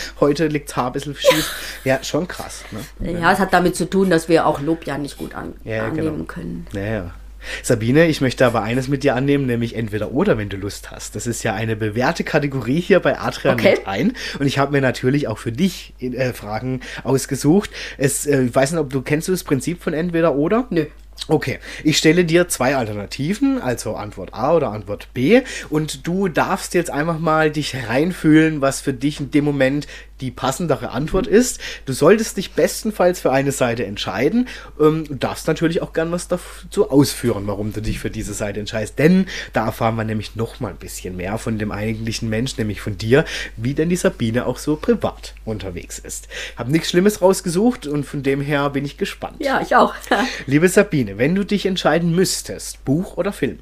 heute 0.20 0.46
liegt 0.46 0.76
Haar 0.76 0.86
ein 0.86 0.92
bisschen 0.92 1.14
schief. 1.14 1.80
Ja, 1.84 2.02
schon 2.02 2.28
krass, 2.28 2.62
ne? 3.00 3.12
Ja, 3.18 3.32
es 3.32 3.38
hat 3.38 3.52
damit 3.52 3.76
zu 3.76 3.88
tun, 3.88 4.10
dass 4.10 4.28
wir 4.28 4.46
auch 4.46 4.60
Lob 4.60 4.86
ja 4.86 4.98
nicht 4.98 5.18
gut 5.18 5.34
an, 5.34 5.54
Ja, 5.64 5.74
ja, 5.76 5.84
annehmen 5.86 6.12
genau. 6.12 6.24
können. 6.24 6.66
Naja. 6.72 7.14
Sabine, 7.62 8.06
ich 8.08 8.20
möchte 8.20 8.44
aber 8.46 8.62
eines 8.62 8.88
mit 8.88 9.04
dir 9.04 9.14
annehmen, 9.14 9.46
nämlich 9.46 9.76
entweder 9.76 10.12
oder, 10.12 10.38
wenn 10.38 10.48
du 10.48 10.56
Lust 10.56 10.90
hast. 10.90 11.16
Das 11.16 11.26
ist 11.26 11.42
ja 11.42 11.54
eine 11.54 11.76
bewährte 11.76 12.24
Kategorie 12.24 12.80
hier 12.80 13.00
bei 13.00 13.18
Adrian 13.18 13.54
Okay. 13.54 13.76
mit 13.76 13.86
ein. 13.86 14.12
Und 14.38 14.46
ich 14.46 14.58
habe 14.58 14.72
mir 14.72 14.80
natürlich 14.80 15.28
auch 15.28 15.38
für 15.38 15.52
dich 15.52 15.94
äh, 16.00 16.32
Fragen 16.32 16.80
ausgesucht. 17.04 17.70
Es, 17.96 18.26
äh, 18.26 18.42
ich 18.44 18.54
weiß 18.54 18.72
nicht, 18.72 18.80
ob 18.80 18.90
du 18.90 19.02
kennst 19.02 19.28
du 19.28 19.32
das 19.32 19.44
Prinzip 19.44 19.82
von 19.82 19.94
entweder 19.94 20.34
oder? 20.34 20.66
Nö. 20.70 20.86
Okay, 21.26 21.58
ich 21.84 21.98
stelle 21.98 22.24
dir 22.24 22.48
zwei 22.48 22.76
Alternativen, 22.76 23.60
also 23.60 23.96
Antwort 23.96 24.32
A 24.32 24.54
oder 24.54 24.70
Antwort 24.70 25.08
B, 25.12 25.42
und 25.68 26.06
du 26.06 26.28
darfst 26.28 26.74
jetzt 26.74 26.90
einfach 26.90 27.18
mal 27.18 27.50
dich 27.50 27.74
reinfühlen, 27.88 28.60
was 28.60 28.80
für 28.80 28.94
dich 28.94 29.20
in 29.20 29.30
dem 29.30 29.44
Moment 29.44 29.86
die 30.20 30.30
passendere 30.30 30.90
Antwort 30.90 31.26
ist. 31.26 31.60
Du 31.86 31.92
solltest 31.92 32.36
dich 32.36 32.52
bestenfalls 32.52 33.20
für 33.20 33.32
eine 33.32 33.52
Seite 33.52 33.84
entscheiden. 33.86 34.48
Ähm, 34.80 35.04
du 35.06 35.14
darfst 35.14 35.46
natürlich 35.46 35.82
auch 35.82 35.92
gern 35.92 36.12
was 36.12 36.28
dazu 36.28 36.90
ausführen, 36.90 37.46
warum 37.46 37.72
du 37.72 37.80
dich 37.80 37.98
für 37.98 38.10
diese 38.10 38.34
Seite 38.34 38.60
entscheidest, 38.60 38.98
denn 38.98 39.26
da 39.52 39.66
erfahren 39.66 39.96
wir 39.96 40.04
nämlich 40.04 40.36
noch 40.36 40.60
mal 40.60 40.68
ein 40.70 40.76
bisschen 40.76 41.16
mehr 41.16 41.38
von 41.38 41.58
dem 41.58 41.72
eigentlichen 41.72 42.28
Mensch, 42.28 42.56
nämlich 42.58 42.80
von 42.80 42.98
dir, 42.98 43.24
wie 43.56 43.74
denn 43.74 43.88
die 43.88 43.96
Sabine 43.96 44.46
auch 44.46 44.58
so 44.58 44.76
privat 44.76 45.34
unterwegs 45.44 45.98
ist. 45.98 46.28
Hab 46.56 46.68
nichts 46.68 46.90
Schlimmes 46.90 47.22
rausgesucht 47.22 47.86
und 47.86 48.04
von 48.04 48.22
dem 48.22 48.40
her 48.40 48.70
bin 48.70 48.84
ich 48.84 48.96
gespannt. 48.96 49.36
Ja, 49.40 49.60
ich 49.60 49.74
auch. 49.76 49.94
Liebe 50.46 50.68
Sabine, 50.68 51.18
wenn 51.18 51.34
du 51.34 51.44
dich 51.44 51.66
entscheiden 51.66 52.14
müsstest, 52.14 52.84
Buch 52.84 53.16
oder 53.16 53.32
Film? 53.32 53.58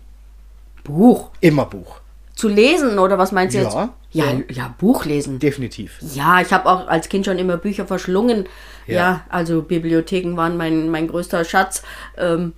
Buch. 0.84 1.30
Immer 1.40 1.66
Buch. 1.66 2.00
Zu 2.34 2.48
lesen 2.48 2.98
oder 2.98 3.18
was 3.18 3.32
meinst 3.32 3.54
du 3.54 3.58
Ja, 3.58 3.64
jetzt? 3.64 3.74
Ja, 3.74 3.94
ja. 4.24 4.40
ja, 4.50 4.74
Buch 4.78 5.04
lesen. 5.04 5.38
Definitiv. 5.38 5.98
Ja, 6.14 6.40
ich 6.40 6.52
habe 6.52 6.66
auch 6.66 6.88
als 6.88 7.08
Kind 7.08 7.26
schon 7.26 7.38
immer 7.38 7.56
Bücher 7.56 7.86
verschlungen. 7.86 8.46
Ja. 8.86 8.94
Ja, 8.94 9.24
also 9.28 9.62
Bibliotheken 9.62 10.36
waren 10.36 10.56
mein, 10.56 10.88
mein 10.90 11.08
größter 11.08 11.44
Schatz. 11.44 11.82
Ähm, 12.16 12.52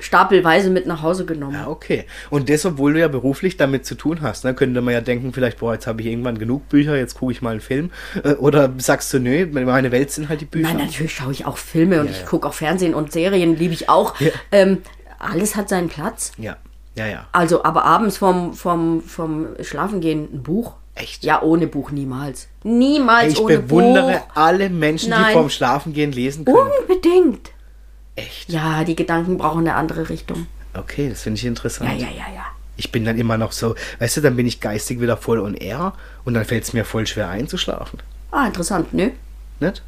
stapelweise 0.00 0.70
mit 0.70 0.86
nach 0.86 1.02
Hause 1.02 1.24
genommen. 1.24 1.54
Ja, 1.54 1.68
okay. 1.68 2.04
Und 2.30 2.48
das, 2.48 2.64
obwohl 2.64 2.94
du 2.94 3.00
ja 3.00 3.08
beruflich 3.08 3.56
damit 3.56 3.86
zu 3.86 3.94
tun 3.94 4.20
hast, 4.22 4.44
ne, 4.44 4.54
könnte 4.54 4.80
man 4.80 4.92
ja 4.92 5.00
denken, 5.00 5.32
vielleicht, 5.32 5.58
boah, 5.58 5.74
jetzt 5.74 5.86
habe 5.86 6.00
ich 6.00 6.08
irgendwann 6.08 6.38
genug 6.38 6.68
Bücher, 6.68 6.96
jetzt 6.96 7.14
gucke 7.14 7.32
ich 7.32 7.42
mal 7.42 7.52
einen 7.52 7.60
Film. 7.60 7.90
Äh, 8.22 8.34
Oder 8.34 8.72
sagst 8.78 9.12
du, 9.12 9.18
nö, 9.18 9.46
meine 9.46 9.92
Welt 9.92 10.10
sind 10.10 10.28
halt 10.28 10.40
die 10.40 10.46
Bücher. 10.46 10.68
Nein, 10.68 10.86
natürlich 10.86 11.14
schaue 11.14 11.32
ich 11.32 11.46
auch 11.46 11.56
Filme 11.56 12.00
und 12.00 12.06
Ja, 12.06 12.12
ich 12.12 12.26
gucke 12.26 12.48
auch 12.48 12.54
Fernsehen 12.54 12.94
und 12.94 13.12
Serien, 13.12 13.56
liebe 13.56 13.74
ich 13.74 13.88
auch. 13.88 14.14
Ähm, 14.52 14.78
alles 15.18 15.56
hat 15.56 15.68
seinen 15.68 15.88
Platz. 15.88 16.32
Ja, 16.38 16.56
ja, 16.96 17.06
ja. 17.06 17.26
Also, 17.32 17.64
aber 17.64 17.84
abends 17.84 18.18
vom, 18.18 18.52
vom, 18.54 19.00
vom 19.02 19.48
Schlafengehen 19.62 20.28
ein 20.32 20.42
Buch? 20.42 20.74
Echt? 20.94 21.24
Ja, 21.24 21.42
ohne 21.42 21.66
Buch 21.66 21.90
niemals. 21.90 22.48
Niemals 22.62 23.32
Ich 23.32 23.40
ohne 23.40 23.58
bewundere 23.58 24.12
Buch. 24.12 24.36
alle 24.36 24.70
Menschen, 24.70 25.06
die 25.06 25.10
Nein. 25.20 25.32
vorm 25.32 25.50
Schlafengehen 25.50 26.12
lesen 26.12 26.44
können. 26.44 26.70
Unbedingt. 26.80 27.50
Echt? 28.16 28.48
Ja, 28.50 28.84
die 28.84 28.94
Gedanken 28.94 29.36
brauchen 29.38 29.60
eine 29.60 29.74
andere 29.74 30.08
Richtung. 30.08 30.46
Okay, 30.72 31.08
das 31.08 31.22
finde 31.22 31.38
ich 31.38 31.46
interessant. 31.46 31.90
Ja, 31.90 31.96
ja, 31.96 32.12
ja, 32.12 32.34
ja. 32.34 32.44
Ich 32.76 32.90
bin 32.92 33.04
dann 33.04 33.18
immer 33.18 33.38
noch 33.38 33.52
so, 33.52 33.74
weißt 33.98 34.16
du, 34.16 34.20
dann 34.20 34.36
bin 34.36 34.46
ich 34.46 34.60
geistig 34.60 35.00
wieder 35.00 35.16
voll 35.16 35.40
on 35.40 35.54
air 35.54 35.94
und 36.24 36.34
dann 36.34 36.44
fällt 36.44 36.64
es 36.64 36.72
mir 36.72 36.84
voll 36.84 37.06
schwer 37.06 37.28
einzuschlafen. 37.28 38.00
Ah, 38.30 38.46
interessant, 38.46 38.92
nö. 38.92 39.10
Nicht? 39.60 39.82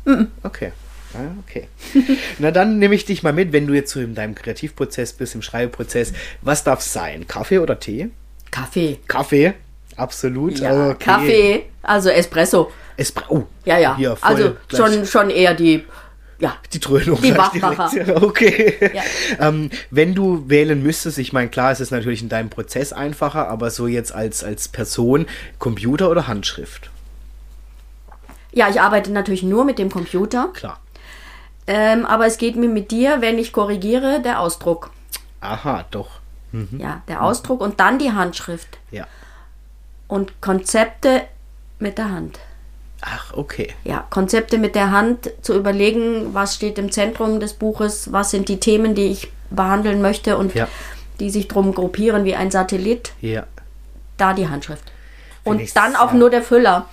Okay. 0.45 0.73
Ah, 1.15 1.19
okay. 1.45 1.69
Na 2.39 2.51
dann 2.51 2.79
nehme 2.79 2.95
ich 2.95 3.05
dich 3.05 3.23
mal 3.23 3.33
mit, 3.33 3.53
wenn 3.53 3.67
du 3.67 3.75
jetzt 3.75 3.93
so 3.93 4.01
in 4.01 4.15
deinem 4.15 4.35
Kreativprozess 4.35 5.13
bist, 5.15 5.35
im 5.35 5.43
Schreibeprozess. 5.43 6.13
Was 6.43 6.63
darf 6.63 6.81
es 6.81 6.93
sein? 6.93 7.27
Kaffee 7.27 7.59
oder 7.59 7.81
Tee? 7.81 8.11
Kaffee. 8.51 8.99
Kaffee, 9.09 9.55
absolut. 9.97 10.59
Ja, 10.59 10.91
okay. 10.91 10.97
Kaffee, 10.99 11.67
also 11.83 12.11
Espresso. 12.11 12.73
Espre 12.97 13.25
oh, 13.29 13.45
Ja, 13.65 13.79
ja. 13.79 13.97
Hier, 13.97 14.17
also 14.21 14.57
gleich 14.69 14.93
schon, 14.93 15.07
schon 15.07 15.31
eher 15.31 15.55
die, 15.55 15.85
ja, 16.39 16.57
Die 16.73 16.81
Dröhnung. 16.81 17.21
Die 17.21 17.33
direkt. 17.33 18.09
Okay. 18.23 18.93
Ja. 18.95 19.03
Ähm, 19.49 19.71
wenn 19.91 20.15
du 20.15 20.45
wählen 20.49 20.83
müsstest, 20.83 21.19
ich 21.19 21.33
meine, 21.33 21.49
klar, 21.49 21.73
es 21.73 21.81
ist 21.81 21.91
natürlich 21.91 22.23
in 22.23 22.29
deinem 22.29 22.51
Prozess 22.51 22.93
einfacher, 22.93 23.49
aber 23.49 23.71
so 23.71 23.87
jetzt 23.87 24.15
als, 24.15 24.45
als 24.45 24.69
Person, 24.69 25.27
Computer 25.59 26.11
oder 26.11 26.27
Handschrift? 26.27 26.91
ja, 28.57 28.71
ich 28.71 28.81
arbeite 28.81 29.13
natürlich 29.13 29.43
nur 29.43 29.65
mit 29.65 29.79
dem 29.79 29.91
Computer. 29.91 30.49
Klar. 30.55 30.81
Ähm, 31.67 32.07
aber 32.07 32.27
es 32.27 32.39
geht 32.39 32.57
mir 32.57 32.69
mit 32.69 32.91
dir, 32.91 33.21
wenn 33.21 33.39
ich 33.39 33.53
korrigiere, 33.53 34.23
der 34.23 34.41
Ausdruck. 34.41 34.91
Aha, 35.41 35.85
doch. 35.91 36.21
Ja, 36.79 37.03
der 37.07 37.23
Ausdruck 37.23 37.61
und 37.61 37.81
dann 37.81 37.99
die 37.99 38.13
Handschrift. 38.13 38.79
Ja. 38.91 39.07
Und 40.09 40.41
Konzepte 40.41 41.23
mit 41.79 41.99
der 41.99 42.11
Hand. 42.11 42.39
Ach, 43.03 43.33
okay. 43.35 43.75
Ja, 43.85 44.07
Konzepte 44.11 44.57
mit 44.59 44.75
der 44.75 44.91
Hand 44.91 45.31
zu 45.43 45.55
überlegen, 45.55 46.33
was 46.35 46.55
steht 46.55 46.79
im 46.79 46.91
Zentrum 46.91 47.41
des 47.41 47.53
Buches, 47.55 48.13
was 48.13 48.31
sind 48.31 48.49
die 48.49 48.59
Themen, 48.59 48.95
die 48.95 49.07
ich 49.09 49.31
behandeln 49.51 50.01
möchte 50.01 50.37
und 50.39 50.55
Ja. 50.55 50.67
die 51.21 51.31
sich 51.31 51.47
drum 51.49 51.75
gruppieren 51.75 52.25
wie 52.25 52.35
ein 52.35 52.51
Satellit. 52.51 53.13
Ja. 53.21 53.47
Da 54.17 54.33
die 54.33 54.49
Handschrift. 54.49 54.85
Find 55.45 55.61
Und 55.61 55.77
dann 55.77 55.95
auch 55.97 56.13
nur 56.13 56.31
der 56.31 56.43
Füller. 56.43 56.89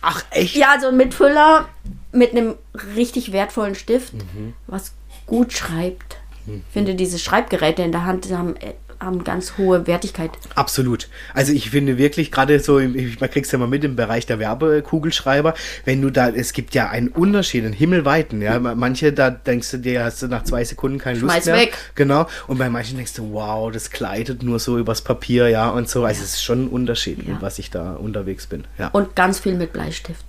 Ach, 0.00 0.22
echt? 0.30 0.56
Ja, 0.56 0.72
also 0.72 0.92
mit 0.92 1.14
Füller, 1.14 1.68
mit 2.12 2.32
einem 2.32 2.54
richtig 2.96 3.32
wertvollen 3.32 3.74
Stift, 3.74 4.14
Mhm. 4.14 4.54
was 4.66 4.92
gut 5.26 5.52
schreibt. 5.52 6.16
Ich 6.46 6.62
finde, 6.72 6.94
diese 6.94 7.18
Schreibgeräte 7.18 7.82
in 7.82 7.92
der 7.92 8.06
Hand 8.06 8.30
haben, 8.32 8.56
äh, 8.56 8.72
haben 9.00 9.22
ganz 9.24 9.58
hohe 9.58 9.86
Wertigkeit. 9.86 10.30
Absolut. 10.54 11.08
Also 11.34 11.52
ich 11.52 11.70
finde 11.70 11.98
wirklich, 11.98 12.32
gerade 12.32 12.58
so, 12.60 12.80
man 12.80 13.30
kriegst 13.30 13.52
ja 13.52 13.58
mal 13.58 13.68
mit 13.68 13.84
im 13.84 13.94
Bereich 13.96 14.26
der 14.26 14.38
Werbekugelschreiber, 14.38 15.54
wenn 15.84 16.02
du 16.02 16.10
da, 16.10 16.30
es 16.30 16.52
gibt 16.52 16.74
ja 16.74 16.88
einen 16.90 17.08
Unterschied, 17.08 17.64
einen 17.64 17.72
himmelweiten, 17.72 18.42
ja. 18.42 18.58
Manche, 18.58 19.12
da 19.12 19.30
denkst 19.30 19.70
du 19.70 19.78
dir, 19.78 20.04
hast 20.04 20.22
du 20.22 20.26
nach 20.26 20.44
zwei 20.44 20.64
Sekunden 20.64 20.98
keine 20.98 21.18
Lust 21.18 21.32
Schmeiß 21.32 21.46
mehr. 21.46 21.54
weg. 21.56 21.78
Genau. 21.94 22.26
Und 22.48 22.58
bei 22.58 22.68
manchen 22.68 22.96
denkst 22.96 23.14
du, 23.14 23.32
wow, 23.32 23.70
das 23.70 23.90
gleitet 23.90 24.42
nur 24.42 24.58
so 24.58 24.78
übers 24.78 25.02
Papier, 25.02 25.48
ja, 25.48 25.68
und 25.70 25.88
so. 25.88 26.04
Also 26.04 26.22
es 26.22 26.34
ist 26.34 26.42
schon 26.42 26.64
ein 26.64 26.68
Unterschied, 26.68 27.26
mit 27.26 27.40
was 27.40 27.58
ich 27.58 27.70
da 27.70 27.92
unterwegs 27.94 28.46
bin. 28.46 28.64
Ja. 28.78 28.88
Und 28.88 29.14
ganz 29.14 29.38
viel 29.38 29.54
mit 29.54 29.72
Bleistift. 29.72 30.24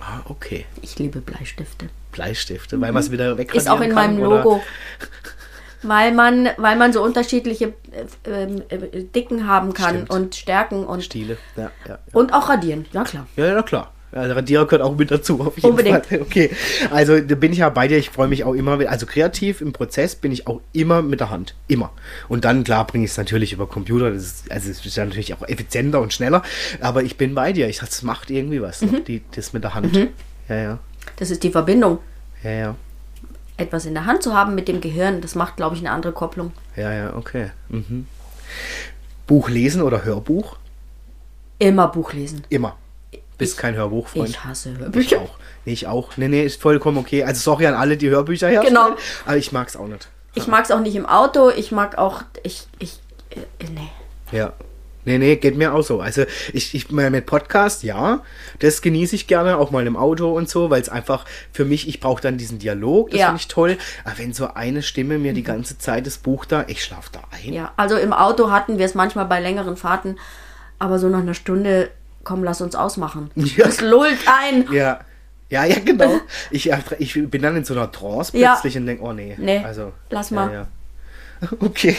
ah, 0.00 0.20
okay. 0.26 0.66
Ich 0.82 0.98
liebe 0.98 1.20
Bleistifte. 1.20 1.88
Bleistifte, 2.12 2.80
weil 2.80 2.92
man 2.92 3.02
es 3.02 3.10
wieder 3.10 3.38
weg 3.38 3.52
Mhm. 3.52 3.58
Ist 3.58 3.68
auch 3.70 3.80
in 3.80 3.92
meinem 3.94 4.18
Logo. 4.18 4.60
Weil 5.82 6.12
man, 6.12 6.48
weil 6.58 6.76
man 6.76 6.92
so 6.92 7.02
unterschiedliche 7.02 7.72
äh, 7.92 8.30
ähm, 8.30 8.62
äh, 8.68 9.04
Dicken 9.04 9.46
haben 9.46 9.72
kann 9.72 9.94
Stimmt. 9.94 10.10
und 10.10 10.34
Stärken 10.34 10.84
und, 10.84 11.02
Stile. 11.04 11.38
Ja, 11.56 11.70
ja, 11.86 11.90
ja. 11.90 11.98
und 12.12 12.32
auch 12.34 12.48
radieren. 12.48 12.86
Ja, 12.92 13.04
klar. 13.04 13.26
Ja, 13.36 13.46
ja, 13.46 13.62
klar. 13.62 13.92
Ja, 14.12 14.22
Radierer 14.22 14.66
gehört 14.66 14.82
auch 14.82 14.96
mit 14.96 15.10
dazu, 15.10 15.40
auf 15.40 15.56
jeden 15.56 15.70
Unbedingt. 15.70 16.06
Fall. 16.06 16.20
Okay, 16.30 16.50
also 16.90 17.20
da 17.20 17.34
bin 17.36 17.52
ich 17.52 17.58
ja 17.58 17.68
bei 17.68 17.86
dir. 17.86 17.96
Ich 17.96 18.10
freue 18.10 18.26
mich 18.28 18.44
auch 18.44 18.54
immer, 18.54 18.78
also 18.88 19.06
kreativ 19.06 19.60
im 19.60 19.72
Prozess 19.72 20.16
bin 20.16 20.32
ich 20.32 20.46
auch 20.48 20.60
immer 20.72 21.00
mit 21.02 21.20
der 21.20 21.30
Hand. 21.30 21.54
Immer. 21.68 21.92
Und 22.28 22.44
dann, 22.44 22.64
klar, 22.64 22.86
bringe 22.86 23.04
ich 23.04 23.12
es 23.12 23.16
natürlich 23.16 23.52
über 23.52 23.66
Computer. 23.68 24.10
Das 24.10 24.22
ist, 24.22 24.50
also 24.50 24.70
es 24.70 24.84
ist 24.84 24.96
ja 24.96 25.04
natürlich 25.04 25.34
auch 25.34 25.48
effizienter 25.48 26.00
und 26.00 26.12
schneller. 26.12 26.42
Aber 26.80 27.02
ich 27.04 27.16
bin 27.16 27.34
bei 27.34 27.52
dir. 27.52 27.68
Ich 27.68 27.82
es 27.82 28.02
macht 28.02 28.30
irgendwie 28.30 28.60
was. 28.60 28.82
Mhm. 28.82 28.92
noch, 28.92 29.04
Die, 29.04 29.22
das 29.34 29.52
mit 29.52 29.62
der 29.62 29.74
Hand. 29.74 29.96
Ja, 30.48 30.56
ja. 30.56 30.78
Das 31.16 31.30
ist 31.30 31.42
die 31.42 31.50
Verbindung. 31.50 31.98
Ja, 32.42 32.50
ja. 32.50 32.76
Etwas 33.60 33.84
in 33.84 33.92
der 33.94 34.06
Hand 34.06 34.22
zu 34.22 34.34
haben 34.34 34.54
mit 34.54 34.68
dem 34.68 34.80
Gehirn, 34.80 35.20
das 35.20 35.34
macht, 35.34 35.56
glaube 35.56 35.76
ich, 35.76 35.82
eine 35.82 35.90
andere 35.90 36.12
Kopplung. 36.12 36.52
Ja, 36.76 36.92
ja, 36.92 37.14
okay. 37.14 37.50
Mhm. 37.68 38.06
Buch 39.26 39.48
lesen 39.50 39.82
oder 39.82 40.02
Hörbuch? 40.04 40.56
Immer 41.58 41.88
Buch 41.88 42.14
lesen. 42.14 42.42
Immer. 42.48 42.76
Bist 43.36 43.58
kein 43.58 43.74
Hörbuchfreund. 43.74 44.28
Ich 44.30 44.44
hasse 44.44 44.72
Ich 44.72 44.78
Hörbücher. 44.78 45.18
auch. 45.20 45.38
Ich 45.64 45.86
auch. 45.86 46.16
Nee, 46.16 46.28
nee, 46.28 46.44
ist 46.44 46.60
vollkommen 46.60 46.98
okay. 46.98 47.22
Also 47.22 47.40
sorry 47.40 47.66
an 47.66 47.74
alle, 47.74 47.96
die 47.96 48.08
Hörbücher 48.08 48.48
herstellen. 48.48 48.74
Genau. 48.74 48.96
Aber 49.26 49.36
ich 49.36 49.52
mag 49.52 49.68
es 49.68 49.76
auch 49.76 49.86
nicht. 49.86 50.08
Ich 50.34 50.46
mag 50.46 50.64
es 50.64 50.70
auch 50.70 50.80
nicht 50.80 50.96
im 50.96 51.06
Auto. 51.06 51.50
Ich 51.50 51.70
mag 51.70 51.98
auch. 51.98 52.22
Ich. 52.42 52.66
ich 52.78 52.98
äh, 53.30 53.64
nee. 53.74 53.90
Ja. 54.36 54.52
Nee, 55.04 55.18
nee, 55.18 55.36
geht 55.36 55.56
mir 55.56 55.72
auch 55.72 55.82
so. 55.82 56.00
Also 56.00 56.24
ich, 56.52 56.74
ich 56.74 56.90
mit 56.90 57.26
Podcast, 57.26 57.82
ja, 57.82 58.22
das 58.58 58.82
genieße 58.82 59.16
ich 59.16 59.26
gerne, 59.26 59.56
auch 59.56 59.70
mal 59.70 59.86
im 59.86 59.96
Auto 59.96 60.36
und 60.36 60.48
so, 60.48 60.68
weil 60.70 60.82
es 60.82 60.88
einfach 60.88 61.24
für 61.52 61.64
mich, 61.64 61.88
ich 61.88 62.00
brauche 62.00 62.20
dann 62.20 62.36
diesen 62.36 62.58
Dialog, 62.58 63.10
das 63.10 63.20
Ja. 63.20 63.26
finde 63.26 63.40
ich 63.40 63.48
toll. 63.48 63.78
Aber 64.04 64.18
wenn 64.18 64.32
so 64.32 64.52
eine 64.54 64.82
Stimme 64.82 65.18
mir 65.18 65.32
die 65.32 65.42
ganze 65.42 65.78
Zeit 65.78 66.06
das 66.06 66.18
Buch 66.18 66.44
da, 66.44 66.64
ich 66.68 66.84
schlafe 66.84 67.10
da 67.12 67.20
ein. 67.30 67.52
Ja, 67.52 67.72
also 67.76 67.96
im 67.96 68.12
Auto 68.12 68.50
hatten 68.50 68.78
wir 68.78 68.84
es 68.84 68.94
manchmal 68.94 69.24
bei 69.24 69.40
längeren 69.40 69.76
Fahrten, 69.76 70.16
aber 70.78 70.98
so 70.98 71.08
nach 71.08 71.20
einer 71.20 71.34
Stunde 71.34 71.90
komm, 72.22 72.44
lass 72.44 72.60
uns 72.60 72.74
ausmachen. 72.74 73.30
Ja. 73.56 73.64
Das 73.64 73.80
lullt 73.80 74.18
ein. 74.26 74.70
Ja. 74.72 75.00
Ja, 75.48 75.64
ja, 75.64 75.80
genau. 75.84 76.20
Ich, 76.52 76.70
ich 76.98 77.28
bin 77.28 77.42
dann 77.42 77.56
in 77.56 77.64
so 77.64 77.74
einer 77.74 77.90
Trance 77.90 78.30
plötzlich 78.30 78.74
ja. 78.74 78.80
und 78.80 78.86
denke, 78.86 79.02
oh 79.02 79.12
nee. 79.12 79.34
Nee, 79.36 79.58
also, 79.64 79.92
lass 80.08 80.30
mal. 80.30 80.52
Ja, 80.52 80.66
Okay, 81.60 81.96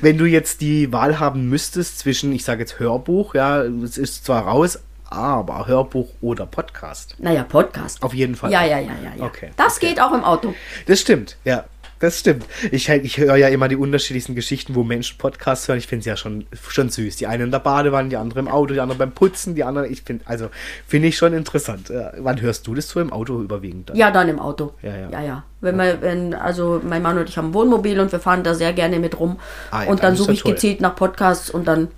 wenn 0.00 0.18
du 0.18 0.26
jetzt 0.26 0.60
die 0.60 0.92
Wahl 0.92 1.18
haben 1.18 1.48
müsstest 1.48 1.98
zwischen, 1.98 2.32
ich 2.32 2.44
sage 2.44 2.60
jetzt 2.60 2.78
Hörbuch, 2.78 3.34
ja, 3.34 3.62
es 3.62 3.98
ist 3.98 4.24
zwar 4.24 4.42
raus, 4.42 4.78
aber 5.08 5.66
Hörbuch 5.66 6.08
oder 6.20 6.46
Podcast. 6.46 7.14
Naja, 7.18 7.44
Podcast. 7.44 8.02
Auf 8.02 8.12
jeden 8.12 8.34
Fall. 8.34 8.50
Ja, 8.50 8.64
ja, 8.64 8.78
ja, 8.78 8.92
ja. 9.02 9.12
ja. 9.16 9.24
Okay. 9.24 9.50
Das 9.56 9.76
okay. 9.76 9.88
geht 9.88 10.00
auch 10.00 10.12
im 10.12 10.24
Auto. 10.24 10.54
Das 10.86 11.00
stimmt, 11.00 11.36
ja. 11.44 11.64
Das 11.98 12.18
stimmt. 12.18 12.44
Ich, 12.72 12.88
ich 12.88 13.16
höre 13.16 13.36
ja 13.36 13.48
immer 13.48 13.68
die 13.68 13.76
unterschiedlichsten 13.76 14.34
Geschichten, 14.34 14.74
wo 14.74 14.84
Menschen 14.84 15.16
Podcasts 15.16 15.66
hören. 15.66 15.78
Ich 15.78 15.86
finde 15.86 16.00
es 16.00 16.06
ja 16.06 16.16
schon, 16.16 16.46
schon 16.68 16.90
süß. 16.90 17.16
Die 17.16 17.26
eine 17.26 17.44
in 17.44 17.50
der 17.50 17.58
Badewanne, 17.58 18.10
die 18.10 18.16
andere 18.16 18.40
im 18.40 18.48
Auto, 18.48 18.74
die 18.74 18.80
andere 18.80 18.98
beim 18.98 19.12
Putzen, 19.12 19.54
die 19.54 19.64
andere, 19.64 19.88
ich 19.88 20.02
finde, 20.02 20.24
also 20.26 20.50
finde 20.86 21.08
ich 21.08 21.16
schon 21.16 21.32
interessant. 21.32 21.88
Äh, 21.88 22.12
wann 22.18 22.40
hörst 22.40 22.66
du 22.66 22.74
das 22.74 22.88
so 22.88 23.00
im 23.00 23.12
Auto 23.12 23.40
überwiegend? 23.40 23.90
Dann? 23.90 23.96
Ja, 23.96 24.10
dann 24.10 24.28
im 24.28 24.38
Auto. 24.38 24.74
Ja, 24.82 24.96
ja. 24.96 25.10
ja, 25.10 25.22
ja. 25.22 25.44
Wenn 25.62 25.76
okay. 25.76 25.94
wir, 25.94 26.02
wenn, 26.02 26.34
also 26.34 26.82
mein 26.84 27.02
Mann 27.02 27.16
und 27.16 27.28
ich 27.30 27.38
haben 27.38 27.48
ein 27.48 27.54
Wohnmobil 27.54 27.98
und 27.98 28.12
wir 28.12 28.20
fahren 28.20 28.44
da 28.44 28.54
sehr 28.54 28.74
gerne 28.74 28.98
mit 28.98 29.18
rum. 29.18 29.38
Ah, 29.70 29.84
ja, 29.84 29.90
und 29.90 30.02
dann 30.02 30.16
suche 30.16 30.32
ich 30.32 30.42
toll. 30.42 30.52
gezielt 30.52 30.80
nach 30.80 30.96
Podcasts 30.96 31.48
und 31.48 31.66
dann. 31.66 31.88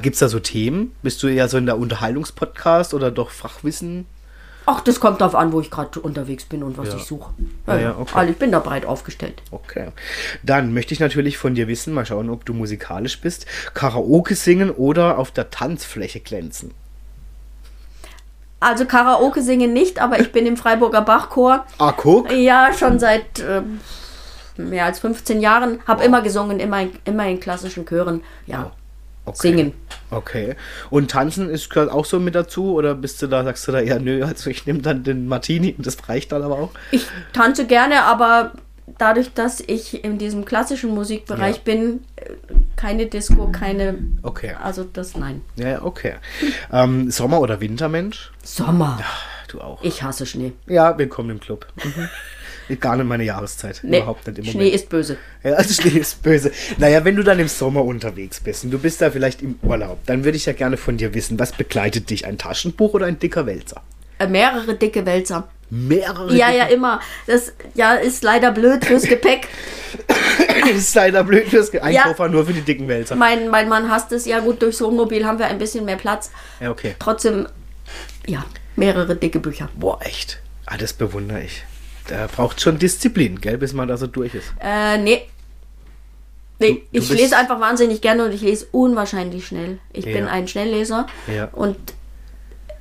Gibt 0.00 0.14
es 0.14 0.20
da 0.20 0.28
so 0.28 0.40
Themen? 0.40 0.92
Bist 1.02 1.22
du 1.22 1.26
eher 1.26 1.48
so 1.48 1.58
in 1.58 1.66
der 1.66 1.78
Unterhaltungspodcast 1.78 2.94
oder 2.94 3.10
doch 3.10 3.30
Fachwissen? 3.30 4.06
Ach, 4.66 4.80
das 4.80 5.00
kommt 5.00 5.20
darauf 5.20 5.34
an, 5.34 5.52
wo 5.52 5.60
ich 5.60 5.70
gerade 5.70 5.98
unterwegs 6.00 6.44
bin 6.44 6.62
und 6.62 6.78
was 6.78 6.88
ja. 6.88 6.96
ich 6.96 7.04
suche. 7.04 7.32
Ja, 7.66 7.78
ja, 7.78 7.96
okay. 7.98 8.12
Also 8.14 8.32
ich 8.32 8.38
bin 8.38 8.52
da 8.52 8.60
breit 8.60 8.86
aufgestellt. 8.86 9.42
Okay. 9.50 9.88
Dann 10.42 10.72
möchte 10.72 10.94
ich 10.94 11.00
natürlich 11.00 11.38
von 11.38 11.54
dir 11.54 11.68
wissen, 11.68 11.92
mal 11.94 12.06
schauen, 12.06 12.30
ob 12.30 12.44
du 12.44 12.54
musikalisch 12.54 13.20
bist, 13.20 13.46
Karaoke 13.74 14.34
singen 14.34 14.70
oder 14.70 15.18
auf 15.18 15.30
der 15.30 15.50
Tanzfläche 15.50 16.20
glänzen. 16.20 16.72
Also 18.60 18.84
Karaoke 18.84 19.42
singen 19.42 19.72
nicht, 19.72 20.00
aber 20.00 20.20
ich 20.20 20.30
bin 20.30 20.46
im 20.46 20.56
Freiburger 20.56 21.02
Bachchor. 21.02 21.66
Ah, 21.78 21.92
guck. 21.96 22.30
Ja, 22.32 22.72
schon 22.72 23.00
seit 23.00 23.40
äh, 23.40 23.62
mehr 24.56 24.84
als 24.84 25.00
15 25.00 25.40
Jahren. 25.40 25.80
Habe 25.88 26.00
wow. 26.00 26.06
immer 26.06 26.22
gesungen, 26.22 26.60
immer, 26.60 26.86
immer 27.04 27.26
in 27.26 27.40
klassischen 27.40 27.84
Chören. 27.86 28.22
Ja. 28.46 28.64
Wow. 28.64 28.72
Okay. 29.24 29.48
Singen. 29.48 29.72
Okay. 30.10 30.56
Und 30.90 31.10
tanzen 31.10 31.48
ist 31.48 31.70
gehört 31.70 31.90
auch 31.90 32.04
so 32.04 32.18
mit 32.18 32.34
dazu 32.34 32.74
oder 32.74 32.94
bist 32.94 33.22
du 33.22 33.28
da, 33.28 33.44
sagst 33.44 33.66
du 33.68 33.72
da 33.72 33.80
eher, 33.80 34.00
nö, 34.00 34.24
also 34.24 34.50
ich 34.50 34.66
nehme 34.66 34.80
dann 34.80 35.04
den 35.04 35.28
Martini 35.28 35.74
und 35.76 35.86
das 35.86 35.96
reicht 36.08 36.32
dann 36.32 36.42
aber 36.42 36.58
auch? 36.58 36.70
Ich 36.90 37.06
tanze 37.32 37.66
gerne, 37.66 38.02
aber 38.02 38.52
dadurch, 38.98 39.32
dass 39.32 39.60
ich 39.60 40.04
in 40.04 40.18
diesem 40.18 40.44
klassischen 40.44 40.90
Musikbereich 40.94 41.56
ja. 41.58 41.62
bin, 41.64 42.00
keine 42.76 43.06
Disco, 43.06 43.50
keine. 43.52 43.98
Okay. 44.22 44.54
Also 44.60 44.84
das 44.84 45.16
nein. 45.16 45.42
Ja, 45.56 45.82
okay. 45.82 46.16
Ähm, 46.72 47.10
Sommer- 47.10 47.40
oder 47.40 47.60
Wintermensch? 47.60 48.32
Sommer. 48.42 48.98
Ach, 49.00 49.46
du 49.48 49.60
auch. 49.60 49.82
Ich 49.82 50.02
hasse 50.02 50.26
Schnee. 50.26 50.52
Ja, 50.66 50.98
willkommen 50.98 51.30
im 51.30 51.40
Club. 51.40 51.66
Mhm. 51.82 52.08
Gar 52.80 52.96
nicht 52.96 53.06
meine 53.06 53.24
Jahreszeit. 53.24 53.80
Nee, 53.82 53.98
Überhaupt 53.98 54.26
nicht 54.26 54.38
im 54.38 54.44
Schnee 54.44 54.68
ist 54.68 54.88
böse. 54.88 55.16
Ja, 55.42 55.52
also 55.56 55.74
Schnee 55.74 55.98
ist 55.98 56.22
böse. 56.22 56.52
Naja, 56.78 57.04
wenn 57.04 57.16
du 57.16 57.22
dann 57.22 57.38
im 57.38 57.48
Sommer 57.48 57.84
unterwegs 57.84 58.40
bist 58.40 58.64
und 58.64 58.70
du 58.70 58.78
bist 58.78 59.00
da 59.00 59.10
vielleicht 59.10 59.42
im 59.42 59.58
Urlaub, 59.62 59.98
dann 60.06 60.24
würde 60.24 60.36
ich 60.36 60.46
ja 60.46 60.52
gerne 60.52 60.76
von 60.76 60.96
dir 60.96 61.14
wissen, 61.14 61.38
was 61.38 61.52
begleitet 61.52 62.10
dich? 62.10 62.26
Ein 62.26 62.38
Taschenbuch 62.38 62.94
oder 62.94 63.06
ein 63.06 63.18
dicker 63.18 63.46
Wälzer? 63.46 63.82
Äh, 64.18 64.26
mehrere 64.28 64.74
dicke 64.74 65.04
Wälzer. 65.04 65.48
Mehrere? 65.70 66.34
Ja, 66.36 66.50
ja, 66.50 66.66
immer. 66.66 67.00
Das 67.26 67.52
ja, 67.74 67.94
ist 67.94 68.22
leider 68.22 68.52
blöd 68.52 68.84
fürs 68.84 69.04
Gepäck. 69.04 69.48
ist 70.74 70.94
leider 70.94 71.24
blöd 71.24 71.48
fürs 71.48 71.70
Gepäck. 71.70 71.86
Ein 71.86 71.94
ja. 71.94 72.02
Koffer 72.02 72.28
nur 72.28 72.44
für 72.46 72.52
die 72.52 72.60
dicken 72.60 72.88
Wälzer. 72.88 73.16
Mein, 73.16 73.48
mein 73.48 73.68
Mann 73.68 73.90
hasst 73.90 74.12
es. 74.12 74.26
Ja 74.26 74.40
gut, 74.40 74.60
durchs 74.60 74.80
Wohnmobil 74.82 75.24
haben 75.24 75.38
wir 75.38 75.46
ein 75.46 75.58
bisschen 75.58 75.84
mehr 75.84 75.96
Platz. 75.96 76.30
Ja, 76.60 76.70
okay. 76.70 76.94
Trotzdem, 76.98 77.48
ja, 78.26 78.44
mehrere 78.76 79.16
dicke 79.16 79.40
Bücher. 79.40 79.70
Boah, 79.74 79.98
echt. 80.02 80.40
Ah, 80.66 80.76
das 80.76 80.92
bewundere 80.92 81.42
ich. 81.42 81.64
Da 82.08 82.26
braucht 82.26 82.60
schon 82.60 82.78
Disziplin, 82.78 83.40
gell, 83.40 83.58
bis 83.58 83.72
man 83.72 83.88
da 83.88 83.96
so 83.96 84.06
durch 84.06 84.34
ist. 84.34 84.52
Äh, 84.60 84.98
nee. 84.98 85.22
Nee, 86.58 86.84
du, 86.92 86.98
du 86.98 87.04
ich 87.04 87.10
lese 87.10 87.36
einfach 87.36 87.60
wahnsinnig 87.60 88.00
gerne 88.00 88.24
und 88.24 88.32
ich 88.32 88.42
lese 88.42 88.66
unwahrscheinlich 88.70 89.46
schnell. 89.46 89.78
Ich 89.92 90.04
ja. 90.04 90.12
bin 90.12 90.26
ein 90.26 90.46
Schnellleser 90.46 91.06
ja. 91.34 91.48
und 91.52 91.76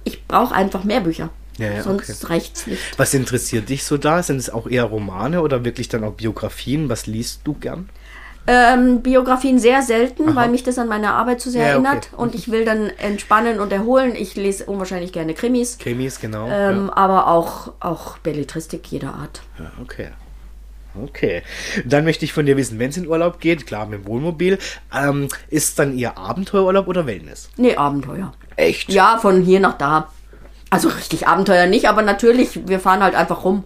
ich 0.03 0.25
brauche 0.27 0.53
einfach 0.53 0.83
mehr 0.83 1.01
Bücher. 1.01 1.29
Ja, 1.57 1.71
ja, 1.71 1.83
Sonst 1.83 2.23
okay. 2.23 2.33
reicht 2.33 2.55
es 2.57 2.67
nicht. 2.67 2.81
Was 2.97 3.13
interessiert 3.13 3.69
dich 3.69 3.83
so 3.83 3.97
da? 3.97 4.23
Sind 4.23 4.37
es 4.37 4.49
auch 4.49 4.67
eher 4.67 4.85
Romane 4.85 5.41
oder 5.41 5.63
wirklich 5.65 5.89
dann 5.89 6.03
auch 6.03 6.13
Biografien? 6.13 6.89
Was 6.89 7.07
liest 7.07 7.41
du 7.43 7.53
gern? 7.53 7.89
Ähm, 8.47 9.01
Biografien 9.01 9.59
sehr 9.59 9.83
selten, 9.83 10.29
Aha. 10.29 10.35
weil 10.35 10.49
mich 10.49 10.63
das 10.63 10.79
an 10.79 10.87
meine 10.87 11.13
Arbeit 11.13 11.39
zu 11.41 11.51
sehr 11.51 11.61
ja, 11.63 11.69
erinnert 11.69 12.09
okay. 12.11 12.15
und 12.17 12.35
ich 12.35 12.49
will 12.49 12.65
dann 12.65 12.89
entspannen 12.89 13.59
und 13.59 13.71
erholen. 13.71 14.15
Ich 14.15 14.35
lese 14.35 14.65
unwahrscheinlich 14.65 15.11
gerne 15.11 15.33
Krimis. 15.33 15.77
Krimis, 15.77 16.19
genau. 16.19 16.47
Ähm, 16.49 16.87
ja. 16.87 16.97
Aber 16.97 17.27
auch, 17.27 17.73
auch 17.79 18.17
Belletristik 18.19 18.87
jeder 18.87 19.13
Art. 19.13 19.41
Ja, 19.59 19.71
okay. 19.81 20.09
Okay. 20.99 21.41
Dann 21.85 22.03
möchte 22.03 22.25
ich 22.25 22.33
von 22.33 22.45
dir 22.45 22.57
wissen, 22.57 22.79
wenn 22.79 22.89
es 22.89 22.97
in 22.97 23.07
Urlaub 23.07 23.39
geht, 23.39 23.65
klar 23.65 23.85
mit 23.85 24.01
dem 24.01 24.07
Wohnmobil, 24.07 24.57
ähm, 24.93 25.29
ist 25.49 25.79
dann 25.79 25.97
Ihr 25.97 26.17
Abenteuerurlaub 26.17 26.87
oder 26.87 27.05
Wellness? 27.05 27.49
Nee, 27.57 27.75
Abenteuer. 27.75 28.33
Echt? 28.57 28.91
Ja, 28.91 29.17
von 29.17 29.41
hier 29.41 29.59
nach 29.59 29.77
da. 29.77 30.09
Also 30.69 30.89
richtig 30.89 31.27
Abenteuer 31.27 31.67
nicht, 31.67 31.87
aber 31.87 32.01
natürlich, 32.01 32.67
wir 32.67 32.79
fahren 32.79 33.03
halt 33.03 33.15
einfach 33.15 33.43
rum. 33.43 33.65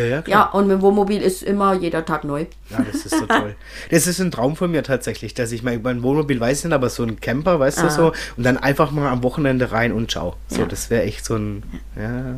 Ja, 0.00 0.06
ja, 0.06 0.22
klar. 0.22 0.50
Ja, 0.52 0.58
und 0.58 0.66
mit 0.66 0.78
dem 0.78 0.82
Wohnmobil 0.82 1.20
ist 1.20 1.42
immer 1.42 1.74
jeder 1.74 2.04
Tag 2.06 2.24
neu. 2.24 2.46
Ja, 2.70 2.78
das 2.90 3.04
ist 3.04 3.18
so 3.18 3.26
toll. 3.26 3.54
Das 3.90 4.06
ist 4.06 4.18
ein 4.18 4.30
Traum 4.30 4.56
von 4.56 4.70
mir 4.70 4.82
tatsächlich, 4.82 5.34
dass 5.34 5.52
ich 5.52 5.62
mein, 5.62 5.82
mein 5.82 6.02
Wohnmobil 6.02 6.40
weiß 6.40 6.60
ich 6.60 6.64
nicht, 6.64 6.72
aber 6.72 6.88
so 6.88 7.02
ein 7.02 7.20
Camper, 7.20 7.60
weißt 7.60 7.80
ah. 7.80 7.82
du 7.82 7.90
so, 7.90 8.12
und 8.36 8.44
dann 8.44 8.56
einfach 8.56 8.92
mal 8.92 9.08
am 9.10 9.22
Wochenende 9.22 9.72
rein 9.72 9.92
und 9.92 10.10
schau. 10.10 10.36
So, 10.48 10.60
ja. 10.60 10.66
das 10.66 10.88
wäre 10.88 11.02
echt 11.02 11.24
so 11.24 11.36
ein, 11.36 11.62
ja. 11.96 12.36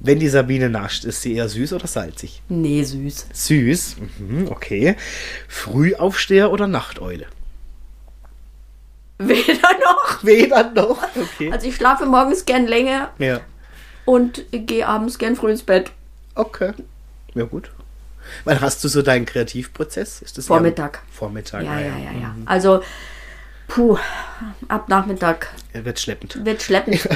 Wenn 0.00 0.20
die 0.20 0.28
Sabine 0.28 0.68
nascht, 0.68 1.04
ist 1.04 1.22
sie 1.22 1.34
eher 1.34 1.48
süß 1.48 1.72
oder 1.72 1.86
salzig? 1.86 2.42
Nee, 2.48 2.84
süß. 2.84 3.28
Süß, 3.32 3.96
mhm, 4.18 4.48
okay. 4.48 4.94
Frühaufsteher 5.48 6.52
oder 6.52 6.66
Nachteule? 6.66 7.26
Weder 9.18 9.70
noch. 9.84 10.22
Weder 10.22 10.70
noch, 10.70 11.02
okay. 11.16 11.50
Also 11.50 11.66
ich 11.66 11.76
schlafe 11.76 12.06
morgens 12.06 12.44
gern 12.44 12.66
länger. 12.66 13.10
Ja. 13.18 13.40
Und 14.04 14.44
gehe 14.52 14.86
abends 14.86 15.18
gern 15.18 15.34
früh 15.34 15.50
ins 15.50 15.62
Bett. 15.62 15.90
Okay. 16.38 16.72
Ja, 17.34 17.44
gut. 17.44 17.70
Wann 18.44 18.60
hast 18.60 18.84
du 18.84 18.88
so 18.88 19.02
deinen 19.02 19.26
Kreativprozess? 19.26 20.22
Ist 20.22 20.38
das 20.38 20.46
Vormittag. 20.46 21.02
Vormittag. 21.10 21.64
Ja, 21.64 21.80
ja, 21.80 21.86
ja, 21.86 22.12
ja. 22.12 22.28
Mhm. 22.28 22.42
Also, 22.46 22.82
puh, 23.66 23.98
ab 24.68 24.88
Nachmittag. 24.88 25.48
Er 25.72 25.84
wird 25.84 25.98
schleppend. 25.98 26.44
Wird 26.44 26.62
schleppend. 26.62 27.08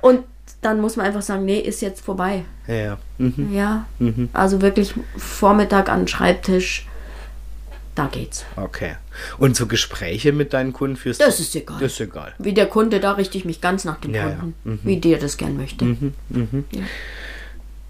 Und 0.00 0.24
dann 0.62 0.80
muss 0.80 0.96
man 0.96 1.06
einfach 1.06 1.22
sagen, 1.22 1.44
nee, 1.44 1.58
ist 1.58 1.82
jetzt 1.82 2.04
vorbei. 2.04 2.44
Ja, 2.68 2.74
ja. 2.74 2.98
Mhm. 3.18 3.52
Ja. 3.52 3.86
Mhm. 3.98 4.28
Also 4.32 4.62
wirklich 4.62 4.94
Vormittag 5.16 5.88
an 5.88 6.02
den 6.02 6.08
Schreibtisch. 6.08 6.86
Da 7.96 8.06
geht's. 8.06 8.44
Okay. 8.54 8.96
Und 9.38 9.56
so 9.56 9.66
Gespräche 9.66 10.32
mit 10.32 10.52
deinen 10.52 10.72
Kunden 10.72 10.96
führst 10.96 11.20
Das 11.20 11.40
ist 11.40 11.56
egal. 11.56 11.78
Das 11.80 11.92
ist 11.92 12.00
egal. 12.00 12.34
Wie 12.38 12.52
der 12.52 12.66
Kunde, 12.66 13.00
da 13.00 13.12
richte 13.12 13.36
ich 13.36 13.44
mich 13.44 13.60
ganz 13.60 13.84
nach 13.84 14.00
dem 14.00 14.14
ja, 14.14 14.28
Kunden. 14.28 14.54
Ja. 14.64 14.70
Mhm. 14.72 14.80
Wie 14.84 14.96
der 14.98 15.18
das 15.18 15.36
gern 15.36 15.56
möchte. 15.56 15.84
Mhm. 15.84 16.14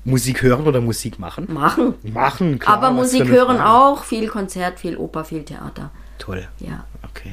Musik 0.04 0.42
hören 0.42 0.66
oder 0.66 0.80
Musik 0.80 1.18
machen? 1.18 1.46
Machen. 1.52 1.94
Machen, 2.02 2.58
klar. 2.58 2.76
Aber 2.76 2.90
Musik 2.90 3.28
hören 3.28 3.58
Frage. 3.58 3.70
auch. 3.70 4.04
Viel 4.04 4.28
Konzert, 4.28 4.80
viel 4.80 4.96
Oper, 4.96 5.24
viel 5.24 5.42
Theater. 5.42 5.90
Toll. 6.18 6.46
Ja. 6.58 6.84
Okay. 7.10 7.32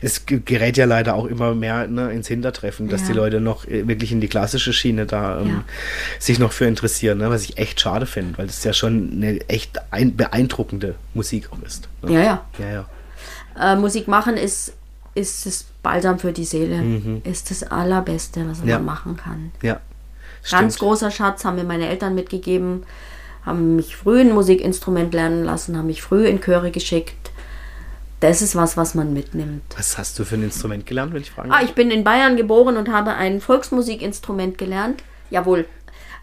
Es 0.00 0.26
gerät 0.26 0.76
ja 0.76 0.84
leider 0.84 1.14
auch 1.14 1.24
immer 1.24 1.54
mehr 1.54 1.86
ne, 1.86 2.12
ins 2.12 2.28
Hintertreffen, 2.28 2.88
dass 2.88 3.02
ja. 3.02 3.06
die 3.08 3.12
Leute 3.14 3.40
noch 3.40 3.66
äh, 3.66 3.86
wirklich 3.88 4.12
in 4.12 4.20
die 4.20 4.28
klassische 4.28 4.72
Schiene 4.72 5.06
da 5.06 5.40
ähm, 5.40 5.48
ja. 5.48 5.64
sich 6.18 6.38
noch 6.38 6.52
für 6.52 6.66
interessieren, 6.66 7.18
ne, 7.18 7.30
was 7.30 7.44
ich 7.44 7.58
echt 7.58 7.80
schade 7.80 8.06
finde, 8.06 8.36
weil 8.38 8.46
das 8.46 8.62
ja 8.64 8.72
schon 8.72 9.10
eine 9.12 9.40
echt 9.48 9.78
ein, 9.90 10.16
beeindruckende 10.16 10.94
Musik 11.14 11.48
auch 11.52 11.62
ist. 11.62 11.88
Ne? 12.02 12.12
Ja, 12.12 12.20
ja. 12.20 12.44
ja, 12.58 12.70
ja. 12.70 13.72
Äh, 13.72 13.76
Musik 13.76 14.08
machen 14.08 14.36
ist, 14.36 14.74
ist 15.14 15.46
das 15.46 15.64
Balsam 15.82 16.18
für 16.18 16.32
die 16.32 16.44
Seele, 16.44 16.76
mhm. 16.76 17.22
ist 17.24 17.50
das 17.50 17.62
Allerbeste, 17.62 18.48
was 18.48 18.64
man 18.64 18.84
machen 18.84 19.16
kann. 19.16 19.52
Ja, 19.62 19.80
Ganz 20.50 20.78
großer 20.78 21.10
Schatz, 21.10 21.44
haben 21.44 21.56
mir 21.56 21.64
meine 21.64 21.88
Eltern 21.88 22.14
mitgegeben, 22.14 22.84
haben 23.44 23.76
mich 23.76 23.96
früh 23.96 24.20
ein 24.20 24.32
Musikinstrument 24.32 25.14
lernen 25.14 25.44
lassen, 25.44 25.76
haben 25.76 25.86
mich 25.86 26.02
früh 26.02 26.26
in 26.26 26.40
Chöre 26.40 26.70
geschickt. 26.70 27.30
Das 28.20 28.40
ist 28.40 28.54
was, 28.54 28.76
was 28.76 28.94
man 28.94 29.12
mitnimmt. 29.12 29.62
Was 29.76 29.98
hast 29.98 30.16
du 30.18 30.24
für 30.24 30.36
ein 30.36 30.44
Instrument 30.44 30.86
gelernt, 30.86 31.12
wenn 31.12 31.22
ich 31.22 31.30
fragen 31.32 31.50
Ah, 31.50 31.62
ich 31.64 31.74
bin 31.74 31.90
in 31.90 32.04
Bayern 32.04 32.36
geboren 32.36 32.76
und 32.76 32.90
habe 32.90 33.14
ein 33.14 33.40
Volksmusikinstrument 33.40 34.58
gelernt. 34.58 35.02
Jawohl. 35.30 35.66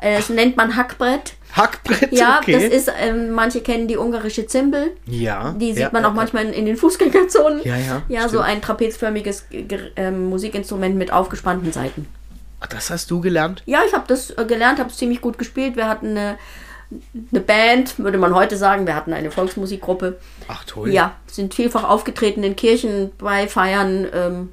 Es 0.01 0.29
nennt 0.29 0.55
man 0.55 0.77
Hackbrett. 0.77 1.33
Hackbrett? 1.53 2.13
Ja, 2.13 2.39
okay. 2.41 2.53
das 2.53 2.63
ist, 2.63 2.91
ähm, 3.01 3.31
manche 3.31 3.59
kennen 3.59 3.89
die 3.89 3.97
ungarische 3.97 4.47
Zimbel. 4.47 4.91
Ja. 5.05 5.53
Die 5.59 5.73
sieht 5.73 5.79
ja, 5.79 5.89
man 5.91 6.05
auch 6.05 6.11
ja, 6.11 6.15
manchmal 6.15 6.45
in, 6.45 6.53
in 6.53 6.65
den 6.65 6.77
Fußgängerzonen. 6.77 7.61
Ja, 7.65 7.75
ja. 7.75 8.01
Ja, 8.07 8.19
stimmt. 8.19 8.31
so 8.31 8.39
ein 8.39 8.61
trapezförmiges 8.61 9.47
äh, 9.95 10.11
Musikinstrument 10.11 10.95
mit 10.95 11.11
aufgespannten 11.11 11.73
Seiten. 11.73 12.07
Ach, 12.59 12.67
das 12.67 12.89
hast 12.89 13.09
du 13.11 13.21
gelernt? 13.21 13.63
Ja, 13.65 13.79
ich 13.87 13.93
habe 13.93 14.05
das 14.07 14.31
äh, 14.31 14.45
gelernt, 14.45 14.79
habe 14.79 14.89
es 14.89 14.97
ziemlich 14.97 15.21
gut 15.21 15.37
gespielt. 15.37 15.75
Wir 15.75 15.87
hatten 15.87 16.09
eine, 16.09 16.37
eine 17.31 17.39
Band, 17.41 17.97
würde 17.99 18.17
man 18.17 18.35
heute 18.35 18.57
sagen. 18.57 18.85
Wir 18.85 18.95
hatten 18.95 19.13
eine 19.13 19.31
Volksmusikgruppe. 19.31 20.19
Ach 20.47 20.63
toll. 20.65 20.89
Ja, 20.91 21.15
sind 21.27 21.53
vielfach 21.53 21.83
aufgetreten 21.83 22.43
in 22.43 22.55
Kirchen, 22.55 23.11
bei 23.17 23.47
Feiern. 23.47 24.07
Ähm, 24.13 24.49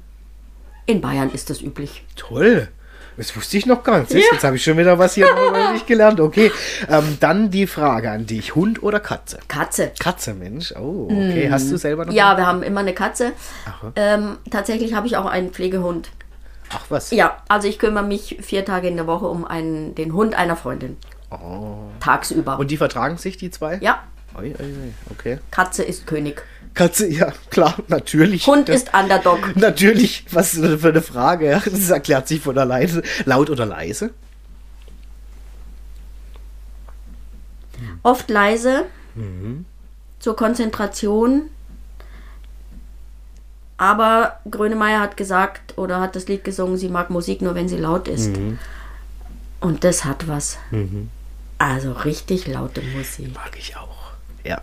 In 0.85 1.01
Bayern 1.01 1.31
ist 1.31 1.49
das 1.49 1.61
üblich. 1.61 2.03
Toll. 2.15 2.69
Das 3.17 3.35
wusste 3.35 3.57
ich 3.57 3.65
noch 3.65 3.83
gar 3.83 4.01
nicht. 4.01 4.13
Ja. 4.13 4.19
Jetzt 4.31 4.43
habe 4.43 4.57
ich 4.57 4.63
schon 4.63 4.77
wieder 4.77 4.99
was 4.99 5.15
hier 5.15 5.27
nicht 5.73 5.87
gelernt. 5.87 6.19
Okay, 6.19 6.51
ähm, 6.87 7.17
dann 7.19 7.49
die 7.49 7.65
Frage 7.65 8.11
an 8.11 8.27
dich. 8.27 8.53
Hund 8.53 8.83
oder 8.83 8.99
Katze? 8.99 9.39
Katze. 9.47 9.91
Katze, 9.99 10.35
Mensch. 10.35 10.71
Oh, 10.77 11.05
okay. 11.09 11.49
Mm. 11.49 11.51
Hast 11.51 11.71
du 11.71 11.77
selber 11.77 12.05
noch 12.05 12.13
Ja, 12.13 12.29
einen? 12.29 12.37
wir 12.37 12.45
haben 12.45 12.61
immer 12.61 12.81
eine 12.81 12.93
Katze. 12.93 13.31
Ähm, 13.95 14.37
tatsächlich 14.51 14.93
habe 14.93 15.07
ich 15.07 15.17
auch 15.17 15.25
einen 15.25 15.49
Pflegehund. 15.49 16.09
Ach 16.69 16.85
was? 16.89 17.11
Ja, 17.11 17.41
also 17.47 17.67
ich 17.67 17.79
kümmere 17.79 18.03
mich 18.03 18.37
vier 18.41 18.65
Tage 18.65 18.87
in 18.87 18.95
der 18.95 19.07
Woche 19.07 19.27
um 19.27 19.45
einen, 19.45 19.95
den 19.95 20.13
Hund 20.13 20.35
einer 20.35 20.55
Freundin. 20.55 20.97
Oh. 21.31 21.89
Tagsüber. 21.99 22.59
Und 22.59 22.71
die 22.71 22.77
vertragen 22.77 23.17
sich, 23.17 23.37
die 23.37 23.51
zwei? 23.51 23.77
Ja. 23.81 24.03
Oi, 24.37 24.53
oi, 24.59 24.93
okay. 25.09 25.39
Katze 25.51 25.83
ist 25.83 26.05
König. 26.05 26.43
Katze, 26.73 27.07
ja, 27.07 27.33
klar, 27.49 27.75
natürlich. 27.87 28.45
Hund 28.45 28.69
ist 28.69 28.93
Underdog. 28.93 29.39
Natürlich, 29.55 30.25
was 30.31 30.51
für 30.51 30.89
eine 30.89 31.01
Frage? 31.01 31.59
Das 31.65 31.89
erklärt 31.89 32.27
sich 32.27 32.39
von 32.39 32.55
alleine. 32.55 33.01
Laut 33.25 33.49
oder 33.49 33.65
leise? 33.65 34.11
Oft 38.03 38.29
leise. 38.29 38.85
Mhm. 39.15 39.65
Zur 40.19 40.35
Konzentration. 40.35 41.49
Aber 43.77 44.39
Grönemeyer 44.49 44.99
hat 44.99 45.17
gesagt 45.17 45.77
oder 45.77 46.01
hat 46.01 46.15
das 46.15 46.27
Lied 46.27 46.43
gesungen, 46.43 46.77
sie 46.77 46.89
mag 46.89 47.09
Musik 47.09 47.41
nur, 47.41 47.53
wenn 47.55 47.69
sie 47.69 47.77
laut 47.77 48.07
ist. 48.07 48.35
Mhm. 48.35 48.57
Und 49.61 49.83
das 49.83 50.03
hat 50.03 50.27
was. 50.27 50.57
Mhm. 50.71 51.09
Also 51.59 51.91
richtig 51.91 52.47
laute 52.47 52.81
Musik. 52.81 53.33
Mag 53.33 53.51
ich 53.57 53.75
auch. 53.75 54.11
Ja. 54.43 54.61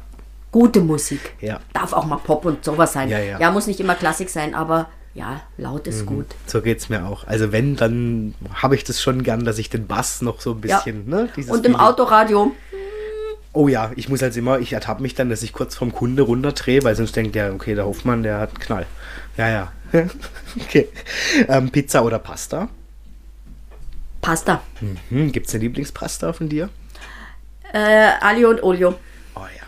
Gute 0.53 0.81
Musik. 0.81 1.35
Ja. 1.41 1.61
Darf 1.73 1.93
auch 1.93 2.07
mal 2.07 2.17
Pop 2.17 2.45
und 2.45 2.65
sowas 2.65 2.93
sein. 2.93 3.09
Ja, 3.09 3.19
ja. 3.19 3.39
ja 3.39 3.51
muss 3.51 3.67
nicht 3.67 3.81
immer 3.81 3.95
Klassik 3.95 4.31
sein, 4.31 4.55
aber 4.55 4.89
ja, 5.15 5.43
laut 5.57 5.87
ist 5.87 6.03
mhm. 6.03 6.07
gut. 6.07 6.27
So 6.47 6.61
geht 6.61 6.79
es 6.79 6.89
mir 6.89 7.07
auch. 7.07 7.27
Also 7.27 7.53
wenn, 7.53 7.77
dann 7.77 8.35
habe 8.55 8.75
ich 8.75 8.83
das 8.83 9.01
schon 9.01 9.23
gern, 9.23 9.45
dass 9.45 9.59
ich 9.59 9.71
den 9.71 9.87
Bass 9.87 10.23
noch 10.23 10.41
so 10.41 10.53
ein 10.53 10.61
bisschen, 10.61 11.09
ja. 11.09 11.17
ne? 11.17 11.29
und 11.49 11.65
im 11.67 11.77
Autoradio. 11.77 12.53
Oh 13.55 13.69
ja, 13.69 13.93
ich 13.95 14.09
muss 14.09 14.21
halt 14.21 14.37
immer, 14.37 14.59
ich 14.59 14.73
ertappe 14.73 15.01
mich 15.01 15.15
dann, 15.15 15.31
dass 15.31 15.43
ich 15.43 15.53
kurz 15.53 15.77
vom 15.77 15.93
Kunde 15.93 16.23
runterdrehe, 16.23 16.83
weil 16.83 16.97
sonst 16.97 17.15
denkt 17.15 17.37
der, 17.37 17.55
okay, 17.55 17.75
der 17.75 17.87
Hofmann, 17.87 18.25
der 18.25 18.41
hat 18.41 18.51
einen 18.51 18.59
Knall. 18.59 18.87
Ja, 19.37 19.49
ja. 19.49 19.73
okay. 20.61 20.89
Ähm, 21.49 21.71
Pizza 21.71 22.05
oder 22.05 22.19
Pasta? 22.19 22.69
Pasta. 24.21 24.61
Mhm. 25.09 25.31
Gibt 25.31 25.47
es 25.47 25.55
eine 25.55 25.63
Lieblingspasta 25.63 26.33
von 26.33 26.49
dir? 26.49 26.69
Äh, 27.73 28.11
Alio 28.21 28.51
und 28.51 28.63
Olio. 28.63 28.95
Oh 29.37 29.41
ja. 29.41 29.67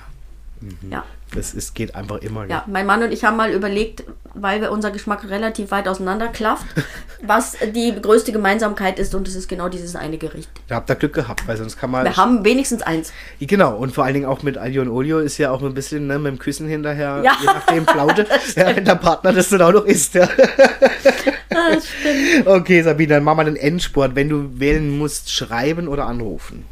Mhm. 0.60 0.90
Ja. 0.90 1.04
Das 1.34 1.54
ist, 1.54 1.74
geht 1.74 1.94
einfach 1.94 2.18
immer. 2.18 2.46
Ja, 2.46 2.64
mein 2.66 2.86
Mann 2.86 3.02
und 3.02 3.12
ich 3.12 3.24
haben 3.24 3.36
mal 3.36 3.50
überlegt, 3.50 4.04
weil 4.34 4.60
wir 4.60 4.70
unser 4.70 4.90
Geschmack 4.90 5.28
relativ 5.28 5.70
weit 5.70 5.88
auseinander 5.88 6.28
klafft, 6.28 6.66
was 7.22 7.56
die 7.74 7.94
größte 8.00 8.32
Gemeinsamkeit 8.32 8.98
ist 8.98 9.14
und 9.14 9.26
es 9.26 9.34
ist 9.34 9.48
genau 9.48 9.68
dieses 9.68 9.96
eine 9.96 10.18
Gericht. 10.18 10.48
Da 10.68 10.76
habt 10.76 10.88
ihr 10.88 10.96
Glück 10.96 11.14
gehabt, 11.14 11.46
weil 11.48 11.56
sonst 11.56 11.78
kann 11.78 11.90
man. 11.90 12.04
Wir 12.04 12.16
haben 12.16 12.44
wenigstens 12.44 12.82
eins. 12.82 13.12
Genau, 13.40 13.76
und 13.76 13.92
vor 13.92 14.04
allen 14.04 14.14
Dingen 14.14 14.26
auch 14.26 14.42
mit 14.42 14.56
Alio 14.56 14.82
und 14.82 14.88
Olio 14.88 15.18
ist 15.18 15.38
ja 15.38 15.50
auch 15.50 15.62
ein 15.62 15.74
bisschen 15.74 16.06
ne, 16.06 16.18
mit 16.18 16.32
dem 16.32 16.38
Küssen 16.38 16.68
hinterher, 16.68 17.22
ja. 17.24 17.36
je 17.40 17.46
nachdem 17.46 17.86
Flaute, 17.86 18.26
ja, 18.54 18.76
wenn 18.76 18.84
der 18.84 18.94
Partner 18.94 19.32
das 19.32 19.48
dann 19.48 19.62
auch 19.62 19.72
noch 19.72 19.84
isst. 19.84 20.14
Ja. 20.14 20.28
Das 21.48 21.86
stimmt. 21.88 22.46
Okay, 22.46 22.82
Sabine, 22.82 23.14
dann 23.14 23.24
machen 23.24 23.38
wir 23.38 23.44
den 23.44 23.56
Endsport. 23.56 24.14
Wenn 24.14 24.28
du 24.28 24.60
wählen 24.60 24.98
musst, 24.98 25.32
schreiben 25.32 25.88
oder 25.88 26.06
anrufen? 26.06 26.66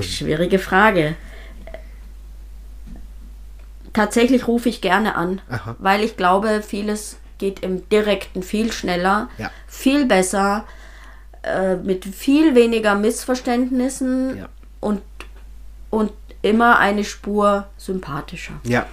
Schwierige 0.00 0.58
Frage. 0.58 1.16
Tatsächlich 3.92 4.48
rufe 4.48 4.68
ich 4.68 4.80
gerne 4.80 5.16
an, 5.16 5.42
Aha. 5.50 5.76
weil 5.78 6.02
ich 6.02 6.16
glaube, 6.16 6.62
vieles 6.66 7.18
geht 7.36 7.60
im 7.60 7.88
Direkten 7.90 8.42
viel 8.42 8.72
schneller, 8.72 9.28
ja. 9.36 9.50
viel 9.66 10.06
besser, 10.06 10.64
äh, 11.42 11.76
mit 11.76 12.04
viel 12.04 12.54
weniger 12.54 12.94
Missverständnissen 12.94 14.38
ja. 14.38 14.48
und, 14.80 15.02
und 15.90 16.12
immer 16.40 16.78
eine 16.78 17.04
Spur 17.04 17.66
sympathischer. 17.76 18.54
Ja, 18.64 18.86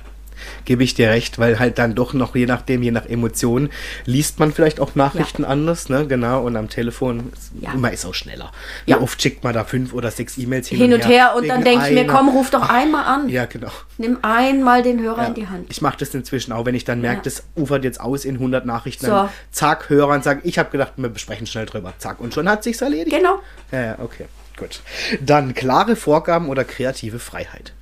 gebe 0.65 0.83
ich 0.83 0.93
dir 0.93 1.09
recht, 1.09 1.39
weil 1.39 1.59
halt 1.59 1.77
dann 1.77 1.95
doch 1.95 2.13
noch, 2.13 2.35
je 2.35 2.45
nachdem, 2.45 2.83
je 2.83 2.91
nach 2.91 3.05
Emotionen, 3.05 3.69
liest 4.05 4.39
man 4.39 4.51
vielleicht 4.51 4.79
auch 4.79 4.95
Nachrichten 4.95 5.43
ja. 5.43 5.49
anders, 5.49 5.89
ne? 5.89 6.07
Genau, 6.07 6.43
und 6.45 6.55
am 6.55 6.69
Telefon, 6.69 7.31
ja. 7.59 7.73
man 7.75 7.93
ist 7.93 8.05
auch 8.05 8.13
schneller. 8.13 8.51
Ja. 8.85 8.97
Wie 8.97 9.03
oft 9.03 9.21
schickt 9.21 9.43
man 9.43 9.53
da 9.53 9.63
fünf 9.63 9.93
oder 9.93 10.11
sechs 10.11 10.37
E-Mails 10.37 10.67
hin, 10.67 10.77
hin 10.77 10.93
und 10.93 11.07
her, 11.07 11.29
her 11.29 11.35
und 11.35 11.47
dann 11.47 11.63
denke 11.63 11.87
ich 11.87 11.93
mir, 11.93 12.07
komm, 12.07 12.29
ruf 12.29 12.49
doch 12.49 12.69
einmal 12.69 13.05
an. 13.05 13.29
Ja, 13.29 13.45
genau. 13.45 13.71
Nimm 13.97 14.19
einmal 14.21 14.83
den 14.83 15.01
Hörer 15.01 15.27
in 15.27 15.33
die 15.33 15.47
Hand. 15.47 15.67
Ich 15.69 15.81
mache 15.81 15.97
das 15.97 16.13
inzwischen 16.13 16.51
auch, 16.51 16.65
wenn 16.65 16.75
ich 16.75 16.85
dann 16.85 17.01
merke, 17.01 17.21
das 17.23 17.43
ufert 17.55 17.83
jetzt 17.83 17.99
aus 17.99 18.25
in 18.25 18.35
100 18.35 18.65
Nachrichten, 18.65 19.05
so. 19.05 19.11
dann 19.11 19.29
zack, 19.51 19.89
Hörer 19.89 20.13
und 20.13 20.23
sage, 20.23 20.41
ich 20.43 20.57
habe 20.59 20.69
gedacht, 20.71 20.93
wir 20.97 21.09
besprechen 21.09 21.47
schnell 21.47 21.65
drüber, 21.65 21.93
zack, 21.97 22.19
und 22.19 22.33
schon 22.33 22.49
hat 22.49 22.63
sich's 22.63 22.81
erledigt. 22.81 23.15
Genau. 23.15 23.39
Ja, 23.71 23.81
ja, 23.81 23.95
okay, 23.99 24.25
gut. 24.57 24.81
Dann 25.21 25.53
klare 25.53 25.95
Vorgaben 25.95 26.49
oder 26.49 26.63
kreative 26.63 27.19
Freiheit 27.19 27.73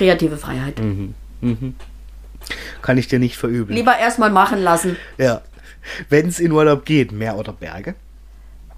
kreative 0.00 0.38
Freiheit. 0.38 0.78
Mhm. 0.78 1.14
Mhm. 1.42 1.74
Kann 2.80 2.96
ich 2.96 3.06
dir 3.06 3.18
nicht 3.18 3.36
verübeln. 3.36 3.76
Lieber 3.76 3.98
erstmal 3.98 4.30
machen 4.30 4.62
lassen. 4.62 4.96
Ja. 5.18 5.42
Wenn 6.08 6.28
es 6.28 6.40
in 6.40 6.52
Urlaub 6.52 6.86
geht, 6.86 7.12
Meer 7.12 7.36
oder 7.36 7.52
Berge? 7.52 7.94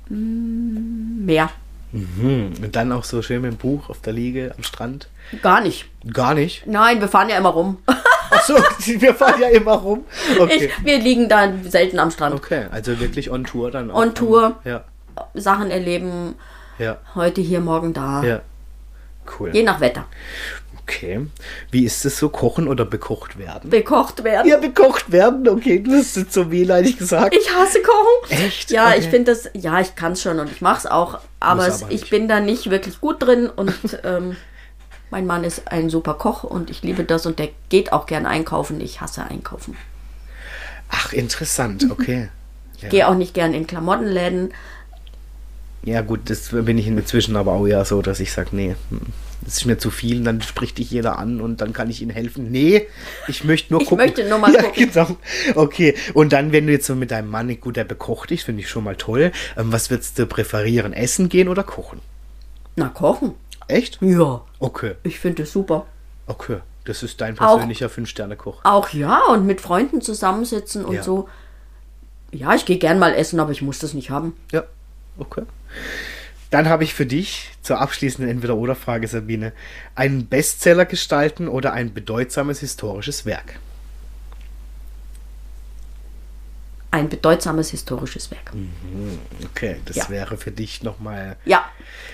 Mm, 0.09 1.25
Meer. 1.25 1.51
Mhm. 1.93 2.55
Und 2.61 2.75
dann 2.75 2.91
auch 2.91 3.05
so 3.05 3.23
schön 3.23 3.43
mit 3.43 3.53
dem 3.53 3.57
Buch 3.57 3.89
auf 3.89 4.01
der 4.01 4.13
Liege 4.15 4.53
am 4.57 4.65
Strand? 4.65 5.09
Gar 5.43 5.61
nicht. 5.61 5.89
Gar 6.13 6.35
nicht? 6.35 6.67
Nein, 6.67 7.01
wir 7.01 7.07
fahren 7.09 7.29
ja 7.29 7.39
immer 7.39 7.51
rum. 7.51 7.79
Achso, 8.31 8.55
wir 9.01 9.15
fahren 9.15 9.41
ja 9.41 9.49
immer 9.49 9.75
rum. 9.75 10.05
Okay. 10.41 10.71
Ich, 10.77 10.85
wir 10.85 10.99
liegen 10.99 11.29
da 11.29 11.53
selten 11.63 12.01
am 12.01 12.11
Strand. 12.11 12.35
Okay, 12.35 12.67
also 12.73 12.99
wirklich 12.99 13.31
on 13.31 13.45
Tour 13.45 13.71
dann 13.71 13.93
auch. 13.93 13.97
On 13.97 14.13
Tour. 14.15 14.57
Ja. 14.65 14.85
Sachen 15.35 15.71
erleben. 15.71 16.35
Ja. 16.79 16.99
Heute 17.15 17.41
hier, 17.43 17.61
morgen 17.61 17.93
da. 17.93 18.25
Ja. 18.25 18.41
Cool. 19.39 19.51
Je 19.53 19.63
nach 19.63 19.81
Wetter. 19.81 20.07
Okay. 20.83 21.27
Wie 21.71 21.85
ist 21.85 22.05
es 22.05 22.19
so, 22.19 22.29
kochen 22.29 22.67
oder 22.69 22.85
bekocht 22.85 23.39
werden? 23.39 23.71
Bekocht 23.71 24.25
werden. 24.25 24.49
Ja, 24.49 24.57
bekocht 24.57 25.13
werden. 25.13 25.49
Okay, 25.49 25.83
das 25.83 26.01
ist 26.01 26.17
jetzt 26.17 26.33
so 26.33 26.51
wehleidig 26.51 26.99
gesagt. 26.99 27.35
Ich 27.35 27.53
hasse 27.55 27.81
Kochen. 27.83 28.45
Echt? 28.45 28.71
Ja, 28.71 28.89
okay. 28.89 28.99
ich 28.99 29.09
finde 29.09 29.33
das, 29.33 29.51
ja, 29.55 29.81
ich 29.81 29.95
kann 29.95 30.13
es 30.13 30.23
schon 30.23 30.39
und 30.39 30.51
ich 30.51 30.61
mache 30.61 30.79
es 30.79 30.87
auch, 30.87 31.21
aber, 31.41 31.67
es, 31.67 31.85
ich 31.89 32.11
bin 32.11 32.29
da 32.29 32.41
nicht 32.41 32.71
wirklich 32.71 33.01
gut 33.01 33.23
drin 33.23 33.49
und 33.49 33.75
ähm, 34.05 34.37
mein 35.11 35.27
Mann 35.27 35.45
ist 35.45 35.71
ein 35.71 35.91
super 35.91 36.15
Koch 36.15 36.43
und 36.45 36.71
ich 36.71 36.83
liebe 36.83 37.05
das 37.05 37.27
und 37.27 37.39
der 37.39 37.51
geht 37.69 37.93
auch 37.93 38.07
gern 38.07 38.27
einkaufen. 38.27 38.81
Ich 38.81 39.01
hasse 39.01 39.25
einkaufen. 39.25 39.77
Ach, 40.89 41.13
interessant, 41.13 41.87
okay. 41.91 42.29
ich 42.77 42.83
ja. 42.83 42.89
gehe 42.89 43.09
auch 43.09 43.15
nicht 43.15 43.35
gern 43.35 43.55
in 43.55 43.67
Klamottenläden. 43.67 44.53
Ja, 45.85 46.01
gut, 46.03 46.31
das 46.31 46.51
bin 46.51 46.79
ich 46.79 46.87
inzwischen 46.87 47.37
aber 47.37 47.53
auch 47.53 47.67
ja 47.67 47.85
so, 47.85 48.03
dass 48.03 48.21
ich 48.21 48.33
sage, 48.33 48.51
nee, 48.53 48.77
hm, 48.91 49.01
das 49.45 49.57
ist 49.57 49.65
mir 49.65 49.79
zu 49.79 49.91
viel, 49.91 50.23
dann 50.23 50.41
spricht 50.41 50.79
dich 50.79 50.91
jeder 50.91 51.19
an 51.19 51.41
und 51.41 51.61
dann 51.61 51.73
kann 51.73 51.91
ich 51.91 52.01
ihnen 52.01 52.13
helfen. 52.13 52.51
Nee, 52.53 52.87
ich 53.27 53.43
möchte 53.43 53.73
nur 53.73 53.83
ich 53.83 53.89
gucken. 53.89 54.07
Ich 54.07 54.17
möchte 54.17 54.29
nur 54.29 54.39
mal 54.39 54.53
ja, 54.55 54.63
gucken. 54.63 54.91
Genau. 54.93 55.17
Okay, 55.57 55.97
und 56.15 56.33
dann, 56.33 56.53
wenn 56.53 56.67
du 56.67 56.73
jetzt 56.73 56.87
so 56.87 56.95
mit 56.95 57.11
deinem 57.11 57.29
Mann, 57.29 57.61
gut, 57.61 57.77
der 57.77 57.85
bekocht 57.85 58.31
dich, 58.31 58.45
finde 58.45 58.63
ich 58.63 58.69
schon 58.69 58.85
mal 58.85 58.95
toll. 58.95 59.33
Ähm, 59.57 59.73
was 59.73 59.91
würdest 59.91 60.19
du 60.19 60.27
präferieren, 60.27 60.93
essen 60.93 61.29
gehen 61.29 61.49
oder 61.49 61.65
kochen? 61.65 62.01
Na, 62.77 62.89
kochen. 62.89 63.35
Echt? 63.67 63.99
Ja. 64.01 64.43
Okay. 64.61 64.95
Ich 65.03 65.19
finde 65.19 65.43
es 65.43 65.53
super. 65.53 65.87
Okay, 66.27 66.59
das 66.85 67.03
ist 67.03 67.21
dein 67.21 67.35
persönlicher 67.35 67.89
Fünf-Sterne-Koch. 67.89 68.61
Auch 68.65 68.91
ja, 68.91 69.23
und 69.31 69.47
mit 69.47 69.61
Freunden 69.61 70.01
zusammensitzen 70.01 70.85
und 70.85 70.95
ja. 70.95 71.03
so. 71.03 71.29
Ja, 72.31 72.55
ich 72.55 72.65
gehe 72.65 72.79
gern 72.79 72.99
mal 72.99 73.13
essen, 73.15 73.41
aber 73.41 73.51
ich 73.51 73.61
muss 73.61 73.79
das 73.81 73.93
nicht 73.93 74.11
haben. 74.11 74.37
Ja, 74.53 74.65
okay. 75.19 75.43
Dann 76.51 76.69
habe 76.69 76.85
ich 76.85 76.93
für 76.93 77.07
dich 77.07 77.51
zur 77.63 77.81
abschließenden 77.81 78.31
Entweder-Oder-Frage, 78.31 79.09
Sabine, 79.09 79.53
einen 79.95 80.27
Bestseller 80.27 80.85
gestalten 80.85 81.49
oder 81.49 81.73
ein 81.73 81.95
bedeutsames 81.95 82.61
historisches 82.61 83.25
Werk? 83.25 83.55
Ein 86.91 87.09
bedeutsames 87.09 87.71
historisches 87.71 88.31
Werk. 88.31 88.53
Mhm, 88.53 89.19
okay, 89.47 89.77
das 89.87 89.97
ja. 89.97 90.11
wäre 90.11 90.37
für 90.37 90.51
dich 90.51 90.83
nochmal. 90.83 91.37
Ja, 91.47 91.65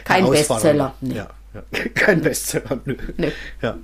kein 0.05 0.31
Bestseller. 0.31 0.95
Nee. 1.01 1.17
Ja, 1.17 1.31
ja. 1.53 1.63
Kein 1.95 2.21
Bestseller, 2.21 2.81
nö. 2.85 2.97
Nee. 3.17 3.33
Ja. 3.61 3.77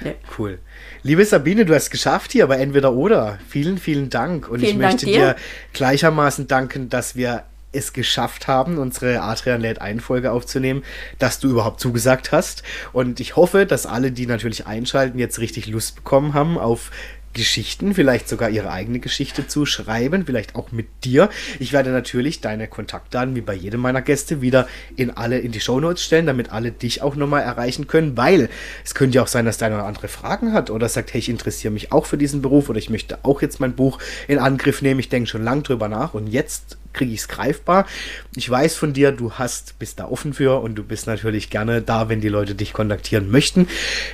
Nee. 0.00 0.16
Cool. 0.36 0.58
Liebe 1.04 1.24
Sabine, 1.24 1.64
du 1.64 1.74
hast 1.74 1.84
es 1.84 1.90
geschafft 1.90 2.32
hier, 2.32 2.44
aber 2.44 2.58
entweder 2.58 2.92
oder. 2.92 3.38
Vielen, 3.48 3.78
vielen 3.78 4.10
Dank. 4.10 4.48
Und 4.48 4.60
vielen 4.60 4.72
ich 4.72 4.78
möchte 4.78 5.06
dir. 5.06 5.12
dir 5.12 5.36
gleichermaßen 5.72 6.48
danken, 6.48 6.88
dass 6.88 7.14
wir 7.14 7.44
es 7.72 7.92
geschafft 7.92 8.46
haben, 8.46 8.78
unsere 8.78 9.22
Adrian 9.22 9.60
lädt 9.60 9.80
ein 9.80 10.00
Folge 10.00 10.32
aufzunehmen, 10.32 10.84
dass 11.18 11.40
du 11.40 11.48
überhaupt 11.48 11.80
zugesagt 11.80 12.32
hast. 12.32 12.62
Und 12.92 13.20
ich 13.20 13.36
hoffe, 13.36 13.66
dass 13.66 13.86
alle, 13.86 14.12
die 14.12 14.26
natürlich 14.26 14.66
einschalten, 14.66 15.18
jetzt 15.18 15.38
richtig 15.38 15.66
Lust 15.66 15.96
bekommen 15.96 16.34
haben 16.34 16.58
auf 16.58 16.90
Geschichten, 17.32 17.94
vielleicht 17.94 18.28
sogar 18.28 18.50
ihre 18.50 18.70
eigene 18.70 18.98
Geschichte 18.98 19.46
zu 19.46 19.64
schreiben, 19.64 20.26
vielleicht 20.26 20.54
auch 20.54 20.70
mit 20.70 20.86
dir. 21.04 21.30
Ich 21.58 21.72
werde 21.72 21.90
natürlich 21.90 22.40
deine 22.40 22.68
Kontaktdaten, 22.68 23.34
wie 23.34 23.40
bei 23.40 23.54
jedem 23.54 23.80
meiner 23.80 24.02
Gäste, 24.02 24.42
wieder 24.42 24.68
in 24.96 25.10
alle 25.10 25.38
in 25.38 25.52
die 25.52 25.60
Shownotes 25.60 26.04
stellen, 26.04 26.26
damit 26.26 26.52
alle 26.52 26.72
dich 26.72 27.02
auch 27.02 27.16
nochmal 27.16 27.42
erreichen 27.42 27.86
können, 27.86 28.16
weil 28.16 28.50
es 28.84 28.94
könnte 28.94 29.16
ja 29.16 29.22
auch 29.22 29.28
sein, 29.28 29.46
dass 29.46 29.58
deine 29.58 29.76
oder 29.76 29.86
andere 29.86 30.08
Fragen 30.08 30.52
hat 30.52 30.70
oder 30.70 30.88
sagt, 30.88 31.14
hey, 31.14 31.20
ich 31.20 31.28
interessiere 31.28 31.72
mich 31.72 31.92
auch 31.92 32.06
für 32.06 32.18
diesen 32.18 32.42
Beruf 32.42 32.68
oder 32.68 32.78
ich 32.78 32.90
möchte 32.90 33.18
auch 33.22 33.40
jetzt 33.40 33.60
mein 33.60 33.74
Buch 33.74 33.98
in 34.28 34.38
Angriff 34.38 34.82
nehmen. 34.82 35.00
Ich 35.00 35.08
denke 35.08 35.28
schon 35.28 35.44
lange 35.44 35.62
drüber 35.62 35.88
nach 35.88 36.14
und 36.14 36.26
jetzt 36.26 36.76
kriege 36.92 37.12
ich 37.12 37.20
es 37.20 37.28
greifbar. 37.28 37.86
Ich 38.36 38.48
weiß 38.48 38.76
von 38.76 38.92
dir, 38.92 39.12
du 39.12 39.32
hast, 39.32 39.78
bist 39.78 39.98
da 39.98 40.06
offen 40.06 40.34
für 40.34 40.60
und 40.60 40.74
du 40.74 40.82
bist 40.82 41.06
natürlich 41.06 41.50
gerne 41.50 41.82
da, 41.82 42.08
wenn 42.08 42.20
die 42.20 42.28
Leute 42.28 42.54
dich 42.54 42.72
kontaktieren 42.72 43.30
möchten 43.30 43.68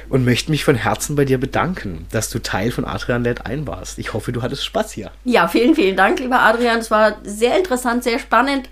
und 0.09 0.25
möchte 0.25 0.51
mich 0.51 0.65
von 0.65 0.75
Herzen 0.75 1.17
bei 1.17 1.25
dir 1.25 1.39
bedanken, 1.39 2.07
dass 2.11 2.31
du 2.31 2.39
Teil 2.39 2.71
von 2.71 2.85
Adrian 2.85 3.25
Led 3.25 3.47
ein 3.47 3.67
warst. 3.67 3.99
Ich 3.99 4.13
hoffe, 4.13 4.33
du 4.33 4.43
hattest 4.43 4.65
Spaß 4.65 4.93
hier. 4.93 5.11
Ja, 5.25 5.49
vielen, 5.49 5.75
vielen 5.75 5.97
Dank, 5.97 6.21
lieber 6.21 6.41
Adrian. 6.41 6.79
Es 6.79 6.91
war 6.91 7.19
sehr 7.23 7.57
interessant, 7.57 8.05
sehr 8.05 8.19
spannend. 8.19 8.69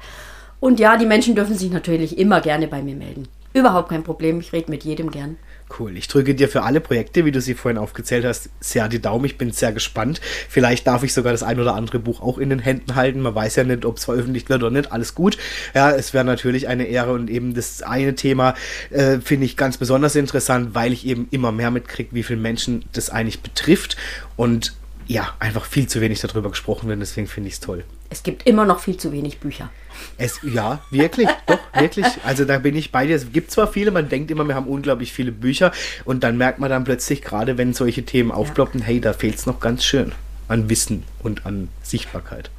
Und 0.61 0.81
ja, 0.81 0.97
die 0.97 1.07
Menschen 1.07 1.35
dürfen 1.35 1.57
sich 1.57 1.71
natürlich 1.71 2.19
immer 2.19 2.41
gerne 2.41 2.67
bei 2.69 2.83
mir 2.83 2.97
melden. 2.97 3.29
Überhaupt 3.53 3.89
kein 3.89 4.05
Problem. 4.05 4.41
Ich 4.41 4.53
rede 4.53 4.71
mit 4.71 4.85
jedem 4.85 5.11
gern. 5.11 5.37
Cool. 5.69 5.97
Ich 5.97 6.07
drücke 6.07 6.35
dir 6.35 6.49
für 6.49 6.63
alle 6.63 6.81
Projekte, 6.81 7.25
wie 7.25 7.33
du 7.33 7.41
sie 7.41 7.55
vorhin 7.55 7.77
aufgezählt 7.77 8.25
hast, 8.25 8.51
sehr 8.61 8.89
die 8.89 9.03
Daumen. 9.03 9.25
Ich 9.25 9.37
bin 9.37 9.51
sehr 9.51 9.73
gespannt. 9.73 10.21
Vielleicht 10.49 10.87
darf 10.87 11.03
ich 11.03 11.13
sogar 11.13 11.33
das 11.33 11.43
ein 11.43 11.59
oder 11.59 11.75
andere 11.75 11.99
Buch 11.99 12.21
auch 12.23 12.39
in 12.39 12.51
den 12.51 12.61
Händen 12.61 12.95
halten. 12.95 13.21
Man 13.21 13.35
weiß 13.35 13.57
ja 13.57 13.65
nicht, 13.65 13.85
ob 13.85 13.97
es 13.97 14.05
veröffentlicht 14.05 14.49
wird 14.49 14.63
oder 14.63 14.71
nicht. 14.71 14.93
Alles 14.93 15.17
gut. 15.17 15.37
Ja, 15.75 15.91
es 15.91 16.15
wäre 16.15 16.25
natürlich 16.25 16.69
eine 16.69 16.85
Ehre 16.87 17.13
und 17.13 17.29
eben 17.29 17.53
das 17.53 17.83
eine 17.83 18.15
Thema 18.15 18.55
äh, 18.91 19.19
finde 19.19 19.47
ich 19.47 19.57
ganz 19.57 19.77
besonders 19.77 20.15
interessant, 20.15 20.75
weil 20.75 20.93
ich 20.93 21.05
eben 21.05 21.27
immer 21.33 21.51
mehr 21.51 21.73
mitkriege, 21.73 22.11
wie 22.13 22.23
viele 22.23 22.41
Menschen 22.41 22.85
das 22.93 23.11
eigentlich 23.11 23.41
betrifft 23.41 23.97
und 24.37 24.73
ja, 25.07 25.35
einfach 25.39 25.65
viel 25.65 25.87
zu 25.87 26.01
wenig 26.01 26.21
darüber 26.21 26.51
gesprochen 26.51 26.89
wird. 26.89 27.01
Deswegen 27.01 27.27
finde 27.27 27.49
ich 27.49 27.55
es 27.55 27.61
toll. 27.61 27.85
Es 28.11 28.23
gibt 28.23 28.47
immer 28.47 28.65
noch 28.65 28.81
viel 28.81 28.97
zu 28.97 29.13
wenig 29.13 29.39
Bücher. 29.39 29.71
Es, 30.19 30.41
ja, 30.43 30.81
wirklich, 30.91 31.29
doch, 31.47 31.59
wirklich. 31.75 32.07
Also 32.25 32.45
da 32.45 32.59
bin 32.59 32.77
ich 32.77 32.93
bei 32.93 33.07
dir. 33.07 33.17
Es 33.17 33.33
gibt 33.33 33.51
zwar 33.51 33.67
viele, 33.69 33.91
man 33.91 34.09
denkt 34.09 34.31
immer, 34.31 34.45
wir 34.47 34.55
haben 34.55 34.67
unglaublich 34.67 35.13
viele 35.13 35.33
Bücher 35.33 35.73
und 36.05 36.23
dann 36.25 36.37
merkt 36.37 36.59
man 36.59 36.71
dann 36.71 36.85
plötzlich, 36.85 37.23
gerade 37.23 37.59
wenn 37.59 37.73
solche 37.73 38.05
Themen 38.05 38.31
aufploppen, 38.31 38.81
ja. 38.81 38.87
hey, 38.87 39.01
da 39.01 39.13
fehlt 39.13 39.37
es 39.37 39.47
noch 39.47 39.61
ganz 39.61 39.85
schön 39.85 40.13
an 40.49 40.69
Wissen 40.69 41.05
und 41.23 41.47
an 41.47 41.69
Sichtbarkeit. 41.83 42.51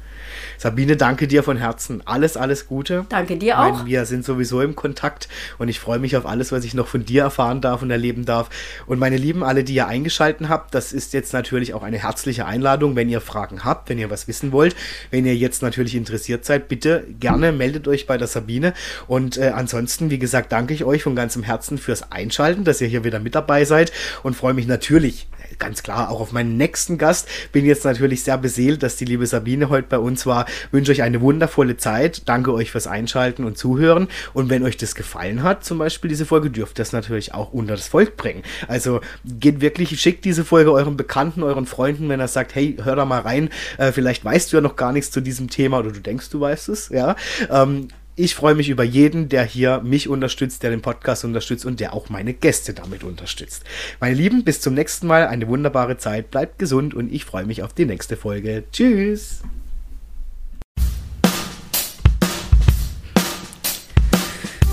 Sabine, 0.58 0.96
danke 0.96 1.28
dir 1.28 1.44
von 1.44 1.56
Herzen. 1.56 2.02
Alles, 2.04 2.36
alles 2.36 2.66
Gute. 2.66 3.06
Danke 3.08 3.36
dir 3.36 3.60
auch. 3.60 3.72
Meine, 3.72 3.86
wir 3.86 4.04
sind 4.06 4.24
sowieso 4.24 4.60
im 4.60 4.74
Kontakt 4.74 5.28
und 5.58 5.68
ich 5.68 5.78
freue 5.78 6.00
mich 6.00 6.16
auf 6.16 6.26
alles, 6.26 6.50
was 6.50 6.64
ich 6.64 6.74
noch 6.74 6.88
von 6.88 7.04
dir 7.04 7.22
erfahren 7.22 7.60
darf 7.60 7.80
und 7.82 7.90
erleben 7.90 8.24
darf. 8.24 8.50
Und 8.86 8.98
meine 8.98 9.16
Lieben, 9.16 9.44
alle, 9.44 9.62
die 9.62 9.74
ihr 9.74 9.86
eingeschalten 9.86 10.48
habt, 10.48 10.74
das 10.74 10.92
ist 10.92 11.12
jetzt 11.12 11.32
natürlich 11.32 11.74
auch 11.74 11.84
eine 11.84 11.98
herzliche 11.98 12.44
Einladung, 12.44 12.96
wenn 12.96 13.08
ihr 13.08 13.20
Fragen 13.20 13.64
habt, 13.64 13.88
wenn 13.88 13.98
ihr 13.98 14.10
was 14.10 14.26
wissen 14.26 14.50
wollt, 14.50 14.74
wenn 15.12 15.24
ihr 15.24 15.36
jetzt 15.36 15.62
natürlich 15.62 15.94
interessiert 15.94 16.44
seid, 16.44 16.68
bitte 16.68 17.04
gerne 17.20 17.52
meldet 17.52 17.86
euch 17.86 18.08
bei 18.08 18.18
der 18.18 18.26
Sabine. 18.26 18.74
Und 19.06 19.38
äh, 19.38 19.52
ansonsten, 19.54 20.10
wie 20.10 20.18
gesagt, 20.18 20.50
danke 20.50 20.74
ich 20.74 20.84
euch 20.84 21.04
von 21.04 21.14
ganzem 21.14 21.44
Herzen 21.44 21.78
fürs 21.78 22.10
Einschalten, 22.10 22.64
dass 22.64 22.80
ihr 22.80 22.88
hier 22.88 23.04
wieder 23.04 23.20
mit 23.20 23.36
dabei 23.36 23.64
seid 23.64 23.92
und 24.24 24.34
freue 24.34 24.54
mich 24.54 24.66
natürlich 24.66 25.28
ganz 25.58 25.82
klar 25.82 26.10
auch 26.10 26.20
auf 26.20 26.32
meinen 26.32 26.56
nächsten 26.56 26.98
Gast. 26.98 27.28
Bin 27.52 27.64
jetzt 27.64 27.84
natürlich 27.84 28.22
sehr 28.22 28.38
beseelt, 28.38 28.82
dass 28.82 28.96
die 28.96 29.04
liebe 29.04 29.26
Sabine 29.26 29.68
heute 29.68 29.88
bei 29.88 29.98
uns 29.98 30.26
war. 30.26 30.46
Wünsche 30.70 30.92
euch 30.92 31.02
eine 31.02 31.20
wundervolle 31.20 31.76
Zeit. 31.76 32.22
Danke 32.26 32.52
euch 32.52 32.70
fürs 32.70 32.86
Einschalten 32.86 33.44
und 33.44 33.58
Zuhören. 33.58 34.08
Und 34.32 34.50
wenn 34.50 34.62
euch 34.62 34.76
das 34.76 34.94
gefallen 34.94 35.42
hat, 35.42 35.64
zum 35.64 35.78
Beispiel 35.78 36.08
diese 36.08 36.26
Folge, 36.26 36.50
dürft 36.50 36.78
ihr 36.78 36.82
das 36.82 36.92
natürlich 36.92 37.34
auch 37.34 37.52
unter 37.52 37.74
das 37.74 37.88
Volk 37.88 38.16
bringen. 38.16 38.42
Also 38.66 39.00
geht 39.24 39.60
wirklich, 39.60 40.00
schickt 40.00 40.24
diese 40.24 40.44
Folge 40.44 40.72
euren 40.72 40.96
Bekannten, 40.96 41.42
euren 41.42 41.66
Freunden, 41.66 42.08
wenn 42.08 42.20
er 42.20 42.28
sagt, 42.28 42.54
hey, 42.54 42.76
hör 42.82 42.96
da 42.96 43.04
mal 43.04 43.20
rein. 43.20 43.50
Äh, 43.78 43.92
vielleicht 43.92 44.24
weißt 44.24 44.52
du 44.52 44.58
ja 44.58 44.60
noch 44.60 44.76
gar 44.76 44.92
nichts 44.92 45.10
zu 45.10 45.20
diesem 45.20 45.50
Thema 45.50 45.78
oder 45.78 45.92
du 45.92 46.00
denkst, 46.00 46.30
du 46.30 46.40
weißt 46.40 46.68
es, 46.68 46.88
ja. 46.90 47.16
Ähm, 47.50 47.88
ich 48.18 48.34
freue 48.34 48.56
mich 48.56 48.68
über 48.68 48.82
jeden, 48.82 49.28
der 49.28 49.44
hier 49.44 49.80
mich 49.80 50.08
unterstützt, 50.08 50.64
der 50.64 50.70
den 50.70 50.82
Podcast 50.82 51.24
unterstützt 51.24 51.64
und 51.64 51.78
der 51.78 51.94
auch 51.94 52.08
meine 52.08 52.34
Gäste 52.34 52.74
damit 52.74 53.04
unterstützt. 53.04 53.62
Meine 54.00 54.16
Lieben, 54.16 54.42
bis 54.42 54.60
zum 54.60 54.74
nächsten 54.74 55.06
Mal. 55.06 55.28
Eine 55.28 55.46
wunderbare 55.46 55.98
Zeit. 55.98 56.32
Bleibt 56.32 56.58
gesund 56.58 56.94
und 56.94 57.12
ich 57.12 57.24
freue 57.24 57.46
mich 57.46 57.62
auf 57.62 57.74
die 57.74 57.86
nächste 57.86 58.16
Folge. 58.16 58.64
Tschüss. 58.72 59.42